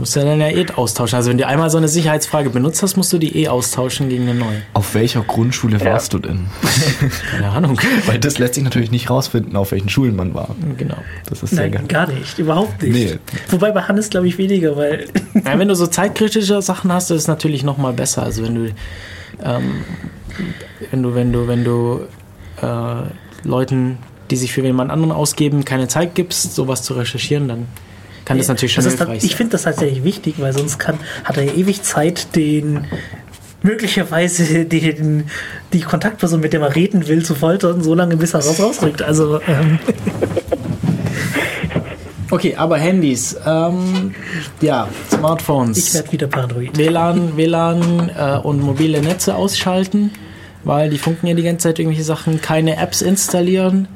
Du 0.04 0.06
musst 0.06 0.18
ja 0.18 0.26
dann 0.26 0.42
ja 0.42 0.50
eh 0.50 0.66
austauschen. 0.76 1.16
Also 1.16 1.30
wenn 1.30 1.38
du 1.38 1.48
einmal 1.48 1.70
so 1.70 1.78
eine 1.78 1.88
Sicherheitsfrage 1.88 2.50
benutzt 2.50 2.84
hast, 2.84 2.98
musst 2.98 3.14
du 3.14 3.18
die 3.18 3.38
eh 3.38 3.48
austauschen 3.48 4.10
gegen 4.10 4.24
eine 4.24 4.38
neue. 4.38 4.62
Auf 4.74 4.96
welcher 4.96 5.22
Grundschule 5.22 5.80
warst 5.80 6.12
du 6.14 6.20
denn? 6.20 6.48
Keine 7.32 7.48
Ahnung. 7.50 7.80
Weil 8.06 8.20
das 8.20 8.38
lässt 8.38 8.56
sich 8.56 8.66
natürlich 8.66 8.92
nicht 8.92 9.10
rausfinden, 9.10 9.56
auf 9.56 9.72
welchen 9.72 9.88
Schulen 9.88 10.18
man 10.18 10.34
war. 10.34 10.58
Genau. 10.78 10.98
Das 11.30 11.42
ist 11.42 11.52
sehr 11.52 11.70
Nein, 11.70 11.72
geil. 11.72 11.84
gar 11.88 12.08
nicht. 12.08 12.38
Überhaupt 12.38 12.84
nicht. 12.84 12.94
Nee. 12.94 13.18
Wobei 13.48 13.72
bei 13.72 13.84
Hannes 13.84 14.10
glaube 14.10 14.28
ich 14.28 14.38
weniger, 14.38 14.76
weil 14.76 15.08
Ja, 15.46 15.58
wenn 15.58 15.70
du 15.70 15.76
so 15.76 15.88
zeitkritische 15.88 16.62
Sachen 16.62 16.92
hast, 16.92 17.10
ist 17.10 17.22
es 17.22 17.28
natürlich 17.30 17.64
noch 17.64 17.78
mal 17.78 17.94
besser. 17.94 18.24
Also 18.24 18.44
wenn 18.44 18.56
du, 18.56 18.74
ähm, 19.42 19.86
wenn 20.92 21.02
du, 21.02 21.16
wenn 21.16 21.32
du, 21.32 21.48
wenn 21.48 21.64
du 21.64 22.02
äh, 22.62 23.48
Leuten, 23.48 24.00
die 24.32 24.36
sich 24.36 24.52
für 24.52 24.64
jemand 24.64 24.92
anderen 24.92 25.14
ausgeben, 25.14 25.64
keine 25.64 25.88
Zeit 25.88 26.14
gibst, 26.14 26.56
sowas 26.56 26.84
zu 26.84 26.94
recherchieren, 26.94 27.48
dann 27.48 27.68
kann 28.26 28.38
das 28.38 28.48
natürlich 28.48 28.74
schon 28.74 28.84
das 28.84 28.94
ist, 28.94 29.00
hilfreich 29.00 29.24
Ich 29.24 29.32
sein. 29.32 29.38
finde 29.38 29.52
das 29.54 29.64
tatsächlich 29.64 30.04
wichtig, 30.04 30.36
weil 30.40 30.54
sonst 30.54 30.80
kann, 30.80 30.98
hat 31.24 31.38
er 31.38 31.44
ja 31.44 31.54
ewig 31.54 31.82
Zeit, 31.84 32.36
den 32.36 32.86
möglicherweise 33.62 34.66
den, 34.66 35.26
die 35.72 35.80
Kontaktperson, 35.82 36.40
mit 36.42 36.52
der 36.54 36.60
man 36.60 36.72
reden 36.72 37.08
will, 37.08 37.24
zu 37.26 37.34
foltern, 37.36 37.82
so 37.84 37.94
lange 37.96 38.18
bis 38.18 38.34
er 38.34 38.42
raus 38.46 38.60
rausrückt. 38.60 39.02
Also 39.02 39.40
ähm, 39.48 39.80
Okay, 42.32 42.56
aber 42.56 42.78
Handys, 42.80 43.36
ähm, 43.46 44.16
ja, 44.60 44.88
Smartphones. 45.12 45.78
ich 45.78 45.94
werde 45.94 46.12
wieder 46.12 46.28
paranoid. 46.28 46.76
WLAN, 46.78 47.38
WLAN 47.38 48.10
äh, 48.18 48.38
und 48.42 48.60
mobile 48.60 49.02
Netze 49.02 49.36
ausschalten, 49.36 50.10
weil 50.64 50.90
die 50.90 50.98
funken 50.98 51.28
ja 51.28 51.36
die 51.36 51.44
ganze 51.44 51.68
Zeit 51.70 51.78
irgendwelche 51.80 52.04
Sachen, 52.04 52.42
keine 52.42 52.78
Apps 52.78 53.02
installieren. 53.04 53.88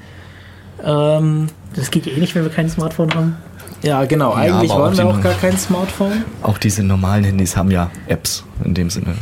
Ähm, 0.83 1.47
Das 1.75 1.89
geht 1.89 2.05
ja 2.05 2.11
eh 2.13 2.19
nicht, 2.19 2.35
wenn 2.35 2.43
wir 2.43 2.51
kein 2.51 2.69
Smartphone 2.69 3.11
haben. 3.15 3.37
Ja, 3.83 4.05
genau. 4.05 4.31
Ja, 4.31 4.55
Eigentlich 4.57 4.71
auch 4.71 4.79
wollen 4.79 4.97
wir 4.97 5.05
auch 5.07 5.13
noch- 5.15 5.23
gar 5.23 5.33
kein 5.33 5.57
Smartphone. 5.57 6.23
Auch 6.43 6.57
diese 6.57 6.83
normalen 6.83 7.23
Handys 7.23 7.55
haben 7.55 7.71
ja 7.71 7.89
Apps 8.07 8.43
in 8.63 8.73
dem 8.73 8.89
Sinne. 8.89 9.15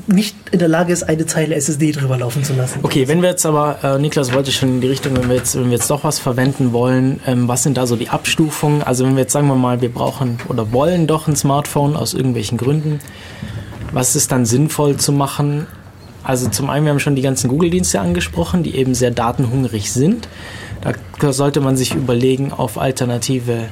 nicht 0.08 0.36
in 0.52 0.60
der 0.60 0.68
Lage 0.68 0.94
ist, 0.94 1.04
eine 1.04 1.26
Zeile 1.26 1.56
SSD 1.56 1.92
drüber 1.92 2.18
laufen 2.18 2.44
zu 2.44 2.54
lassen. 2.54 2.80
Okay, 2.84 3.08
wenn 3.08 3.22
wir 3.22 3.30
jetzt 3.30 3.46
aber, 3.46 3.78
äh, 3.84 4.00
Niklas 4.00 4.34
wollte 4.34 4.52
schon 4.52 4.70
in 4.70 4.82
die 4.82 4.88
Richtung, 4.88 5.16
wenn 5.16 5.30
wir 5.30 5.36
jetzt, 5.36 5.56
wenn 5.56 5.66
wir 5.66 5.78
jetzt 5.78 5.90
doch 5.90 6.04
was 6.04 6.20
verwenden 6.20 6.74
wollen, 6.74 7.20
ähm, 7.26 7.48
was 7.48 7.64
sind 7.64 7.78
da 7.78 7.88
so 7.88 7.96
die 7.96 8.10
Abstufungen? 8.10 8.84
Also 8.84 9.06
wenn 9.06 9.16
wir 9.16 9.22
jetzt 9.22 9.34
sagen 9.34 9.48
wir 9.48 9.56
mal, 9.56 9.82
wir 9.82 9.92
brauchen 9.92 10.40
oder 10.48 10.72
wollen 10.72 11.08
doch 11.08 11.28
ein 11.28 11.36
Smartphone 11.36 11.96
aus 11.96 12.14
irgendwelchen 12.14 12.58
Gründen, 12.58 13.00
was 13.92 14.16
ist 14.16 14.32
dann 14.32 14.46
sinnvoll 14.46 14.98
zu 14.98 15.12
machen? 15.12 15.68
Also 16.24 16.50
zum 16.50 16.70
einen, 16.70 16.86
wir 16.86 16.92
haben 16.92 17.00
schon 17.00 17.16
die 17.16 17.22
ganzen 17.22 17.50
Google-Dienste 17.50 18.00
angesprochen, 18.00 18.64
die 18.64 18.76
eben 18.76 18.94
sehr 18.94 19.12
datenhungrig 19.12 19.92
sind. 19.92 20.28
Da 21.20 21.34
sollte 21.34 21.62
man 21.62 21.78
sich 21.78 21.96
überlegen, 21.96 22.52
auf 22.52 22.78
alternative 22.78 23.70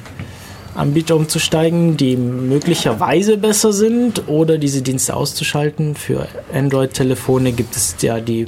Anbieter 0.74 1.16
umzusteigen, 1.16 1.96
die 1.96 2.16
möglicherweise 2.16 3.36
besser 3.36 3.72
sind 3.72 4.28
oder 4.28 4.58
diese 4.58 4.82
Dienste 4.82 5.14
auszuschalten. 5.16 5.94
Für 5.96 6.28
Android-Telefone 6.52 7.52
gibt 7.52 7.76
es 7.76 7.96
ja 8.00 8.20
die 8.20 8.46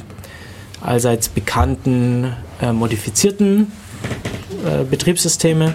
allseits 0.81 1.29
bekannten 1.29 2.33
äh, 2.61 2.73
modifizierten 2.73 3.73
äh, 4.65 4.85
Betriebssysteme, 4.85 5.75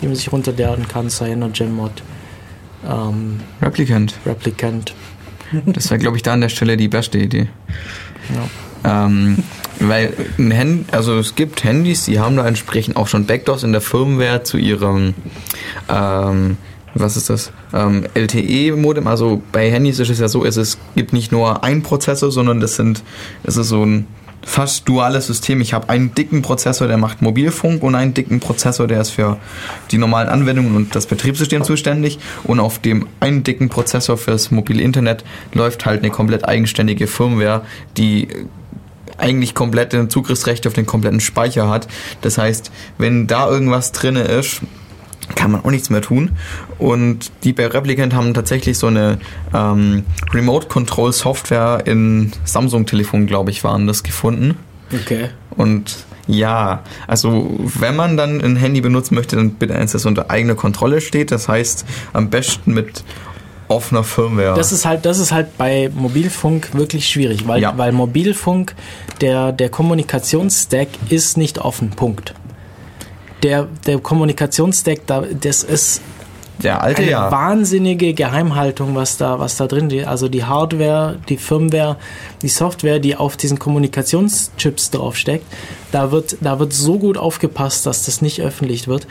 die 0.00 0.06
man 0.06 0.16
sich 0.16 0.32
runterladen 0.32 0.86
kann, 0.88 1.10
CyanogenMod, 1.10 2.02
ähm, 2.88 3.40
Replicant. 3.60 4.14
Replicant. 4.24 4.94
Das 5.66 5.90
wäre, 5.90 5.98
glaube 5.98 6.16
ich, 6.16 6.22
da 6.22 6.34
an 6.34 6.42
der 6.42 6.48
Stelle 6.48 6.76
die 6.76 6.88
beste 6.88 7.18
Idee. 7.18 7.48
Ähm, 8.84 9.42
weil 9.80 10.12
ein 10.38 10.50
Handy, 10.50 10.84
also 10.92 11.18
es 11.18 11.34
gibt 11.34 11.64
Handys, 11.64 12.04
die 12.04 12.20
haben 12.20 12.36
da 12.36 12.46
entsprechend 12.46 12.96
auch 12.96 13.06
schon 13.06 13.26
Backdoors 13.26 13.62
in 13.62 13.72
der 13.72 13.80
Firmware 13.80 14.42
zu 14.42 14.58
ihrem 14.58 15.14
ähm, 15.88 16.56
was 16.94 17.16
ist 17.16 17.30
das? 17.30 17.52
Ähm, 17.72 18.04
LTE-Modem. 18.14 19.06
Also 19.06 19.42
bei 19.52 19.70
Handys 19.70 19.98
ist 19.98 20.10
es 20.10 20.20
ja 20.20 20.28
so, 20.28 20.44
es 20.44 20.78
gibt 20.96 21.12
nicht 21.12 21.32
nur 21.32 21.62
einen 21.62 21.82
Prozessor, 21.82 22.30
sondern 22.30 22.60
das 22.60 22.76
sind, 22.76 23.02
es 23.44 23.56
ist 23.56 23.68
so 23.68 23.84
ein 23.84 24.06
fast 24.42 24.88
duales 24.88 25.26
System. 25.26 25.60
Ich 25.60 25.74
habe 25.74 25.88
einen 25.88 26.14
dicken 26.14 26.42
Prozessor, 26.42 26.88
der 26.88 26.96
macht 26.96 27.20
Mobilfunk 27.20 27.82
und 27.82 27.94
einen 27.94 28.14
dicken 28.14 28.40
Prozessor, 28.40 28.86
der 28.86 29.00
ist 29.00 29.10
für 29.10 29.36
die 29.90 29.98
normalen 29.98 30.28
Anwendungen 30.28 30.74
und 30.74 30.94
das 30.94 31.06
Betriebssystem 31.06 31.62
zuständig. 31.64 32.18
Und 32.44 32.60
auf 32.60 32.78
dem 32.78 33.06
einen 33.20 33.44
dicken 33.44 33.68
Prozessor 33.68 34.16
fürs 34.16 34.50
mobile 34.50 34.82
Internet 34.82 35.24
läuft 35.52 35.86
halt 35.86 36.00
eine 36.00 36.10
komplett 36.10 36.48
eigenständige 36.48 37.06
Firmware, 37.06 37.62
die 37.96 38.28
eigentlich 39.18 39.54
komplette 39.54 40.08
Zugriffsrechte 40.08 40.68
auf 40.68 40.74
den 40.74 40.86
kompletten 40.86 41.20
Speicher 41.20 41.68
hat. 41.68 41.88
Das 42.22 42.38
heißt, 42.38 42.70
wenn 42.98 43.26
da 43.26 43.48
irgendwas 43.48 43.92
drinne 43.92 44.22
ist, 44.22 44.62
kann 45.34 45.50
man 45.50 45.62
auch 45.64 45.70
nichts 45.70 45.90
mehr 45.90 46.00
tun. 46.00 46.30
Und 46.78 47.30
die 47.44 47.52
bei 47.52 47.66
Replicant 47.66 48.14
haben 48.14 48.32
tatsächlich 48.32 48.78
so 48.78 48.86
eine 48.86 49.18
ähm, 49.52 50.04
Remote 50.32 50.68
Control 50.68 51.12
Software 51.12 51.82
in 51.84 52.32
Samsung-Telefonen, 52.44 53.26
glaube 53.26 53.50
ich, 53.50 53.62
waren 53.64 53.86
das 53.86 54.02
gefunden. 54.02 54.56
Okay. 54.92 55.28
Und 55.50 55.96
ja, 56.26 56.82
also 57.06 57.58
wenn 57.78 57.96
man 57.96 58.16
dann 58.16 58.40
ein 58.40 58.56
Handy 58.56 58.80
benutzen 58.80 59.14
möchte, 59.16 59.36
dann 59.36 59.50
bitte 59.52 59.74
eins, 59.74 59.92
das 59.92 60.06
unter 60.06 60.30
eigener 60.30 60.54
Kontrolle 60.54 61.00
steht. 61.00 61.30
Das 61.30 61.48
heißt, 61.48 61.84
am 62.12 62.30
besten 62.30 62.72
mit 62.72 63.02
offener 63.68 64.04
Firmware. 64.04 64.54
Das 64.54 64.72
ist 64.72 64.86
halt, 64.86 65.04
das 65.04 65.18
ist 65.18 65.30
halt 65.32 65.58
bei 65.58 65.90
Mobilfunk 65.94 66.74
wirklich 66.74 67.06
schwierig, 67.08 67.46
weil, 67.46 67.60
Ja. 67.60 67.76
weil 67.76 67.92
Mobilfunk, 67.92 68.74
der, 69.20 69.52
der 69.52 69.68
Kommunikationsstack 69.68 70.88
ist 71.08 71.36
nicht 71.36 71.58
offen. 71.58 71.90
Punkt. 71.90 72.34
Der, 73.42 73.68
der 73.86 73.98
Kommunikationsstack, 73.98 75.06
da, 75.06 75.22
das 75.22 75.62
ist 75.62 76.02
der 76.62 76.82
alte 76.82 77.02
eine 77.02 77.10
ja. 77.12 77.30
wahnsinnige 77.30 78.14
Geheimhaltung, 78.14 78.96
was 78.96 79.16
da, 79.16 79.38
was 79.38 79.56
da 79.56 79.66
drin 79.66 79.90
ist. 79.90 80.06
Also 80.06 80.28
die 80.28 80.44
Hardware, 80.44 81.16
die 81.28 81.36
Firmware, 81.36 81.96
die 82.42 82.48
Software, 82.48 82.98
die 82.98 83.14
auf 83.14 83.36
diesen 83.36 83.58
Kommunikationschips 83.58 84.90
draufsteckt, 84.90 85.46
da 85.92 86.10
wird, 86.10 86.36
da 86.40 86.58
wird 86.58 86.72
so 86.72 86.98
gut 86.98 87.16
aufgepasst, 87.16 87.86
dass 87.86 88.04
das 88.04 88.22
nicht 88.22 88.40
öffentlich 88.40 88.88
wird. 88.88 89.06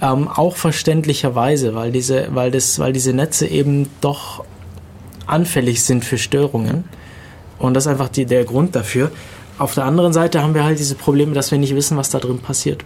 Ähm, 0.00 0.28
auch 0.28 0.56
verständlicherweise, 0.56 1.74
weil 1.74 1.90
diese, 1.90 2.28
weil 2.30 2.50
das, 2.50 2.78
weil 2.78 2.92
diese 2.92 3.12
Netze 3.12 3.46
eben 3.48 3.88
doch 4.00 4.44
anfällig 5.26 5.82
sind 5.82 6.04
für 6.04 6.18
Störungen. 6.18 6.84
Und 7.58 7.74
das 7.74 7.86
ist 7.86 7.92
einfach 7.92 8.08
die, 8.08 8.26
der 8.26 8.44
Grund 8.44 8.76
dafür. 8.76 9.10
Auf 9.62 9.74
der 9.74 9.84
anderen 9.84 10.12
Seite 10.12 10.42
haben 10.42 10.56
wir 10.56 10.64
halt 10.64 10.80
diese 10.80 10.96
Probleme, 10.96 11.34
dass 11.34 11.52
wir 11.52 11.58
nicht 11.58 11.76
wissen, 11.76 11.96
was 11.96 12.10
da 12.10 12.18
drin 12.18 12.40
passiert. 12.40 12.82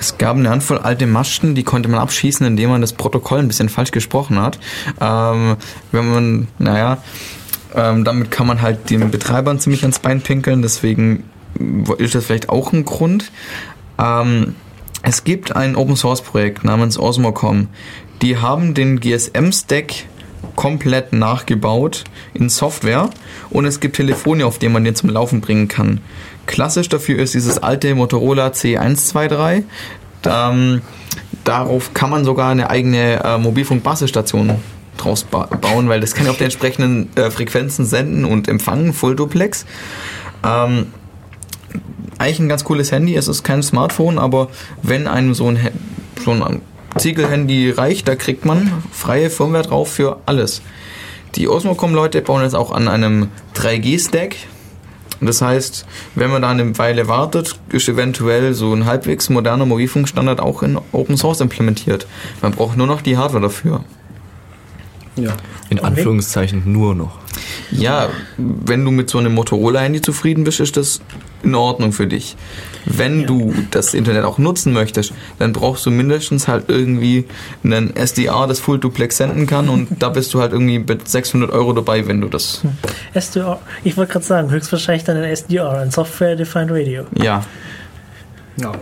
Es 0.00 0.18
gab 0.18 0.36
eine 0.36 0.50
Handvoll 0.50 0.78
alte 0.78 1.06
Masten, 1.06 1.54
die 1.54 1.62
konnte 1.62 1.88
man 1.88 2.00
abschießen, 2.00 2.44
indem 2.44 2.70
man 2.70 2.80
das 2.80 2.94
Protokoll 2.94 3.38
ein 3.38 3.46
bisschen 3.46 3.68
falsch 3.68 3.92
gesprochen 3.92 4.42
hat. 4.42 4.58
Ähm, 5.00 5.56
wenn 5.92 6.10
man, 6.10 6.48
naja, 6.58 6.98
ähm, 7.76 8.02
damit 8.04 8.32
kann 8.32 8.48
man 8.48 8.60
halt 8.60 8.90
den 8.90 9.08
Betreibern 9.12 9.60
ziemlich 9.60 9.82
ans 9.82 10.00
Bein 10.00 10.20
pinkeln, 10.20 10.62
deswegen 10.62 11.22
ist 11.98 12.16
das 12.16 12.24
vielleicht 12.24 12.48
auch 12.48 12.72
ein 12.72 12.84
Grund. 12.84 13.30
Ähm, 13.96 14.56
es 15.02 15.22
gibt 15.22 15.54
ein 15.54 15.76
Open 15.76 15.94
Source 15.94 16.22
Projekt 16.22 16.64
namens 16.64 16.98
Osmocom. 16.98 17.68
Die 18.20 18.36
haben 18.36 18.74
den 18.74 18.98
GSM-Stack 18.98 20.06
komplett 20.56 21.12
nachgebaut 21.12 22.04
in 22.34 22.48
Software 22.48 23.10
und 23.50 23.64
es 23.64 23.80
gibt 23.80 23.96
Telefone, 23.96 24.46
auf 24.46 24.58
denen 24.58 24.72
man 24.72 24.84
den 24.84 24.94
zum 24.94 25.10
Laufen 25.10 25.40
bringen 25.40 25.68
kann. 25.68 26.00
Klassisch 26.46 26.88
dafür 26.88 27.18
ist 27.18 27.34
dieses 27.34 27.58
alte 27.58 27.94
Motorola 27.94 28.48
C123. 28.48 29.64
Ähm, 30.26 30.82
darauf 31.44 31.94
kann 31.94 32.10
man 32.10 32.24
sogar 32.24 32.50
eine 32.50 32.70
eigene 32.70 33.22
äh, 33.24 33.38
Mobilfunk-Basisstation 33.38 34.56
draus 34.96 35.24
ba 35.24 35.46
bauen, 35.46 35.88
weil 35.88 36.00
das 36.00 36.14
kann 36.14 36.28
auf 36.28 36.36
den 36.36 36.44
entsprechenden 36.44 37.08
äh, 37.16 37.30
Frequenzen 37.30 37.86
senden 37.86 38.24
und 38.24 38.48
empfangen, 38.48 38.92
Full 38.92 39.16
Duplex. 39.16 39.64
Ähm, 40.44 40.88
eigentlich 42.18 42.40
ein 42.40 42.48
ganz 42.48 42.64
cooles 42.64 42.92
Handy. 42.92 43.14
Es 43.16 43.28
ist 43.28 43.44
kein 43.44 43.62
Smartphone, 43.62 44.18
aber 44.18 44.48
wenn 44.82 45.06
einem 45.06 45.32
so 45.32 45.48
ein, 45.48 45.58
so 46.22 46.32
ein 46.32 46.60
Ziegelhandy 46.96 47.70
reicht, 47.70 48.08
da 48.08 48.16
kriegt 48.16 48.44
man 48.44 48.72
freie 48.92 49.30
Firmware 49.30 49.64
drauf 49.64 49.92
für 49.92 50.18
alles. 50.26 50.62
Die 51.36 51.48
Osmocom-Leute 51.48 52.22
bauen 52.22 52.42
jetzt 52.42 52.56
auch 52.56 52.72
an 52.72 52.88
einem 52.88 53.28
3G-Stack. 53.54 54.36
Das 55.20 55.42
heißt, 55.42 55.86
wenn 56.14 56.30
man 56.30 56.42
da 56.42 56.50
eine 56.50 56.76
Weile 56.78 57.06
wartet, 57.06 57.56
ist 57.68 57.88
eventuell 57.88 58.54
so 58.54 58.72
ein 58.72 58.86
halbwegs 58.86 59.28
moderner 59.28 59.66
Mobilfunkstandard 59.66 60.40
auch 60.40 60.62
in 60.62 60.78
Open 60.92 61.16
Source 61.16 61.40
implementiert. 61.40 62.06
Man 62.42 62.52
braucht 62.52 62.76
nur 62.76 62.86
noch 62.86 63.02
die 63.02 63.16
Hardware 63.16 63.42
dafür. 63.42 63.84
Ja. 65.16 65.36
In 65.68 65.80
Anführungszeichen 65.80 66.70
nur 66.72 66.94
noch. 66.94 67.18
Ja, 67.70 68.08
wenn 68.36 68.84
du 68.84 68.90
mit 68.90 69.10
so 69.10 69.18
einem 69.18 69.34
Motorola-Handy 69.34 70.00
zufrieden 70.00 70.44
bist, 70.44 70.60
ist 70.60 70.76
das 70.76 71.00
in 71.42 71.54
Ordnung 71.54 71.92
für 71.92 72.06
dich. 72.06 72.36
Wenn 72.84 73.26
du 73.26 73.54
das 73.70 73.94
Internet 73.94 74.24
auch 74.24 74.38
nutzen 74.38 74.72
möchtest, 74.72 75.12
dann 75.38 75.52
brauchst 75.52 75.86
du 75.86 75.90
mindestens 75.90 76.48
halt 76.48 76.64
irgendwie 76.68 77.26
einen 77.62 77.94
SDR, 77.94 78.46
das 78.46 78.60
Full 78.60 78.78
Duplex 78.78 79.16
senden 79.18 79.46
kann 79.46 79.68
und 79.68 79.88
da 79.98 80.08
bist 80.08 80.32
du 80.34 80.40
halt 80.40 80.52
irgendwie 80.52 80.78
mit 80.78 81.08
600 81.08 81.50
Euro 81.50 81.72
dabei, 81.72 82.06
wenn 82.06 82.20
du 82.20 82.28
das, 82.28 82.62
SDR, 83.14 83.60
ich 83.84 83.96
wollte 83.96 84.12
gerade 84.12 84.24
sagen, 84.24 84.50
höchstwahrscheinlich 84.50 85.04
dann 85.04 85.16
ein 85.16 85.24
SDR, 85.24 85.70
ein 85.70 85.90
Software 85.90 86.36
Defined 86.36 86.70
Radio. 86.70 87.04
ja. 87.16 87.44
Ja. 88.56 88.72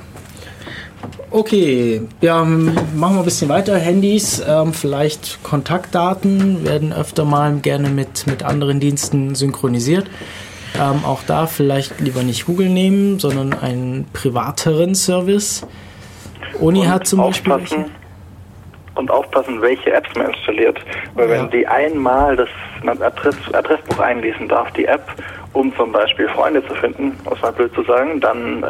Okay, 1.30 2.02
ja, 2.20 2.42
machen 2.44 2.82
wir 2.96 3.18
ein 3.18 3.24
bisschen 3.24 3.48
weiter. 3.48 3.76
Handys, 3.76 4.42
ähm, 4.46 4.72
vielleicht 4.72 5.42
Kontaktdaten 5.42 6.64
werden 6.64 6.92
öfter 6.92 7.24
mal 7.24 7.54
gerne 7.58 7.90
mit, 7.90 8.26
mit 8.26 8.42
anderen 8.42 8.80
Diensten 8.80 9.34
synchronisiert. 9.34 10.06
Ähm, 10.78 11.04
auch 11.04 11.22
da 11.26 11.46
vielleicht 11.46 12.00
lieber 12.00 12.22
nicht 12.22 12.46
Google 12.46 12.68
nehmen, 12.68 13.18
sondern 13.18 13.52
einen 13.52 14.06
privateren 14.12 14.94
Service. 14.94 15.66
Uni 16.60 16.80
Und 16.80 16.88
hat 16.88 17.06
zum 17.06 17.20
Beispiel. 17.20 17.52
aufpassen, 17.52 17.84
und 18.98 19.10
aufpassen, 19.10 19.60
welche 19.62 19.92
Apps 19.92 20.08
man 20.16 20.30
installiert. 20.30 20.78
Weil 21.14 21.28
Ja. 21.30 21.34
wenn 21.38 21.50
die 21.50 21.66
einmal 21.66 22.36
das 22.36 22.48
Adress, 23.00 23.36
Adressbuch 23.52 23.98
einlesen 24.00 24.48
darf, 24.48 24.70
die 24.72 24.84
App, 24.86 25.06
um 25.54 25.74
zum 25.76 25.92
Beispiel 25.92 26.28
Freunde 26.28 26.64
zu 26.66 26.74
finden, 26.74 27.16
es 27.34 27.40
mal 27.40 27.52
blöd 27.52 27.74
zu 27.74 27.82
sagen, 27.84 28.20
dann 28.20 28.62
äh, 28.62 28.66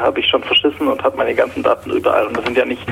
habe 0.00 0.20
ich 0.20 0.26
schon 0.28 0.42
verschissen 0.42 0.88
und 0.88 1.02
habe 1.02 1.16
meine 1.16 1.34
ganzen 1.34 1.62
Daten 1.62 1.90
überall. 1.90 2.26
Und 2.26 2.36
das 2.36 2.44
sind 2.44 2.56
ja 2.56 2.64
nicht 2.64 2.82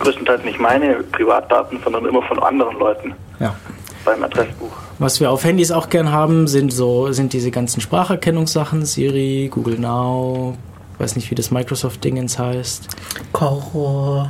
größtenteils 0.00 0.44
nicht 0.44 0.60
meine 0.60 0.96
Privatdaten, 1.12 1.80
sondern 1.82 2.04
immer 2.04 2.22
von 2.22 2.38
anderen 2.42 2.78
Leuten 2.78 3.14
Ja. 3.40 3.54
beim 4.04 4.22
Adressbuch. 4.22 4.70
Was 4.98 5.18
wir 5.20 5.30
auf 5.30 5.42
Handys 5.44 5.72
auch 5.72 5.88
gern 5.88 6.12
haben, 6.12 6.46
sind 6.46 6.72
so 6.72 7.10
sind 7.12 7.32
diese 7.32 7.50
ganzen 7.50 7.80
Spracherkennungssachen, 7.80 8.84
Siri, 8.84 9.48
Google 9.52 9.78
Now, 9.80 10.56
weiß 10.98 11.16
nicht, 11.16 11.30
wie 11.32 11.34
das 11.34 11.50
Microsoft-Dingens 11.50 12.38
heißt. 12.38 12.94
Koro. 13.32 14.26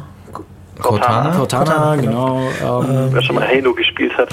Cortana? 0.81 1.37
Cortana, 1.37 1.65
Cortana, 1.73 1.97
genau. 1.97 2.41
Ähm, 2.63 3.09
Wer 3.11 3.23
schon 3.23 3.37
mal 3.37 3.47
Halo 3.47 3.75
gespielt 3.75 4.17
hat. 4.17 4.29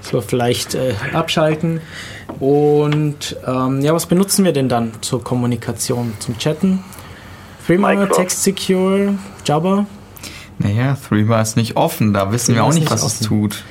so 0.00 0.20
vielleicht 0.20 0.74
äh, 0.74 0.94
abschalten. 1.12 1.80
Und 2.40 3.36
ähm, 3.46 3.80
ja, 3.80 3.92
was 3.94 4.06
benutzen 4.06 4.44
wir 4.44 4.52
denn 4.52 4.68
dann 4.68 4.92
zur 5.00 5.22
Kommunikation, 5.22 6.14
zum 6.18 6.38
Chatten? 6.38 6.82
Microsoft. 7.68 8.14
Text 8.14 8.42
Secure, 8.42 9.14
Jabber. 9.44 9.86
Naja, 10.58 10.96
Threema 11.08 11.40
ist 11.40 11.56
nicht 11.56 11.76
offen, 11.76 12.12
da 12.12 12.30
wissen 12.30 12.48
wir 12.48 12.56
Threema 12.56 12.66
auch 12.66 12.70
ist 12.70 12.78
nicht, 12.78 12.90
was 12.90 13.02
es 13.02 13.16
offen. 13.22 13.26
tut. 13.26 13.64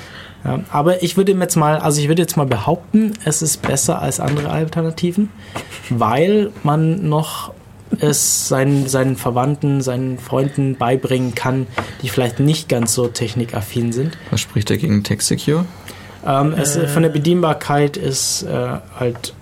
Ja, 0.43 0.59
aber 0.71 1.03
ich 1.03 1.15
würde 1.15 1.31
jetzt 1.31 1.55
mal, 1.55 1.77
also 1.77 2.01
ich 2.01 2.07
würde 2.09 2.21
jetzt 2.21 2.35
mal 2.35 2.45
behaupten, 2.45 3.13
es 3.23 3.41
ist 3.41 3.61
besser 3.61 4.01
als 4.01 4.19
andere 4.19 4.49
Alternativen, 4.49 5.29
weil 5.89 6.51
man 6.63 7.07
noch 7.07 7.53
es 7.99 8.47
seinen, 8.47 8.87
seinen 8.87 9.15
Verwandten, 9.15 9.81
seinen 9.81 10.19
Freunden 10.19 10.75
beibringen 10.75 11.35
kann, 11.35 11.67
die 12.01 12.09
vielleicht 12.09 12.39
nicht 12.39 12.69
ganz 12.69 12.93
so 12.93 13.07
technikaffin 13.07 13.91
sind. 13.91 14.17
Was 14.31 14.41
spricht 14.41 14.69
dagegen 14.69 15.03
Text 15.03 15.27
Secure? 15.27 15.65
Ähm, 16.25 16.53
es, 16.53 16.77
von 16.91 17.03
der 17.03 17.09
Bedienbarkeit 17.09 17.97
ist 17.97 18.43
äh, 18.43 18.77
halt 18.99 19.33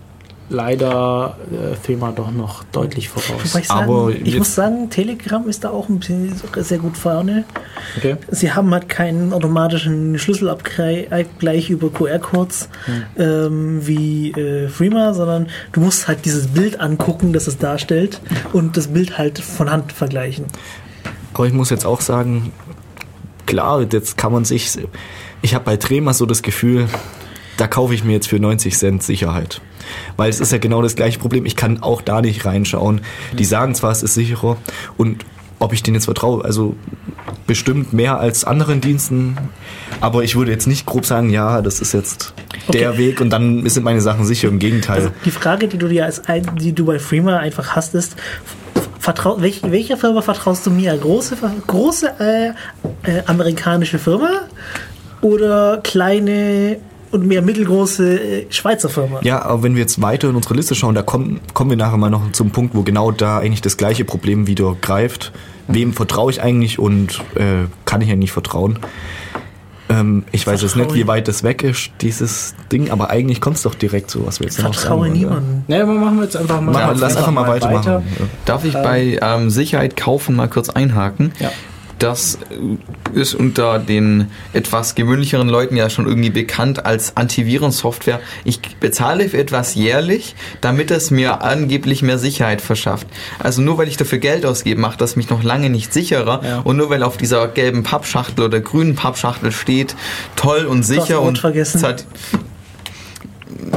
leider 0.52 1.38
äh, 1.52 1.76
Thema 1.86 2.12
doch 2.12 2.32
noch 2.32 2.64
deutlich 2.66 3.10
voraus. 3.10 3.56
Ich, 3.56 3.68
sagen, 3.68 3.70
Aber 3.70 4.12
ich 4.12 4.38
muss 4.38 4.54
sagen, 4.54 4.90
Telegram 4.90 5.48
ist 5.48 5.64
da 5.64 5.70
auch 5.70 5.90
ein 5.90 6.00
bisschen 6.00 6.34
sehr 6.58 6.78
gut 6.78 6.98
vorne. 6.98 7.46
Okay. 7.98 8.18
Sie 8.30 8.52
haben 8.52 8.72
halt 8.72 8.90
keinen 8.90 9.34
automatischen 9.34 10.20
Schlüsselabgleich 10.20 11.70
über 11.70 11.90
QR-Codes 11.90 12.70
ähm, 13.18 13.86
wie 13.88 14.32
äh, 14.32 14.68
Freema, 14.68 15.14
sondern 15.14 15.48
du 15.72 15.80
musst 15.80 16.08
halt 16.08 16.26
dieses 16.26 16.48
Bild 16.48 16.80
angucken, 16.80 17.34
das 17.34 17.48
es 17.48 17.58
darstellt 17.58 18.22
und 18.54 18.78
das 18.78 18.88
Bild 18.88 19.18
halt 19.18 19.40
von 19.40 19.72
Hand 19.72 19.92
vergleichen. 19.94 20.46
Aber 21.34 21.48
ich 21.48 21.54
muss 21.54 21.70
jetzt 21.70 21.86
auch 21.86 22.02
sagen, 22.02 22.52
klar, 23.46 23.86
jetzt 23.92 24.18
kann 24.18 24.32
man 24.32 24.46
sich. 24.46 24.78
Ich 25.42 25.56
habe 25.56 25.66
bei 25.66 25.78
Trema 25.78 26.14
so 26.14 26.26
das 26.26 26.42
Gefühl, 26.42 26.88
da 27.58 27.68
kaufe 27.68 27.94
ich 27.94 28.04
mir 28.04 28.14
jetzt 28.14 28.28
für 28.28 28.40
90 28.40 28.78
Cent 28.78 29.04
Sicherheit. 29.04 29.62
Weil 30.18 30.30
es 30.30 30.40
ist 30.40 30.52
ja 30.52 30.58
genau 30.58 30.82
das 30.82 30.96
gleiche 30.96 31.20
Problem. 31.20 31.46
Ich 31.46 31.56
kann 31.56 31.82
auch 31.82 32.02
da 32.02 32.22
nicht 32.22 32.46
reinschauen. 32.46 33.02
Die 33.38 33.46
sagen 33.46 33.76
zwar, 33.76 33.92
es 33.92 34.04
ist 34.04 34.14
sicherer 34.14 34.58
und 34.98 35.26
ob 35.60 35.74
ich 35.74 35.84
denen 35.84 35.96
jetzt 35.96 36.06
vertraue, 36.06 36.44
also 36.44 36.76
bestimmt 37.46 37.94
mehr 37.94 38.20
als 38.20 38.44
anderen 38.44 38.82
Diensten, 38.82 39.38
aber 40.00 40.24
ich 40.24 40.36
würde 40.36 40.52
jetzt 40.52 40.66
nicht 40.66 40.88
grob 40.88 41.06
sagen, 41.06 41.30
ja, 41.30 41.62
das 41.62 41.82
ist 41.82 41.94
jetzt 41.94 42.34
der 42.74 42.98
Weg 42.98 43.22
und 43.22 43.30
dann 43.30 43.68
sind 43.70 43.84
meine 43.84 44.02
Sachen 44.02 44.26
sicher. 44.26 44.48
Im 44.48 44.58
Gegenteil. 44.58 44.98
Also 44.98 45.12
die 45.24 45.32
Frage, 45.32 45.68
die 45.68 45.78
du 45.78 45.88
dir 45.88 46.06
als 46.06 46.26
ein, 46.26 46.56
die 46.56 46.74
du 46.74 46.86
bei 46.86 46.98
Freema 46.98 47.38
einfach 47.38 47.76
hast, 47.76 47.94
ist, 47.94 48.16
vertrau, 49.00 49.40
welch, 49.42 49.62
welcher 49.64 49.98
Firma 49.98 50.22
vertraust 50.22 50.66
du 50.66 50.72
mir? 50.72 50.98
Große, 50.98 51.38
große 51.68 52.14
äh, 52.20 52.48
äh, 53.10 53.24
amerikanische 53.28 54.00
Firma 54.00 54.42
oder 55.22 55.80
kleine 55.84 56.80
und 57.12 57.28
mehr 57.28 57.42
mittelgroße 57.42 58.20
äh, 58.20 58.46
Schweizer 58.50 58.90
Firma? 58.90 59.20
Ja, 59.24 59.42
aber 59.44 59.64
wenn 59.64 59.76
wir 59.76 59.82
jetzt 59.82 60.02
weiter 60.02 60.30
in 60.30 60.36
unsere 60.36 60.54
Liste 60.56 60.76
schauen, 60.76 60.96
da 60.96 61.02
kommen, 61.02 61.40
kommen 61.54 61.70
wir 61.70 61.78
nachher 61.78 61.98
mal 61.98 62.10
noch 62.10 62.32
zum 62.32 62.52
Punkt, 62.52 62.76
wo 62.76 62.84
genau 62.84 63.12
da 63.12 63.40
eigentlich 63.40 63.62
das 63.62 63.78
gleiche 63.78 64.06
Problem 64.06 64.48
wieder 64.48 64.76
greift. 64.82 65.32
Wem 65.68 65.94
vertraue 65.94 66.32
ich 66.32 66.42
eigentlich 66.42 66.80
und 66.80 67.20
äh, 67.36 67.68
kann 67.86 68.02
ich 68.02 68.10
ja 68.10 68.16
nicht 68.16 68.32
vertrauen? 68.32 68.80
Ähm, 69.90 70.24
ich 70.32 70.48
weiß 70.48 70.62
jetzt 70.62 70.76
nicht, 70.76 70.86
Vertraue- 70.88 70.96
wie 70.96 71.08
weit 71.08 71.28
das 71.28 71.44
weg 71.44 71.64
ist, 71.64 71.92
dieses 72.02 72.56
Ding, 72.72 72.92
aber 72.92 73.10
eigentlich 73.10 73.42
kommt 73.42 73.58
es 73.58 73.64
doch 73.64 73.76
direkt 73.76 74.10
so, 74.10 74.26
was 74.26 74.40
wir 74.40 74.48
jetzt 74.48 74.58
noch 74.60 74.74
Vertraue 74.74 74.82
sagen 74.84 75.00
wollen, 75.02 75.14
niemandem. 75.14 75.64
Naja, 75.68 75.84
aber 75.84 75.94
machen 75.94 76.18
wir 76.18 76.24
jetzt 76.24 76.38
einfach 76.38 76.62
mal. 76.62 76.74
Ja. 76.74 76.88
Mach, 76.88 77.00
lass 77.00 77.18
einfach 77.18 77.32
mal 77.32 77.48
weitermachen. 77.48 77.92
Ja. 77.92 78.02
Darf 78.46 78.64
ich 78.66 78.74
bei 78.74 79.20
ähm, 79.22 79.50
Sicherheit 79.50 79.98
kaufen 79.98 80.36
mal 80.36 80.48
kurz 80.48 80.70
einhaken? 80.70 81.34
Ja. 81.40 81.52
Das 82.02 82.40
äh, 82.50 83.20
ist 83.20 83.36
unter 83.36 83.78
den 83.78 84.32
etwas 84.54 84.96
gewöhnlicheren 84.96 85.48
Leuten 85.48 85.76
ja 85.76 85.90
schon 85.92 86.08
irgendwie 86.08 86.32
bekannt 86.32 86.84
als 86.84 87.16
Antivirensoftware. 87.16 88.20
Ich 88.44 88.60
bezahle 88.80 89.30
für 89.30 89.38
etwas 89.38 89.76
jährlich, 89.76 90.36
damit 90.62 90.90
es 90.90 91.12
mir 91.12 91.44
angeblich 91.44 92.02
mehr 92.02 92.18
Sicherheit 92.18 92.62
verschafft. 92.62 93.06
Also 93.38 93.62
nur 93.62 93.78
weil 93.78 93.88
ich 93.88 93.98
dafür 93.98 94.18
Geld 94.18 94.48
ausgebe, 94.48 94.82
macht 94.82 95.00
das 95.00 95.16
mich 95.16 95.30
noch 95.30 95.44
lange 95.44 95.70
nicht 95.70 95.94
sicherer. 95.94 96.42
Ja. 96.44 96.60
Und 96.62 96.78
nur 96.78 96.90
weil 96.90 97.04
auf 97.04 97.18
dieser 97.18 97.48
gelben 97.48 97.84
Pappschachtel 97.84 98.46
oder 98.46 98.60
grünen 98.62 98.96
Pappschachtel 98.96 99.52
steht, 99.52 99.96
toll 100.36 100.66
und 100.66 100.82
sicher 100.82 101.22
und 101.22 101.38
vergessen. 101.38 101.86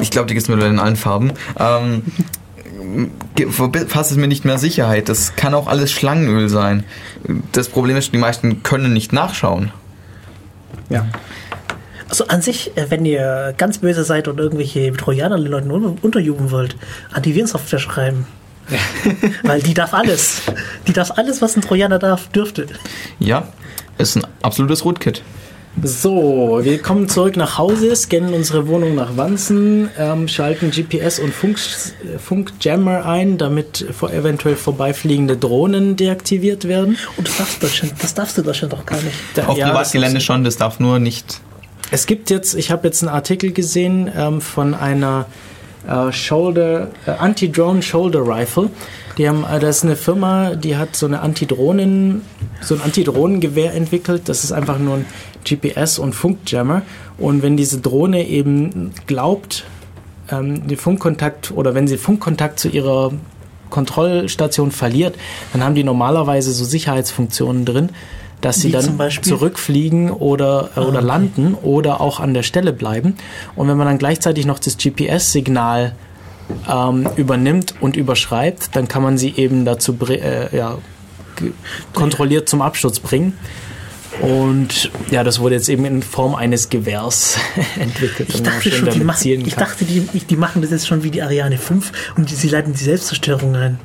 Ich 0.01 0.11
glaube, 0.11 0.29
die 0.29 0.35
gibt 0.35 0.45
es 0.45 0.49
mittlerweile 0.49 0.75
in 0.75 0.81
allen 0.81 0.97
Farben. 0.97 1.33
Ähm, 1.59 2.03
verpasst 3.51 4.11
es 4.11 4.17
mir 4.17 4.29
nicht 4.29 4.45
mehr 4.45 4.59
Sicherheit. 4.59 5.09
Das 5.09 5.37
kann 5.37 5.55
auch 5.55 5.67
alles 5.67 5.93
Schlangenöl 5.93 6.49
sein. 6.49 6.85
Das 7.53 7.69
Problem 7.69 7.97
ist, 7.97 8.13
die 8.13 8.19
meisten 8.19 8.63
können 8.63 8.93
nicht 8.93 9.13
nachschauen. 9.13 9.71
Ja. 10.91 11.07
Also 12.09 12.29
an 12.29 12.43
sich, 12.43 12.77
äh, 12.77 12.87
wenn 12.91 13.05
ihr 13.07 13.55
ganz 13.57 13.79
böse 13.79 14.05
seid 14.05 14.29
und 14.29 14.39
irgendwelche 14.39 14.93
Trojaner 14.93 15.37
den 15.39 15.47
Leuten 15.47 15.71
un- 15.71 15.99
unterjubeln 16.03 16.51
wollt, 16.51 16.77
Antivirensoftware 17.13 17.79
schreiben. 17.79 18.27
Weil 19.43 19.61
die 19.63 19.75
darf 19.75 19.93
alles. 19.95 20.43
Die 20.87 20.93
darf 20.93 21.13
alles, 21.19 21.43
was 21.43 21.57
ein 21.57 21.63
Trojaner 21.63 21.99
darf, 21.99 22.29
dürfte. 22.29 22.67
Ja, 23.19 23.49
ist 23.99 24.17
ein 24.17 24.27
absolutes 24.43 24.85
Rootkit. 24.85 25.23
So, 25.83 26.61
wir 26.63 26.81
kommen 26.81 27.09
zurück 27.09 27.37
nach 27.37 27.59
Hause, 27.59 27.95
scannen 27.97 28.33
unsere 28.33 28.69
Wohnung 28.69 28.95
nach 28.95 29.17
Wanzen, 29.17 29.91
ähm, 29.99 30.29
schalten 30.29 30.71
GPS 30.71 31.19
und 31.19 31.35
Funk, 31.35 31.59
Funkjammer 32.19 33.05
ein, 33.07 33.39
damit 33.39 33.85
vor 33.93 34.13
eventuell 34.13 34.55
vorbeifliegende 34.57 35.37
Drohnen 35.37 35.97
deaktiviert 35.97 36.69
werden. 36.69 36.97
Und 37.17 37.27
das 37.29 37.37
darfst 37.39 37.57
du 37.63 37.67
Deutschland, 37.67 37.93
das 38.01 38.15
darfst 38.15 38.39
du 38.39 38.43
Deutschland 38.43 38.73
doch 38.73 38.87
gar 38.87 39.01
nicht. 39.03 39.17
Da- 39.35 39.47
Auf 39.47 39.59
ja, 39.59 39.69
Privatgelände 39.69 40.21
schon, 40.21 40.45
das 40.45 40.57
darf 40.57 40.79
nur 40.79 41.01
nicht. 41.01 41.41
Es 41.91 42.07
gibt 42.07 42.31
jetzt, 42.31 42.55
ich 42.55 42.71
habe 42.71 42.87
jetzt 42.87 43.03
einen 43.03 43.15
Artikel 43.15 43.53
gesehen 43.53 44.11
ähm, 44.17 44.41
von 44.41 44.75
einer 44.75 45.27
äh, 45.89 46.13
Shoulder, 46.13 46.89
äh, 47.07 47.11
Anti-Drone 47.11 47.83
Shoulder 47.83 48.21
Rifle. 48.27 48.71
Die 49.19 49.29
haben, 49.29 49.45
äh, 49.45 49.61
das 49.61 49.79
ist 49.79 49.85
eine 49.85 49.97
Firma, 49.97 50.55
die 50.55 50.77
hat 50.77 50.97
so 50.97 51.07
eine 51.07 51.21
Antidrohnen, 51.21 52.23
so 52.61 52.75
ein 52.75 52.81
Antidrohnengewehr 52.81 53.75
entwickelt. 53.75 54.23
Das 54.29 54.45
ist 54.45 54.53
einfach 54.53 54.79
nur 54.79 54.97
ein 54.97 55.07
GPS 55.45 55.99
und 55.99 56.15
Funkjammer. 56.15 56.83
Und 57.19 57.43
wenn 57.43 57.57
diese 57.57 57.81
Drohne 57.81 58.27
eben 58.27 58.93
glaubt, 59.07 59.65
ähm, 60.31 60.67
den 60.67 60.77
Funkkontakt 60.77 61.53
oder 61.53 61.75
wenn 61.75 61.87
sie 61.87 61.97
Funkkontakt 61.97 62.59
zu 62.59 62.69
ihrer 62.69 63.13
Kontrollstation 63.71 64.71
verliert, 64.71 65.17
dann 65.53 65.63
haben 65.65 65.75
die 65.75 65.85
normalerweise 65.85 66.53
so 66.53 66.65
Sicherheitsfunktionen 66.65 67.65
drin, 67.65 67.91
dass 68.41 68.57
sie 68.57 68.69
Wie 68.69 68.73
dann 68.73 69.11
zurückfliegen 69.23 70.11
oder, 70.11 70.71
äh, 70.77 70.81
oder 70.81 70.99
okay. 70.99 71.07
landen 71.07 71.55
oder 71.55 72.01
auch 72.01 72.21
an 72.21 72.35
der 72.35 72.43
Stelle 72.43 72.73
bleiben. 72.73 73.17
Und 73.57 73.69
wenn 73.69 73.77
man 73.77 73.87
dann 73.87 73.99
gleichzeitig 73.99 74.47
noch 74.47 74.59
das 74.59 74.77
GPS-Signal 74.77 75.95
ähm, 76.71 77.09
übernimmt 77.17 77.75
und 77.81 77.97
überschreibt, 77.97 78.75
dann 78.77 78.89
kann 78.89 79.03
man 79.03 79.19
sie 79.19 79.35
eben 79.37 79.65
dazu 79.65 79.97
äh, 80.09 80.57
ja, 80.57 80.79
kontrolliert 81.93 82.49
zum 82.49 82.63
Absturz 82.63 83.01
bringen. 83.01 83.35
Und 84.21 84.91
ja, 85.11 85.25
das 85.25 85.41
wurde 85.41 85.57
jetzt 85.57 85.69
eben 85.69 85.85
in 85.85 86.03
Form 86.03 86.35
eines 86.35 86.69
Gewehrs 86.69 87.37
entwickelt. 87.79 88.29
Ich 88.33 88.43
dachte 88.43 88.71
schon, 88.71 88.91
die 88.91 89.01
machen, 89.01 89.47
ich 89.47 89.57
dachte, 89.57 89.85
die, 89.85 90.01
die 90.03 90.37
machen 90.37 90.63
das 90.63 90.71
jetzt 90.71 90.87
schon 90.87 91.03
wie 91.03 91.11
die 91.11 91.23
Ariane 91.23 91.59
5 91.59 92.15
und 92.17 92.31
die, 92.31 92.35
sie 92.35 92.49
leiten 92.49 92.73
die 92.73 92.85
Selbstzerstörung 92.85 93.57
ein. 93.57 93.81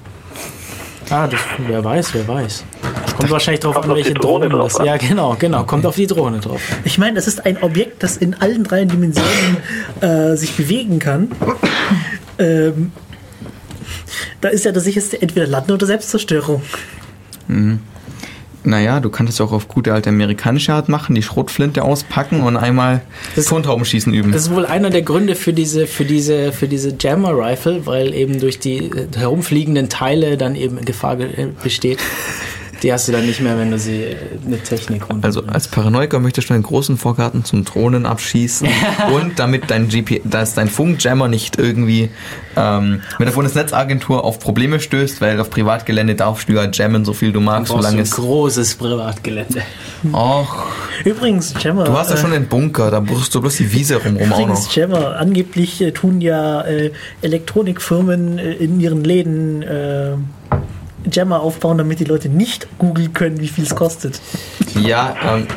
Ah, 1.10 1.26
das, 1.26 1.40
wer 1.68 1.84
weiß, 1.84 2.14
wer 2.14 2.28
weiß. 2.28 2.64
Kommt 3.18 3.32
wahrscheinlich 3.32 3.62
drauf 3.62 3.76
Kommt 3.76 3.90
an, 3.90 3.96
welche 3.96 4.14
Drohne 4.14 4.48
Drohne 4.48 4.64
das 4.64 4.76
an. 4.76 4.86
Ja, 4.86 4.98
genau, 4.98 5.36
genau. 5.40 5.64
Kommt 5.64 5.86
auf 5.88 5.96
die 5.96 6.06
Drohne 6.06 6.40
drauf. 6.40 6.62
Ich 6.84 7.00
meine, 7.00 7.16
das 7.16 7.28
ist 7.28 7.48
ein 7.48 7.62
Objekt, 7.64 8.04
das 8.04 8.16
in 8.16 8.36
allen 8.36 8.64
drei 8.64 8.86
Dimensionen 8.86 9.58
äh, 10.02 10.38
sich 10.38 10.56
bewegen 10.56 11.00
kann. 11.00 11.32
Ähm, 12.40 12.92
da 14.42 14.50
ist 14.50 14.66
ja 14.66 14.72
das 14.72 14.84
sicherste 14.86 15.22
entweder 15.22 15.46
Landen 15.48 15.72
oder 15.72 15.86
Selbstzerstörung. 15.86 16.62
Naja, 18.64 19.00
du 19.00 19.10
kannst 19.10 19.34
es 19.34 19.42
auch 19.42 19.52
auf 19.54 19.68
gute 19.68 19.94
alte 19.94 20.10
amerikanische 20.10 20.74
Art 20.74 20.90
machen, 20.90 21.16
die 21.16 21.24
Schrotflinte 21.24 21.82
auspacken 21.84 22.42
und 22.42 22.58
einmal 22.58 23.02
Das- 23.36 23.46
Tontaubenschießen 23.46 24.14
üben. 24.14 24.32
Das 24.32 24.44
ist 24.44 24.52
wohl 24.54 24.66
einer 24.66 24.90
der 24.90 25.02
Gründe 25.02 25.36
für 25.36 25.54
diese, 25.54 25.88
für 25.88 26.04
diese, 26.06 26.52
für 26.52 26.68
diese 26.68 26.94
Jammer 27.00 27.32
Rifle, 27.38 27.86
weil 27.86 28.14
eben 28.14 28.40
durch 28.40 28.60
die 28.60 28.78
äh, 28.86 29.08
herumfliegenden 29.18 29.90
Teile 29.90 30.38
dann 30.38 30.56
eben 30.56 30.84
Gefahr 30.84 31.16
ge- 31.16 31.32
äh, 31.36 31.48
besteht, 31.64 32.00
Die 32.84 32.94
hast 32.94 33.08
du 33.08 33.12
dann 33.12 33.26
nicht 33.26 33.42
mehr, 33.42 33.58
wenn 33.58 33.72
du 33.72 33.78
sie 33.80 34.04
äh, 34.04 34.16
mit 34.46 34.64
Technik 34.64 35.10
runter. 35.10 35.26
Also 35.26 35.44
als 35.46 35.68
Paranoiker 35.68 36.20
möchtest 36.20 36.50
du 36.50 36.54
einen 36.54 36.64
großen 36.64 36.98
Vorgarten 36.98 37.44
zum 37.44 37.66
Drohnen 37.66 38.06
abschießen 38.06 38.68
und 39.14 39.40
damit 39.40 39.70
dein 39.70 39.88
GP, 39.90 40.22
dass 40.24 40.54
dein 40.54 40.70
Funkjammer 40.70 41.28
nicht 41.28 41.58
irgendwie 41.58 42.10
ähm, 42.56 43.02
mit 43.18 43.28
der 43.28 43.34
Bundesnetzagentur 43.34 44.24
auf 44.24 44.40
Probleme 44.40 44.80
stößt, 44.80 45.22
weil 45.22 45.40
auf 45.40 45.50
Privatgelände 45.50 46.16
darfst 46.16 46.50
du 46.50 46.54
ja 46.54 46.70
jammen, 46.72 47.06
so 47.06 47.14
viel 47.14 47.32
du 47.32 47.40
magst, 47.42 47.72
brauchst 47.72 47.80
du 47.80 47.84
solange 47.84 47.98
ein 47.98 48.04
es. 48.04 48.12
großes 48.12 48.76
Privatgelände. 48.76 49.62
Och, 50.14 50.66
Übrigens, 51.04 51.54
Jammer. 51.62 51.84
du 51.84 51.94
hast 51.94 52.10
ja 52.10 52.16
äh, 52.16 52.20
schon 52.20 52.34
einen 52.34 52.48
Bunker, 52.48 52.92
da 52.92 53.00
brauchst 53.00 53.34
du 53.36 53.42
bloß 53.42 53.58
die 53.58 53.72
Wiese 53.72 53.98
rumrum 53.98 54.32
auch 54.32 54.40
Übrigens, 54.40 54.66
noch. 54.66 54.76
Jammer, 54.76 55.16
angeblich 55.18 55.82
äh, 55.82 55.92
tun 55.92 56.22
ja 56.22 56.62
äh, 56.62 56.92
Elektronikfirmen 57.22 58.38
äh, 58.40 58.54
in 58.54 58.80
ihren 58.80 59.04
Läden 59.04 59.62
äh, 59.64 60.14
Jammer 61.12 61.42
aufbauen, 61.42 61.78
damit 61.78 62.00
die 62.00 62.04
Leute 62.06 62.30
nicht 62.30 62.68
googeln 62.78 63.14
können, 63.14 63.40
wie 63.40 63.48
viel 63.48 63.64
es 63.64 63.76
kostet. 63.76 64.20
Ja, 64.76 65.16
ähm, 65.26 65.48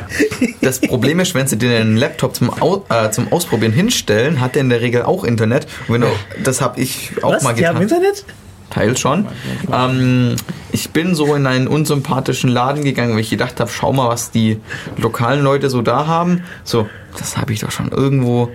das 0.61 0.79
Problem 0.79 1.19
ist, 1.19 1.35
wenn 1.35 1.47
sie 1.47 1.57
dir 1.57 1.77
einen 1.77 1.97
Laptop 1.97 2.35
zum, 2.35 2.49
Au 2.61 2.85
äh, 2.89 3.11
zum 3.11 3.31
Ausprobieren 3.31 3.73
hinstellen, 3.73 4.39
hat 4.39 4.55
der 4.55 4.61
in 4.61 4.69
der 4.69 4.81
Regel 4.81 5.03
auch 5.03 5.23
Internet. 5.23 5.67
Und 5.87 5.95
wenn 5.95 6.01
du, 6.01 6.07
das 6.43 6.61
habe 6.61 6.79
ich 6.79 7.11
auch 7.23 7.33
Was? 7.33 7.43
mal 7.43 7.53
Die 7.53 7.67
haben 7.67 7.79
getan. 7.79 7.97
Internet? 8.01 8.25
Teil 8.69 8.97
schon. 8.97 9.27
Ähm, 9.71 10.35
ich 10.71 10.89
bin 10.89 11.13
so 11.13 11.35
in 11.35 11.45
einen 11.45 11.67
unsympathischen 11.67 12.49
Laden 12.49 12.83
gegangen, 12.83 13.13
weil 13.13 13.19
ich 13.19 13.29
gedacht 13.29 13.59
habe, 13.59 13.69
schau 13.69 13.93
mal, 13.93 14.07
was 14.09 14.31
die 14.31 14.59
lokalen 14.97 15.43
Leute 15.43 15.69
so 15.69 15.81
da 15.83 16.07
haben. 16.07 16.43
So, 16.63 16.89
das 17.19 17.37
habe 17.37 17.53
ich 17.53 17.59
doch 17.59 17.69
schon 17.69 17.89
irgendwo 17.91 18.49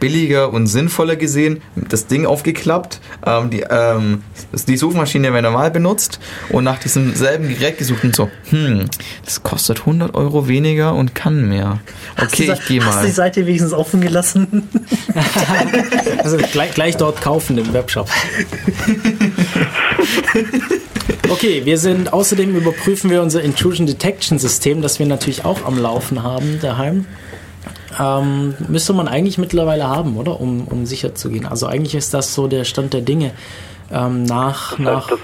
billiger 0.00 0.52
und 0.52 0.66
sinnvoller 0.66 1.16
gesehen. 1.16 1.60
Das 1.74 2.06
Ding 2.06 2.26
aufgeklappt, 2.26 3.00
ähm, 3.26 3.50
die, 3.50 3.64
ähm, 3.68 4.22
die 4.68 4.76
Suchmaschine 4.76 5.32
wäre 5.32 5.42
normal 5.42 5.70
benutzt 5.70 6.20
und 6.50 6.64
nach 6.64 6.78
diesem 6.78 7.14
selben 7.14 7.48
Gerät 7.48 7.78
gesucht 7.78 8.04
und 8.04 8.14
so, 8.14 8.30
hm, 8.50 8.86
das 9.24 9.42
kostet 9.42 9.80
100 9.80 10.14
Euro 10.14 10.48
weniger 10.48 10.94
und 10.94 11.14
kann 11.14 11.48
mehr. 11.48 11.80
Okay, 12.16 12.26
ich 12.26 12.36
gehe 12.36 12.50
Hast 12.52 12.68
du 12.68 12.72
die 12.72 12.80
mal. 12.80 13.08
Seite 13.08 13.46
wenigstens 13.46 13.72
offen 13.72 14.00
gelassen? 14.00 14.68
Also 16.22 16.38
gleich, 16.38 16.72
gleich 16.72 16.96
dort 16.96 17.20
kaufen 17.20 17.58
im 17.58 17.72
Webshop. 17.74 18.08
Okay, 21.28 21.62
wir 21.64 21.78
sind 21.78 22.12
außerdem 22.12 22.56
überprüfen 22.56 23.10
wir 23.10 23.22
unser 23.22 23.42
Intrusion 23.42 23.86
Detection 23.86 24.38
System, 24.38 24.82
das 24.82 24.98
wir 24.98 25.06
natürlich 25.06 25.44
auch 25.44 25.64
am 25.64 25.78
Laufen 25.78 26.22
haben 26.22 26.58
daheim. 26.60 27.06
Ähm, 28.00 28.54
müsste 28.68 28.92
man 28.92 29.08
eigentlich 29.08 29.38
mittlerweile 29.38 29.88
haben, 29.88 30.16
oder? 30.16 30.40
Um, 30.40 30.66
um 30.68 30.86
sicher 30.86 31.14
zu 31.14 31.30
gehen. 31.30 31.46
Also 31.46 31.66
eigentlich 31.66 31.94
ist 31.94 32.14
das 32.14 32.34
so 32.34 32.48
der 32.48 32.64
Stand 32.64 32.92
der 32.92 33.02
Dinge. 33.02 33.32
Ähm, 33.92 34.24
nach, 34.24 34.78
nach, 34.78 35.08
das 35.08 35.18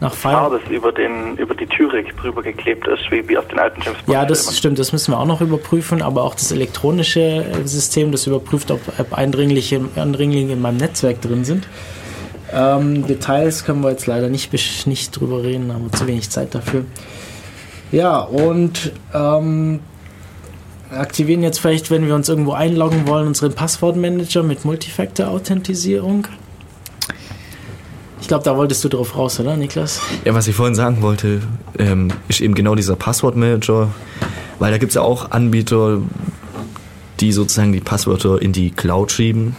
nach 0.00 0.24
Haar, 0.24 0.50
Fire. 0.50 0.60
das 0.60 0.70
über, 0.70 0.92
den, 0.92 1.36
über 1.36 1.54
die 1.54 1.66
Türe 1.66 2.02
drüber 2.20 2.42
geklebt 2.42 2.86
ist, 2.88 3.10
wie, 3.10 3.26
wie 3.28 3.38
auf 3.38 3.46
den 3.46 3.58
alten 3.58 3.80
James 3.82 3.98
Bond 4.02 4.08
Ja, 4.12 4.24
das 4.24 4.42
Filmen. 4.42 4.56
stimmt, 4.56 4.78
das 4.80 4.92
müssen 4.92 5.12
wir 5.12 5.18
auch 5.18 5.26
noch 5.26 5.40
überprüfen, 5.40 6.02
aber 6.02 6.24
auch 6.24 6.34
das 6.34 6.50
elektronische 6.50 7.20
äh, 7.20 7.66
System, 7.66 8.10
das 8.10 8.26
überprüft, 8.26 8.70
ob, 8.72 8.80
Eindringliche, 9.12 9.80
Eindringlinge 9.96 10.52
in 10.52 10.60
meinem 10.60 10.78
Netzwerk 10.78 11.20
drin 11.20 11.44
sind. 11.44 11.68
Ähm, 12.52 13.06
Details 13.06 13.64
können 13.64 13.82
wir 13.82 13.90
jetzt 13.90 14.06
leider 14.06 14.28
nicht, 14.28 14.52
nicht 14.86 15.18
drüber 15.18 15.42
reden, 15.42 15.72
haben 15.72 15.84
wir 15.84 15.92
zu 15.92 16.06
wenig 16.06 16.28
Zeit 16.30 16.54
dafür. 16.54 16.84
Ja, 17.92 18.20
und 18.20 18.92
ähm, 19.14 19.80
aktivieren 20.96 21.42
jetzt 21.42 21.58
vielleicht, 21.60 21.90
wenn 21.90 22.06
wir 22.06 22.14
uns 22.14 22.28
irgendwo 22.28 22.52
einloggen 22.52 23.06
wollen, 23.06 23.26
unseren 23.26 23.52
Passwortmanager 23.52 24.42
mit 24.42 24.64
Multifactor-Authentisierung. 24.64 26.26
Ich 28.20 28.28
glaube, 28.28 28.44
da 28.44 28.56
wolltest 28.56 28.84
du 28.84 28.88
drauf 28.88 29.16
raus, 29.16 29.40
oder, 29.40 29.56
Niklas? 29.56 30.00
Ja, 30.24 30.32
was 30.34 30.46
ich 30.46 30.54
vorhin 30.54 30.74
sagen 30.74 31.02
wollte, 31.02 31.42
ähm, 31.78 32.08
ist 32.28 32.40
eben 32.40 32.54
genau 32.54 32.74
dieser 32.74 32.94
Passwortmanager, 32.94 33.88
weil 34.58 34.70
da 34.70 34.78
gibt 34.78 34.90
es 34.90 34.94
ja 34.94 35.02
auch 35.02 35.32
Anbieter, 35.32 35.98
die 37.20 37.32
sozusagen 37.32 37.72
die 37.72 37.80
Passwörter 37.80 38.40
in 38.40 38.52
die 38.52 38.70
Cloud 38.70 39.10
schieben, 39.12 39.56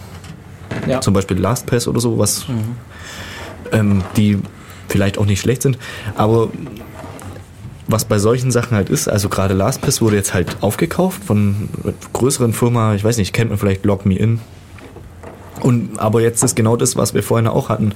Ja. 0.88 1.00
zum 1.00 1.12
Beispiel 1.14 1.38
LastPass 1.38 1.86
oder 1.88 2.00
so, 2.00 2.18
was 2.18 2.46
ähm, 3.72 4.02
die 4.16 4.38
vielleicht 4.88 5.18
auch 5.18 5.26
nicht 5.26 5.40
schlecht 5.40 5.62
sind, 5.62 5.78
aber 6.16 6.48
was 7.86 8.04
bei 8.04 8.18
solchen 8.18 8.50
Sachen 8.50 8.76
halt 8.76 8.88
ist, 8.88 9.08
also 9.08 9.28
gerade 9.28 9.54
LastPass 9.54 10.00
wurde 10.00 10.16
jetzt 10.16 10.34
halt 10.34 10.56
aufgekauft 10.62 11.22
von 11.24 11.68
einer 11.82 11.92
größeren 12.12 12.52
Firma, 12.52 12.94
ich 12.94 13.04
weiß 13.04 13.18
nicht, 13.18 13.32
kennt 13.32 13.50
man 13.50 13.58
vielleicht 13.58 13.84
LogMeIn. 13.84 14.40
Und 15.60 15.98
aber 15.98 16.20
jetzt 16.20 16.42
ist 16.42 16.56
genau 16.56 16.76
das, 16.76 16.96
was 16.96 17.14
wir 17.14 17.22
vorhin 17.22 17.46
auch 17.46 17.68
hatten. 17.68 17.92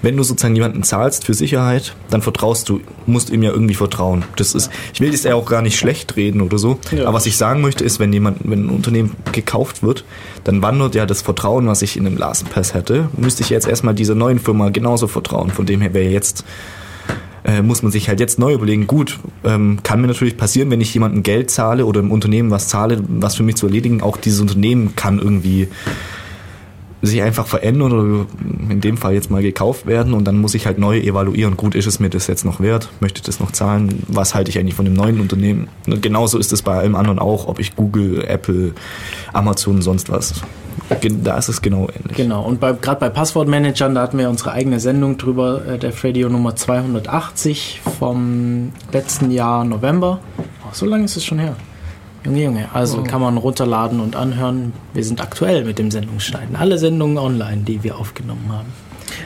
Wenn 0.00 0.16
du 0.18 0.22
sozusagen 0.22 0.54
jemanden 0.54 0.82
zahlst 0.82 1.24
für 1.24 1.32
Sicherheit, 1.32 1.94
dann 2.10 2.20
vertraust 2.20 2.68
du, 2.68 2.80
musst 3.06 3.30
ihm 3.30 3.42
ja 3.42 3.50
irgendwie 3.50 3.74
vertrauen. 3.74 4.22
Das 4.36 4.54
ist, 4.54 4.70
ich 4.92 5.00
will 5.00 5.10
das 5.10 5.22
ja 5.24 5.34
auch 5.34 5.46
gar 5.46 5.62
nicht 5.62 5.78
schlecht 5.78 6.16
reden 6.16 6.42
oder 6.42 6.58
so. 6.58 6.78
Ja. 6.92 7.04
Aber 7.04 7.14
was 7.14 7.26
ich 7.26 7.38
sagen 7.38 7.62
möchte, 7.62 7.84
ist, 7.84 8.00
wenn 8.00 8.12
jemand, 8.12 8.38
wenn 8.44 8.66
ein 8.66 8.70
Unternehmen 8.70 9.16
gekauft 9.32 9.82
wird, 9.82 10.04
dann 10.44 10.60
wandert 10.60 10.94
ja 10.94 11.06
das 11.06 11.22
Vertrauen, 11.22 11.66
was 11.66 11.80
ich 11.80 11.96
in 11.96 12.06
einem 12.06 12.18
LastPass 12.18 12.74
hätte, 12.74 13.08
müsste 13.16 13.42
ich 13.42 13.48
jetzt 13.48 13.66
erstmal 13.66 13.94
dieser 13.94 14.14
neuen 14.14 14.38
Firma 14.38 14.68
genauso 14.68 15.06
vertrauen. 15.06 15.50
Von 15.50 15.64
dem 15.64 15.80
her 15.80 15.94
wäre 15.94 16.10
jetzt 16.10 16.44
äh, 17.44 17.62
muss 17.62 17.82
man 17.82 17.92
sich 17.92 18.08
halt 18.08 18.20
jetzt 18.20 18.38
neu 18.38 18.54
überlegen, 18.54 18.86
gut, 18.86 19.18
ähm, 19.44 19.78
kann 19.82 20.00
mir 20.00 20.06
natürlich 20.06 20.36
passieren, 20.36 20.70
wenn 20.70 20.80
ich 20.80 20.92
jemandem 20.94 21.22
Geld 21.22 21.50
zahle 21.50 21.86
oder 21.86 22.00
im 22.00 22.10
Unternehmen 22.10 22.50
was 22.50 22.68
zahle, 22.68 23.02
was 23.06 23.36
für 23.36 23.42
mich 23.42 23.56
zu 23.56 23.66
erledigen, 23.66 24.02
auch 24.02 24.16
dieses 24.16 24.40
Unternehmen 24.40 24.96
kann 24.96 25.18
irgendwie 25.18 25.68
sich 27.06 27.22
einfach 27.22 27.46
verändern 27.46 27.92
oder 27.92 28.26
in 28.68 28.80
dem 28.80 28.96
Fall 28.96 29.14
jetzt 29.14 29.30
mal 29.30 29.42
gekauft 29.42 29.86
werden 29.86 30.14
und 30.14 30.24
dann 30.24 30.38
muss 30.38 30.54
ich 30.54 30.66
halt 30.66 30.78
neu 30.78 30.98
evaluieren, 30.98 31.56
gut, 31.56 31.74
ist 31.74 31.86
es 31.86 32.00
mir 32.00 32.10
das 32.10 32.26
jetzt 32.26 32.44
noch 32.44 32.60
wert, 32.60 32.90
möchte 33.00 33.18
ich 33.18 33.22
das 33.22 33.40
noch 33.40 33.52
zahlen, 33.52 34.02
was 34.08 34.34
halte 34.34 34.50
ich 34.50 34.58
eigentlich 34.58 34.74
von 34.74 34.84
dem 34.84 34.94
neuen 34.94 35.20
Unternehmen. 35.20 35.68
Und 35.86 36.02
genauso 36.02 36.38
ist 36.38 36.52
es 36.52 36.62
bei 36.62 36.74
allem 36.76 36.94
anderen 36.94 37.18
auch, 37.18 37.46
ob 37.46 37.58
ich 37.58 37.76
Google, 37.76 38.24
Apple, 38.26 38.72
Amazon, 39.32 39.82
sonst 39.82 40.10
was. 40.10 40.42
Da 41.22 41.38
ist 41.38 41.48
es 41.48 41.62
genau 41.62 41.88
ähnlich. 41.88 42.16
Genau, 42.16 42.44
und 42.44 42.60
gerade 42.60 43.00
bei 43.00 43.08
Passwortmanagern, 43.08 43.94
da 43.94 44.02
hatten 44.02 44.18
wir 44.18 44.28
unsere 44.28 44.52
eigene 44.52 44.80
Sendung 44.80 45.16
drüber, 45.16 45.64
äh, 45.66 45.78
der 45.78 45.92
Radio 46.02 46.28
Nummer 46.28 46.56
280 46.56 47.80
vom 47.98 48.72
letzten 48.92 49.30
Jahr 49.30 49.64
November. 49.64 50.20
Oh, 50.38 50.68
so 50.72 50.84
lange 50.86 51.04
ist 51.04 51.16
es 51.16 51.24
schon 51.24 51.38
her. 51.38 51.56
Junge, 52.24 52.42
Junge. 52.42 52.68
Also 52.72 53.02
kann 53.02 53.20
man 53.20 53.36
runterladen 53.36 54.00
und 54.00 54.16
anhören. 54.16 54.72
Wir 54.94 55.04
sind 55.04 55.20
aktuell 55.20 55.64
mit 55.64 55.78
dem 55.78 55.90
Sendungsschneiden. 55.90 56.56
Alle 56.56 56.78
Sendungen 56.78 57.18
online, 57.18 57.62
die 57.62 57.82
wir 57.82 57.98
aufgenommen 57.98 58.50
haben. 58.50 58.72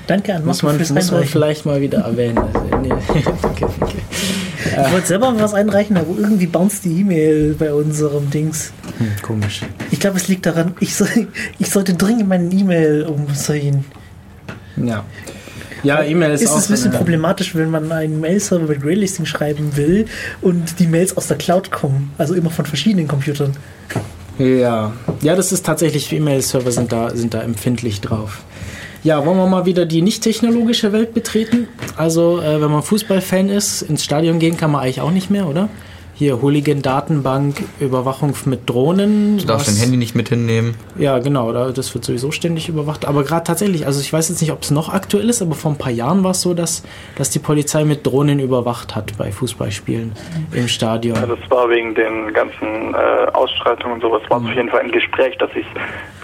Danke 0.06 0.34
an 0.34 0.44
Muss 0.44 0.62
man, 0.62 0.76
fürs 0.76 0.90
muss 0.90 1.10
man 1.10 1.24
vielleicht 1.24 1.66
mal 1.66 1.80
wieder 1.80 2.00
erwähnen. 2.00 2.38
Also, 2.38 2.60
nee, 2.82 2.88
danke, 3.42 3.68
danke. 3.78 3.96
Ich 4.64 4.92
wollte 4.92 5.06
selber 5.06 5.32
was 5.38 5.54
einreichen, 5.54 5.96
aber 5.96 6.18
irgendwie 6.18 6.46
bounced 6.46 6.84
die 6.84 7.00
E-Mail 7.00 7.54
bei 7.58 7.72
unserem 7.72 8.30
Dings. 8.30 8.72
Hm, 8.98 9.12
komisch. 9.22 9.62
Ich 9.90 10.00
glaube, 10.00 10.16
es 10.16 10.28
liegt 10.28 10.46
daran, 10.46 10.74
ich, 10.80 10.94
soll, 10.94 11.28
ich 11.58 11.70
sollte 11.70 11.94
dringend 11.94 12.28
meine 12.28 12.52
E-Mail 12.52 13.04
umziehen. 13.04 13.84
Ja. 14.76 15.04
Ja, 15.82 16.02
E-Mail 16.02 16.32
ist, 16.32 16.42
Ist 16.42 16.50
auch 16.50 16.58
es 16.58 16.68
ein 16.68 16.72
bisschen 16.72 16.88
eine- 16.90 16.98
problematisch, 16.98 17.54
wenn 17.54 17.70
man 17.70 17.90
einen 17.92 18.20
Mail-Server 18.20 18.66
mit 18.66 18.82
Graylisting 18.82 19.26
schreiben 19.26 19.76
will 19.76 20.06
und 20.40 20.78
die 20.80 20.86
Mails 20.86 21.16
aus 21.16 21.26
der 21.28 21.36
Cloud 21.38 21.70
kommen, 21.70 22.12
also 22.18 22.34
immer 22.34 22.50
von 22.50 22.66
verschiedenen 22.66 23.06
Computern. 23.08 23.56
Ja, 24.38 24.92
ja, 25.20 25.34
das 25.34 25.50
ist 25.52 25.66
tatsächlich, 25.66 26.12
E-Mail-Server 26.12 26.70
sind 26.70 26.92
da, 26.92 27.10
sind 27.10 27.34
da 27.34 27.42
empfindlich 27.42 28.00
drauf. 28.00 28.42
Ja, 29.04 29.24
wollen 29.24 29.36
wir 29.38 29.46
mal 29.46 29.64
wieder 29.66 29.86
die 29.86 30.02
nicht 30.02 30.22
technologische 30.22 30.92
Welt 30.92 31.14
betreten? 31.14 31.68
Also, 31.96 32.40
äh, 32.40 32.60
wenn 32.60 32.70
man 32.70 32.82
Fußballfan 32.82 33.48
ist, 33.48 33.82
ins 33.82 34.04
Stadion 34.04 34.38
gehen 34.38 34.56
kann 34.56 34.72
man 34.72 34.82
eigentlich 34.82 35.00
auch 35.00 35.10
nicht 35.12 35.30
mehr, 35.30 35.46
oder? 35.46 35.68
Hier 36.18 36.42
Hooligan-Datenbank, 36.42 37.62
Überwachung 37.78 38.34
mit 38.46 38.68
Drohnen. 38.68 39.38
Du 39.38 39.44
darfst 39.46 39.68
was- 39.68 39.74
dein 39.76 39.82
Handy 39.84 39.96
nicht 39.98 40.16
mit 40.16 40.28
hinnehmen. 40.30 40.74
Ja, 40.98 41.20
genau, 41.20 41.52
da- 41.52 41.70
das 41.70 41.94
wird 41.94 42.04
sowieso 42.04 42.32
ständig 42.32 42.68
überwacht. 42.68 43.04
Aber 43.06 43.22
gerade 43.22 43.44
tatsächlich, 43.44 43.86
also 43.86 44.00
ich 44.00 44.12
weiß 44.12 44.28
jetzt 44.28 44.40
nicht, 44.40 44.50
ob 44.50 44.62
es 44.62 44.72
noch 44.72 44.92
aktuell 44.92 45.28
ist, 45.30 45.42
aber 45.42 45.54
vor 45.54 45.70
ein 45.70 45.78
paar 45.78 45.92
Jahren 45.92 46.24
war 46.24 46.32
es 46.32 46.40
so, 46.40 46.54
dass, 46.54 46.82
dass 47.16 47.30
die 47.30 47.38
Polizei 47.38 47.84
mit 47.84 48.04
Drohnen 48.04 48.40
überwacht 48.40 48.96
hat 48.96 49.16
bei 49.16 49.30
Fußballspielen 49.30 50.10
im 50.52 50.66
Stadion. 50.66 51.14
Ja, 51.14 51.26
das 51.26 51.38
war 51.50 51.70
wegen 51.70 51.94
den 51.94 52.32
ganzen 52.32 52.94
äh, 52.94 53.30
Ausschreitungen 53.32 53.94
und 53.94 54.00
sowas, 54.02 54.20
war 54.28 54.38
es 54.40 54.44
auf 54.48 54.54
jeden 54.56 54.70
Fall 54.70 54.80
ein 54.80 54.90
Gespräch, 54.90 55.38
dass 55.38 55.50
ich, 55.54 55.66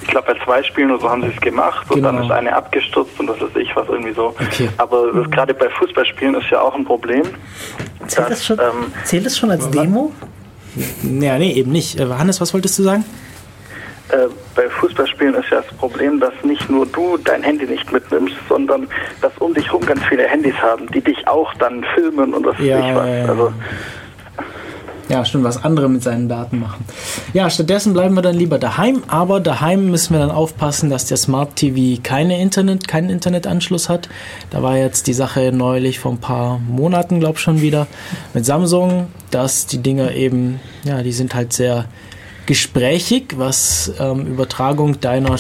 ich 0.05 0.11
glaube 0.11 0.35
bei 0.35 0.45
zwei 0.45 0.63
Spielen 0.63 0.91
oder 0.91 1.01
so 1.01 1.11
haben 1.11 1.23
sie 1.23 1.29
es 1.35 1.41
gemacht 1.41 1.85
und 1.91 1.97
Genau. 1.97 2.13
dann 2.13 2.23
ist 2.25 2.31
eine 2.31 2.55
abgestürzt 2.55 3.19
und 3.19 3.27
das 3.27 3.39
ist 3.41 3.57
ich 3.57 3.75
was 3.75 3.89
irgendwie 3.89 4.13
so. 4.13 4.35
Okay. 4.41 4.69
Aber 4.77 5.11
das, 5.13 5.31
gerade 5.31 5.55
bei 5.55 5.69
Fußballspielen 5.71 6.35
ist 6.35 6.51
ja 6.51 6.61
auch 6.61 6.75
ein 6.75 6.85
Problem. 6.85 7.23
Zählt 8.07 8.31
das 8.31 8.45
schon, 8.45 8.59
ähm, 8.59 8.93
zählt 9.05 9.25
das 9.27 9.39
schon 9.39 9.51
als 9.51 9.69
Demo? 9.71 10.13
Ja, 11.03 11.39
nee, 11.39 11.53
eben 11.53 11.73
nicht. 11.73 11.99
Äh, 11.99 12.07
Hannes, 12.07 12.41
was 12.41 12.53
wolltest 12.53 12.79
du 12.79 12.83
sagen? 12.83 13.05
Äh, 14.11 14.27
bei 14.55 14.69
Fußballspielen 14.69 15.35
ist 15.37 15.49
ja 15.51 15.63
das 15.63 15.73
Problem, 15.79 16.21
dass 16.21 16.35
nicht 16.43 16.69
nur 16.69 16.85
du 16.87 17.17
dein 17.17 17.43
Handy 17.43 17.65
nicht 17.67 17.91
mitnimmst, 17.93 18.35
sondern 18.49 18.87
dass 19.23 19.33
um 19.39 19.55
dich 19.55 19.73
rum 19.73 19.85
ganz 19.87 20.03
viele 20.05 20.25
Handys 20.29 20.55
haben, 20.61 20.87
die 20.93 21.01
dich 21.01 21.27
auch 21.27 21.53
dann 21.55 21.85
filmen 21.95 22.35
und 22.35 22.45
was 22.45 22.59
weiß 22.59 22.67
Ja, 22.67 22.79
ich 22.91 22.95
was. 22.95 23.07
ja, 23.09 23.15
ja. 23.17 23.25
Also 23.29 23.53
Ja, 25.09 25.25
stimmt, 25.25 25.45
was 25.45 25.63
andere 25.63 25.89
mit 25.89 26.03
seinen 26.03 26.29
Daten 26.29 26.59
machen. 26.59 26.85
Ja, 27.35 27.51
stattdessen 27.51 27.93
bleiben 27.93 28.15
wir 28.15 28.23
dann 28.23 28.37
lieber 28.37 28.59
daheim, 28.59 29.03
aber 29.07 29.39
daheim 29.39 29.91
müssen 29.91 30.15
wir 30.15 30.21
dann 30.21 30.31
aufpassen, 30.31 30.89
dass 30.89 31.05
der 31.07 31.19
Smart 31.19 31.57
TV 31.57 32.01
keine 32.03 32.41
Internet, 32.41 32.89
keinen 32.89 33.11
Internetanschluss 33.11 33.89
hat. 33.89 34.09
Da 34.51 34.63
war 34.63 34.79
jetzt 34.79 35.07
die 35.07 35.13
Sache 35.13 35.53
neulich 35.53 35.99
vor 35.99 36.13
ein 36.13 36.19
paar 36.19 36.59
Monaten, 36.59 37.21
glaube 37.21 37.35
ich, 37.35 37.41
schon 37.41 37.61
wieder 37.61 37.87
mit 38.33 38.47
Samsung, 38.47 39.09
dass 39.31 39.67
die 39.67 39.79
Dinger 39.79 40.13
eben, 40.13 40.61
ja, 40.85 41.03
die 41.03 41.13
sind 41.13 41.35
halt 41.35 41.53
sehr 41.53 41.85
gesprächig, 42.47 43.35
was 43.37 43.93
ähm, 43.99 44.27
Übertragung 44.27 45.01
deiner, 45.01 45.37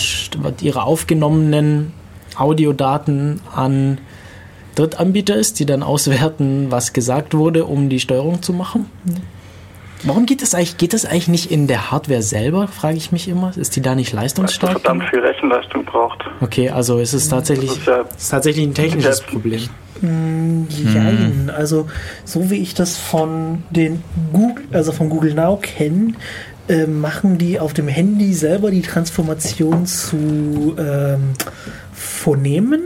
ihrer 0.60 0.84
aufgenommenen 0.84 1.92
Audiodaten 2.36 3.40
an 3.54 3.98
Drittanbieter 4.74 5.36
ist, 5.36 5.60
die 5.60 5.66
dann 5.66 5.82
auswerten, 5.82 6.66
was 6.70 6.92
gesagt 6.92 7.34
wurde, 7.34 7.64
um 7.64 7.88
die 7.88 8.00
Steuerung 8.00 8.42
zu 8.42 8.52
machen. 8.52 8.86
Warum 10.04 10.26
geht 10.26 10.42
das 10.42 10.54
eigentlich? 10.54 10.76
Geht 10.76 10.92
das 10.92 11.06
eigentlich 11.06 11.28
nicht 11.28 11.50
in 11.50 11.66
der 11.66 11.90
Hardware 11.90 12.22
selber? 12.22 12.68
Frage 12.68 12.96
ich 12.96 13.10
mich 13.12 13.26
immer. 13.28 13.52
Ist 13.56 13.74
die 13.76 13.80
da 13.80 13.94
nicht 13.94 14.12
leistungsstark? 14.12 14.74
Weil 14.74 14.80
verdammt 14.80 15.04
viel 15.10 15.20
Rechenleistung 15.20 15.84
braucht. 15.84 16.18
Okay, 16.40 16.68
also 16.70 16.98
ist 16.98 17.14
es 17.14 17.28
tatsächlich, 17.28 17.70
ist 17.70 17.86
ja- 17.86 18.02
ist 18.16 18.28
tatsächlich 18.30 18.66
ein 18.66 18.74
technisches 18.74 19.20
Problem. 19.22 19.62
Mm, 20.02 20.64
Jein. 20.68 21.50
Also 21.56 21.86
so 22.24 22.50
wie 22.50 22.56
ich 22.56 22.74
das 22.74 22.96
von 22.98 23.62
den 23.70 24.02
Google, 24.32 24.64
also 24.72 24.92
von 24.92 25.08
Google 25.08 25.34
Now 25.34 25.56
kenne, 25.62 26.14
äh, 26.68 26.86
machen 26.86 27.38
die 27.38 27.58
auf 27.60 27.72
dem 27.72 27.88
Handy 27.88 28.34
selber 28.34 28.70
die 28.70 28.82
Transformation 28.82 29.86
zu 29.86 30.74
ähm, 30.78 31.32
Phonemen 31.92 32.82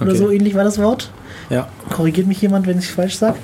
oder 0.00 0.10
Okay. 0.10 0.18
so 0.18 0.30
ähnlich 0.30 0.54
war 0.54 0.64
das 0.64 0.78
Wort. 0.78 1.10
Ja. 1.50 1.68
Korrigiert 1.90 2.26
mich 2.26 2.40
jemand, 2.40 2.66
wenn 2.66 2.78
ich 2.78 2.86
es 2.86 2.90
falsch 2.90 3.16
sage. 3.16 3.36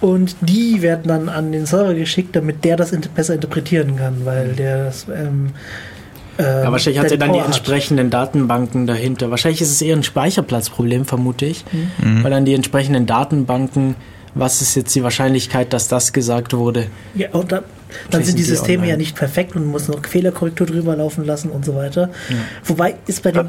Und 0.00 0.36
die 0.40 0.82
werden 0.82 1.08
dann 1.08 1.28
an 1.28 1.52
den 1.52 1.66
Server 1.66 1.94
geschickt, 1.94 2.36
damit 2.36 2.64
der 2.64 2.76
das 2.76 2.92
inter 2.92 3.08
besser 3.08 3.34
interpretieren 3.34 3.96
kann, 3.96 4.24
weil 4.24 4.48
der 4.54 4.84
das 4.84 5.06
ähm, 5.08 5.50
Ja, 6.38 6.70
wahrscheinlich 6.70 7.00
hat 7.00 7.10
er 7.10 7.18
dann 7.18 7.30
die 7.30 7.32
Power 7.32 7.40
hat. 7.40 7.46
entsprechenden 7.48 8.10
Datenbanken 8.10 8.86
dahinter. 8.86 9.30
Wahrscheinlich 9.30 9.60
ist 9.60 9.72
es 9.72 9.82
eher 9.82 9.96
ein 9.96 10.04
Speicherplatzproblem, 10.04 11.04
vermute 11.04 11.46
ich. 11.46 11.64
Weil 12.22 12.30
dann 12.30 12.44
die 12.44 12.54
entsprechenden 12.54 13.06
Datenbanken, 13.06 13.96
was 14.38 14.62
ist 14.62 14.74
jetzt 14.74 14.94
die 14.94 15.02
Wahrscheinlichkeit, 15.02 15.72
dass 15.72 15.88
das 15.88 16.12
gesagt 16.12 16.52
wurde? 16.54 16.86
Ja, 17.14 17.30
und 17.32 17.52
da, 17.52 17.62
dann 18.10 18.22
sind 18.24 18.38
die 18.38 18.42
Systeme 18.44 18.78
online. 18.78 18.90
ja 18.92 18.96
nicht 18.96 19.16
perfekt 19.16 19.54
und 19.56 19.62
man 19.62 19.72
muss 19.72 19.88
noch 19.88 20.04
Fehlerkorrektur 20.06 20.66
drüber 20.66 20.96
laufen 20.96 21.24
lassen 21.24 21.50
und 21.50 21.64
so 21.64 21.74
weiter. 21.74 22.10
Wobei 22.64 22.96
ist 23.06 23.22
bei 23.22 23.32
dem. 23.32 23.48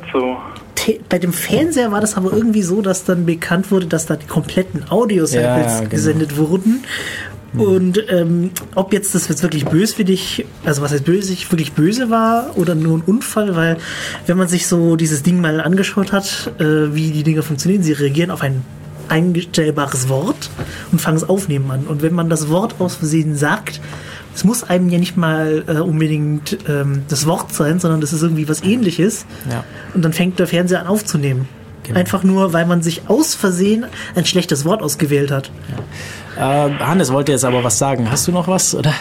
Te- 0.75 0.99
bei 1.09 1.19
dem 1.19 1.33
Fernseher 1.33 1.91
war 1.91 1.99
das 1.99 2.15
aber 2.15 2.31
irgendwie 2.31 2.61
so, 2.61 2.81
dass 2.81 3.03
dann 3.03 3.25
bekannt 3.25 3.69
wurde, 3.69 3.85
dass 3.87 4.05
da 4.05 4.15
die 4.15 4.27
kompletten 4.27 4.89
Audio-Samples 4.89 5.73
Ja, 5.73 5.77
genau. 5.79 5.89
gesendet 5.89 6.37
wurden. 6.37 6.83
Und 7.57 8.03
ähm, 8.09 8.51
ob 8.75 8.93
jetzt 8.93 9.15
das 9.15 9.27
jetzt 9.27 9.41
wirklich 9.41 9.65
böswillig, 9.65 10.45
also 10.65 10.83
was 10.83 10.91
heißt 10.91 11.03
böse, 11.03 11.33
wirklich 11.49 11.73
böse 11.73 12.11
war 12.11 12.51
oder 12.57 12.75
nur 12.75 12.99
ein 12.99 13.01
Unfall, 13.01 13.55
weil 13.55 13.77
wenn 14.27 14.37
man 14.37 14.47
sich 14.47 14.67
so 14.67 14.95
dieses 14.95 15.23
Ding 15.23 15.41
mal 15.41 15.59
angeschaut 15.59 16.11
hat, 16.11 16.51
äh, 16.59 16.93
wie 16.93 17.09
die 17.09 17.23
Dinge 17.23 17.41
funktionieren, 17.41 17.81
sie 17.81 17.93
reagieren 17.93 18.29
auf 18.29 18.41
ein 18.43 18.61
eingestellbares 19.09 20.09
Wort 20.09 20.49
und 20.91 20.99
fangen 20.99 21.17
es 21.17 21.27
aufnehmen 21.27 21.69
an. 21.71 21.85
Und 21.87 22.01
wenn 22.01 22.13
man 22.13 22.29
das 22.29 22.49
Wort 22.49 22.75
aus 22.79 22.95
Versehen 22.95 23.35
sagt, 23.35 23.81
es 24.35 24.43
muss 24.43 24.63
einem 24.63 24.89
ja 24.89 24.99
nicht 24.99 25.17
mal 25.17 25.63
äh, 25.67 25.79
unbedingt 25.79 26.57
ähm, 26.67 27.03
das 27.09 27.25
Wort 27.25 27.53
sein, 27.53 27.79
sondern 27.79 27.99
das 27.99 28.13
ist 28.13 28.21
irgendwie 28.21 28.47
was 28.47 28.63
ähnliches. 28.63 29.25
Ja. 29.49 29.63
Und 29.93 30.03
dann 30.03 30.13
fängt 30.13 30.39
der 30.39 30.47
Fernseher 30.47 30.81
an 30.81 30.87
aufzunehmen. 30.87 31.47
Genau. 31.83 31.99
Einfach 31.99 32.23
nur, 32.23 32.53
weil 32.53 32.65
man 32.65 32.83
sich 32.83 33.09
aus 33.09 33.33
Versehen 33.33 33.85
ein 34.15 34.25
schlechtes 34.25 34.63
Wort 34.63 34.81
ausgewählt 34.81 35.31
hat. 35.31 35.49
Äh, 36.37 36.41
Hannes 36.41 37.11
wollte 37.11 37.31
jetzt 37.31 37.45
aber 37.45 37.63
was 37.63 37.79
sagen. 37.79 38.09
Hast 38.11 38.27
du 38.27 38.31
noch 38.31 38.47
was? 38.47 38.75
Oder? 38.75 38.93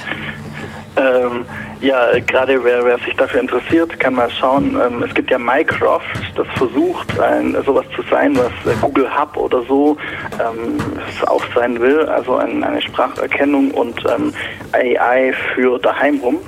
Ähm, 0.99 1.45
ja, 1.81 2.19
gerade 2.27 2.62
wer, 2.65 2.85
wer 2.85 2.99
sich 2.99 3.15
dafür 3.15 3.41
interessiert, 3.41 3.99
kann 4.01 4.15
mal 4.15 4.31
schauen. 4.31 4.77
Ähm, 4.85 5.03
es 5.03 5.15
gibt 5.15 5.31
ja 5.31 5.39
Mycroft, 5.39 6.07
das 6.35 6.47
versucht, 6.57 7.19
ein, 7.20 7.57
sowas 7.65 7.87
zu 7.95 8.03
sein, 8.11 8.37
was 8.37 8.73
äh, 8.73 8.77
Google 8.81 9.09
Hub 9.09 9.37
oder 9.37 9.62
so 9.62 9.97
ähm, 10.35 10.79
auch 11.27 11.45
sein 11.55 11.81
will. 11.81 12.01
Also 12.07 12.37
ein, 12.37 12.65
eine 12.65 12.83
Spracherkennung 12.83 13.70
und 13.70 14.03
ähm, 14.07 14.33
AI 14.73 15.33
für 15.55 15.79
daheim 15.79 16.19
rum. 16.19 16.39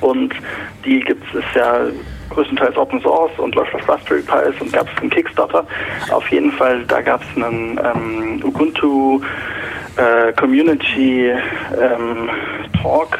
Und 0.00 0.34
die 0.84 1.00
gibt 1.00 1.22
es 1.34 1.44
ja 1.54 1.86
größtenteils 2.30 2.76
Open 2.76 3.00
Source 3.00 3.32
und 3.38 3.54
läuft 3.54 3.74
auf 3.74 3.88
Raspberry 3.88 4.22
Pis 4.22 4.60
und 4.60 4.72
gab 4.72 4.86
es 4.94 5.00
einen 5.00 5.10
Kickstarter. 5.10 5.66
Auf 6.10 6.28
jeden 6.28 6.52
Fall, 6.52 6.84
da 6.86 7.00
gab 7.00 7.22
es 7.22 7.42
einen 7.42 7.80
ähm, 7.82 8.40
Ubuntu 8.44 9.20
äh, 9.96 10.32
Community 10.34 11.30
ähm, 11.30 12.30
Talk, 12.82 13.18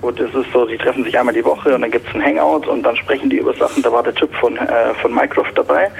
wo 0.00 0.10
das 0.10 0.32
ist 0.34 0.52
so, 0.52 0.66
die 0.66 0.76
treffen 0.76 1.04
sich 1.04 1.18
einmal 1.18 1.34
die 1.34 1.44
Woche 1.44 1.74
und 1.74 1.82
dann 1.82 1.90
gibt 1.90 2.08
es 2.08 2.14
ein 2.14 2.22
Hangout 2.22 2.66
und 2.68 2.82
dann 2.82 2.96
sprechen 2.96 3.30
die 3.30 3.38
über 3.38 3.54
Sachen. 3.54 3.82
Da 3.82 3.90
war 3.90 4.02
der 4.02 4.14
Typ 4.14 4.34
von, 4.36 4.56
äh, 4.56 4.94
von 5.00 5.14
Microsoft 5.14 5.56
dabei 5.56 5.90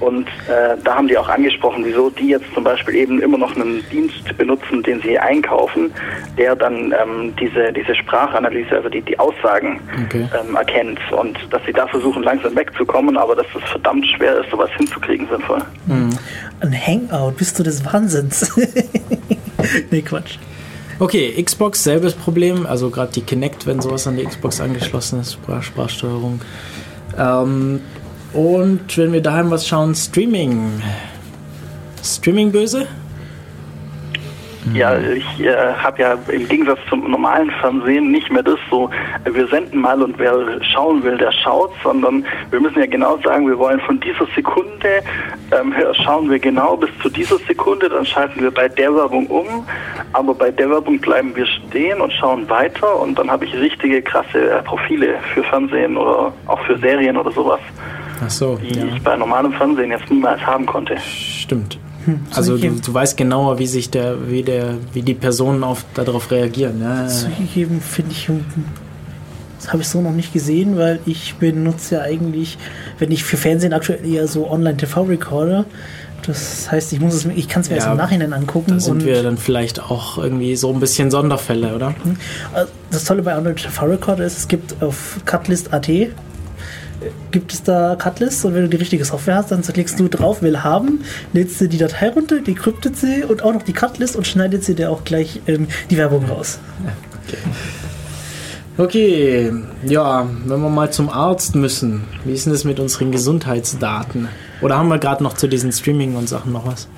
und 0.00 0.28
äh, 0.48 0.76
da 0.82 0.94
haben 0.96 1.08
die 1.08 1.16
auch 1.18 1.28
angesprochen, 1.28 1.84
wieso 1.84 2.10
die 2.10 2.28
jetzt 2.28 2.46
zum 2.54 2.64
Beispiel 2.64 2.94
eben 2.96 3.20
immer 3.20 3.38
noch 3.38 3.54
einen 3.56 3.84
Dienst 3.90 4.36
benutzen, 4.36 4.82
den 4.82 5.00
sie 5.02 5.18
einkaufen, 5.18 5.92
der 6.38 6.56
dann 6.56 6.94
ähm, 7.02 7.34
diese, 7.38 7.72
diese 7.72 7.94
Sprachanalyse, 7.94 8.76
also 8.76 8.88
die, 8.88 9.02
die 9.02 9.18
Aussagen 9.18 9.80
Okay. 10.06 10.26
ähm, 10.40 10.56
erkennt 10.56 10.98
und 11.12 11.38
dass 11.50 11.62
sie 11.64 11.72
da 11.72 11.86
versuchen 11.86 12.22
langsam 12.22 12.56
wegzukommen, 12.56 13.16
aber 13.16 13.36
dass 13.36 13.46
es 13.54 13.70
verdammt 13.70 14.06
schwer 14.06 14.38
ist, 14.40 14.50
sowas 14.50 14.70
hinzukriegen 14.76 15.28
sinnvoll. 15.28 15.62
Ein 15.88 16.86
Hangout, 16.86 17.36
bist 17.36 17.58
du 17.58 17.62
des 17.62 17.84
Wahnsinns? 17.84 18.50
nee, 19.90 20.02
Quatsch. 20.02 20.38
Okay, 20.98 21.42
Xbox, 21.42 21.82
selbes 21.82 22.14
Problem. 22.14 22.66
Also 22.66 22.90
gerade 22.90 23.12
die 23.12 23.22
Kinect, 23.22 23.66
wenn 23.66 23.80
sowas 23.80 24.06
an 24.06 24.16
die 24.16 24.24
Xbox 24.24 24.60
angeschlossen 24.60 25.20
ist, 25.20 25.32
Sprach 25.32 25.62
Sprachsteuerung. 25.62 26.40
Ähm, 27.18 27.80
und 28.32 28.96
wenn 28.96 29.12
wir 29.12 29.20
daheim 29.20 29.50
was 29.50 29.66
schauen, 29.66 29.94
Streaming. 29.94 30.82
Streaming 32.02 32.52
böse? 32.52 32.86
Ja, 34.72 34.96
ich 34.96 35.40
äh, 35.40 35.74
habe 35.74 36.00
ja 36.00 36.16
im 36.28 36.48
Gegensatz 36.48 36.78
zum 36.88 37.10
normalen 37.10 37.50
Fernsehen 37.60 38.10
nicht 38.12 38.30
mehr 38.30 38.44
das 38.44 38.58
so, 38.70 38.88
wir 39.24 39.46
senden 39.48 39.80
mal 39.80 40.00
und 40.00 40.18
wer 40.18 40.62
schauen 40.72 41.02
will, 41.02 41.18
der 41.18 41.32
schaut, 41.32 41.72
sondern 41.82 42.24
wir 42.50 42.60
müssen 42.60 42.78
ja 42.78 42.86
genau 42.86 43.18
sagen, 43.24 43.48
wir 43.48 43.58
wollen 43.58 43.80
von 43.80 43.98
dieser 43.98 44.26
Sekunde, 44.36 45.02
ähm, 45.50 45.74
schauen 46.04 46.30
wir 46.30 46.38
genau 46.38 46.76
bis 46.76 46.90
zu 47.02 47.08
dieser 47.08 47.38
Sekunde, 47.38 47.88
dann 47.88 48.06
schalten 48.06 48.40
wir 48.40 48.52
bei 48.52 48.68
der 48.68 48.94
Werbung 48.94 49.26
um, 49.26 49.66
aber 50.12 50.32
bei 50.32 50.50
der 50.52 50.70
Werbung 50.70 50.98
bleiben 50.98 51.34
wir 51.34 51.46
stehen 51.46 52.00
und 52.00 52.12
schauen 52.12 52.48
weiter 52.48 53.00
und 53.00 53.18
dann 53.18 53.30
habe 53.30 53.44
ich 53.44 53.54
richtige 53.54 54.00
krasse 54.00 54.50
äh, 54.50 54.62
Profile 54.62 55.16
für 55.34 55.42
Fernsehen 55.42 55.96
oder 55.96 56.32
auch 56.46 56.60
für 56.66 56.78
Serien 56.78 57.16
oder 57.16 57.32
sowas, 57.32 57.60
Ach 58.24 58.30
so, 58.30 58.56
die 58.56 58.78
ja. 58.78 58.84
ich 58.86 59.02
bei 59.02 59.16
normalem 59.16 59.52
Fernsehen 59.52 59.90
jetzt 59.90 60.08
niemals 60.08 60.40
haben 60.46 60.66
konnte. 60.66 60.96
Stimmt. 60.98 61.78
Also 62.34 62.56
du, 62.56 62.70
du 62.70 62.94
weißt 62.94 63.16
genauer, 63.16 63.58
wie 63.58 63.66
sich 63.66 63.90
der, 63.90 64.28
wie 64.28 64.42
der, 64.42 64.74
wie 64.92 65.02
die 65.02 65.14
Personen 65.14 65.64
auf, 65.64 65.84
darauf 65.94 66.30
reagieren. 66.30 66.80
Ja, 66.80 67.02
ja. 67.02 67.08
Zugegeben 67.08 67.80
finde 67.80 68.12
ich, 68.12 68.28
das 69.58 69.72
habe 69.72 69.82
ich 69.82 69.88
so 69.88 70.00
noch 70.00 70.12
nicht 70.12 70.32
gesehen, 70.32 70.76
weil 70.76 71.00
ich 71.06 71.34
benutze 71.36 71.96
ja 71.96 72.00
eigentlich, 72.02 72.58
wenn 72.98 73.10
ich 73.12 73.24
für 73.24 73.36
Fernsehen 73.36 73.72
aktuell 73.72 74.04
eher 74.04 74.26
so 74.26 74.50
Online-TV-Recorder. 74.50 75.64
Das 76.26 76.70
heißt, 76.70 76.92
ich 76.92 77.00
muss 77.00 77.14
es, 77.14 77.26
ich 77.26 77.48
kann 77.48 77.62
es 77.62 77.68
mir 77.68 77.76
erst 77.76 77.86
Ja, 77.86 77.92
im 77.92 77.98
Nachhinein 77.98 78.32
angucken. 78.32 78.72
Da 78.74 78.80
sind 78.80 78.92
und 78.92 79.04
wir 79.04 79.22
dann 79.24 79.38
vielleicht 79.38 79.82
auch 79.82 80.18
irgendwie 80.18 80.54
so 80.54 80.72
ein 80.72 80.78
bisschen 80.78 81.10
Sonderfälle, 81.10 81.74
oder? 81.74 81.94
Äh, 82.54 82.64
Das 82.90 83.04
Tolle 83.04 83.22
bei 83.22 83.36
Online-TV-Recorder 83.36 84.24
ist, 84.24 84.38
es 84.38 84.48
gibt 84.48 84.82
auf 84.82 85.18
Cutlist.at 85.26 85.88
gibt 87.30 87.52
es 87.52 87.62
da 87.62 87.96
Cutlist 87.96 88.44
und 88.44 88.54
wenn 88.54 88.62
du 88.62 88.68
die 88.68 88.76
richtige 88.76 89.04
Software 89.04 89.36
hast, 89.36 89.50
dann 89.50 89.62
klickst 89.62 89.98
du 89.98 90.08
drauf, 90.08 90.42
will 90.42 90.62
haben, 90.62 91.00
lädst 91.32 91.60
du 91.60 91.68
die 91.68 91.78
Datei 91.78 92.10
runter, 92.10 92.40
decryptet 92.40 92.96
sie 92.96 93.24
und 93.24 93.42
auch 93.42 93.52
noch 93.52 93.62
die 93.62 93.72
Cutlist 93.72 94.16
und 94.16 94.26
schneidet 94.26 94.64
sie 94.64 94.74
dir 94.74 94.90
auch 94.90 95.04
gleich 95.04 95.40
ähm, 95.46 95.68
die 95.90 95.96
Werbung 95.96 96.24
raus. 96.26 96.58
Okay, 98.78 99.52
ja, 99.84 100.26
wenn 100.46 100.60
wir 100.60 100.70
mal 100.70 100.90
zum 100.90 101.10
Arzt 101.10 101.54
müssen, 101.54 102.04
wie 102.24 102.32
ist 102.32 102.46
denn 102.46 102.52
das 102.52 102.64
mit 102.64 102.80
unseren 102.80 103.12
Gesundheitsdaten? 103.12 104.28
Oder 104.62 104.78
haben 104.78 104.88
wir 104.88 104.98
gerade 104.98 105.22
noch 105.22 105.34
zu 105.34 105.46
diesen 105.46 105.72
Streaming 105.72 106.16
und 106.16 106.28
Sachen 106.28 106.52
noch 106.52 106.66
was? 106.66 106.88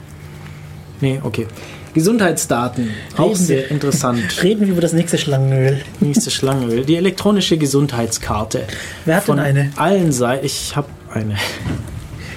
Nee, 1.01 1.20
okay. 1.24 1.48
Gesundheitsdaten, 1.94 2.90
auch 3.16 3.24
Reden 3.30 3.34
sehr 3.36 3.56
wir- 3.58 3.70
interessant. 3.70 4.22
Reden 4.42 4.60
wir 4.62 4.68
über 4.72 4.80
das 4.82 4.92
nächste 4.92 5.16
Schlangenöl. 5.16 5.80
Nächste 6.00 6.30
Schlangenöl. 6.30 6.84
Die 6.84 6.96
elektronische 6.96 7.56
Gesundheitskarte. 7.56 8.64
Wer 9.04 9.16
hat 9.16 9.24
Von 9.24 9.36
denn 9.36 9.46
eine? 9.46 9.70
allen 9.76 10.12
Seiten, 10.12 10.44
ich 10.44 10.76
habe 10.76 10.88
eine. 11.12 11.36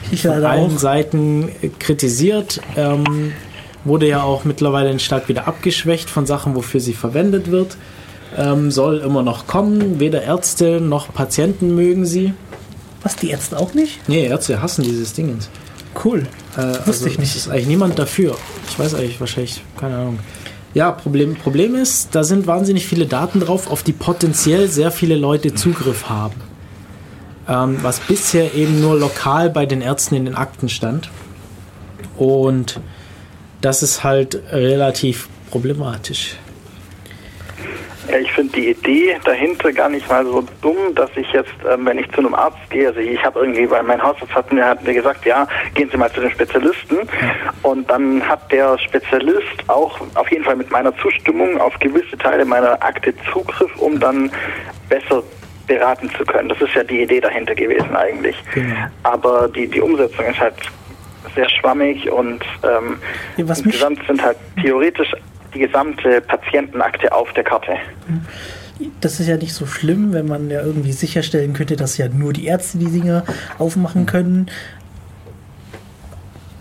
Ich 0.10 0.22
Von 0.22 0.32
allen 0.46 0.72
auch. 0.76 0.78
Seiten 0.80 1.50
äh, 1.62 1.68
kritisiert. 1.68 2.62
Ähm, 2.78 3.34
wurde 3.84 4.08
ja 4.08 4.24
auch 4.24 4.46
mittlerweile 4.46 4.98
stark 5.00 5.28
wieder 5.28 5.50
abgeschwächt 5.50 6.10
von 6.10 6.26
Sachen, 6.26 6.56
wofür 6.56 6.80
sie 6.80 6.94
verwendet 6.94 7.52
wird. 7.52 7.76
Ähm, 8.38 8.72
soll 8.72 9.00
immer 9.00 9.22
noch 9.22 9.48
kommen. 9.48 10.00
Weder 10.00 10.22
Ärzte 10.24 10.80
noch 10.80 11.14
Patienten 11.14 11.76
mögen 11.76 12.06
sie. 12.06 12.32
Was, 13.04 13.18
die 13.18 13.32
Ärzte 13.32 13.58
auch 13.60 13.74
nicht? 13.74 14.00
Nee, 14.08 14.28
Ärzte 14.28 14.62
hassen 14.62 14.84
dieses 14.86 15.12
Dingens. 15.12 15.50
Cool. 16.04 16.28
Äh, 16.58 16.86
Wusste 16.86 17.10
ich 17.10 17.18
nicht. 17.18 17.36
Ist 17.36 17.50
eigentlich 17.50 17.68
niemand 17.68 17.98
dafür. 17.98 18.38
Ich 18.70 18.78
weiß 18.78 18.96
eigentlich 18.96 19.20
wahrscheinlich, 19.20 19.62
keine 19.80 19.98
Ahnung. 19.98 20.20
Ja, 20.74 20.92
Problem, 20.92 21.36
Problem 21.36 21.76
ist, 21.76 22.14
da 22.14 22.24
sind 22.24 22.46
wahnsinnig 22.46 22.86
viele 22.86 23.06
Daten 23.06 23.40
drauf, 23.40 23.70
auf 23.72 23.84
die 23.84 23.94
potenziell 23.94 24.68
sehr 24.68 24.92
viele 24.92 25.16
Leute 25.16 25.56
Zugriff 25.56 26.10
haben. 26.10 26.36
Ähm, 27.48 27.80
was 27.82 28.00
bisher 28.00 28.54
eben 28.54 28.82
nur 28.82 28.98
lokal 29.00 29.50
bei 29.50 29.66
den 29.66 29.82
Ärzten 29.82 30.16
in 30.16 30.26
den 30.26 30.36
Akten 30.36 30.70
stand. 30.70 31.10
Und 32.18 32.80
das 33.62 33.82
ist 33.82 34.04
halt 34.04 34.40
relativ 34.52 35.30
problematisch. 35.50 36.36
Ja, 38.10 38.18
ich 38.18 38.32
finde 38.32 38.54
die 38.54 38.70
Idee 38.70 39.18
dahinter 39.24 39.72
gar 39.74 39.90
nicht 39.90 40.08
mal 40.10 40.26
so 40.26 40.44
dumm, 40.62 40.96
dass 40.96 41.10
ich 41.16 41.30
jetzt, 41.32 41.54
ähm, 41.70 41.86
wenn 41.86 41.98
ich 41.98 42.10
zu 42.12 42.20
einem 42.20 42.34
Arzt 42.34 42.58
gehe, 42.70 42.88
also 42.88 43.00
ich 43.00 43.24
habe 43.24 43.40
irgendwie, 43.40 43.70
weil 43.70 43.84
mein 43.84 44.02
Hausarzt 44.02 44.34
hat 44.34 44.52
mir, 44.54 44.66
hat 44.66 44.84
mir 44.84 44.94
gesagt, 44.94 45.26
ja, 45.26 45.48
gehen 45.74 45.90
Sie 45.92 45.98
mal 45.98 46.12
zu 46.12 46.22
den 46.22 46.32
Spezialisten 46.32 46.98
und 47.64 47.90
dann 47.90 48.28
hat 48.28 48.52
der 48.52 48.78
Spezialist 48.78 49.68
auch 49.68 50.00
auf 50.16 50.32
jeden 50.32 50.44
Fall 50.44 50.56
mit 50.56 50.72
meiner 50.72 50.96
Zustimmung 50.98 51.60
auf 51.60 51.78
gewisse 51.80 52.18
Teile 52.18 52.46
meiner 52.46 52.82
Akte 52.82 53.14
Zugriff, 53.32 53.76
um 53.78 54.00
dann 54.00 54.32
besser 54.88 55.24
beraten 55.68 56.10
zu 56.18 56.24
können. 56.24 56.50
Das 56.50 56.62
ist 56.62 56.74
ja 56.74 56.84
die 56.84 57.02
Idee 57.02 57.20
dahinter 57.20 57.54
gewesen 57.54 57.96
eigentlich. 57.96 58.36
Genau. 58.54 58.76
Aber 59.04 59.50
die, 59.50 59.68
die 59.68 59.82
Umsetzung 59.82 60.26
ist 60.26 60.40
halt 60.40 60.56
sehr 61.36 61.50
schwammig 61.50 62.10
und 62.10 62.44
ähm, 62.64 62.98
Ja, 63.36 63.46
insgesamt 63.46 64.00
sind 64.08 64.24
halt 64.24 64.38
theoretisch 64.62 65.12
die 65.58 65.66
gesamte 65.66 66.22
Patientenakte 66.22 67.12
auf 67.12 67.32
der 67.34 67.44
Karte. 67.44 67.74
Das 69.02 69.20
ist 69.20 69.28
ja 69.28 69.38
nicht 69.38 69.54
so 69.54 69.66
schlimm, 69.66 70.14
wenn 70.14 70.28
man 70.28 70.50
ja 70.50 70.62
irgendwie 70.62 70.92
sicherstellen 70.92 71.54
könnte, 71.54 71.76
dass 71.76 71.98
ja 71.98 72.08
nur 72.10 72.32
die 72.34 72.46
Ärzte 72.46 72.78
die 72.78 72.86
Dinge 72.92 73.24
aufmachen 73.58 74.06
können. 74.06 74.50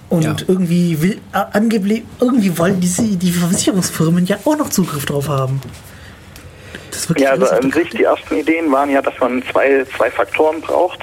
Und 0.09 0.23
Ja. 0.25 0.37
irgendwie 0.49 1.03
will 1.03 1.19
äh, 1.35 1.45
angeblich 1.53 2.05
irgendwie 2.21 2.57
wollen 2.59 2.81
diese 2.81 3.03
die 3.03 3.33
Versicherungsfirmen 3.33 4.25
ja 4.25 4.39
auch 4.45 4.57
noch 4.57 4.71
Zugriff 4.71 5.05
drauf 5.05 5.29
haben. 5.29 5.61
Das 6.91 7.01
ist 7.01 7.09
wirklich 7.11 7.25
Ja, 7.25 7.33
also 7.33 7.49
an 7.49 7.71
sich 7.73 7.91
die 7.91 8.05
ersten 8.05 8.37
Ideen 8.37 8.71
waren 8.73 8.89
ja, 8.89 9.03
dass 9.03 9.19
man 9.19 9.43
zwei, 9.51 9.85
zwei 9.97 10.11
Faktoren 10.11 10.61
braucht. 10.61 11.01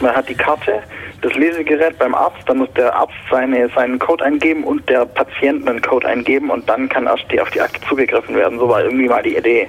Man 0.00 0.14
hat 0.14 0.28
die 0.28 0.34
Karte, 0.34 0.82
das 1.22 1.34
Lesegerät 1.34 1.98
beim 1.98 2.14
Arzt, 2.14 2.38
dann 2.46 2.58
muss 2.58 2.68
der 2.76 2.94
Arzt 2.94 3.12
seine, 3.30 3.68
seinen 3.74 3.98
Code 3.98 4.24
eingeben 4.24 4.64
und 4.64 4.88
der 4.88 5.04
Patient 5.04 5.68
einen 5.68 5.80
Code 5.82 6.06
eingeben 6.06 6.50
und 6.50 6.68
dann 6.68 6.88
kann 6.88 7.06
erst 7.06 7.24
die 7.30 7.40
auf 7.40 7.50
die 7.50 7.60
Akte 7.60 7.80
zugegriffen 7.88 8.34
werden. 8.34 8.58
So 8.58 8.68
war 8.68 8.82
irgendwie 8.84 9.08
mal 9.08 9.22
die 9.22 9.36
Idee. 9.36 9.68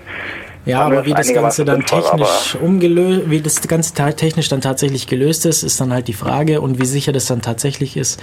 Ja, 0.65 0.81
aber 0.81 1.05
wie 1.05 1.13
das 1.13 1.33
Ganze 1.33 1.65
dann 1.65 1.85
technisch 1.85 2.55
umgelöst, 2.61 3.29
wie 3.29 3.41
das 3.41 3.61
Ganze 3.67 3.93
technisch 3.93 4.47
dann 4.47 4.61
tatsächlich 4.61 5.07
gelöst 5.07 5.45
ist, 5.45 5.63
ist 5.63 5.81
dann 5.81 5.91
halt 5.91 6.07
die 6.07 6.13
Frage 6.13 6.61
und 6.61 6.79
wie 6.79 6.85
sicher 6.85 7.11
das 7.11 7.25
dann 7.25 7.41
tatsächlich 7.41 7.97
ist. 7.97 8.21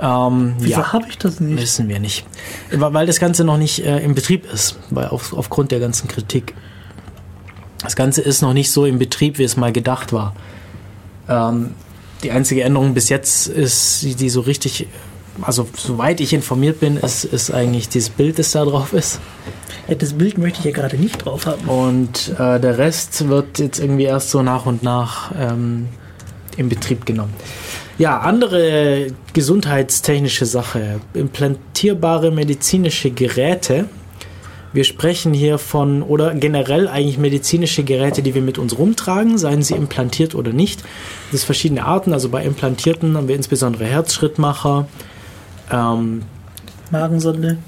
Ähm, 0.00 0.54
Wieso 0.58 0.80
ja, 0.80 0.92
habe 0.92 1.04
ich 1.08 1.18
das 1.18 1.40
nicht? 1.40 1.62
wissen 1.62 1.88
wir 1.88 2.00
nicht. 2.00 2.26
Weil 2.72 2.94
weil 2.94 3.06
das 3.06 3.20
Ganze 3.20 3.44
noch 3.44 3.58
nicht 3.58 3.84
äh, 3.84 3.98
im 3.98 4.14
Betrieb 4.14 4.50
ist, 4.50 4.78
weil 4.90 5.08
auf, 5.08 5.32
aufgrund 5.32 5.70
der 5.70 5.80
ganzen 5.80 6.08
Kritik. 6.08 6.54
Das 7.82 7.96
Ganze 7.96 8.22
ist 8.22 8.42
noch 8.42 8.54
nicht 8.54 8.70
so 8.70 8.86
im 8.86 8.98
Betrieb, 8.98 9.38
wie 9.38 9.44
es 9.44 9.56
mal 9.56 9.72
gedacht 9.72 10.12
war. 10.12 10.34
Ähm, 11.28 11.74
die 12.22 12.30
einzige 12.30 12.62
Änderung 12.62 12.94
bis 12.94 13.08
jetzt 13.08 13.46
ist, 13.48 14.02
die, 14.02 14.14
die 14.14 14.30
so 14.30 14.40
richtig, 14.40 14.86
also 15.40 15.68
soweit 15.76 16.20
ich 16.20 16.32
informiert 16.32 16.80
bin, 16.80 16.96
ist, 16.96 17.24
ist 17.24 17.50
eigentlich 17.52 17.88
dieses 17.88 18.10
Bild, 18.10 18.38
das 18.38 18.52
da 18.52 18.64
drauf 18.64 18.92
ist. 18.92 19.20
Ja, 19.88 19.94
das 19.94 20.12
Bild 20.12 20.38
möchte 20.38 20.60
ich 20.60 20.64
ja 20.64 20.70
gerade 20.70 20.96
nicht 20.96 21.24
drauf 21.24 21.46
haben. 21.46 21.68
Und 21.68 22.34
äh, 22.38 22.60
der 22.60 22.78
Rest 22.78 23.28
wird 23.28 23.58
jetzt 23.58 23.80
irgendwie 23.80 24.04
erst 24.04 24.30
so 24.30 24.42
nach 24.42 24.66
und 24.66 24.82
nach 24.82 25.32
ähm, 25.38 25.88
in 26.56 26.68
Betrieb 26.68 27.06
genommen. 27.06 27.34
Ja, 27.98 28.20
andere 28.20 29.08
gesundheitstechnische 29.32 30.46
Sache. 30.46 31.00
Implantierbare 31.14 32.30
medizinische 32.30 33.10
Geräte. 33.10 33.86
Wir 34.72 34.84
sprechen 34.84 35.34
hier 35.34 35.58
von, 35.58 36.02
oder 36.02 36.34
generell 36.34 36.88
eigentlich 36.88 37.18
medizinische 37.18 37.84
Geräte, 37.84 38.22
die 38.22 38.34
wir 38.34 38.42
mit 38.42 38.58
uns 38.58 38.78
rumtragen, 38.78 39.36
seien 39.36 39.62
sie 39.62 39.74
implantiert 39.74 40.34
oder 40.34 40.52
nicht. 40.52 40.82
Das 41.30 41.40
ist 41.40 41.44
verschiedene 41.44 41.84
Arten. 41.84 42.12
Also 42.12 42.28
bei 42.30 42.44
implantierten 42.44 43.16
haben 43.16 43.28
wir 43.28 43.36
insbesondere 43.36 43.84
Herzschrittmacher. 43.84 44.86
Ähm, 45.70 46.22
Magensonde. 46.90 47.58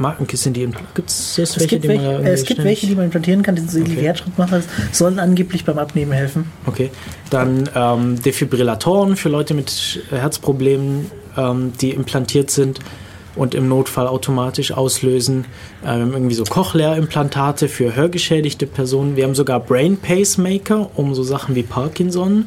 Marken 0.00 0.26
sind 0.36 0.56
die, 0.56 0.68
gibt 0.94 1.10
es 1.10 1.38
Es 1.38 1.58
welche, 1.58 1.80
gibt, 1.80 1.84
die 1.84 1.88
man 1.88 2.06
welche, 2.06 2.22
äh, 2.22 2.32
es 2.32 2.44
gibt 2.44 2.62
welche, 2.62 2.86
die 2.86 2.94
man 2.94 3.06
implantieren 3.06 3.42
kann, 3.42 3.56
die 3.56 3.62
sind 3.62 3.70
so 3.72 3.80
Okay. 3.80 4.02
Herzschrittmacher, 4.02 4.62
sollen 4.92 5.18
angeblich 5.18 5.64
beim 5.64 5.78
Abnehmen 5.78 6.12
helfen. 6.12 6.44
Okay, 6.66 6.90
dann 7.30 7.68
ähm, 7.74 8.22
Defibrillatoren 8.22 9.16
für 9.16 9.28
Leute 9.28 9.54
mit 9.54 10.00
Herzproblemen, 10.10 11.10
ähm, 11.36 11.72
die 11.80 11.90
implantiert 11.90 12.50
sind 12.50 12.78
und 13.38 13.54
im 13.54 13.68
Notfall 13.68 14.06
automatisch 14.06 14.72
auslösen. 14.72 15.46
Wir 15.82 15.92
haben 15.92 16.12
irgendwie 16.12 16.34
so 16.34 16.44
Cochlea-Implantate 16.44 17.68
für 17.68 17.94
hörgeschädigte 17.94 18.66
Personen. 18.66 19.16
Wir 19.16 19.24
haben 19.24 19.34
sogar 19.34 19.60
Brain 19.60 19.96
Pacemaker, 19.96 20.90
um 20.96 21.14
so 21.14 21.22
Sachen 21.22 21.54
wie 21.54 21.62
Parkinson 21.62 22.46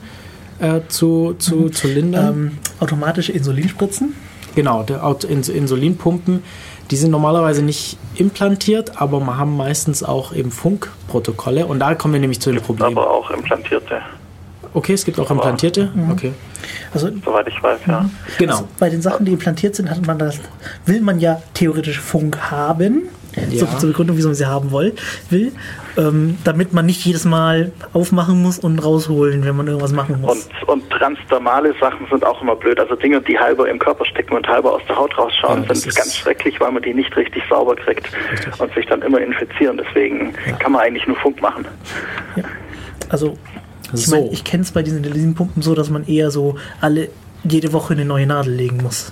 äh, 0.60 0.82
zu, 0.90 1.36
zu, 1.40 1.70
zu 1.70 1.88
lindern. 1.88 2.34
Ähm, 2.34 2.58
automatische 2.80 3.32
Insulinspritzen. 3.32 4.16
Genau, 4.54 4.84
der 4.84 5.06
Aut- 5.06 5.24
Ins 5.24 5.48
Insulinpumpen, 5.48 6.44
die 6.92 6.98
sind 6.98 7.10
normalerweise 7.10 7.62
nicht 7.64 7.98
implantiert, 8.16 9.02
aber 9.02 9.22
wir 9.22 9.38
haben 9.38 9.56
meistens 9.56 10.04
auch 10.04 10.36
eben 10.36 10.52
Funkprotokolle 10.52 11.66
und 11.66 11.80
da 11.80 11.96
kommen 11.96 12.16
wir 12.16 12.20
nämlich 12.20 12.42
zu 12.42 12.52
dem 12.52 12.62
Problem. 12.62 12.98
Aber 12.98 13.10
auch 13.10 13.32
implantierte, 13.32 14.02
Okay, 14.74 14.94
es 14.94 15.04
gibt 15.06 15.20
auch 15.20 15.30
implantierte. 15.32 15.90
Okay. 16.12 16.34
Also 16.94 17.10
soweit 17.26 17.48
ich 17.48 17.62
weiß, 17.62 17.80
ja. 17.88 18.10
Genau. 18.38 18.54
Also 18.54 18.68
bei 18.80 18.90
den 18.90 19.02
Sachen, 19.02 19.26
die 19.26 19.34
implantiert 19.34 19.76
sind, 19.76 19.90
hat 19.90 20.06
man 20.08 20.18
das, 20.18 20.40
will 20.86 21.02
man 21.02 21.20
ja 21.20 21.42
theoretisch 21.54 22.00
Funk 22.00 22.38
haben. 22.52 23.04
So 23.34 23.64
Ja. 23.64 23.66
viel 23.66 23.80
zur 23.80 23.90
Begründung, 23.90 24.18
wieso 24.18 24.28
man 24.28 24.36
sie 24.36 24.46
haben 24.46 24.72
will, 24.74 24.94
will 25.30 25.54
ähm, 25.98 26.38
damit 26.44 26.74
man 26.74 26.86
nicht 26.86 27.06
jedes 27.06 27.24
Mal 27.24 27.72
aufmachen 27.94 28.42
muss 28.42 28.60
und 28.60 28.80
rausholen, 28.80 29.46
wenn 29.46 29.56
man 29.56 29.68
irgendwas 29.68 29.94
machen 29.94 30.20
muss. 30.22 30.48
Und, 30.68 30.68
und 30.68 30.90
transdermale 30.90 31.74
Sachen 31.80 32.06
sind 32.10 32.26
auch 32.26 32.42
immer 32.42 32.56
blöd. 32.58 32.78
Also 32.80 32.96
Dinge, 32.96 33.22
die 33.22 33.38
halber 33.40 33.70
im 33.70 33.80
Körper 33.80 34.06
stecken 34.06 34.36
und 34.36 34.46
halber 34.48 34.74
aus 34.74 34.82
der 34.90 34.98
Haut 34.98 35.18
rausschauen, 35.18 35.64
Ja, 35.68 35.76
sind 35.76 35.96
ganz 35.96 36.16
schrecklich, 36.16 36.60
weil 36.60 36.72
man 36.74 36.84
die 36.84 36.94
nicht 36.94 37.16
richtig 37.16 37.44
sauber 37.50 37.76
kriegt 37.76 38.10
und 38.58 38.74
sich 38.74 38.86
dann 38.88 39.02
immer 39.02 39.20
infizieren. 39.22 39.82
Deswegen 39.86 40.34
kann 40.60 40.74
man 40.74 40.82
eigentlich 40.82 41.08
nur 41.08 41.16
Funk 41.18 41.42
machen. 41.42 41.66
Also 43.10 43.38
ich, 43.94 44.06
So. 44.06 44.30
ich 44.32 44.44
kenne 44.44 44.64
es 44.64 44.72
bei 44.72 44.84
diesen 44.84 45.04
Insulinpumpen 45.04 45.62
so, 45.62 45.76
dass 45.76 45.90
man 45.90 46.06
eher 46.06 46.32
so 46.32 46.56
alle 46.80 47.10
jede 47.44 47.74
Woche 47.74 47.94
eine 47.94 48.06
neue 48.06 48.28
Nadel 48.28 48.54
legen 48.54 48.78
muss. 48.84 49.12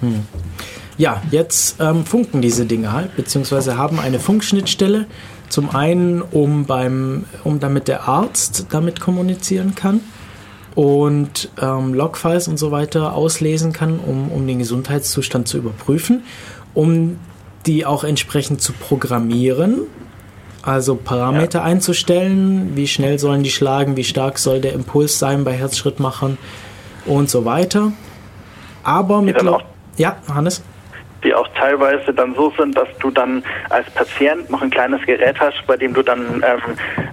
Ja, 0.98 1.22
jetzt 1.32 1.78
ähm, 1.80 2.06
funken 2.06 2.42
diese 2.42 2.66
Dinge 2.66 2.92
halt, 2.92 3.16
beziehungsweise 3.16 3.78
haben 3.78 4.00
eine 4.00 4.20
Funkschnittstelle. 4.20 5.06
Zum 5.48 5.74
einen, 5.74 6.22
um 6.22 6.66
beim, 6.66 7.26
um 7.44 7.60
damit 7.60 7.88
der 7.88 8.08
Arzt 8.08 8.68
damit 8.70 9.00
kommunizieren 9.00 9.74
kann 9.74 10.02
und 10.76 11.50
ähm, 11.60 11.94
Logfiles 11.94 12.48
und 12.48 12.58
so 12.58 12.72
weiter 12.72 13.14
auslesen 13.14 13.74
kann, 13.74 14.00
um, 14.00 14.32
um 14.32 14.46
den 14.46 14.60
Gesundheitszustand 14.60 15.48
zu 15.48 15.58
überprüfen, 15.58 16.24
um 16.74 17.18
die 17.66 17.86
auch 17.86 18.04
entsprechend 18.04 18.62
zu 18.62 18.74
programmieren, 18.74 19.82
also 20.62 20.96
Parameter 20.96 21.64
einzustellen, 21.64 22.76
wie 22.76 22.88
schnell 22.88 23.20
sollen 23.20 23.44
die 23.44 23.52
schlagen, 23.52 23.96
wie 23.98 24.04
stark 24.04 24.40
soll 24.40 24.62
der 24.62 24.74
Impuls 24.74 25.20
sein 25.20 25.44
bei 25.44 25.54
Herzschrittmachern 25.54 26.38
und 27.06 27.30
so 27.30 27.46
weiter. 27.46 27.92
Aber 28.84 29.22
mit 29.22 29.38
ja, 29.98 30.18
Hannes. 30.34 30.62
Die 31.24 31.34
auch 31.34 31.48
teilweise 31.58 32.14
dann 32.14 32.34
so 32.36 32.52
sind, 32.58 32.78
dass 32.78 32.88
du 33.00 33.12
dann 33.12 33.44
als 33.70 33.90
Patient 33.92 34.50
noch 34.50 34.62
ein 34.62 34.70
kleines 34.70 35.06
Gerät 35.06 35.40
hast, 35.40 35.56
bei 35.68 35.76
dem 35.78 35.94
du 35.94 36.02
dann 36.02 36.44
ähm, 36.48 36.62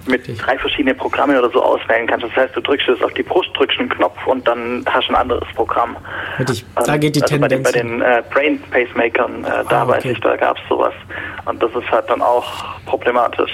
mit 0.05 0.27
drei 0.41 0.57
verschiedenen 0.57 0.97
Programmen 0.97 1.37
oder 1.37 1.49
so 1.49 1.61
auswählen 1.61 2.07
kannst. 2.07 2.25
Das 2.25 2.35
heißt, 2.35 2.55
du 2.55 2.61
drückst 2.61 2.87
es 2.89 3.01
auf 3.01 3.13
die 3.13 3.23
Brust, 3.23 3.49
drückst 3.55 3.79
einen 3.79 3.89
Knopf 3.89 4.17
und 4.27 4.47
dann 4.47 4.83
hast 4.89 5.07
du 5.09 5.13
ein 5.13 5.15
anderes 5.21 5.47
Programm. 5.55 5.97
Richtig. 6.39 6.65
Da 6.75 6.93
Ähm, 6.93 6.99
geht 7.01 7.15
die 7.15 7.21
also 7.23 7.37
bei 7.39 7.47
den, 7.47 7.63
Tendenz. 7.63 7.73
bei 7.73 7.79
den 7.79 8.01
äh, 8.01 8.23
Brain 8.33 8.59
Pacemakern, 8.71 9.43
äh, 9.43 9.63
da 9.69 9.81
Ah, 9.83 9.87
weiß 9.87 9.97
okay. 9.99 10.11
ich, 10.13 10.19
da 10.21 10.35
gab 10.35 10.57
es 10.57 10.63
sowas. 10.69 10.93
Und 11.45 11.61
das 11.61 11.71
ist 11.71 11.89
halt 11.91 12.09
dann 12.09 12.21
auch 12.21 12.45
problematisch. 12.85 13.51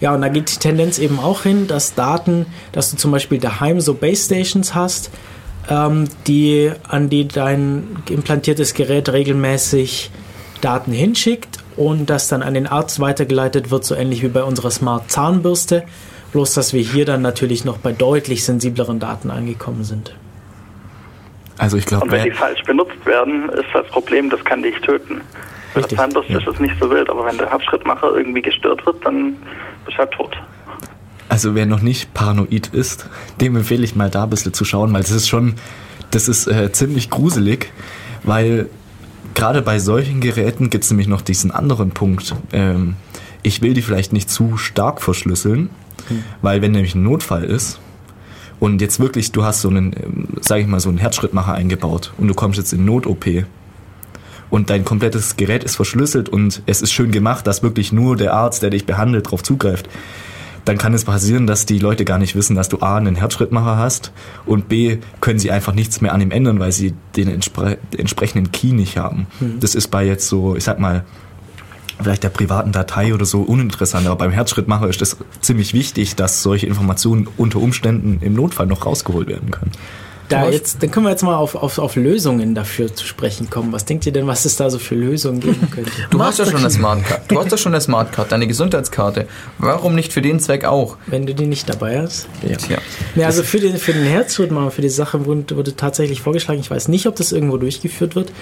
Ja, 0.00 0.14
und 0.14 0.22
da 0.22 0.28
geht 0.28 0.50
die 0.50 0.58
Tendenz 0.58 0.98
eben 0.98 1.18
auch 1.20 1.42
hin, 1.42 1.66
dass 1.68 1.94
Daten, 1.94 2.46
dass 2.72 2.90
du 2.90 2.96
zum 2.96 3.10
Beispiel 3.12 3.38
daheim 3.38 3.80
so 3.80 3.92
Base 3.94 4.24
Stations 4.24 4.74
hast, 4.74 5.10
ähm, 5.68 6.08
die 6.26 6.72
an 6.88 7.10
die 7.10 7.28
dein 7.28 7.96
implantiertes 8.08 8.74
Gerät 8.74 9.12
regelmäßig 9.12 10.10
Daten 10.60 10.92
hinschickt 10.92 11.58
und 11.76 12.10
das 12.10 12.28
dann 12.28 12.42
an 12.42 12.54
den 12.54 12.66
Arzt 12.66 13.00
weitergeleitet 13.00 13.70
wird, 13.70 13.84
so 13.84 13.94
ähnlich 13.94 14.22
wie 14.22 14.28
bei 14.28 14.42
unserer 14.42 14.70
Smart 14.70 15.10
Zahnbürste. 15.10 15.84
Bloß, 16.32 16.54
dass 16.54 16.72
wir 16.72 16.82
hier 16.82 17.04
dann 17.04 17.22
natürlich 17.22 17.64
noch 17.64 17.78
bei 17.78 17.92
deutlich 17.92 18.44
sensibleren 18.44 19.00
Daten 19.00 19.30
angekommen 19.30 19.82
sind. 19.82 20.14
Also 21.58 21.76
ich 21.76 21.86
glaube, 21.86 22.04
Und 22.04 22.12
wenn 22.12 22.24
die 22.24 22.30
falsch 22.30 22.62
benutzt 22.62 23.04
werden, 23.04 23.48
ist 23.50 23.66
das 23.74 23.86
Problem, 23.88 24.30
das 24.30 24.42
kann 24.44 24.62
dich 24.62 24.76
töten. 24.80 25.20
Bei 25.74 25.80
der 25.80 25.82
Richtig, 25.82 25.98
Zahnbürste 25.98 26.32
ja. 26.32 26.38
ist 26.38 26.48
es 26.48 26.60
nicht 26.60 26.74
so 26.80 26.90
wild, 26.90 27.10
aber 27.10 27.26
wenn 27.26 27.36
der 27.36 27.50
Herzschrittmacher 27.50 28.14
irgendwie 28.16 28.42
gestört 28.42 28.84
wird, 28.86 29.04
dann 29.04 29.36
bist 29.84 29.96
du 29.96 29.98
halt 29.98 30.10
tot. 30.12 30.36
Also 31.30 31.54
wer 31.54 31.64
noch 31.64 31.80
nicht 31.80 32.12
paranoid 32.12 32.66
ist, 32.72 33.06
dem 33.40 33.54
empfehle 33.54 33.84
ich 33.84 33.94
mal 33.94 34.10
da 34.10 34.24
ein 34.24 34.30
bisschen 34.30 34.52
zu 34.52 34.64
schauen, 34.64 34.92
weil 34.92 35.02
das 35.02 35.12
ist 35.12 35.28
schon, 35.28 35.54
das 36.10 36.26
ist 36.26 36.48
äh, 36.48 36.72
ziemlich 36.72 37.08
gruselig, 37.08 37.72
weil 38.24 38.68
gerade 39.34 39.62
bei 39.62 39.78
solchen 39.78 40.20
Geräten 40.20 40.70
gibt 40.70 40.82
es 40.82 40.90
nämlich 40.90 41.06
noch 41.06 41.22
diesen 41.22 41.52
anderen 41.52 41.90
Punkt. 41.92 42.34
Ähm, 42.52 42.96
ich 43.44 43.62
will 43.62 43.74
die 43.74 43.82
vielleicht 43.82 44.12
nicht 44.12 44.28
zu 44.28 44.56
stark 44.56 45.00
verschlüsseln, 45.00 45.70
weil 46.42 46.62
wenn 46.62 46.72
nämlich 46.72 46.96
ein 46.96 47.04
Notfall 47.04 47.44
ist 47.44 47.78
und 48.58 48.82
jetzt 48.82 48.98
wirklich 48.98 49.30
du 49.30 49.44
hast 49.44 49.60
so 49.60 49.68
einen, 49.68 49.92
ähm, 50.02 50.26
sag 50.40 50.58
ich 50.58 50.66
mal, 50.66 50.80
so 50.80 50.88
einen 50.88 50.98
Herzschrittmacher 50.98 51.54
eingebaut 51.54 52.12
und 52.18 52.26
du 52.26 52.34
kommst 52.34 52.58
jetzt 52.58 52.72
in 52.72 52.84
Not-OP 52.84 53.44
und 54.50 54.68
dein 54.68 54.84
komplettes 54.84 55.36
Gerät 55.36 55.62
ist 55.62 55.76
verschlüsselt 55.76 56.28
und 56.28 56.60
es 56.66 56.82
ist 56.82 56.92
schön 56.92 57.12
gemacht, 57.12 57.46
dass 57.46 57.62
wirklich 57.62 57.92
nur 57.92 58.16
der 58.16 58.34
Arzt, 58.34 58.64
der 58.64 58.70
dich 58.70 58.84
behandelt, 58.84 59.26
darauf 59.26 59.44
zugreift, 59.44 59.88
dann 60.64 60.78
kann 60.78 60.94
es 60.94 61.04
passieren, 61.04 61.46
dass 61.46 61.66
die 61.66 61.78
Leute 61.78 62.04
gar 62.04 62.18
nicht 62.18 62.34
wissen, 62.34 62.56
dass 62.56 62.68
du 62.68 62.80
A, 62.80 62.96
einen 62.96 63.14
Herzschrittmacher 63.14 63.76
hast 63.76 64.12
und 64.46 64.68
B, 64.68 64.98
können 65.20 65.38
sie 65.38 65.50
einfach 65.50 65.72
nichts 65.74 66.00
mehr 66.00 66.12
an 66.12 66.20
ihm 66.20 66.30
ändern, 66.30 66.60
weil 66.60 66.72
sie 66.72 66.94
den 67.16 67.28
entspre 67.28 67.78
entsprechenden 67.96 68.52
Key 68.52 68.72
nicht 68.72 68.96
haben. 68.96 69.26
Das 69.60 69.74
ist 69.74 69.88
bei 69.88 70.04
jetzt 70.04 70.28
so, 70.28 70.56
ich 70.56 70.64
sag 70.64 70.78
mal, 70.78 71.04
vielleicht 72.02 72.22
der 72.22 72.30
privaten 72.30 72.72
Datei 72.72 73.14
oder 73.14 73.24
so 73.24 73.42
uninteressant, 73.42 74.06
aber 74.06 74.16
beim 74.16 74.30
Herzschrittmacher 74.30 74.88
ist 74.88 75.02
es 75.02 75.16
ziemlich 75.40 75.74
wichtig, 75.74 76.16
dass 76.16 76.42
solche 76.42 76.66
Informationen 76.66 77.28
unter 77.36 77.60
Umständen 77.60 78.18
im 78.22 78.34
Notfall 78.34 78.66
noch 78.66 78.86
rausgeholt 78.86 79.28
werden 79.28 79.50
können. 79.50 79.72
Da 80.30 80.48
jetzt, 80.48 80.82
dann 80.82 80.90
können 80.90 81.06
wir 81.06 81.10
jetzt 81.10 81.22
mal 81.22 81.36
auf, 81.36 81.54
auf, 81.54 81.78
auf 81.78 81.96
Lösungen 81.96 82.54
dafür 82.54 82.94
zu 82.94 83.04
sprechen 83.06 83.50
kommen. 83.50 83.72
Was 83.72 83.84
denkt 83.84 84.06
ihr 84.06 84.12
denn, 84.12 84.26
was 84.26 84.44
es 84.44 84.56
da 84.56 84.70
so 84.70 84.78
für 84.78 84.94
Lösungen 84.94 85.40
geben 85.40 85.70
könnte? 85.74 85.90
Du 86.10 86.22
hast 86.22 86.38
ja 86.38 86.46
schon 86.46 86.56
eine 86.60 86.70
Smartcard. 86.70 87.30
Du 87.30 87.38
hast 87.38 87.50
ja 87.50 87.56
schon 87.58 87.74
eine 87.74 87.80
Smartcard, 87.80 88.30
deine 88.32 88.46
Gesundheitskarte. 88.46 89.26
Warum 89.58 89.94
nicht 89.94 90.12
für 90.12 90.22
den 90.22 90.40
Zweck 90.40 90.64
auch? 90.64 90.96
Wenn 91.06 91.26
du 91.26 91.34
die 91.34 91.46
nicht 91.46 91.68
dabei 91.68 92.00
hast. 92.00 92.28
Ja. 92.48 92.56
Tja. 92.56 92.78
Ja, 93.16 93.26
also 93.26 93.42
für 93.42 93.58
den, 93.60 93.76
für 93.76 93.92
den 93.92 94.04
Herzschritt 94.04 94.50
mal, 94.50 94.70
für 94.70 94.82
die 94.82 94.88
Sache 94.88 95.26
wurde, 95.26 95.56
wurde 95.56 95.74
tatsächlich 95.76 96.20
vorgeschlagen, 96.22 96.60
ich 96.60 96.70
weiß 96.70 96.88
nicht, 96.88 97.06
ob 97.06 97.16
das 97.16 97.32
irgendwo 97.32 97.56
durchgeführt 97.56 98.14
wird, 98.14 98.32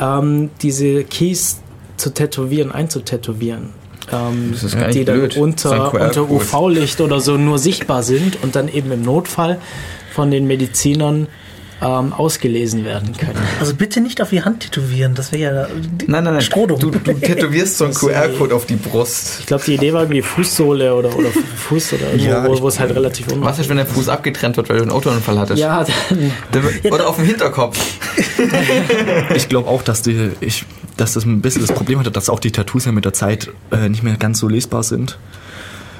ähm, 0.00 0.50
diese 0.62 1.04
Keys 1.04 1.60
zu 1.96 2.10
tätowieren, 2.14 2.72
einzutätowieren. 2.72 3.70
Ähm, 4.12 4.50
Das 4.52 4.62
ist 4.62 4.78
gar 4.78 4.86
nicht 4.86 4.98
die 4.98 5.04
dann 5.04 5.18
blöd. 5.18 5.36
Unter, 5.36 5.92
unter 5.92 6.30
UV-Licht 6.30 7.00
oder 7.00 7.20
so 7.20 7.36
nur 7.36 7.58
sichtbar 7.58 8.02
sind 8.02 8.42
und 8.42 8.54
dann 8.56 8.68
eben 8.68 8.90
im 8.92 9.02
Notfall 9.02 9.58
von 10.16 10.30
den 10.30 10.46
Medizinern 10.46 11.26
ähm, 11.82 12.14
ausgelesen 12.14 12.86
werden 12.86 13.14
können. 13.18 13.36
Also 13.60 13.74
bitte 13.74 14.00
nicht 14.00 14.22
auf 14.22 14.30
die 14.30 14.42
Hand 14.42 14.60
tätowieren, 14.60 15.14
das 15.14 15.30
wäre 15.30 15.54
ja 15.54 15.66
Nein, 16.06 16.24
nein, 16.24 16.32
nein. 16.32 16.40
Strohdum. 16.40 16.80
Du, 16.80 16.90
du 16.90 16.98
tätowierst 17.12 17.76
so 17.76 17.84
einen 17.84 17.92
QR-Code 18.00 18.54
auf 18.54 18.64
die 18.64 18.76
Brust. 18.76 19.40
Ich 19.40 19.46
glaube, 19.46 19.62
die 19.66 19.74
Idee 19.74 19.92
war 19.92 20.00
irgendwie 20.00 20.22
Fußsohle 20.22 20.94
oder, 20.94 21.14
oder 21.14 21.28
Fuß 21.68 21.92
oder 21.92 22.06
irgendwo, 22.12 22.26
Ja, 22.30 22.48
wo, 22.48 22.62
wo 22.62 22.68
es 22.68 22.80
halt 22.80 22.94
relativ 22.94 23.26
Was 23.26 23.34
unmachbar 23.34 23.60
ist, 23.60 23.68
wenn 23.68 23.76
der 23.76 23.84
Fuß 23.84 24.08
abgetrennt 24.08 24.56
wird, 24.56 24.70
weil 24.70 24.76
du 24.78 24.82
einen 24.84 24.90
Autounfall 24.90 25.38
hattest? 25.38 25.60
Ja, 25.60 25.84
dann, 26.10 26.72
Der- 26.82 26.92
Oder 26.94 27.08
auf 27.10 27.16
dem 27.16 27.26
Hinterkopf. 27.26 27.78
Ich 29.34 29.48
glaube 29.50 29.68
auch, 29.68 29.82
dass, 29.82 30.00
die, 30.02 30.30
ich, 30.40 30.64
dass 30.96 31.12
das 31.12 31.24
ein 31.26 31.42
bisschen 31.42 31.60
das 31.60 31.72
Problem 31.72 31.98
hatte, 31.98 32.10
dass 32.10 32.30
auch 32.30 32.40
die 32.40 32.52
Tattoos 32.52 32.86
ja 32.86 32.92
mit 32.92 33.04
der 33.04 33.12
Zeit 33.12 33.50
äh, 33.70 33.88
nicht 33.90 34.02
mehr 34.02 34.16
ganz 34.16 34.38
so 34.38 34.48
lesbar 34.48 34.82
sind. 34.82 35.18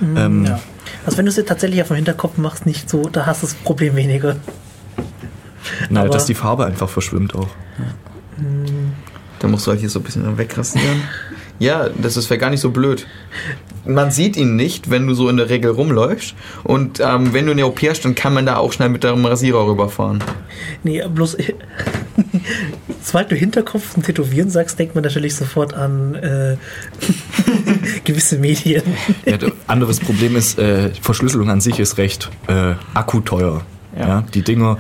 ähm, 0.01 0.47
Ja. 0.47 0.61
Also 1.07 1.19
wenn 1.19 1.25
du 1.25 1.31
es 1.31 1.37
dir 1.37 1.47
tatsächlich 1.47 1.81
auf 1.81 1.89
dem 1.89 1.97
Hinterkopf 1.97 2.37
machst, 2.37 2.67
nicht 2.67 2.91
so, 2.91 3.03
da 3.09 3.25
hast 3.27 3.43
du 3.43 3.47
das 3.47 3.55
Problem 3.55 3.97
weniger. 3.97 4.37
na, 5.89 6.01
aber- 6.01 6.11
dass 6.11 6.27
die 6.27 6.35
Farbe 6.35 6.67
einfach 6.67 6.89
verschwimmt 6.89 7.35
auch. 7.35 7.49
Da 9.39 9.49
musst 9.49 9.67
du 9.67 9.71
halt 9.71 9.81
hier 9.81 9.89
so 9.89 10.01
ein 10.01 10.03
bisschen 10.03 10.37
wegrasieren. 10.37 11.03
Ja, 11.59 11.89
das 11.89 12.17
ist 12.19 12.29
wäre 12.29 12.39
gar 12.39 12.51
nicht 12.51 12.61
so 12.61 12.71
blöd. 12.71 13.07
Man 13.87 14.11
sieht 14.11 14.37
ihn 14.37 14.57
nicht, 14.57 14.91
wenn 14.91 15.07
du 15.07 15.15
so 15.15 15.29
in 15.31 15.37
der 15.39 15.49
Regel 15.49 15.71
rumläufst. 15.71 16.35
Und 16.65 17.01
ähm, 17.01 17.33
wenn 17.33 17.47
du 17.47 17.53
in 17.53 17.57
der 17.59 17.67
OP 17.67 17.81
hast, 17.89 18.05
dann 18.05 18.15
kann 18.15 18.35
man 18.35 18.45
da 18.45 18.57
auch 18.57 18.73
schnell 18.73 18.89
mit 18.91 19.05
dem 19.05 19.25
Rasierer 19.25 19.67
rüberfahren. 19.67 20.23
Nee, 20.83 21.03
bloß 21.09 21.37
sobald 23.03 23.31
du 23.31 23.37
Hinterkopf 23.37 23.97
und 23.97 24.05
Tätowieren 24.05 24.51
sagst, 24.51 24.79
denkt 24.79 24.95
man 24.95 25.05
natürlich 25.05 25.35
sofort 25.37 25.73
an 25.73 26.15
äh, 26.17 26.57
gewisse 28.07 28.39
Medien. 28.39 28.83
Ja, 29.27 29.37
anderes 29.67 30.01
Problem 30.01 30.35
ist, 30.37 30.59
äh, 30.59 30.91
Verschlüsselung 31.03 31.51
an 31.51 31.61
sich 31.61 31.79
ist 31.79 31.99
recht 31.99 32.31
äh, 32.47 32.73
akkuteuer. 32.95 33.63
Ja. 33.99 34.25
die 34.35 34.43
Dinger 34.43 34.77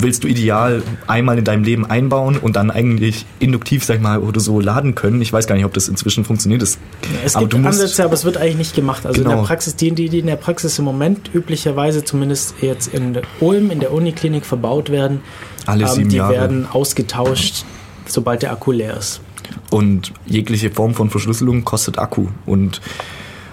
willst 0.00 0.22
du 0.22 0.28
ideal 0.28 0.82
einmal 1.06 1.38
in 1.38 1.44
deinem 1.44 1.64
Leben 1.64 1.86
einbauen 1.86 2.36
und 2.36 2.54
dann 2.54 2.70
eigentlich 2.70 3.24
induktiv, 3.38 3.82
sag 3.82 3.96
ich 3.96 4.02
mal, 4.02 4.18
oder 4.18 4.40
so 4.40 4.60
laden 4.60 4.94
können. 4.94 5.22
Ich 5.22 5.32
weiß 5.32 5.46
gar 5.46 5.54
nicht, 5.54 5.64
ob 5.64 5.72
das 5.72 5.88
inzwischen 5.88 6.22
funktioniert. 6.26 6.60
Das, 6.60 6.76
Es 7.24 7.34
aber 7.34 7.44
gibt 7.44 7.54
du 7.54 7.58
musst, 7.58 7.80
Ansätze, 7.80 8.04
aber 8.04 8.12
es 8.12 8.26
wird 8.26 8.36
eigentlich 8.36 8.58
nicht 8.58 8.74
gemacht. 8.74 9.06
Also 9.06 9.22
in 9.22 9.26
Genau. 9.26 9.40
der 9.40 9.46
Praxis, 9.46 9.74
die, 9.76 9.90
die, 9.92 10.18
in 10.18 10.26
der 10.26 10.36
Praxis 10.36 10.78
im 10.78 10.84
Moment 10.84 11.30
üblicherweise 11.34 12.04
zumindest 12.04 12.54
jetzt 12.60 12.92
in 12.92 13.18
Ulm, 13.40 13.70
in 13.70 13.80
der 13.80 13.90
Uniklinik 13.92 14.44
verbaut 14.44 14.90
werden, 14.90 15.20
Alle 15.64 15.88
sieben 15.88 16.10
die 16.10 16.16
Jahre. 16.16 16.34
werden 16.34 16.66
ausgetauscht, 16.70 17.64
sobald 18.06 18.42
der 18.42 18.52
Akku 18.52 18.70
leer 18.70 18.98
ist. 18.98 19.20
Und 19.70 20.12
jegliche 20.26 20.70
Form 20.70 20.94
von 20.94 21.10
Verschlüsselung 21.10 21.64
kostet 21.64 21.98
Akku. 21.98 22.28
Und 22.44 22.80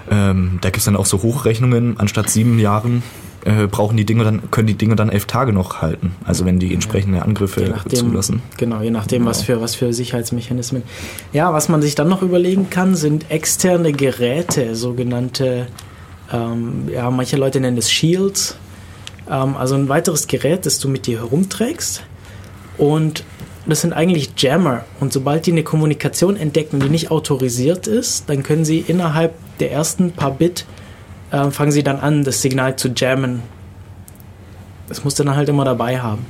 ähm, 0.10 0.60
da 0.62 0.70
gibt's 0.70 0.86
dann 0.86 0.96
auch 0.96 1.06
so 1.06 1.22
Hochrechnungen, 1.24 2.00
anstatt 2.00 2.30
sieben 2.30 2.60
Jahren 2.60 3.04
äh, 3.46 3.68
brauchen 3.68 3.98
die 3.98 4.06
Dinge 4.06 4.24
dann, 4.24 4.52
können 4.52 4.68
die 4.68 4.78
Dinge 4.78 4.96
dann 4.96 5.10
elf 5.10 5.26
Tage 5.26 5.54
noch 5.54 5.82
halten. 5.82 6.16
Also 6.26 6.46
wenn 6.46 6.60
die 6.60 6.74
entsprechende 6.74 7.22
Angriffe 7.22 7.62
Je 7.62 7.70
nachdem, 7.70 8.00
zulassen. 8.00 8.42
Genau, 8.58 8.82
je 8.82 8.92
nachdem, 8.92 9.26
was, 9.26 9.42
für, 9.42 9.60
was 9.62 9.76
für 9.76 9.94
Sicherheitsmechanismen. 9.94 10.84
Ja, 11.34 11.54
was 11.54 11.70
man 11.70 11.82
sich 11.82 11.96
dann 11.96 12.08
noch 12.08 12.22
überlegen 12.22 12.70
kann, 12.70 12.96
sind 12.96 13.30
externe 13.30 13.92
Geräte, 13.92 14.76
sogenannte, 14.76 15.68
ähm, 16.32 16.90
ja, 16.90 17.10
manche 17.12 17.38
Leute 17.38 17.60
nennen 17.60 17.78
es 17.78 17.92
Shields. 17.92 18.56
Ähm, 19.30 19.58
also 19.58 19.76
ein 19.76 19.90
weiteres 19.90 20.28
Gerät, 20.28 20.66
das 20.66 20.80
du 20.80 20.88
mit 20.88 21.06
dir 21.06 21.20
herumträgst. 21.20 22.04
Und 22.78 23.24
das 23.66 23.82
sind 23.82 23.94
eigentlich 23.94 24.32
Jammer. 24.38 24.84
Und 25.00 25.14
sobald 25.14 25.46
die 25.46 25.52
eine 25.52 25.64
Kommunikation 25.64 26.36
entdecken, 26.36 26.80
die 26.80 26.90
nicht 26.90 27.12
autorisiert 27.12 27.88
ist, 27.88 28.30
dann 28.30 28.44
können 28.44 28.66
sie 28.66 28.80
innerhalb 28.80 29.34
der 29.60 29.72
ersten 29.72 30.12
paar 30.12 30.32
Bit 30.32 30.66
äh, 31.32 31.50
fangen 31.50 31.72
sie 31.72 31.84
dann 31.84 31.98
an, 32.00 32.24
das 32.24 32.42
Signal 32.42 32.76
zu 32.76 32.90
jammen. 32.90 33.42
Das 34.88 35.04
musst 35.04 35.20
du 35.20 35.24
dann 35.24 35.36
halt 35.36 35.50
immer 35.50 35.66
dabei 35.66 36.00
haben. 36.00 36.26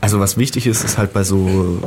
Also 0.00 0.18
was 0.18 0.38
wichtig 0.38 0.66
ist, 0.66 0.82
ist 0.82 0.96
halt 0.96 1.12
bei 1.12 1.24
so 1.24 1.78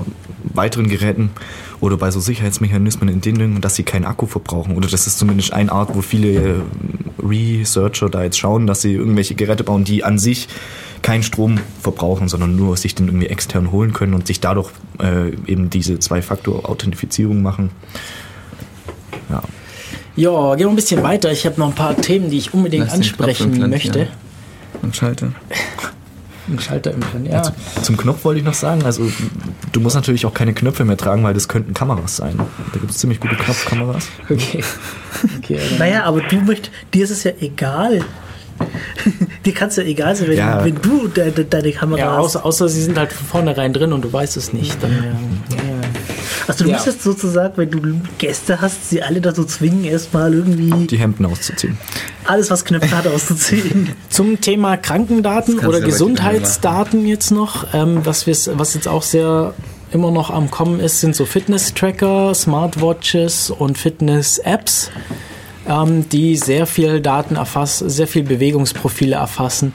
weiteren 0.43 0.87
Geräten 0.87 1.31
oder 1.79 1.97
bei 1.97 2.11
so 2.11 2.19
Sicherheitsmechanismen 2.19 3.09
in 3.09 3.21
den 3.21 3.35
Dingen, 3.35 3.61
dass 3.61 3.75
sie 3.75 3.83
keinen 3.83 4.05
Akku 4.05 4.27
verbrauchen. 4.27 4.75
Oder 4.75 4.87
das 4.87 5.07
ist 5.07 5.17
zumindest 5.17 5.51
eine 5.51 5.71
Art, 5.71 5.95
wo 5.95 6.01
viele 6.01 6.27
äh, 6.29 6.53
Researcher 7.23 8.09
da 8.09 8.23
jetzt 8.23 8.37
schauen, 8.37 8.67
dass 8.67 8.81
sie 8.81 8.93
irgendwelche 8.93 9.33
Geräte 9.33 9.63
bauen, 9.63 9.83
die 9.83 10.03
an 10.03 10.19
sich 10.19 10.47
keinen 11.03 11.21
Strom 11.21 11.59
verbrauchen, 11.81 12.27
sondern 12.27 12.55
nur 12.55 12.75
sich 12.77 12.95
den 12.95 13.07
irgendwie 13.07 13.27
extern 13.27 13.71
holen 13.71 13.93
können 13.93 14.15
und 14.15 14.25
sich 14.25 14.39
dadurch 14.39 14.71
äh, 14.99 15.29
eben 15.45 15.69
diese 15.69 15.99
Zwei-Faktor-Authentifizierung 15.99 17.43
machen. 17.43 17.69
Ja. 19.29 19.43
Ja, 20.15 20.55
gehen 20.55 20.65
wir 20.65 20.69
ein 20.69 20.75
bisschen 20.75 21.03
weiter. 21.03 21.31
Ich 21.31 21.45
habe 21.45 21.59
noch 21.59 21.67
ein 21.67 21.75
paar 21.75 21.95
Themen, 21.97 22.29
die 22.29 22.37
ich 22.37 22.53
unbedingt 22.53 22.85
Lass 22.85 22.93
ansprechen 22.93 23.53
implantieren. 23.53 23.69
möchte. 23.69 24.07
Und 24.81 24.95
Schalter. 24.95 25.31
Ein 26.47 26.59
Schalter 26.59 26.91
im 26.91 26.99
Plan. 26.99 27.25
Ja, 27.25 27.53
Zum 27.81 27.95
Knopf 27.95 28.25
wollte 28.25 28.39
ich 28.39 28.45
noch 28.45 28.53
sagen, 28.53 28.83
also 28.83 29.09
du 29.71 29.79
musst 29.79 29.95
natürlich 29.95 30.25
auch 30.25 30.33
keine 30.33 30.53
Knöpfe 30.53 30.83
mehr 30.83 30.97
tragen, 30.97 31.23
weil 31.23 31.33
das 31.33 31.47
könnten 31.47 31.73
Kameras 31.73 32.17
sein. 32.17 32.37
Da 32.37 32.79
gibt 32.79 32.91
es 32.91 32.97
ziemlich 32.97 33.19
gute 33.19 33.35
Knopfkameras. 33.35 34.09
okay. 34.29 34.63
okay 35.37 35.59
Naja, 35.79 36.03
aber 36.03 36.21
du 36.21 36.41
möchtest, 36.41 36.71
dir 36.93 37.05
ist 37.05 37.11
es 37.11 37.23
ja 37.23 37.31
egal. 37.39 38.03
Dir 39.45 39.53
kann 39.53 39.69
es 39.69 39.75
ja 39.75 39.83
egal 39.83 40.15
sein, 40.15 40.27
wenn, 40.29 40.37
Ja. 40.37 40.63
wenn 40.65 40.75
du 40.81 41.07
de, 41.07 41.31
de, 41.31 41.45
deine 41.49 41.71
Kamera 41.71 41.99
ja, 41.99 42.11
hast. 42.11 42.17
außer, 42.37 42.45
außer 42.45 42.69
sie 42.69 42.81
sind 42.81 42.97
halt 42.97 43.11
von 43.13 43.25
vornherein 43.27 43.73
drin 43.73 43.93
und 43.93 44.03
du 44.03 44.11
weißt 44.11 44.37
es 44.37 44.53
nicht. 44.53 44.81
Dann, 44.81 44.91
ja. 44.91 45.57
Also 46.47 46.63
du 46.65 46.69
Ja. 46.69 46.75
müsstest 46.75 47.01
sozusagen, 47.03 47.53
wenn 47.57 47.69
du 47.71 47.79
Gäste 48.17 48.59
hast, 48.61 48.89
sie 48.89 49.01
alle 49.01 49.21
dazu 49.21 49.45
zwingen, 49.45 49.85
erstmal 49.85 50.33
irgendwie 50.33 50.87
Die 50.87 50.97
Hemden 50.97 51.25
auszuziehen. 51.25 51.77
alles, 52.25 52.51
was 52.51 52.65
Knöpfe 52.65 52.95
hat, 52.97 53.07
auszuziehen. 53.07 53.89
Zum 54.09 54.41
Thema 54.41 54.75
Krankendaten 54.77 55.55
kannst 55.57 55.67
oder 55.69 55.79
du 55.79 55.85
Gesundheitsdaten 55.85 57.05
jetzt 57.07 57.31
noch, 57.31 57.73
ähm, 57.73 58.01
was, 58.03 58.27
was 58.27 58.73
jetzt 58.73 58.87
auch 58.87 59.03
sehr 59.03 59.53
immer 59.91 60.09
noch 60.11 60.31
am 60.31 60.49
Kommen 60.49 60.79
ist, 60.79 61.01
sind 61.01 61.15
so 61.15 61.25
Fitness-Tracker, 61.25 62.33
Smartwatches 62.33 63.51
und 63.51 63.77
Fitness-Apps, 63.77 64.89
ähm, 65.67 66.07
die 66.09 66.35
sehr 66.35 66.65
viel 66.65 67.01
Daten 67.01 67.35
erfassen, 67.35 67.89
sehr 67.89 68.07
viel 68.07 68.23
Bewegungsprofile 68.23 69.15
erfassen 69.15 69.73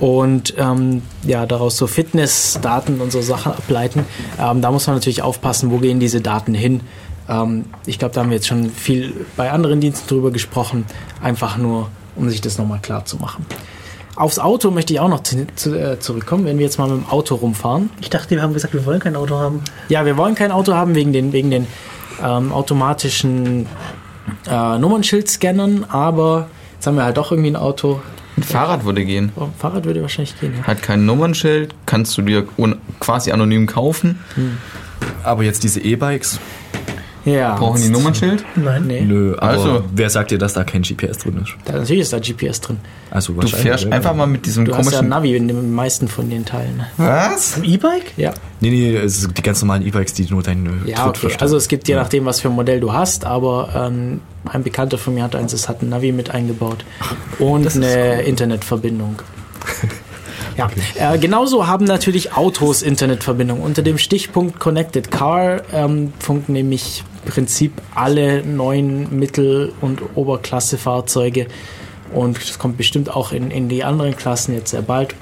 und 0.00 0.54
ähm, 0.58 1.02
ja, 1.24 1.46
daraus 1.46 1.76
so 1.76 1.86
Fitnessdaten 1.86 3.00
und 3.00 3.12
so 3.12 3.20
Sachen 3.20 3.52
ableiten. 3.52 4.04
Ähm, 4.40 4.60
da 4.60 4.70
muss 4.70 4.86
man 4.86 4.96
natürlich 4.96 5.22
aufpassen, 5.22 5.70
wo 5.70 5.78
gehen 5.78 6.00
diese 6.00 6.20
Daten 6.20 6.54
hin. 6.54 6.80
Ähm, 7.28 7.66
ich 7.86 7.98
glaube, 7.98 8.14
da 8.14 8.22
haben 8.22 8.30
wir 8.30 8.36
jetzt 8.36 8.48
schon 8.48 8.70
viel 8.70 9.26
bei 9.36 9.50
anderen 9.50 9.80
Diensten 9.80 10.08
drüber 10.08 10.30
gesprochen, 10.30 10.86
einfach 11.22 11.56
nur, 11.56 11.88
um 12.16 12.28
sich 12.28 12.40
das 12.40 12.58
nochmal 12.58 12.80
klar 12.80 13.04
zu 13.04 13.16
machen. 13.16 13.46
Aufs 14.14 14.38
Auto 14.38 14.70
möchte 14.70 14.92
ich 14.92 15.00
auch 15.00 15.08
noch 15.08 15.22
zu, 15.22 15.46
zu, 15.54 15.74
äh, 15.74 15.98
zurückkommen, 15.98 16.44
wenn 16.44 16.58
wir 16.58 16.64
jetzt 16.66 16.78
mal 16.78 16.88
mit 16.88 17.06
dem 17.06 17.08
Auto 17.08 17.36
rumfahren. 17.36 17.88
Ich 18.00 18.10
dachte, 18.10 18.30
wir 18.30 18.42
haben 18.42 18.52
gesagt, 18.52 18.74
wir 18.74 18.84
wollen 18.84 19.00
kein 19.00 19.16
Auto 19.16 19.36
haben. 19.38 19.62
Ja, 19.88 20.04
wir 20.04 20.16
wollen 20.18 20.34
kein 20.34 20.52
Auto 20.52 20.74
haben 20.74 20.94
wegen 20.94 21.12
den, 21.12 21.32
wegen 21.32 21.50
den 21.50 21.66
ähm, 22.22 22.52
automatischen 22.52 23.66
äh, 24.48 24.78
Nummernschildscannern, 24.78 25.84
aber 25.88 26.48
jetzt 26.74 26.86
haben 26.86 26.96
wir 26.96 27.04
halt 27.04 27.16
doch 27.16 27.32
irgendwie 27.32 27.50
ein 27.50 27.56
Auto. 27.56 28.00
Ein 28.36 28.42
Fahrrad 28.42 28.84
würde 28.84 29.04
gehen. 29.04 29.30
Oh, 29.36 29.48
Fahrrad 29.58 29.84
würde 29.84 30.00
wahrscheinlich 30.02 30.38
gehen, 30.40 30.54
ja. 30.56 30.64
Hat 30.64 30.82
kein 30.82 31.04
Nummernschild, 31.04 31.74
kannst 31.86 32.16
du 32.16 32.22
dir 32.22 32.46
quasi 32.98 33.30
anonym 33.30 33.66
kaufen. 33.66 34.18
Aber 35.22 35.42
jetzt 35.42 35.64
diese 35.64 35.80
E-Bikes? 35.80 36.40
Ja. 37.24 37.54
Brauchen 37.56 37.80
die 37.80 37.88
Nummernschild? 37.88 38.44
Nein. 38.56 38.84
Nee. 38.86 39.02
Nö, 39.02 39.34
aber 39.36 39.42
Also. 39.50 39.84
wer 39.94 40.10
sagt 40.10 40.30
dir, 40.32 40.38
dass 40.38 40.54
da 40.54 40.64
kein 40.64 40.82
GPS 40.82 41.18
drin 41.18 41.38
ist? 41.42 41.52
Da, 41.64 41.74
natürlich 41.74 42.02
ist 42.02 42.12
da 42.12 42.18
GPS 42.18 42.60
drin. 42.60 42.78
Also 43.10 43.32
Du 43.34 43.46
fährst 43.46 43.86
einfach 43.92 44.14
mal 44.14 44.26
mit 44.26 44.44
diesem 44.46 44.64
Du 44.64 44.72
hast 44.74 44.86
ja 44.90 44.98
ein 45.00 45.08
komischen. 45.08 45.08
Navi 45.08 45.36
in 45.36 45.48
den 45.48 45.72
meisten 45.72 46.08
von 46.08 46.28
den 46.30 46.44
Teilen. 46.44 46.84
Was? 46.96 47.58
Im 47.58 47.64
E-Bike? 47.64 48.12
Ja. 48.16 48.32
Nee, 48.60 48.70
nee, 48.70 48.96
es 48.96 49.20
sind 49.20 49.36
die 49.38 49.42
ganz 49.42 49.60
normalen 49.62 49.86
E-Bikes, 49.86 50.14
die 50.14 50.26
nur 50.30 50.42
deinen 50.42 50.82
Ja, 50.86 51.06
okay. 51.06 51.28
Also 51.38 51.56
es 51.56 51.68
gibt 51.68 51.86
je 51.88 51.94
nachdem, 51.94 52.24
was 52.24 52.40
für 52.40 52.48
ein 52.48 52.54
Modell 52.54 52.80
du 52.80 52.92
hast, 52.92 53.24
aber 53.24 53.68
ähm, 53.74 54.20
ein 54.44 54.62
Bekannter 54.62 54.98
von 54.98 55.14
mir 55.14 55.22
hat 55.22 55.36
eins, 55.36 55.52
das 55.52 55.68
hat 55.68 55.82
ein 55.82 55.90
Navi 55.90 56.10
mit 56.12 56.30
eingebaut 56.30 56.84
und 57.38 57.74
eine 57.76 58.22
Internetverbindung. 58.22 59.22
Ja, 60.56 60.68
äh, 60.96 61.16
genauso 61.18 61.66
haben 61.66 61.86
natürlich 61.86 62.34
Autos 62.36 62.82
Internetverbindung. 62.82 63.62
Unter 63.62 63.80
dem 63.80 63.96
Stichpunkt 63.96 64.60
Connected 64.60 65.10
Car 65.10 65.62
ähm, 65.72 66.12
funken 66.18 66.52
nämlich 66.52 67.04
Prinzip 67.24 67.80
alle 67.94 68.44
neuen 68.44 69.18
Mittel- 69.18 69.72
und 69.80 70.00
Oberklassefahrzeuge 70.14 71.46
und 72.12 72.36
das 72.36 72.58
kommt 72.58 72.76
bestimmt 72.76 73.14
auch 73.14 73.32
in, 73.32 73.50
in 73.50 73.68
die 73.68 73.84
anderen 73.84 74.16
Klassen 74.16 74.54
jetzt 74.54 74.70
sehr 74.70 74.82
bald, 74.82 75.14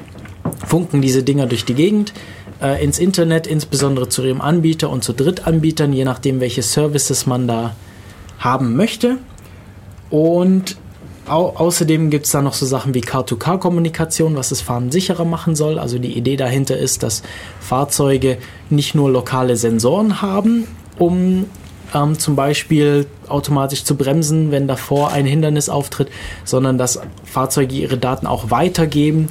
funken 0.67 1.01
diese 1.01 1.23
Dinger 1.23 1.47
durch 1.47 1.65
die 1.65 1.75
Gegend 1.75 2.13
äh, 2.61 2.83
ins 2.83 2.99
Internet, 2.99 3.47
insbesondere 3.47 4.09
zu 4.09 4.25
ihrem 4.25 4.41
Anbieter 4.41 4.91
und 4.91 5.05
zu 5.05 5.13
Drittanbietern, 5.13 5.93
je 5.93 6.05
nachdem, 6.05 6.41
welche 6.41 6.63
Services 6.63 7.27
man 7.27 7.47
da 7.47 7.75
haben 8.39 8.77
möchte. 8.77 9.19
Und 10.11 10.77
au 11.27 11.51
außerdem 11.51 12.11
gibt 12.11 12.27
es 12.27 12.33
da 12.33 12.43
noch 12.43 12.55
so 12.55 12.67
Sachen 12.67 12.95
wie 12.95 13.01
Car-to-Car-Kommunikation, 13.01 14.35
was 14.35 14.49
das 14.49 14.61
Fahren 14.61 14.91
sicherer 14.91 15.25
machen 15.25 15.55
soll. 15.55 15.79
Also 15.79 15.99
die 15.99 16.17
Idee 16.17 16.37
dahinter 16.37 16.77
ist, 16.77 17.05
dass 17.05 17.23
Fahrzeuge 17.61 18.39
nicht 18.69 18.97
nur 18.97 19.11
lokale 19.11 19.57
Sensoren 19.57 20.23
haben, 20.23 20.67
um 20.99 21.47
ähm, 21.95 22.19
zum 22.19 22.37
Beispiel 22.37 23.07
automatisch 23.29 23.85
zu 23.85 23.97
bremsen, 23.97 24.51
wenn 24.51 24.69
davor 24.69 25.13
ein 25.13 25.27
Hindernis 25.27 25.69
auftritt, 25.69 26.09
sondern 26.45 26.79
dass 26.79 27.01
Fahrzeuge 27.25 27.75
ihre 27.75 27.99
Daten 27.99 28.27
auch 28.27 28.51
weitergeben, 28.51 29.29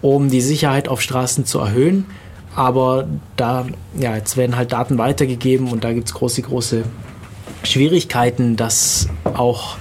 um 0.00 0.30
die 0.30 0.40
Sicherheit 0.40 0.88
auf 0.88 1.00
Straßen 1.00 1.46
zu 1.46 1.58
erhöhen. 1.58 2.06
Aber 2.54 3.06
da, 3.36 3.66
ja, 3.98 4.14
jetzt 4.16 4.36
werden 4.36 4.56
halt 4.56 4.72
Daten 4.72 4.98
weitergegeben 4.98 5.68
und 5.68 5.84
da 5.84 5.92
gibt 5.92 6.08
es 6.08 6.14
große, 6.14 6.42
große 6.42 6.84
Schwierigkeiten, 7.64 8.56
das 8.56 9.08
auch 9.34 9.76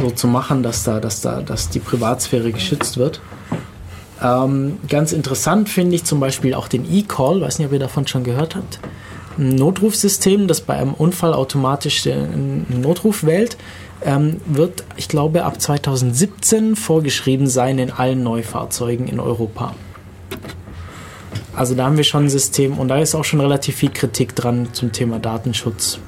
so 0.00 0.10
zu 0.10 0.26
machen, 0.26 0.62
dass 0.62 0.82
da, 0.82 1.00
dass 1.00 1.20
da, 1.20 1.40
dass 1.40 1.70
die 1.70 1.78
Privatsphäre 1.78 2.52
geschützt 2.52 2.98
wird. 2.98 3.20
Ähm, 4.22 4.78
ganz 4.88 5.12
interessant 5.12 5.68
finde 5.68 5.96
ich 5.96 6.04
zum 6.04 6.20
Beispiel 6.20 6.54
auch 6.54 6.68
den 6.68 6.84
E-Call, 6.92 7.40
weiß 7.40 7.58
nicht, 7.58 7.66
ob 7.66 7.72
ihr 7.72 7.78
davon 7.78 8.06
schon 8.06 8.24
gehört 8.24 8.56
habt. 8.56 8.78
Ein 9.38 9.56
Notrufsystem, 9.56 10.46
das 10.48 10.60
bei 10.60 10.74
einem 10.74 10.94
Unfall 10.94 11.34
automatisch 11.34 12.02
den 12.02 12.18
einen 12.18 12.80
Notruf 12.82 13.24
wählt, 13.24 13.56
ähm, 14.04 14.40
wird, 14.46 14.84
ich 14.96 15.08
glaube, 15.08 15.44
ab 15.44 15.60
2017 15.60 16.76
vorgeschrieben 16.76 17.46
sein 17.46 17.78
in 17.78 17.90
allen 17.90 18.22
Neufahrzeugen 18.22 19.08
in 19.08 19.20
Europa. 19.20 19.74
Also 21.54 21.74
da 21.74 21.84
haben 21.84 21.96
wir 21.96 22.04
schon 22.04 22.24
ein 22.24 22.30
System 22.30 22.78
und 22.78 22.88
da 22.88 22.98
ist 22.98 23.14
auch 23.14 23.24
schon 23.24 23.40
relativ 23.40 23.76
viel 23.76 23.90
Kritik 23.90 24.34
dran 24.34 24.68
zum 24.72 24.92
Thema 24.92 25.18
Datenschutz. 25.18 25.98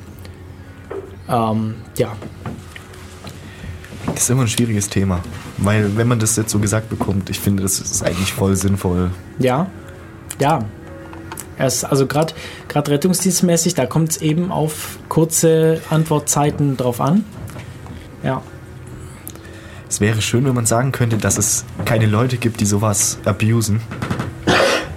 Ähm, 1.29 1.77
ja, 1.97 2.17
Das 4.07 4.25
ist 4.25 4.31
immer 4.31 4.43
ein 4.43 4.49
schwieriges 4.49 4.89
Thema. 4.89 5.21
Weil, 5.59 5.97
wenn 5.97 6.09
man 6.09 6.19
das 6.19 6.37
jetzt 6.37 6.51
so 6.51 6.59
gesagt 6.59 6.89
bekommt, 6.91 7.31
ich 7.31 7.39
finde, 7.39 7.63
das 7.63 7.79
ist 7.79 8.03
eigentlich 8.03 8.33
voll 8.33 8.57
sinnvoll. 8.57 9.11
Ja, 9.39 9.67
ja. 10.41 10.61
Es, 11.59 11.85
also 11.85 12.07
gerade 12.07 12.35
rettungsdienstmäßig, 12.75 13.75
da 13.75 13.87
kommt 13.87 14.11
es 14.11 14.17
eben 14.19 14.51
auf 14.51 14.99
kurze 15.09 15.81
Antwortzeiten 15.91 16.77
drauf 16.77 17.01
an. 17.01 17.25
Ja, 18.23 18.43
Es 19.89 20.01
wäre 20.01 20.21
schön, 20.23 20.45
wenn 20.47 20.55
man 20.55 20.67
sagen 20.67 20.91
könnte, 20.93 21.19
dass 21.19 21.39
es 21.39 21.65
keine 21.85 22.07
Leute 22.07 22.37
gibt, 22.39 22.61
die 22.61 22.65
sowas 22.67 23.19
abusen. 23.25 23.81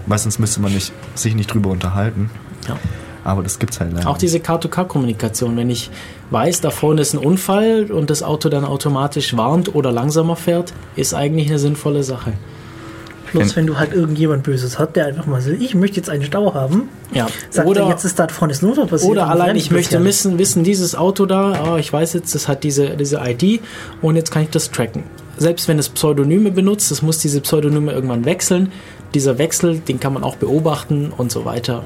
Weil 0.07 0.17
sonst 0.17 0.39
müsste 0.39 0.61
man 0.61 0.73
nicht, 0.73 0.93
sich 1.15 1.35
nicht 1.35 1.53
drüber 1.53 1.69
unterhalten. 1.69 2.29
Ja. 2.67 2.77
Aber 3.23 3.43
das 3.43 3.59
gibt's 3.59 3.79
halt 3.81 3.91
leider. 3.93 4.09
auch 4.09 4.17
diese 4.17 4.39
Car-to-Car-Kommunikation. 4.39 5.57
Wenn 5.57 5.69
ich 5.69 5.91
weiß, 6.31 6.61
da 6.61 6.69
vorne 6.69 7.01
ist 7.01 7.13
ein 7.13 7.19
Unfall 7.19 7.91
und 7.91 8.09
das 8.09 8.23
Auto 8.23 8.47
dann 8.47 8.63
automatisch 8.63 9.35
warnt 9.35 9.75
oder 9.75 9.91
langsamer 9.91 10.37
fährt, 10.37 10.73
ist 10.95 11.13
eigentlich 11.13 11.49
eine 11.49 11.59
sinnvolle 11.59 12.03
Sache. 12.03 12.33
Bloß 13.33 13.55
wenn 13.55 13.67
du 13.67 13.77
halt 13.77 13.93
irgendjemand 13.93 14.43
Böses 14.43 14.79
hat, 14.79 14.95
der 14.95 15.07
einfach 15.07 15.25
mal 15.25 15.41
sagt, 15.41 15.61
ich 15.61 15.75
möchte 15.75 15.97
jetzt 15.97 16.09
einen 16.09 16.23
Stau 16.23 16.53
haben, 16.53 16.89
Ja. 17.11 17.27
sagt 17.49 17.67
oder 17.67 17.81
er, 17.81 17.89
jetzt 17.89 18.05
ist 18.05 18.17
da 18.19 18.27
vorne 18.27 18.53
das 18.53 18.61
Notfall 18.61 18.87
passiert. 18.87 19.11
Oder 19.11 19.29
allein, 19.29 19.55
ich 19.55 19.69
möchte 19.71 20.03
wissen, 20.03 20.39
wissen, 20.39 20.63
dieses 20.63 20.95
Auto 20.95 21.25
da, 21.25 21.71
oh, 21.73 21.77
ich 21.77 21.91
weiß 21.91 22.13
jetzt, 22.13 22.33
das 22.35 22.47
hat 22.47 22.63
diese, 22.63 22.91
diese 22.97 23.19
ID 23.23 23.61
und 24.01 24.15
jetzt 24.15 24.31
kann 24.31 24.43
ich 24.43 24.49
das 24.49 24.71
tracken. 24.71 25.03
Selbst 25.37 25.67
wenn 25.67 25.77
es 25.77 25.89
Pseudonyme 25.89 26.51
benutzt, 26.51 26.89
das 26.89 27.01
muss 27.01 27.19
diese 27.19 27.41
Pseudonyme 27.41 27.91
irgendwann 27.91 28.25
wechseln. 28.25 28.71
Dieser 29.13 29.37
Wechsel, 29.37 29.79
den 29.79 29.99
kann 29.99 30.13
man 30.13 30.23
auch 30.23 30.35
beobachten 30.37 31.11
und 31.15 31.31
so 31.31 31.45
weiter. 31.45 31.83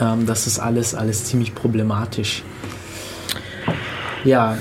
Ähm, 0.00 0.24
das 0.26 0.46
ist 0.46 0.58
alles, 0.58 0.94
alles 0.94 1.24
ziemlich 1.24 1.54
problematisch. 1.54 2.42
Ja. 4.24 4.56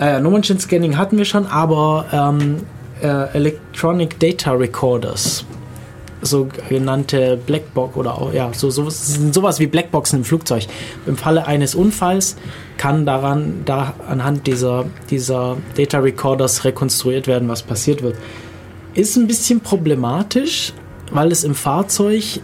Äh, 0.00 0.20
Nummernschild-Scanning 0.20 0.96
hatten 0.96 1.18
wir 1.18 1.24
schon, 1.24 1.46
aber 1.46 2.06
ähm, 2.12 2.62
äh, 3.02 3.36
Electronic 3.36 4.18
Data 4.18 4.52
Recorders 4.52 5.44
sogenannte 6.22 7.38
Blackbox 7.46 7.96
oder 7.96 8.18
auch, 8.18 8.32
ja, 8.32 8.50
so, 8.52 8.70
so, 8.70 8.88
sowas 8.90 9.60
wie 9.60 9.66
Blackboxen 9.66 10.20
im 10.20 10.24
Flugzeug. 10.24 10.66
Im 11.06 11.16
Falle 11.16 11.46
eines 11.46 11.74
Unfalls 11.74 12.36
kann 12.76 13.06
daran, 13.06 13.62
da 13.64 13.94
anhand 14.08 14.46
dieser, 14.46 14.86
dieser 15.10 15.56
Data 15.76 15.98
Recorders 15.98 16.64
rekonstruiert 16.64 17.26
werden, 17.26 17.48
was 17.48 17.62
passiert 17.62 18.02
wird. 18.02 18.16
Ist 18.94 19.16
ein 19.16 19.26
bisschen 19.26 19.60
problematisch, 19.60 20.72
weil 21.10 21.32
es 21.32 21.44
im 21.44 21.54
Fahrzeug, 21.54 22.40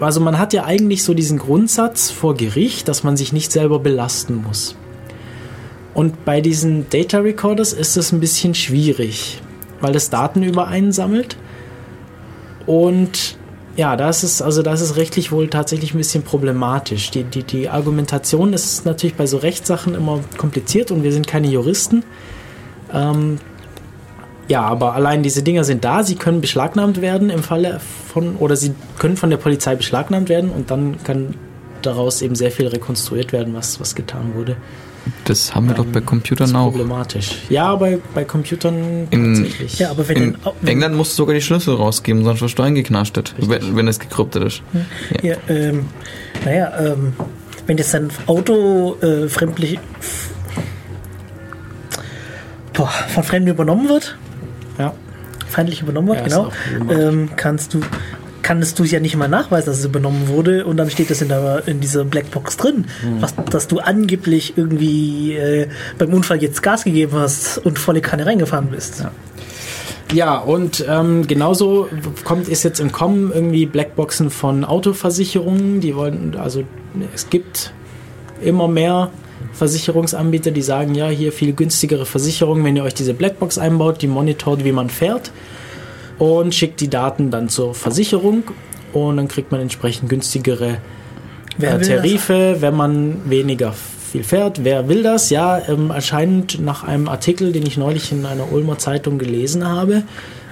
also 0.00 0.20
man 0.20 0.38
hat 0.38 0.52
ja 0.52 0.64
eigentlich 0.64 1.02
so 1.02 1.14
diesen 1.14 1.38
Grundsatz 1.38 2.10
vor 2.10 2.34
Gericht, 2.34 2.88
dass 2.88 3.04
man 3.04 3.16
sich 3.16 3.32
nicht 3.32 3.52
selber 3.52 3.78
belasten 3.78 4.42
muss. 4.42 4.76
Und 5.94 6.24
bei 6.24 6.40
diesen 6.40 6.88
Data 6.90 7.18
Recorders 7.18 7.72
ist 7.72 7.96
es 7.96 8.12
ein 8.12 8.20
bisschen 8.20 8.54
schwierig, 8.54 9.40
weil 9.80 9.94
es 9.94 10.10
Daten 10.10 10.42
über 10.42 10.68
einen 10.68 10.92
sammelt. 10.92 11.36
Und 12.66 13.38
ja, 13.76 13.94
da 13.96 14.10
ist 14.10 14.42
also 14.42 14.62
da 14.62 14.72
ist 14.72 14.96
rechtlich 14.96 15.30
wohl 15.30 15.48
tatsächlich 15.48 15.94
ein 15.94 15.98
bisschen 15.98 16.24
problematisch. 16.24 17.10
Die, 17.12 17.22
die, 17.22 17.44
die 17.44 17.68
Argumentation 17.68 18.52
ist 18.52 18.84
natürlich 18.84 19.14
bei 19.14 19.26
so 19.26 19.36
Rechtssachen 19.36 19.94
immer 19.94 20.20
kompliziert 20.36 20.90
und 20.90 21.04
wir 21.04 21.12
sind 21.12 21.28
keine 21.28 21.46
Juristen. 21.46 22.02
Ähm, 22.92 23.38
ja, 24.48 24.62
aber 24.62 24.94
allein 24.94 25.22
diese 25.22 25.42
Dinger 25.42 25.62
sind 25.62 25.84
da, 25.84 26.02
sie 26.02 26.16
können 26.16 26.40
beschlagnahmt 26.40 27.00
werden 27.00 27.30
im 27.30 27.42
Falle 27.42 27.80
von, 27.80 28.36
oder 28.36 28.56
sie 28.56 28.74
können 28.98 29.16
von 29.16 29.30
der 29.30 29.36
Polizei 29.36 29.76
beschlagnahmt 29.76 30.28
werden 30.28 30.50
und 30.50 30.70
dann 30.70 31.02
kann 31.04 31.34
daraus 31.82 32.22
eben 32.22 32.34
sehr 32.34 32.50
viel 32.50 32.66
rekonstruiert 32.66 33.32
werden, 33.32 33.54
was, 33.54 33.78
was 33.78 33.94
getan 33.94 34.34
wurde. 34.34 34.56
Das 35.24 35.54
haben 35.54 35.68
wir 35.68 35.74
doch 35.74 35.84
bei 35.86 36.00
Das 36.00 36.06
Computern 36.06 36.48
ist 36.48 36.54
auch. 36.54 36.70
problematisch. 36.70 37.30
Ja, 37.48 37.74
bei, 37.76 37.98
bei 38.14 38.24
Computern 38.24 39.06
In- 39.10 39.34
tatsächlich. 39.34 39.78
Ja, 39.78 39.90
aber 39.90 40.08
wenn, 40.08 40.16
In 40.16 40.36
wenn 40.62 40.68
England 40.68 40.96
musst 40.96 41.12
du 41.12 41.16
sogar 41.16 41.34
die 41.34 41.40
Schlüssel 41.42 41.74
rausgeben, 41.74 42.24
sonst 42.24 42.40
wirst 42.40 42.58
du 42.58 42.62
eingeknastet, 42.62 43.34
wenn, 43.38 43.76
wenn 43.76 43.88
es 43.88 43.98
gekryptet 43.98 44.44
ist. 44.44 44.62
Ja, 45.22 45.36
ähm, 45.48 45.86
naja, 46.44 46.72
ähm, 46.80 47.12
wenn 47.66 47.76
jetzt 47.78 47.92
dein 47.94 48.08
Auto 48.26 48.96
äh, 49.02 49.28
fremdlich 49.28 49.78
boah, 52.72 52.88
von 52.88 53.22
Fremden 53.24 53.48
übernommen 53.50 53.88
wird, 53.88 54.16
ja. 54.78 54.94
feindlich 55.48 55.82
übernommen 55.82 56.08
wird, 56.08 56.30
Ja, 56.30 56.48
genau, 56.78 56.92
ähm, 56.92 57.30
kannst 57.36 57.74
du 57.74 57.80
kannst 58.48 58.78
du 58.78 58.84
es 58.84 58.90
ja 58.90 58.98
nicht 58.98 59.14
mal 59.14 59.28
nachweisen, 59.28 59.66
dass 59.66 59.80
es 59.80 59.84
übernommen 59.84 60.28
wurde 60.28 60.64
und 60.64 60.78
dann 60.78 60.88
steht 60.88 61.10
das 61.10 61.20
in, 61.20 61.28
der, 61.28 61.68
in 61.68 61.80
dieser 61.80 62.06
Blackbox 62.06 62.56
drin, 62.56 62.86
Hm. 63.02 63.20
was, 63.20 63.34
dass 63.50 63.68
du 63.68 63.78
angeblich 63.78 64.56
irgendwie 64.56 65.34
äh, 65.34 65.68
beim 65.98 66.14
Unfall 66.14 66.42
jetzt 66.42 66.62
Gas 66.62 66.84
gegeben 66.84 67.12
hast 67.12 67.58
und 67.58 67.78
volle 67.78 68.00
Kanne 68.00 68.24
reingefahren 68.24 68.68
bist. 68.68 69.04
Ja, 70.14 70.38
und 70.38 70.82
ähm, 70.88 71.26
genauso 71.26 71.90
kommt 72.24 72.48
ist 72.48 72.62
jetzt 72.62 72.80
im 72.80 72.90
Kommen 72.90 73.30
irgendwie 73.34 73.66
Blackboxen 73.66 74.30
von 74.30 74.64
Autoversicherungen. 74.64 75.82
Die 75.82 75.94
wollen, 75.94 76.34
also 76.34 76.64
es 77.14 77.28
gibt 77.28 77.74
immer 78.40 78.66
mehr 78.66 79.10
Versicherungsanbieter, 79.52 80.52
die 80.52 80.62
sagen, 80.62 80.94
ja, 80.94 81.08
hier 81.08 81.32
viel 81.32 81.52
günstigere 81.52 82.06
Versicherungen, 82.06 82.64
wenn 82.64 82.76
ihr 82.76 82.84
euch 82.84 82.94
diese 82.94 83.12
Blackbox 83.12 83.58
einbaut, 83.58 84.00
die 84.00 84.06
monitort, 84.06 84.64
wie 84.64 84.72
man 84.72 84.88
fährt 84.88 85.32
und 86.18 86.54
schickt 86.54 86.80
die 86.80 86.88
Daten 86.88 87.30
dann 87.30 87.48
zur 87.48 87.74
Versicherung 87.74 88.44
und 88.92 89.16
dann 89.16 89.28
kriegt 89.28 89.52
man 89.52 89.60
entsprechend 89.60 90.08
günstigere 90.08 90.78
äh, 91.60 91.78
Tarife, 91.78 92.56
wenn 92.60 92.74
man 92.74 93.30
weniger 93.30 93.72
viel 93.72 94.24
fährt. 94.24 94.64
Wer 94.64 94.88
will 94.88 95.02
das? 95.02 95.30
Ja, 95.30 95.60
ähm, 95.68 95.90
anscheinend 95.90 96.60
nach 96.60 96.84
einem 96.84 97.08
Artikel, 97.08 97.52
den 97.52 97.66
ich 97.66 97.76
neulich 97.76 98.10
in 98.12 98.26
einer 98.26 98.52
Ulmer 98.52 98.78
Zeitung 98.78 99.18
gelesen 99.18 99.66
habe, 99.66 100.02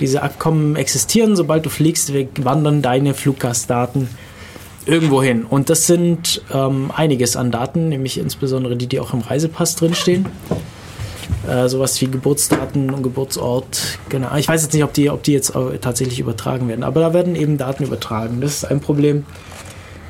Diese 0.00 0.22
Abkommen 0.22 0.76
existieren, 0.76 1.36
sobald 1.36 1.66
du 1.66 1.70
fliegst, 1.70 2.12
wandern 2.38 2.82
deine 2.82 3.14
Fluggastdaten 3.14 4.08
irgendwo 4.88 5.22
hin. 5.22 5.44
Und 5.44 5.70
das 5.70 5.86
sind 5.86 6.42
ähm, 6.52 6.90
einiges 6.94 7.36
an 7.36 7.50
Daten, 7.50 7.88
nämlich 7.88 8.18
insbesondere 8.18 8.76
die, 8.76 8.86
die 8.86 8.98
auch 9.00 9.12
im 9.12 9.20
Reisepass 9.20 9.76
drinstehen. 9.76 10.26
Äh, 11.46 11.68
sowas 11.68 12.00
wie 12.00 12.06
Geburtsdaten 12.06 12.90
und 12.90 13.02
Geburtsort. 13.02 13.98
Genau. 14.08 14.34
Ich 14.36 14.48
weiß 14.48 14.62
jetzt 14.62 14.72
nicht, 14.72 14.82
ob 14.82 14.92
die, 14.94 15.10
ob 15.10 15.22
die 15.22 15.32
jetzt 15.32 15.52
tatsächlich 15.80 16.20
übertragen 16.20 16.68
werden, 16.68 16.82
aber 16.82 17.00
da 17.00 17.12
werden 17.12 17.36
eben 17.36 17.58
Daten 17.58 17.84
übertragen. 17.84 18.40
Das 18.40 18.54
ist 18.54 18.64
ein 18.64 18.80
Problem, 18.80 19.26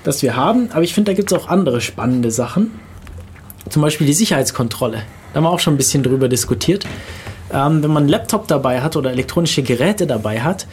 das 0.05 0.23
wir 0.23 0.37
haben. 0.37 0.71
Aber 0.73 0.83
ich 0.83 0.95
finde, 0.95 1.13
da 1.13 1.17
gibt 1.17 1.33
es 1.33 1.39
auch 1.39 1.49
andere 1.49 1.81
spannende 1.81 2.31
Sachen. 2.31 2.71
Zum 3.69 3.83
Beispiel 3.83 4.07
die 4.07 4.15
Sicherheitskontrolle. 4.15 5.03
Da 5.33 5.37
haben 5.37 5.45
wir 5.45 5.51
auch 5.51 5.61
schon 5.61 5.75
ein 5.75 5.77
bisschen 5.77 6.03
drüber 6.03 6.29
diskutiert. 6.29 6.87
Ähm, 7.53 7.83
wenn 7.83 7.91
man 7.91 8.05
einen 8.05 8.11
Laptop 8.11 8.47
dabei 8.47 8.81
hat 8.81 8.97
oder 8.97 9.11
elektronische 9.11 9.63
Geräte 9.63 10.07
dabei 10.07 10.41
hat, 10.41 10.67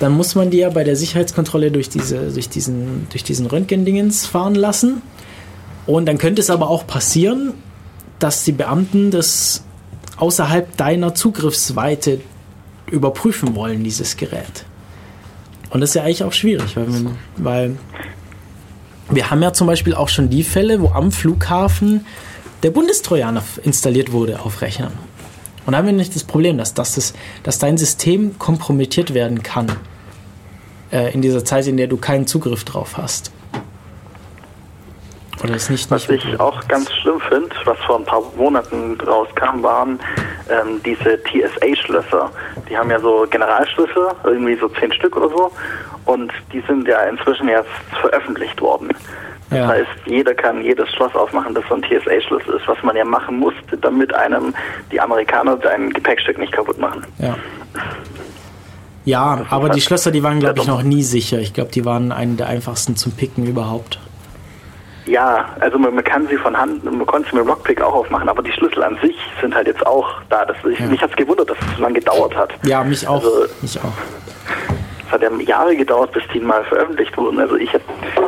dann 0.00 0.12
muss 0.12 0.34
man 0.34 0.50
die 0.50 0.58
ja 0.58 0.70
bei 0.70 0.84
der 0.84 0.96
Sicherheitskontrolle 0.96 1.70
durch, 1.70 1.88
diese, 1.88 2.30
durch 2.30 2.48
diesen, 2.48 3.06
durch 3.10 3.24
diesen 3.24 3.46
Röntgendingens 3.46 4.26
fahren 4.26 4.54
lassen. 4.54 5.02
Und 5.86 6.06
dann 6.06 6.18
könnte 6.18 6.40
es 6.40 6.50
aber 6.50 6.68
auch 6.68 6.86
passieren, 6.86 7.54
dass 8.18 8.44
die 8.44 8.52
Beamten 8.52 9.10
das 9.10 9.64
außerhalb 10.18 10.76
deiner 10.76 11.14
Zugriffsweite 11.14 12.20
überprüfen 12.90 13.54
wollen, 13.54 13.84
dieses 13.84 14.16
Gerät. 14.16 14.64
Und 15.70 15.80
das 15.80 15.90
ist 15.90 15.94
ja 15.94 16.02
eigentlich 16.02 16.24
auch 16.24 16.32
schwierig, 16.32 16.76
weil, 16.76 16.88
wir- 16.92 17.10
weil 17.36 17.76
wir 19.10 19.30
haben 19.30 19.42
ja 19.42 19.52
zum 19.52 19.66
Beispiel 19.66 19.94
auch 19.94 20.08
schon 20.08 20.28
die 20.30 20.42
Fälle, 20.42 20.80
wo 20.80 20.88
am 20.90 21.12
Flughafen 21.12 22.04
der 22.62 22.70
Bundestrojaner 22.70 23.42
installiert 23.62 24.12
wurde 24.12 24.40
auf 24.40 24.60
Rechnern. 24.62 24.92
Und 25.68 25.72
da 25.72 25.78
haben 25.80 25.86
wir 25.86 25.92
nicht 25.92 26.14
das 26.14 26.24
Problem, 26.24 26.56
dass, 26.56 26.72
dass, 26.72 26.94
das, 26.94 27.12
dass 27.42 27.58
dein 27.58 27.76
System 27.76 28.38
kompromittiert 28.38 29.12
werden 29.12 29.42
kann 29.42 29.70
äh, 30.90 31.12
in 31.12 31.20
dieser 31.20 31.44
Zeit, 31.44 31.66
in 31.66 31.76
der 31.76 31.88
du 31.88 31.98
keinen 31.98 32.26
Zugriff 32.26 32.64
drauf 32.64 32.96
hast. 32.96 33.30
Oder 35.44 35.56
es 35.56 35.68
nicht, 35.68 35.90
Was 35.90 36.08
nicht 36.08 36.24
ich 36.24 36.40
auch 36.40 36.66
ganz 36.68 36.90
schlimm 36.94 37.20
finde, 37.20 37.50
was 37.66 37.76
vor 37.80 37.98
ein 37.98 38.06
paar 38.06 38.22
Monaten 38.38 38.98
rauskam, 38.98 39.62
waren 39.62 40.00
ähm, 40.48 40.80
diese 40.86 41.22
TSA-Schlösser. 41.22 42.30
Die 42.70 42.74
haben 42.78 42.90
ja 42.90 42.98
so 42.98 43.26
Generalschlüssel, 43.28 44.08
irgendwie 44.24 44.56
so 44.56 44.68
zehn 44.70 44.90
Stück 44.94 45.18
oder 45.18 45.28
so. 45.28 45.52
Und 46.06 46.32
die 46.50 46.62
sind 46.66 46.88
ja 46.88 47.02
inzwischen 47.02 47.46
jetzt 47.46 47.68
veröffentlicht 48.00 48.58
worden. 48.62 48.88
Das 49.50 49.58
Ja. 49.58 49.68
heißt, 49.68 49.88
jeder 50.06 50.34
kann 50.34 50.62
jedes 50.62 50.88
Schloss 50.94 51.14
aufmachen, 51.14 51.54
das 51.54 51.64
so 51.68 51.74
ein 51.74 51.82
TSA-Schlüssel 51.82 52.54
ist, 52.56 52.68
was 52.68 52.82
man 52.82 52.96
ja 52.96 53.04
machen 53.04 53.38
musste, 53.38 53.76
damit 53.80 54.12
einem 54.14 54.54
die 54.92 55.00
Amerikaner 55.00 55.56
dein 55.56 55.90
Gepäckstück 55.90 56.38
nicht 56.38 56.52
kaputt 56.52 56.78
machen. 56.78 57.04
Ja. 57.18 57.34
Ja, 59.04 59.46
aber 59.48 59.70
die 59.70 59.80
Schlösser, 59.80 60.10
die 60.10 60.22
waren, 60.22 60.38
glaube 60.38 60.60
ich, 60.60 60.66
noch 60.66 60.82
nie 60.82 61.02
sicher. 61.02 61.38
Ich 61.38 61.54
glaube, 61.54 61.70
die 61.70 61.84
waren 61.86 62.12
eine 62.12 62.34
der 62.34 62.48
einfachsten 62.48 62.94
zum 62.96 63.12
Picken 63.12 63.46
überhaupt. 63.46 63.98
Ja, 65.06 65.46
also 65.60 65.78
man, 65.78 65.94
man 65.94 66.04
kann 66.04 66.28
sie 66.28 66.36
von 66.36 66.54
Hand, 66.54 66.84
man 66.84 67.06
konnte 67.06 67.30
sie 67.30 67.36
mit 67.36 67.46
Lockpick 67.46 67.80
auch 67.80 67.94
aufmachen, 67.94 68.28
aber 68.28 68.42
die 68.42 68.52
Schlüssel 68.52 68.82
an 68.82 68.98
sich 69.00 69.16
sind 69.40 69.54
halt 69.54 69.66
jetzt 69.66 69.86
auch 69.86 70.06
da. 70.28 70.44
Das, 70.44 70.58
ich, 70.70 70.78
Mich 70.80 71.00
hat 71.00 71.08
es 71.08 71.16
gewundert, 71.16 71.48
dass 71.48 71.56
es 71.58 71.76
so 71.76 71.82
lange 71.82 71.94
gedauert 71.94 72.36
hat. 72.36 72.50
Ja, 72.64 72.84
mich 72.84 73.08
auch. 73.08 73.14
Also- 73.24 73.46
mich 73.62 73.78
auch. 73.78 73.92
Es 75.08 75.12
hat 75.12 75.22
ja 75.22 75.30
Jahre 75.40 75.74
gedauert, 75.74 76.12
bis 76.12 76.22
die 76.32 76.38
mal 76.40 76.62
veröffentlicht 76.66 77.16
wurden. 77.16 77.40
Also 77.40 77.56
ich, 77.56 77.72
hab- 77.72 77.80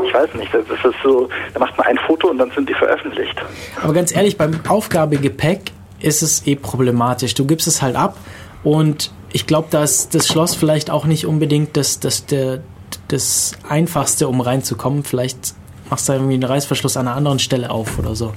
ich 0.06 0.14
weiß 0.14 0.34
nicht, 0.34 0.52
das 0.52 0.62
ist 0.64 0.94
so, 1.04 1.28
da 1.54 1.60
macht 1.60 1.76
man 1.78 1.86
ein 1.86 1.98
Foto 2.06 2.28
und 2.28 2.38
dann 2.38 2.50
sind 2.52 2.68
die 2.68 2.74
veröffentlicht. 2.74 3.40
Aber 3.82 3.92
ganz 3.92 4.14
ehrlich, 4.14 4.36
beim 4.38 4.58
Aufgabegepäck 4.68 5.72
ist 6.00 6.22
es 6.22 6.46
eh 6.46 6.56
problematisch. 6.56 7.34
Du 7.34 7.44
gibst 7.46 7.66
es 7.68 7.82
halt 7.82 7.96
ab 7.96 8.16
und 8.64 9.10
ich 9.32 9.46
glaube, 9.46 9.68
dass 9.70 10.08
das 10.08 10.26
Schloss 10.26 10.54
vielleicht 10.54 10.90
auch 10.90 11.04
nicht 11.04 11.26
unbedingt 11.26 11.76
das, 11.76 12.00
das, 12.00 12.26
der, 12.26 12.60
das 13.08 13.52
Einfachste, 13.68 14.26
um 14.26 14.40
reinzukommen. 14.40 15.04
Vielleicht 15.04 15.54
machst 15.90 16.08
du 16.08 16.12
irgendwie 16.12 16.34
einen 16.34 16.44
Reißverschluss 16.44 16.96
an 16.96 17.08
einer 17.08 17.16
anderen 17.16 17.38
Stelle 17.38 17.70
auf 17.70 17.98
oder 17.98 18.14
so. 18.14 18.32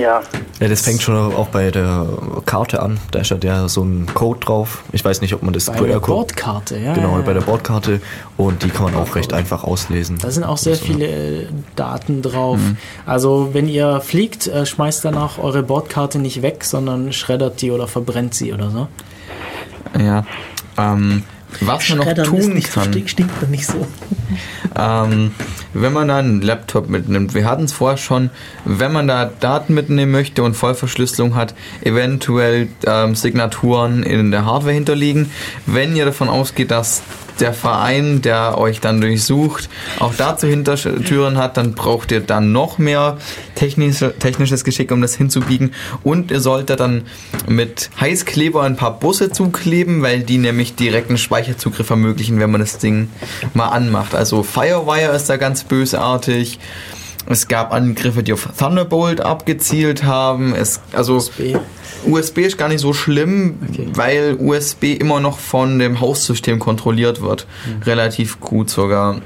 Ja, 0.00 0.22
Ja, 0.60 0.68
das 0.68 0.82
fängt 0.82 1.02
schon 1.02 1.14
auch 1.34 1.48
bei 1.48 1.70
der 1.70 2.06
Karte 2.46 2.82
an. 2.82 2.98
Da 3.10 3.20
ist 3.20 3.30
ja 3.30 3.36
der, 3.36 3.68
so 3.68 3.82
ein 3.82 4.06
Code 4.14 4.40
drauf. 4.40 4.82
Ich 4.92 5.04
weiß 5.04 5.20
nicht, 5.20 5.34
ob 5.34 5.42
man 5.42 5.52
das 5.52 5.66
Bei 5.66 5.80
der 5.80 6.00
Bordkarte, 6.00 6.78
ja. 6.78 6.94
Genau, 6.94 7.16
ja, 7.16 7.22
bei 7.22 7.32
der 7.32 7.42
ja. 7.42 7.48
Bordkarte. 7.48 8.00
Und 8.36 8.62
die 8.62 8.70
kann 8.70 8.84
man 8.84 8.96
auch 8.96 9.14
recht 9.14 9.32
einfach 9.32 9.62
auslesen. 9.64 10.18
Da 10.18 10.30
sind 10.30 10.44
auch 10.44 10.56
sehr 10.58 10.72
Also, 10.74 10.84
viele 10.84 11.06
äh, 11.06 11.46
Daten 11.76 12.22
drauf. 12.22 12.58
Mhm. 12.58 12.76
Also 13.06 13.50
wenn 13.52 13.68
ihr 13.68 14.00
fliegt, 14.00 14.46
äh, 14.46 14.66
schmeißt 14.66 15.04
danach 15.04 15.38
eure 15.38 15.62
Bordkarte 15.62 16.18
nicht 16.18 16.42
weg, 16.42 16.64
sondern 16.64 17.12
schreddert 17.12 17.60
die 17.62 17.70
oder 17.70 17.86
verbrennt 17.86 18.34
sie 18.34 18.52
oder 18.52 18.70
so. 18.70 18.88
ja. 19.98 20.24
Ähm, 20.76 21.22
was 21.60 21.88
man 21.88 21.98
noch 21.98 22.24
tun 22.24 22.54
nicht 22.54 22.70
so, 22.72 22.80
kann. 22.80 22.92
stinkt, 23.06 23.40
man 23.40 23.50
nicht 23.50 23.66
so. 23.66 23.86
Ähm, 24.76 25.32
wenn 25.72 25.92
man 25.92 26.08
da 26.08 26.18
einen 26.18 26.40
Laptop 26.40 26.88
mitnimmt, 26.88 27.34
wir 27.34 27.44
hatten 27.44 27.64
es 27.64 27.72
vorher 27.72 27.98
schon, 27.98 28.30
wenn 28.64 28.92
man 28.92 29.08
da 29.08 29.26
Daten 29.26 29.74
mitnehmen 29.74 30.12
möchte 30.12 30.42
und 30.42 30.54
Vollverschlüsselung 30.54 31.34
hat, 31.34 31.54
eventuell 31.82 32.68
ähm, 32.86 33.14
Signaturen 33.14 34.02
in 34.02 34.30
der 34.30 34.44
Hardware 34.44 34.74
hinterliegen. 34.74 35.30
Wenn 35.66 35.96
ihr 35.96 36.04
davon 36.04 36.28
ausgeht, 36.28 36.70
dass 36.70 37.02
der 37.40 37.52
Verein, 37.52 38.22
der 38.22 38.58
euch 38.58 38.80
dann 38.80 39.00
durchsucht, 39.00 39.68
auch 39.98 40.14
dazu 40.14 40.46
Hintertüren 40.46 41.36
hat, 41.36 41.56
dann 41.56 41.74
braucht 41.74 42.12
ihr 42.12 42.20
dann 42.20 42.52
noch 42.52 42.78
mehr 42.78 43.18
technische, 43.54 44.16
technisches 44.18 44.64
Geschick, 44.64 44.90
um 44.92 45.00
das 45.00 45.14
hinzubiegen. 45.14 45.72
Und 46.02 46.30
ihr 46.30 46.40
solltet 46.40 46.80
dann 46.80 47.02
mit 47.48 47.90
Heißkleber 48.00 48.62
ein 48.62 48.76
paar 48.76 48.98
Busse 48.98 49.30
zukleben, 49.30 50.02
weil 50.02 50.20
die 50.20 50.38
nämlich 50.38 50.74
direkten 50.74 51.18
Speicherzugriff 51.18 51.90
ermöglichen, 51.90 52.40
wenn 52.40 52.50
man 52.50 52.60
das 52.60 52.78
Ding 52.78 53.08
mal 53.54 53.68
anmacht. 53.68 54.14
Also 54.14 54.42
Firewire 54.42 55.14
ist 55.14 55.28
da 55.28 55.36
ganz 55.36 55.64
bösartig. 55.64 56.58
Es 57.26 57.48
gab 57.48 57.72
Angriffe, 57.72 58.22
die 58.22 58.32
auf 58.32 58.48
Thunderbolt 58.58 59.20
abgezielt 59.20 60.04
haben. 60.04 60.54
Es, 60.54 60.80
also 60.92 61.16
USB. 61.16 61.56
USB 62.06 62.38
ist 62.38 62.58
gar 62.58 62.68
nicht 62.68 62.80
so 62.80 62.92
schlimm, 62.92 63.58
weil 63.94 64.36
USB 64.38 64.84
immer 65.00 65.20
noch 65.20 65.38
von 65.38 65.78
dem 65.78 66.00
Haussystem 66.00 66.58
kontrolliert 66.58 67.22
wird. 67.22 67.46
Relativ 67.86 68.40
gut 68.40 68.68
sogar. 68.68 69.20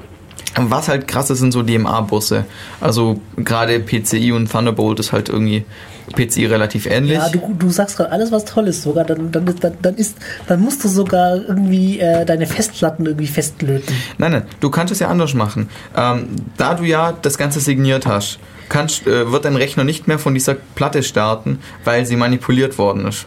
Was 0.56 0.88
halt 0.88 1.08
krass 1.08 1.30
ist, 1.30 1.38
sind 1.38 1.52
so 1.52 1.62
DMA-Busse. 1.62 2.44
Also 2.80 3.20
gerade 3.36 3.80
PCI 3.80 4.32
und 4.32 4.50
Thunderbolt 4.50 5.00
ist 5.00 5.12
halt 5.12 5.28
irgendwie 5.28 5.64
PCI 6.12 6.46
relativ 6.46 6.86
ähnlich. 6.86 7.18
Ja, 7.18 7.28
du, 7.28 7.54
du 7.58 7.70
sagst 7.70 7.96
gerade 7.96 8.12
alles, 8.12 8.32
was 8.32 8.44
toll 8.44 8.68
ist. 8.68 8.82
Sogar 8.82 9.04
dann, 9.04 9.30
dann, 9.32 9.46
ist, 9.46 9.62
dann, 9.62 9.72
dann, 9.82 9.94
ist, 9.96 10.16
dann 10.46 10.60
musst 10.60 10.84
du 10.84 10.88
sogar 10.88 11.36
irgendwie 11.36 12.00
äh, 12.00 12.24
deine 12.24 12.46
Festplatten 12.46 13.06
irgendwie 13.06 13.26
festlöten. 13.26 13.94
Nein, 14.18 14.32
nein, 14.32 14.42
du 14.60 14.70
kannst 14.70 14.92
es 14.92 14.98
ja 14.98 15.08
anders 15.08 15.34
machen. 15.34 15.68
Ähm, 15.96 16.28
da 16.56 16.74
du 16.74 16.84
ja 16.84 17.12
das 17.12 17.38
Ganze 17.38 17.60
signiert 17.60 18.06
hast, 18.06 18.38
kannst, 18.68 19.06
äh, 19.06 19.30
wird 19.30 19.44
dein 19.44 19.56
Rechner 19.56 19.84
nicht 19.84 20.08
mehr 20.08 20.18
von 20.18 20.34
dieser 20.34 20.54
Platte 20.54 21.02
starten, 21.02 21.60
weil 21.84 22.06
sie 22.06 22.16
manipuliert 22.16 22.78
worden 22.78 23.06
ist. 23.06 23.26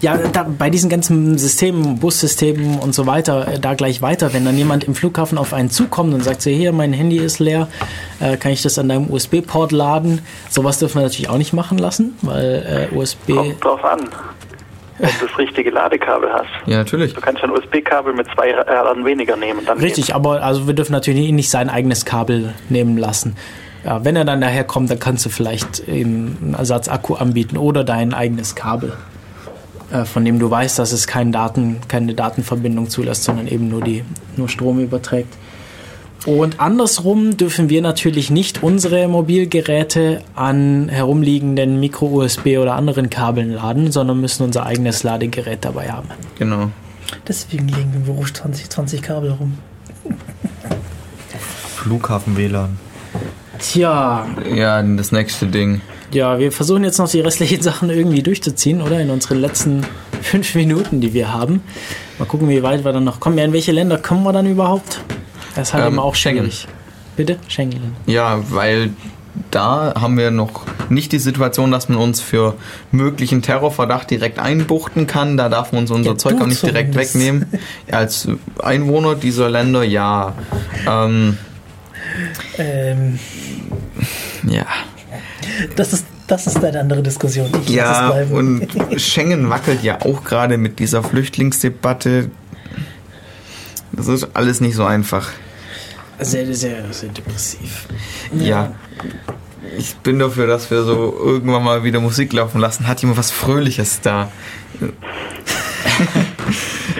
Ja, 0.00 0.16
da, 0.16 0.44
bei 0.44 0.70
diesen 0.70 0.90
ganzen 0.90 1.38
Systemen, 1.38 1.98
Bussystemen 1.98 2.78
und 2.78 2.94
so 2.94 3.06
weiter, 3.06 3.48
äh, 3.48 3.58
da 3.58 3.74
gleich 3.74 4.02
weiter, 4.02 4.32
wenn 4.32 4.44
dann 4.44 4.56
jemand 4.56 4.84
im 4.84 4.94
Flughafen 4.94 5.38
auf 5.38 5.52
einen 5.52 5.70
zukommt 5.70 6.14
und 6.14 6.22
sagt, 6.22 6.42
so, 6.42 6.50
hier, 6.50 6.72
mein 6.72 6.92
Handy 6.92 7.18
ist 7.18 7.38
leer, 7.38 7.68
äh, 8.20 8.36
kann 8.36 8.52
ich 8.52 8.62
das 8.62 8.78
an 8.78 8.88
deinem 8.88 9.10
USB-Port 9.10 9.72
laden? 9.72 10.22
Sowas 10.50 10.78
dürfen 10.78 10.96
wir 10.96 11.02
natürlich 11.02 11.28
auch 11.28 11.38
nicht 11.38 11.52
machen 11.52 11.78
lassen, 11.78 12.16
weil 12.22 12.90
äh, 12.92 12.96
USB... 12.96 13.34
Kommt 13.34 13.64
drauf 13.64 13.84
an, 13.84 14.00
ob 14.98 15.18
du 15.20 15.26
das 15.26 15.38
richtige 15.38 15.70
Ladekabel 15.70 16.32
hast. 16.32 16.48
Ja, 16.66 16.78
natürlich. 16.78 17.14
Du 17.14 17.20
kannst 17.20 17.42
ein 17.42 17.50
USB-Kabel 17.50 18.14
mit 18.14 18.26
zwei 18.34 18.54
Radern 18.54 19.04
weniger 19.04 19.36
nehmen. 19.36 19.60
Dann 19.66 19.78
Richtig, 19.78 20.06
geht's. 20.06 20.16
aber 20.16 20.42
also 20.42 20.66
wir 20.66 20.74
dürfen 20.74 20.92
natürlich 20.92 21.32
nicht 21.32 21.50
sein 21.50 21.68
eigenes 21.68 22.04
Kabel 22.04 22.54
nehmen 22.68 22.96
lassen. 22.96 23.36
Ja, 23.84 24.02
wenn 24.04 24.16
er 24.16 24.24
dann 24.24 24.40
daher 24.40 24.64
kommt, 24.64 24.90
dann 24.90 24.98
kannst 24.98 25.26
du 25.26 25.28
vielleicht 25.28 25.80
eben 25.88 26.38
einen 26.42 26.54
Ersatzakku 26.54 27.14
anbieten 27.14 27.58
oder 27.58 27.84
dein 27.84 28.14
eigenes 28.14 28.54
Kabel, 28.54 28.94
von 30.04 30.24
dem 30.24 30.38
du 30.38 30.50
weißt, 30.50 30.78
dass 30.78 30.92
es 30.92 31.06
kein 31.06 31.30
Daten, 31.30 31.76
keine 31.88 32.14
Datenverbindung 32.14 32.90
zulässt, 32.90 33.24
sondern 33.24 33.46
eben 33.46 33.68
nur, 33.68 33.82
die, 33.82 34.04
nur 34.36 34.48
Strom 34.48 34.80
überträgt. 34.80 35.34
Und 36.26 36.58
andersrum 36.58 37.36
dürfen 37.36 37.68
wir 37.68 37.82
natürlich 37.82 38.30
nicht 38.30 38.62
unsere 38.62 39.08
Mobilgeräte 39.08 40.22
an 40.34 40.88
herumliegenden 40.88 41.78
Micro-USB 41.80 42.58
oder 42.58 42.76
anderen 42.76 43.10
Kabeln 43.10 43.50
laden, 43.52 43.92
sondern 43.92 44.20
müssen 44.20 44.42
unser 44.42 44.64
eigenes 44.64 45.02
Ladegerät 45.02 45.64
dabei 45.64 45.90
haben. 45.90 46.08
Genau. 46.38 46.70
Deswegen 47.28 47.68
liegen 47.68 47.92
im 47.94 48.02
Büro 48.04 48.24
20, 48.24 48.70
20 48.70 49.02
Kabel 49.02 49.32
rum. 49.32 49.58
Flughafen-WLAN. 51.76 52.78
Tja, 53.58 54.26
Ja, 54.54 54.82
das 54.82 55.12
nächste 55.12 55.46
Ding. 55.46 55.82
Ja, 56.14 56.38
wir 56.38 56.52
versuchen 56.52 56.84
jetzt 56.84 56.98
noch 56.98 57.10
die 57.10 57.20
restlichen 57.20 57.60
Sachen 57.68 57.90
irgendwie 57.90 58.22
durchzuziehen, 58.22 58.80
oder? 58.80 59.00
In 59.00 59.10
unseren 59.10 59.40
letzten 59.40 59.84
fünf 60.22 60.54
Minuten, 60.54 61.00
die 61.00 61.12
wir 61.12 61.32
haben. 61.32 61.60
Mal 62.18 62.24
gucken, 62.26 62.48
wie 62.48 62.62
weit 62.62 62.84
wir 62.84 62.92
dann 62.92 63.04
noch 63.04 63.20
kommen. 63.20 63.36
Ja, 63.36 63.44
in 63.44 63.52
welche 63.52 63.72
Länder 63.72 63.98
kommen 63.98 64.22
wir 64.22 64.32
dann 64.32 64.46
überhaupt? 64.46 65.00
Das 65.56 65.68
ist 65.68 65.74
halt 65.74 65.86
Ähm, 65.86 65.94
immer 65.94 66.04
auch 66.04 66.14
Schengen. 66.14 66.38
schwierig. 66.50 66.68
Bitte? 67.16 67.36
Schengen. 67.48 67.96
Ja, 68.06 68.38
weil 68.50 68.90
da 69.50 69.94
haben 70.00 70.16
wir 70.16 70.30
noch 70.30 70.62
nicht 70.88 71.10
die 71.10 71.18
Situation, 71.18 71.72
dass 71.72 71.88
man 71.88 71.98
uns 71.98 72.20
für 72.20 72.54
möglichen 72.92 73.42
Terrorverdacht 73.42 74.08
direkt 74.10 74.38
einbuchten 74.38 75.08
kann. 75.08 75.36
Da 75.36 75.48
darf 75.48 75.72
man 75.72 75.82
uns 75.82 75.90
unser 75.90 76.12
Ja, 76.12 76.16
Zeug 76.16 76.40
auch 76.40 76.46
nicht 76.46 76.62
direkt 76.62 76.92
zumindest. 76.92 77.14
wegnehmen. 77.16 77.46
Als 77.90 78.28
Einwohner 78.62 79.16
dieser 79.16 79.50
Länder, 79.50 79.82
ja. 79.82 80.34
Ähm, 80.88 81.38
Ähm, 82.58 83.18
ja. 84.48 84.66
Das, 85.76 85.92
ist, 85.92 86.06
das 86.26 86.46
ist 86.46 86.62
eine 86.64 86.80
andere 86.80 87.02
Diskussion. 87.02 87.50
Ich 87.62 87.70
Ja, 87.70 88.10
und 88.30 88.66
Schengen 89.00 89.50
wackelt 89.50 89.82
ja 89.82 90.00
auch 90.02 90.24
gerade 90.24 90.56
mit 90.58 90.78
dieser 90.78 91.02
Flüchtlingsdebatte. 91.02 92.30
Das 93.92 94.08
ist 94.08 94.28
alles 94.34 94.60
nicht 94.60 94.74
so 94.74 94.84
einfach. 94.84 95.30
Sehr, 96.20 96.52
sehr, 96.54 96.92
sehr 96.92 97.08
depressiv. 97.10 97.86
Ja. 98.32 98.72
Ich 99.76 99.96
bin 99.96 100.18
dafür, 100.18 100.46
dass 100.46 100.70
wir 100.70 100.82
so 100.84 101.14
irgendwann 101.18 101.64
mal 101.64 101.82
wieder 101.84 102.00
Musik 102.00 102.32
laufen 102.32 102.60
lassen. 102.60 102.86
Hat 102.86 103.00
jemand 103.00 103.18
was 103.18 103.30
Fröhliches 103.30 104.00
da? 104.00 104.30
Für 104.80 104.92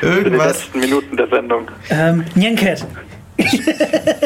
die 0.01 0.07
Irgendwas. 0.07 0.47
letzten 0.59 0.81
Minuten 0.81 1.16
der 1.16 1.28
Sendung. 1.28 1.70
Ähm, 1.91 2.24
Nyanket. 2.35 2.85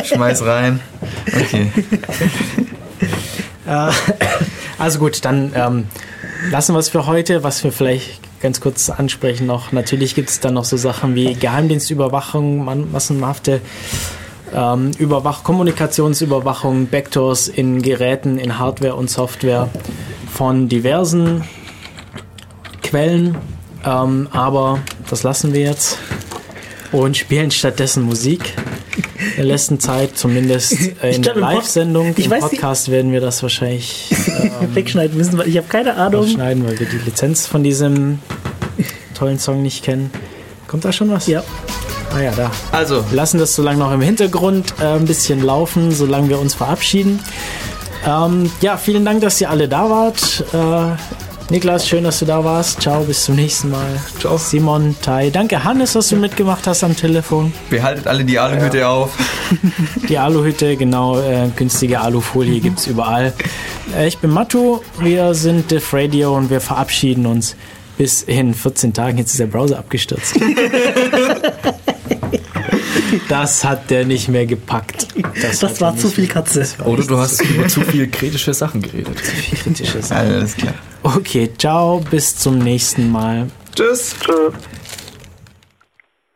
Schmeiß 0.05 0.44
rein. 0.44 0.81
Okay. 1.27 1.70
Äh, 3.69 3.90
also 4.78 4.99
gut, 4.99 5.24
dann 5.24 5.53
ähm, 5.55 5.86
lassen 6.51 6.74
wir 6.74 6.78
es 6.78 6.89
für 6.89 7.07
heute. 7.07 7.43
Was 7.45 7.62
wir 7.62 7.73
vielleicht 7.73 8.20
ganz 8.40 8.61
kurz 8.61 8.90
ansprechen 8.90 9.47
noch. 9.47 9.73
Natürlich 9.73 10.15
gibt 10.15 10.31
es 10.31 10.40
dann 10.40 10.55
noch 10.55 10.65
so 10.65 10.77
Sachen 10.77 11.15
wie 11.15 11.35
Geheimdienstüberwachung, 11.35 12.90
massenhafte 12.93 13.61
ähm, 14.55 14.93
Überwach 14.99 15.43
Kommunikationsüberwachung, 15.43 16.86
Backdoors 16.86 17.49
in 17.49 17.82
Geräten, 17.82 18.39
in 18.39 18.59
Hardware 18.59 18.95
und 18.95 19.11
Software 19.11 19.69
von 20.32 20.69
diversen 20.69 21.45
Quellen. 22.82 23.36
Ähm, 23.85 24.28
aber 24.32 24.78
das 25.11 25.23
lassen 25.23 25.53
wir 25.53 25.61
jetzt 25.62 25.99
und 26.93 27.16
spielen 27.16 27.51
stattdessen 27.51 28.05
Musik. 28.05 28.55
In 29.19 29.36
der 29.36 29.45
letzten 29.47 29.81
Zeit, 29.81 30.16
zumindest 30.16 30.73
äh, 31.03 31.15
in 31.15 31.23
glaub, 31.23 31.35
der 31.35 31.35
im 31.35 31.40
Pod- 31.40 31.55
Live-Sendung. 31.55 32.15
ich 32.16 32.24
Im 32.27 32.31
weiß 32.31 32.40
Podcast 32.40 32.90
werden 32.90 33.12
wir 33.12 33.20
das 33.20 33.43
wahrscheinlich 33.43 34.15
Wegschneiden 34.74 35.16
müssen, 35.16 35.36
weil 35.39 35.49
ich 35.49 35.57
habe 35.57 35.66
keine 35.69 35.95
Ahnung. 35.97 36.27
schneiden, 36.28 36.65
weil 36.66 36.78
wir 36.78 36.86
die 36.86 36.99
Lizenz 36.99 37.47
von 37.47 37.62
diesem 37.65 38.20
tollen 39.15 39.39
Song 39.39 39.62
nicht 39.62 39.85
kennen. 39.85 40.11
Kommt 40.69 40.85
da 40.85 40.93
schon 40.93 41.11
was? 41.11 41.27
Ja. 41.27 41.43
Ah 42.15 42.20
ja, 42.20 42.32
da. 42.35 42.51
Also, 42.73 43.05
Wir 43.11 43.16
lassen 43.16 43.39
das 43.39 43.55
so 43.55 43.62
lange 43.62 43.78
noch 43.81 43.93
im 43.93 44.01
Hintergrund 44.01 44.74
äh, 44.81 44.85
ein 44.85 45.05
bisschen 45.07 45.43
laufen, 45.43 45.93
solange 45.93 46.28
wir 46.28 46.39
uns 46.39 46.55
verabschieden. 46.55 47.20
Ähm, 48.07 48.51
ja, 48.61 48.77
vielen 48.77 49.05
Dank, 49.05 49.20
dass 49.20 49.40
ihr 49.40 49.51
alle 49.51 49.69
da 49.69 49.90
wart. 49.90 50.45
Äh, 50.55 50.97
Niklas, 51.51 51.89
schön, 51.89 52.05
dass 52.05 52.19
du 52.19 52.27
da 52.27 52.45
warst. 52.45 52.83
Ciao, 52.83 53.05
bis 53.05 53.25
zum 53.25 53.37
nächsten 53.37 53.70
Mal. 53.70 53.99
Ciao. 54.20 54.37
Simon, 54.37 54.95
Tai. 55.01 55.31
Danke, 55.31 55.65
Hannes, 55.65 55.95
dass 55.95 56.11
du 56.11 56.16
mitgemacht 56.16 56.66
hast 56.66 56.85
am 56.85 56.95
Telefon. 56.95 57.55
behaltet 57.70 58.07
alle 58.07 58.23
die 58.23 58.39
Aluhütte 58.39 58.87
auf. 58.87 59.16
Die 60.11 60.19
Aluhütte, 60.19 60.77
genau, 60.77 61.19
äh, 61.19 61.49
günstige 61.57 62.01
Alufolie 62.01 62.61
gibt 62.62 62.81
es 62.81 62.87
überall. 62.87 63.33
Äh, 63.97 64.09
ich 64.09 64.19
bin 64.19 64.31
Matu, 64.31 64.81
wir 65.01 65.33
sind 65.33 65.70
Diff 65.70 65.95
Radio 65.95 66.37
und 66.37 66.51
wir 66.51 66.61
verabschieden 66.61 67.25
uns 67.25 67.57
bis 67.97 68.23
in 68.23 68.53
14 68.53 68.93
Tagen. 68.93 69.16
Jetzt 69.16 69.31
ist 69.31 69.41
der 69.41 69.47
Browser 69.47 69.79
abgestürzt. 69.79 70.39
Das 73.28 73.64
hat 73.64 73.90
der 73.90 74.05
nicht 74.05 74.28
mehr 74.28 74.46
gepackt. 74.46 75.09
Das 75.40 75.62
hat 75.62 75.80
war 75.80 75.96
zu 75.96 76.09
viel 76.09 76.26
Katze. 76.26 76.60
das 76.60 76.80
Oder 76.80 77.05
du 77.05 77.18
hast 77.18 77.42
über 77.42 77.68
zu 77.68 77.82
viel 77.82 78.09
kritische 78.09 78.55
Sachen 78.55 78.80
geredet. 78.80 79.16
kritische 79.62 80.02
Sachen. 80.02 80.32
Alles 80.32 80.56
klar. 80.56 80.74
Okay, 81.02 81.50
ciao, 81.59 82.00
bis 82.10 82.36
zum 82.36 82.59
nächsten 82.59 83.10
Mal. 83.10 83.48
Tschüss. 83.74 84.14
Tschüss. 84.20 84.55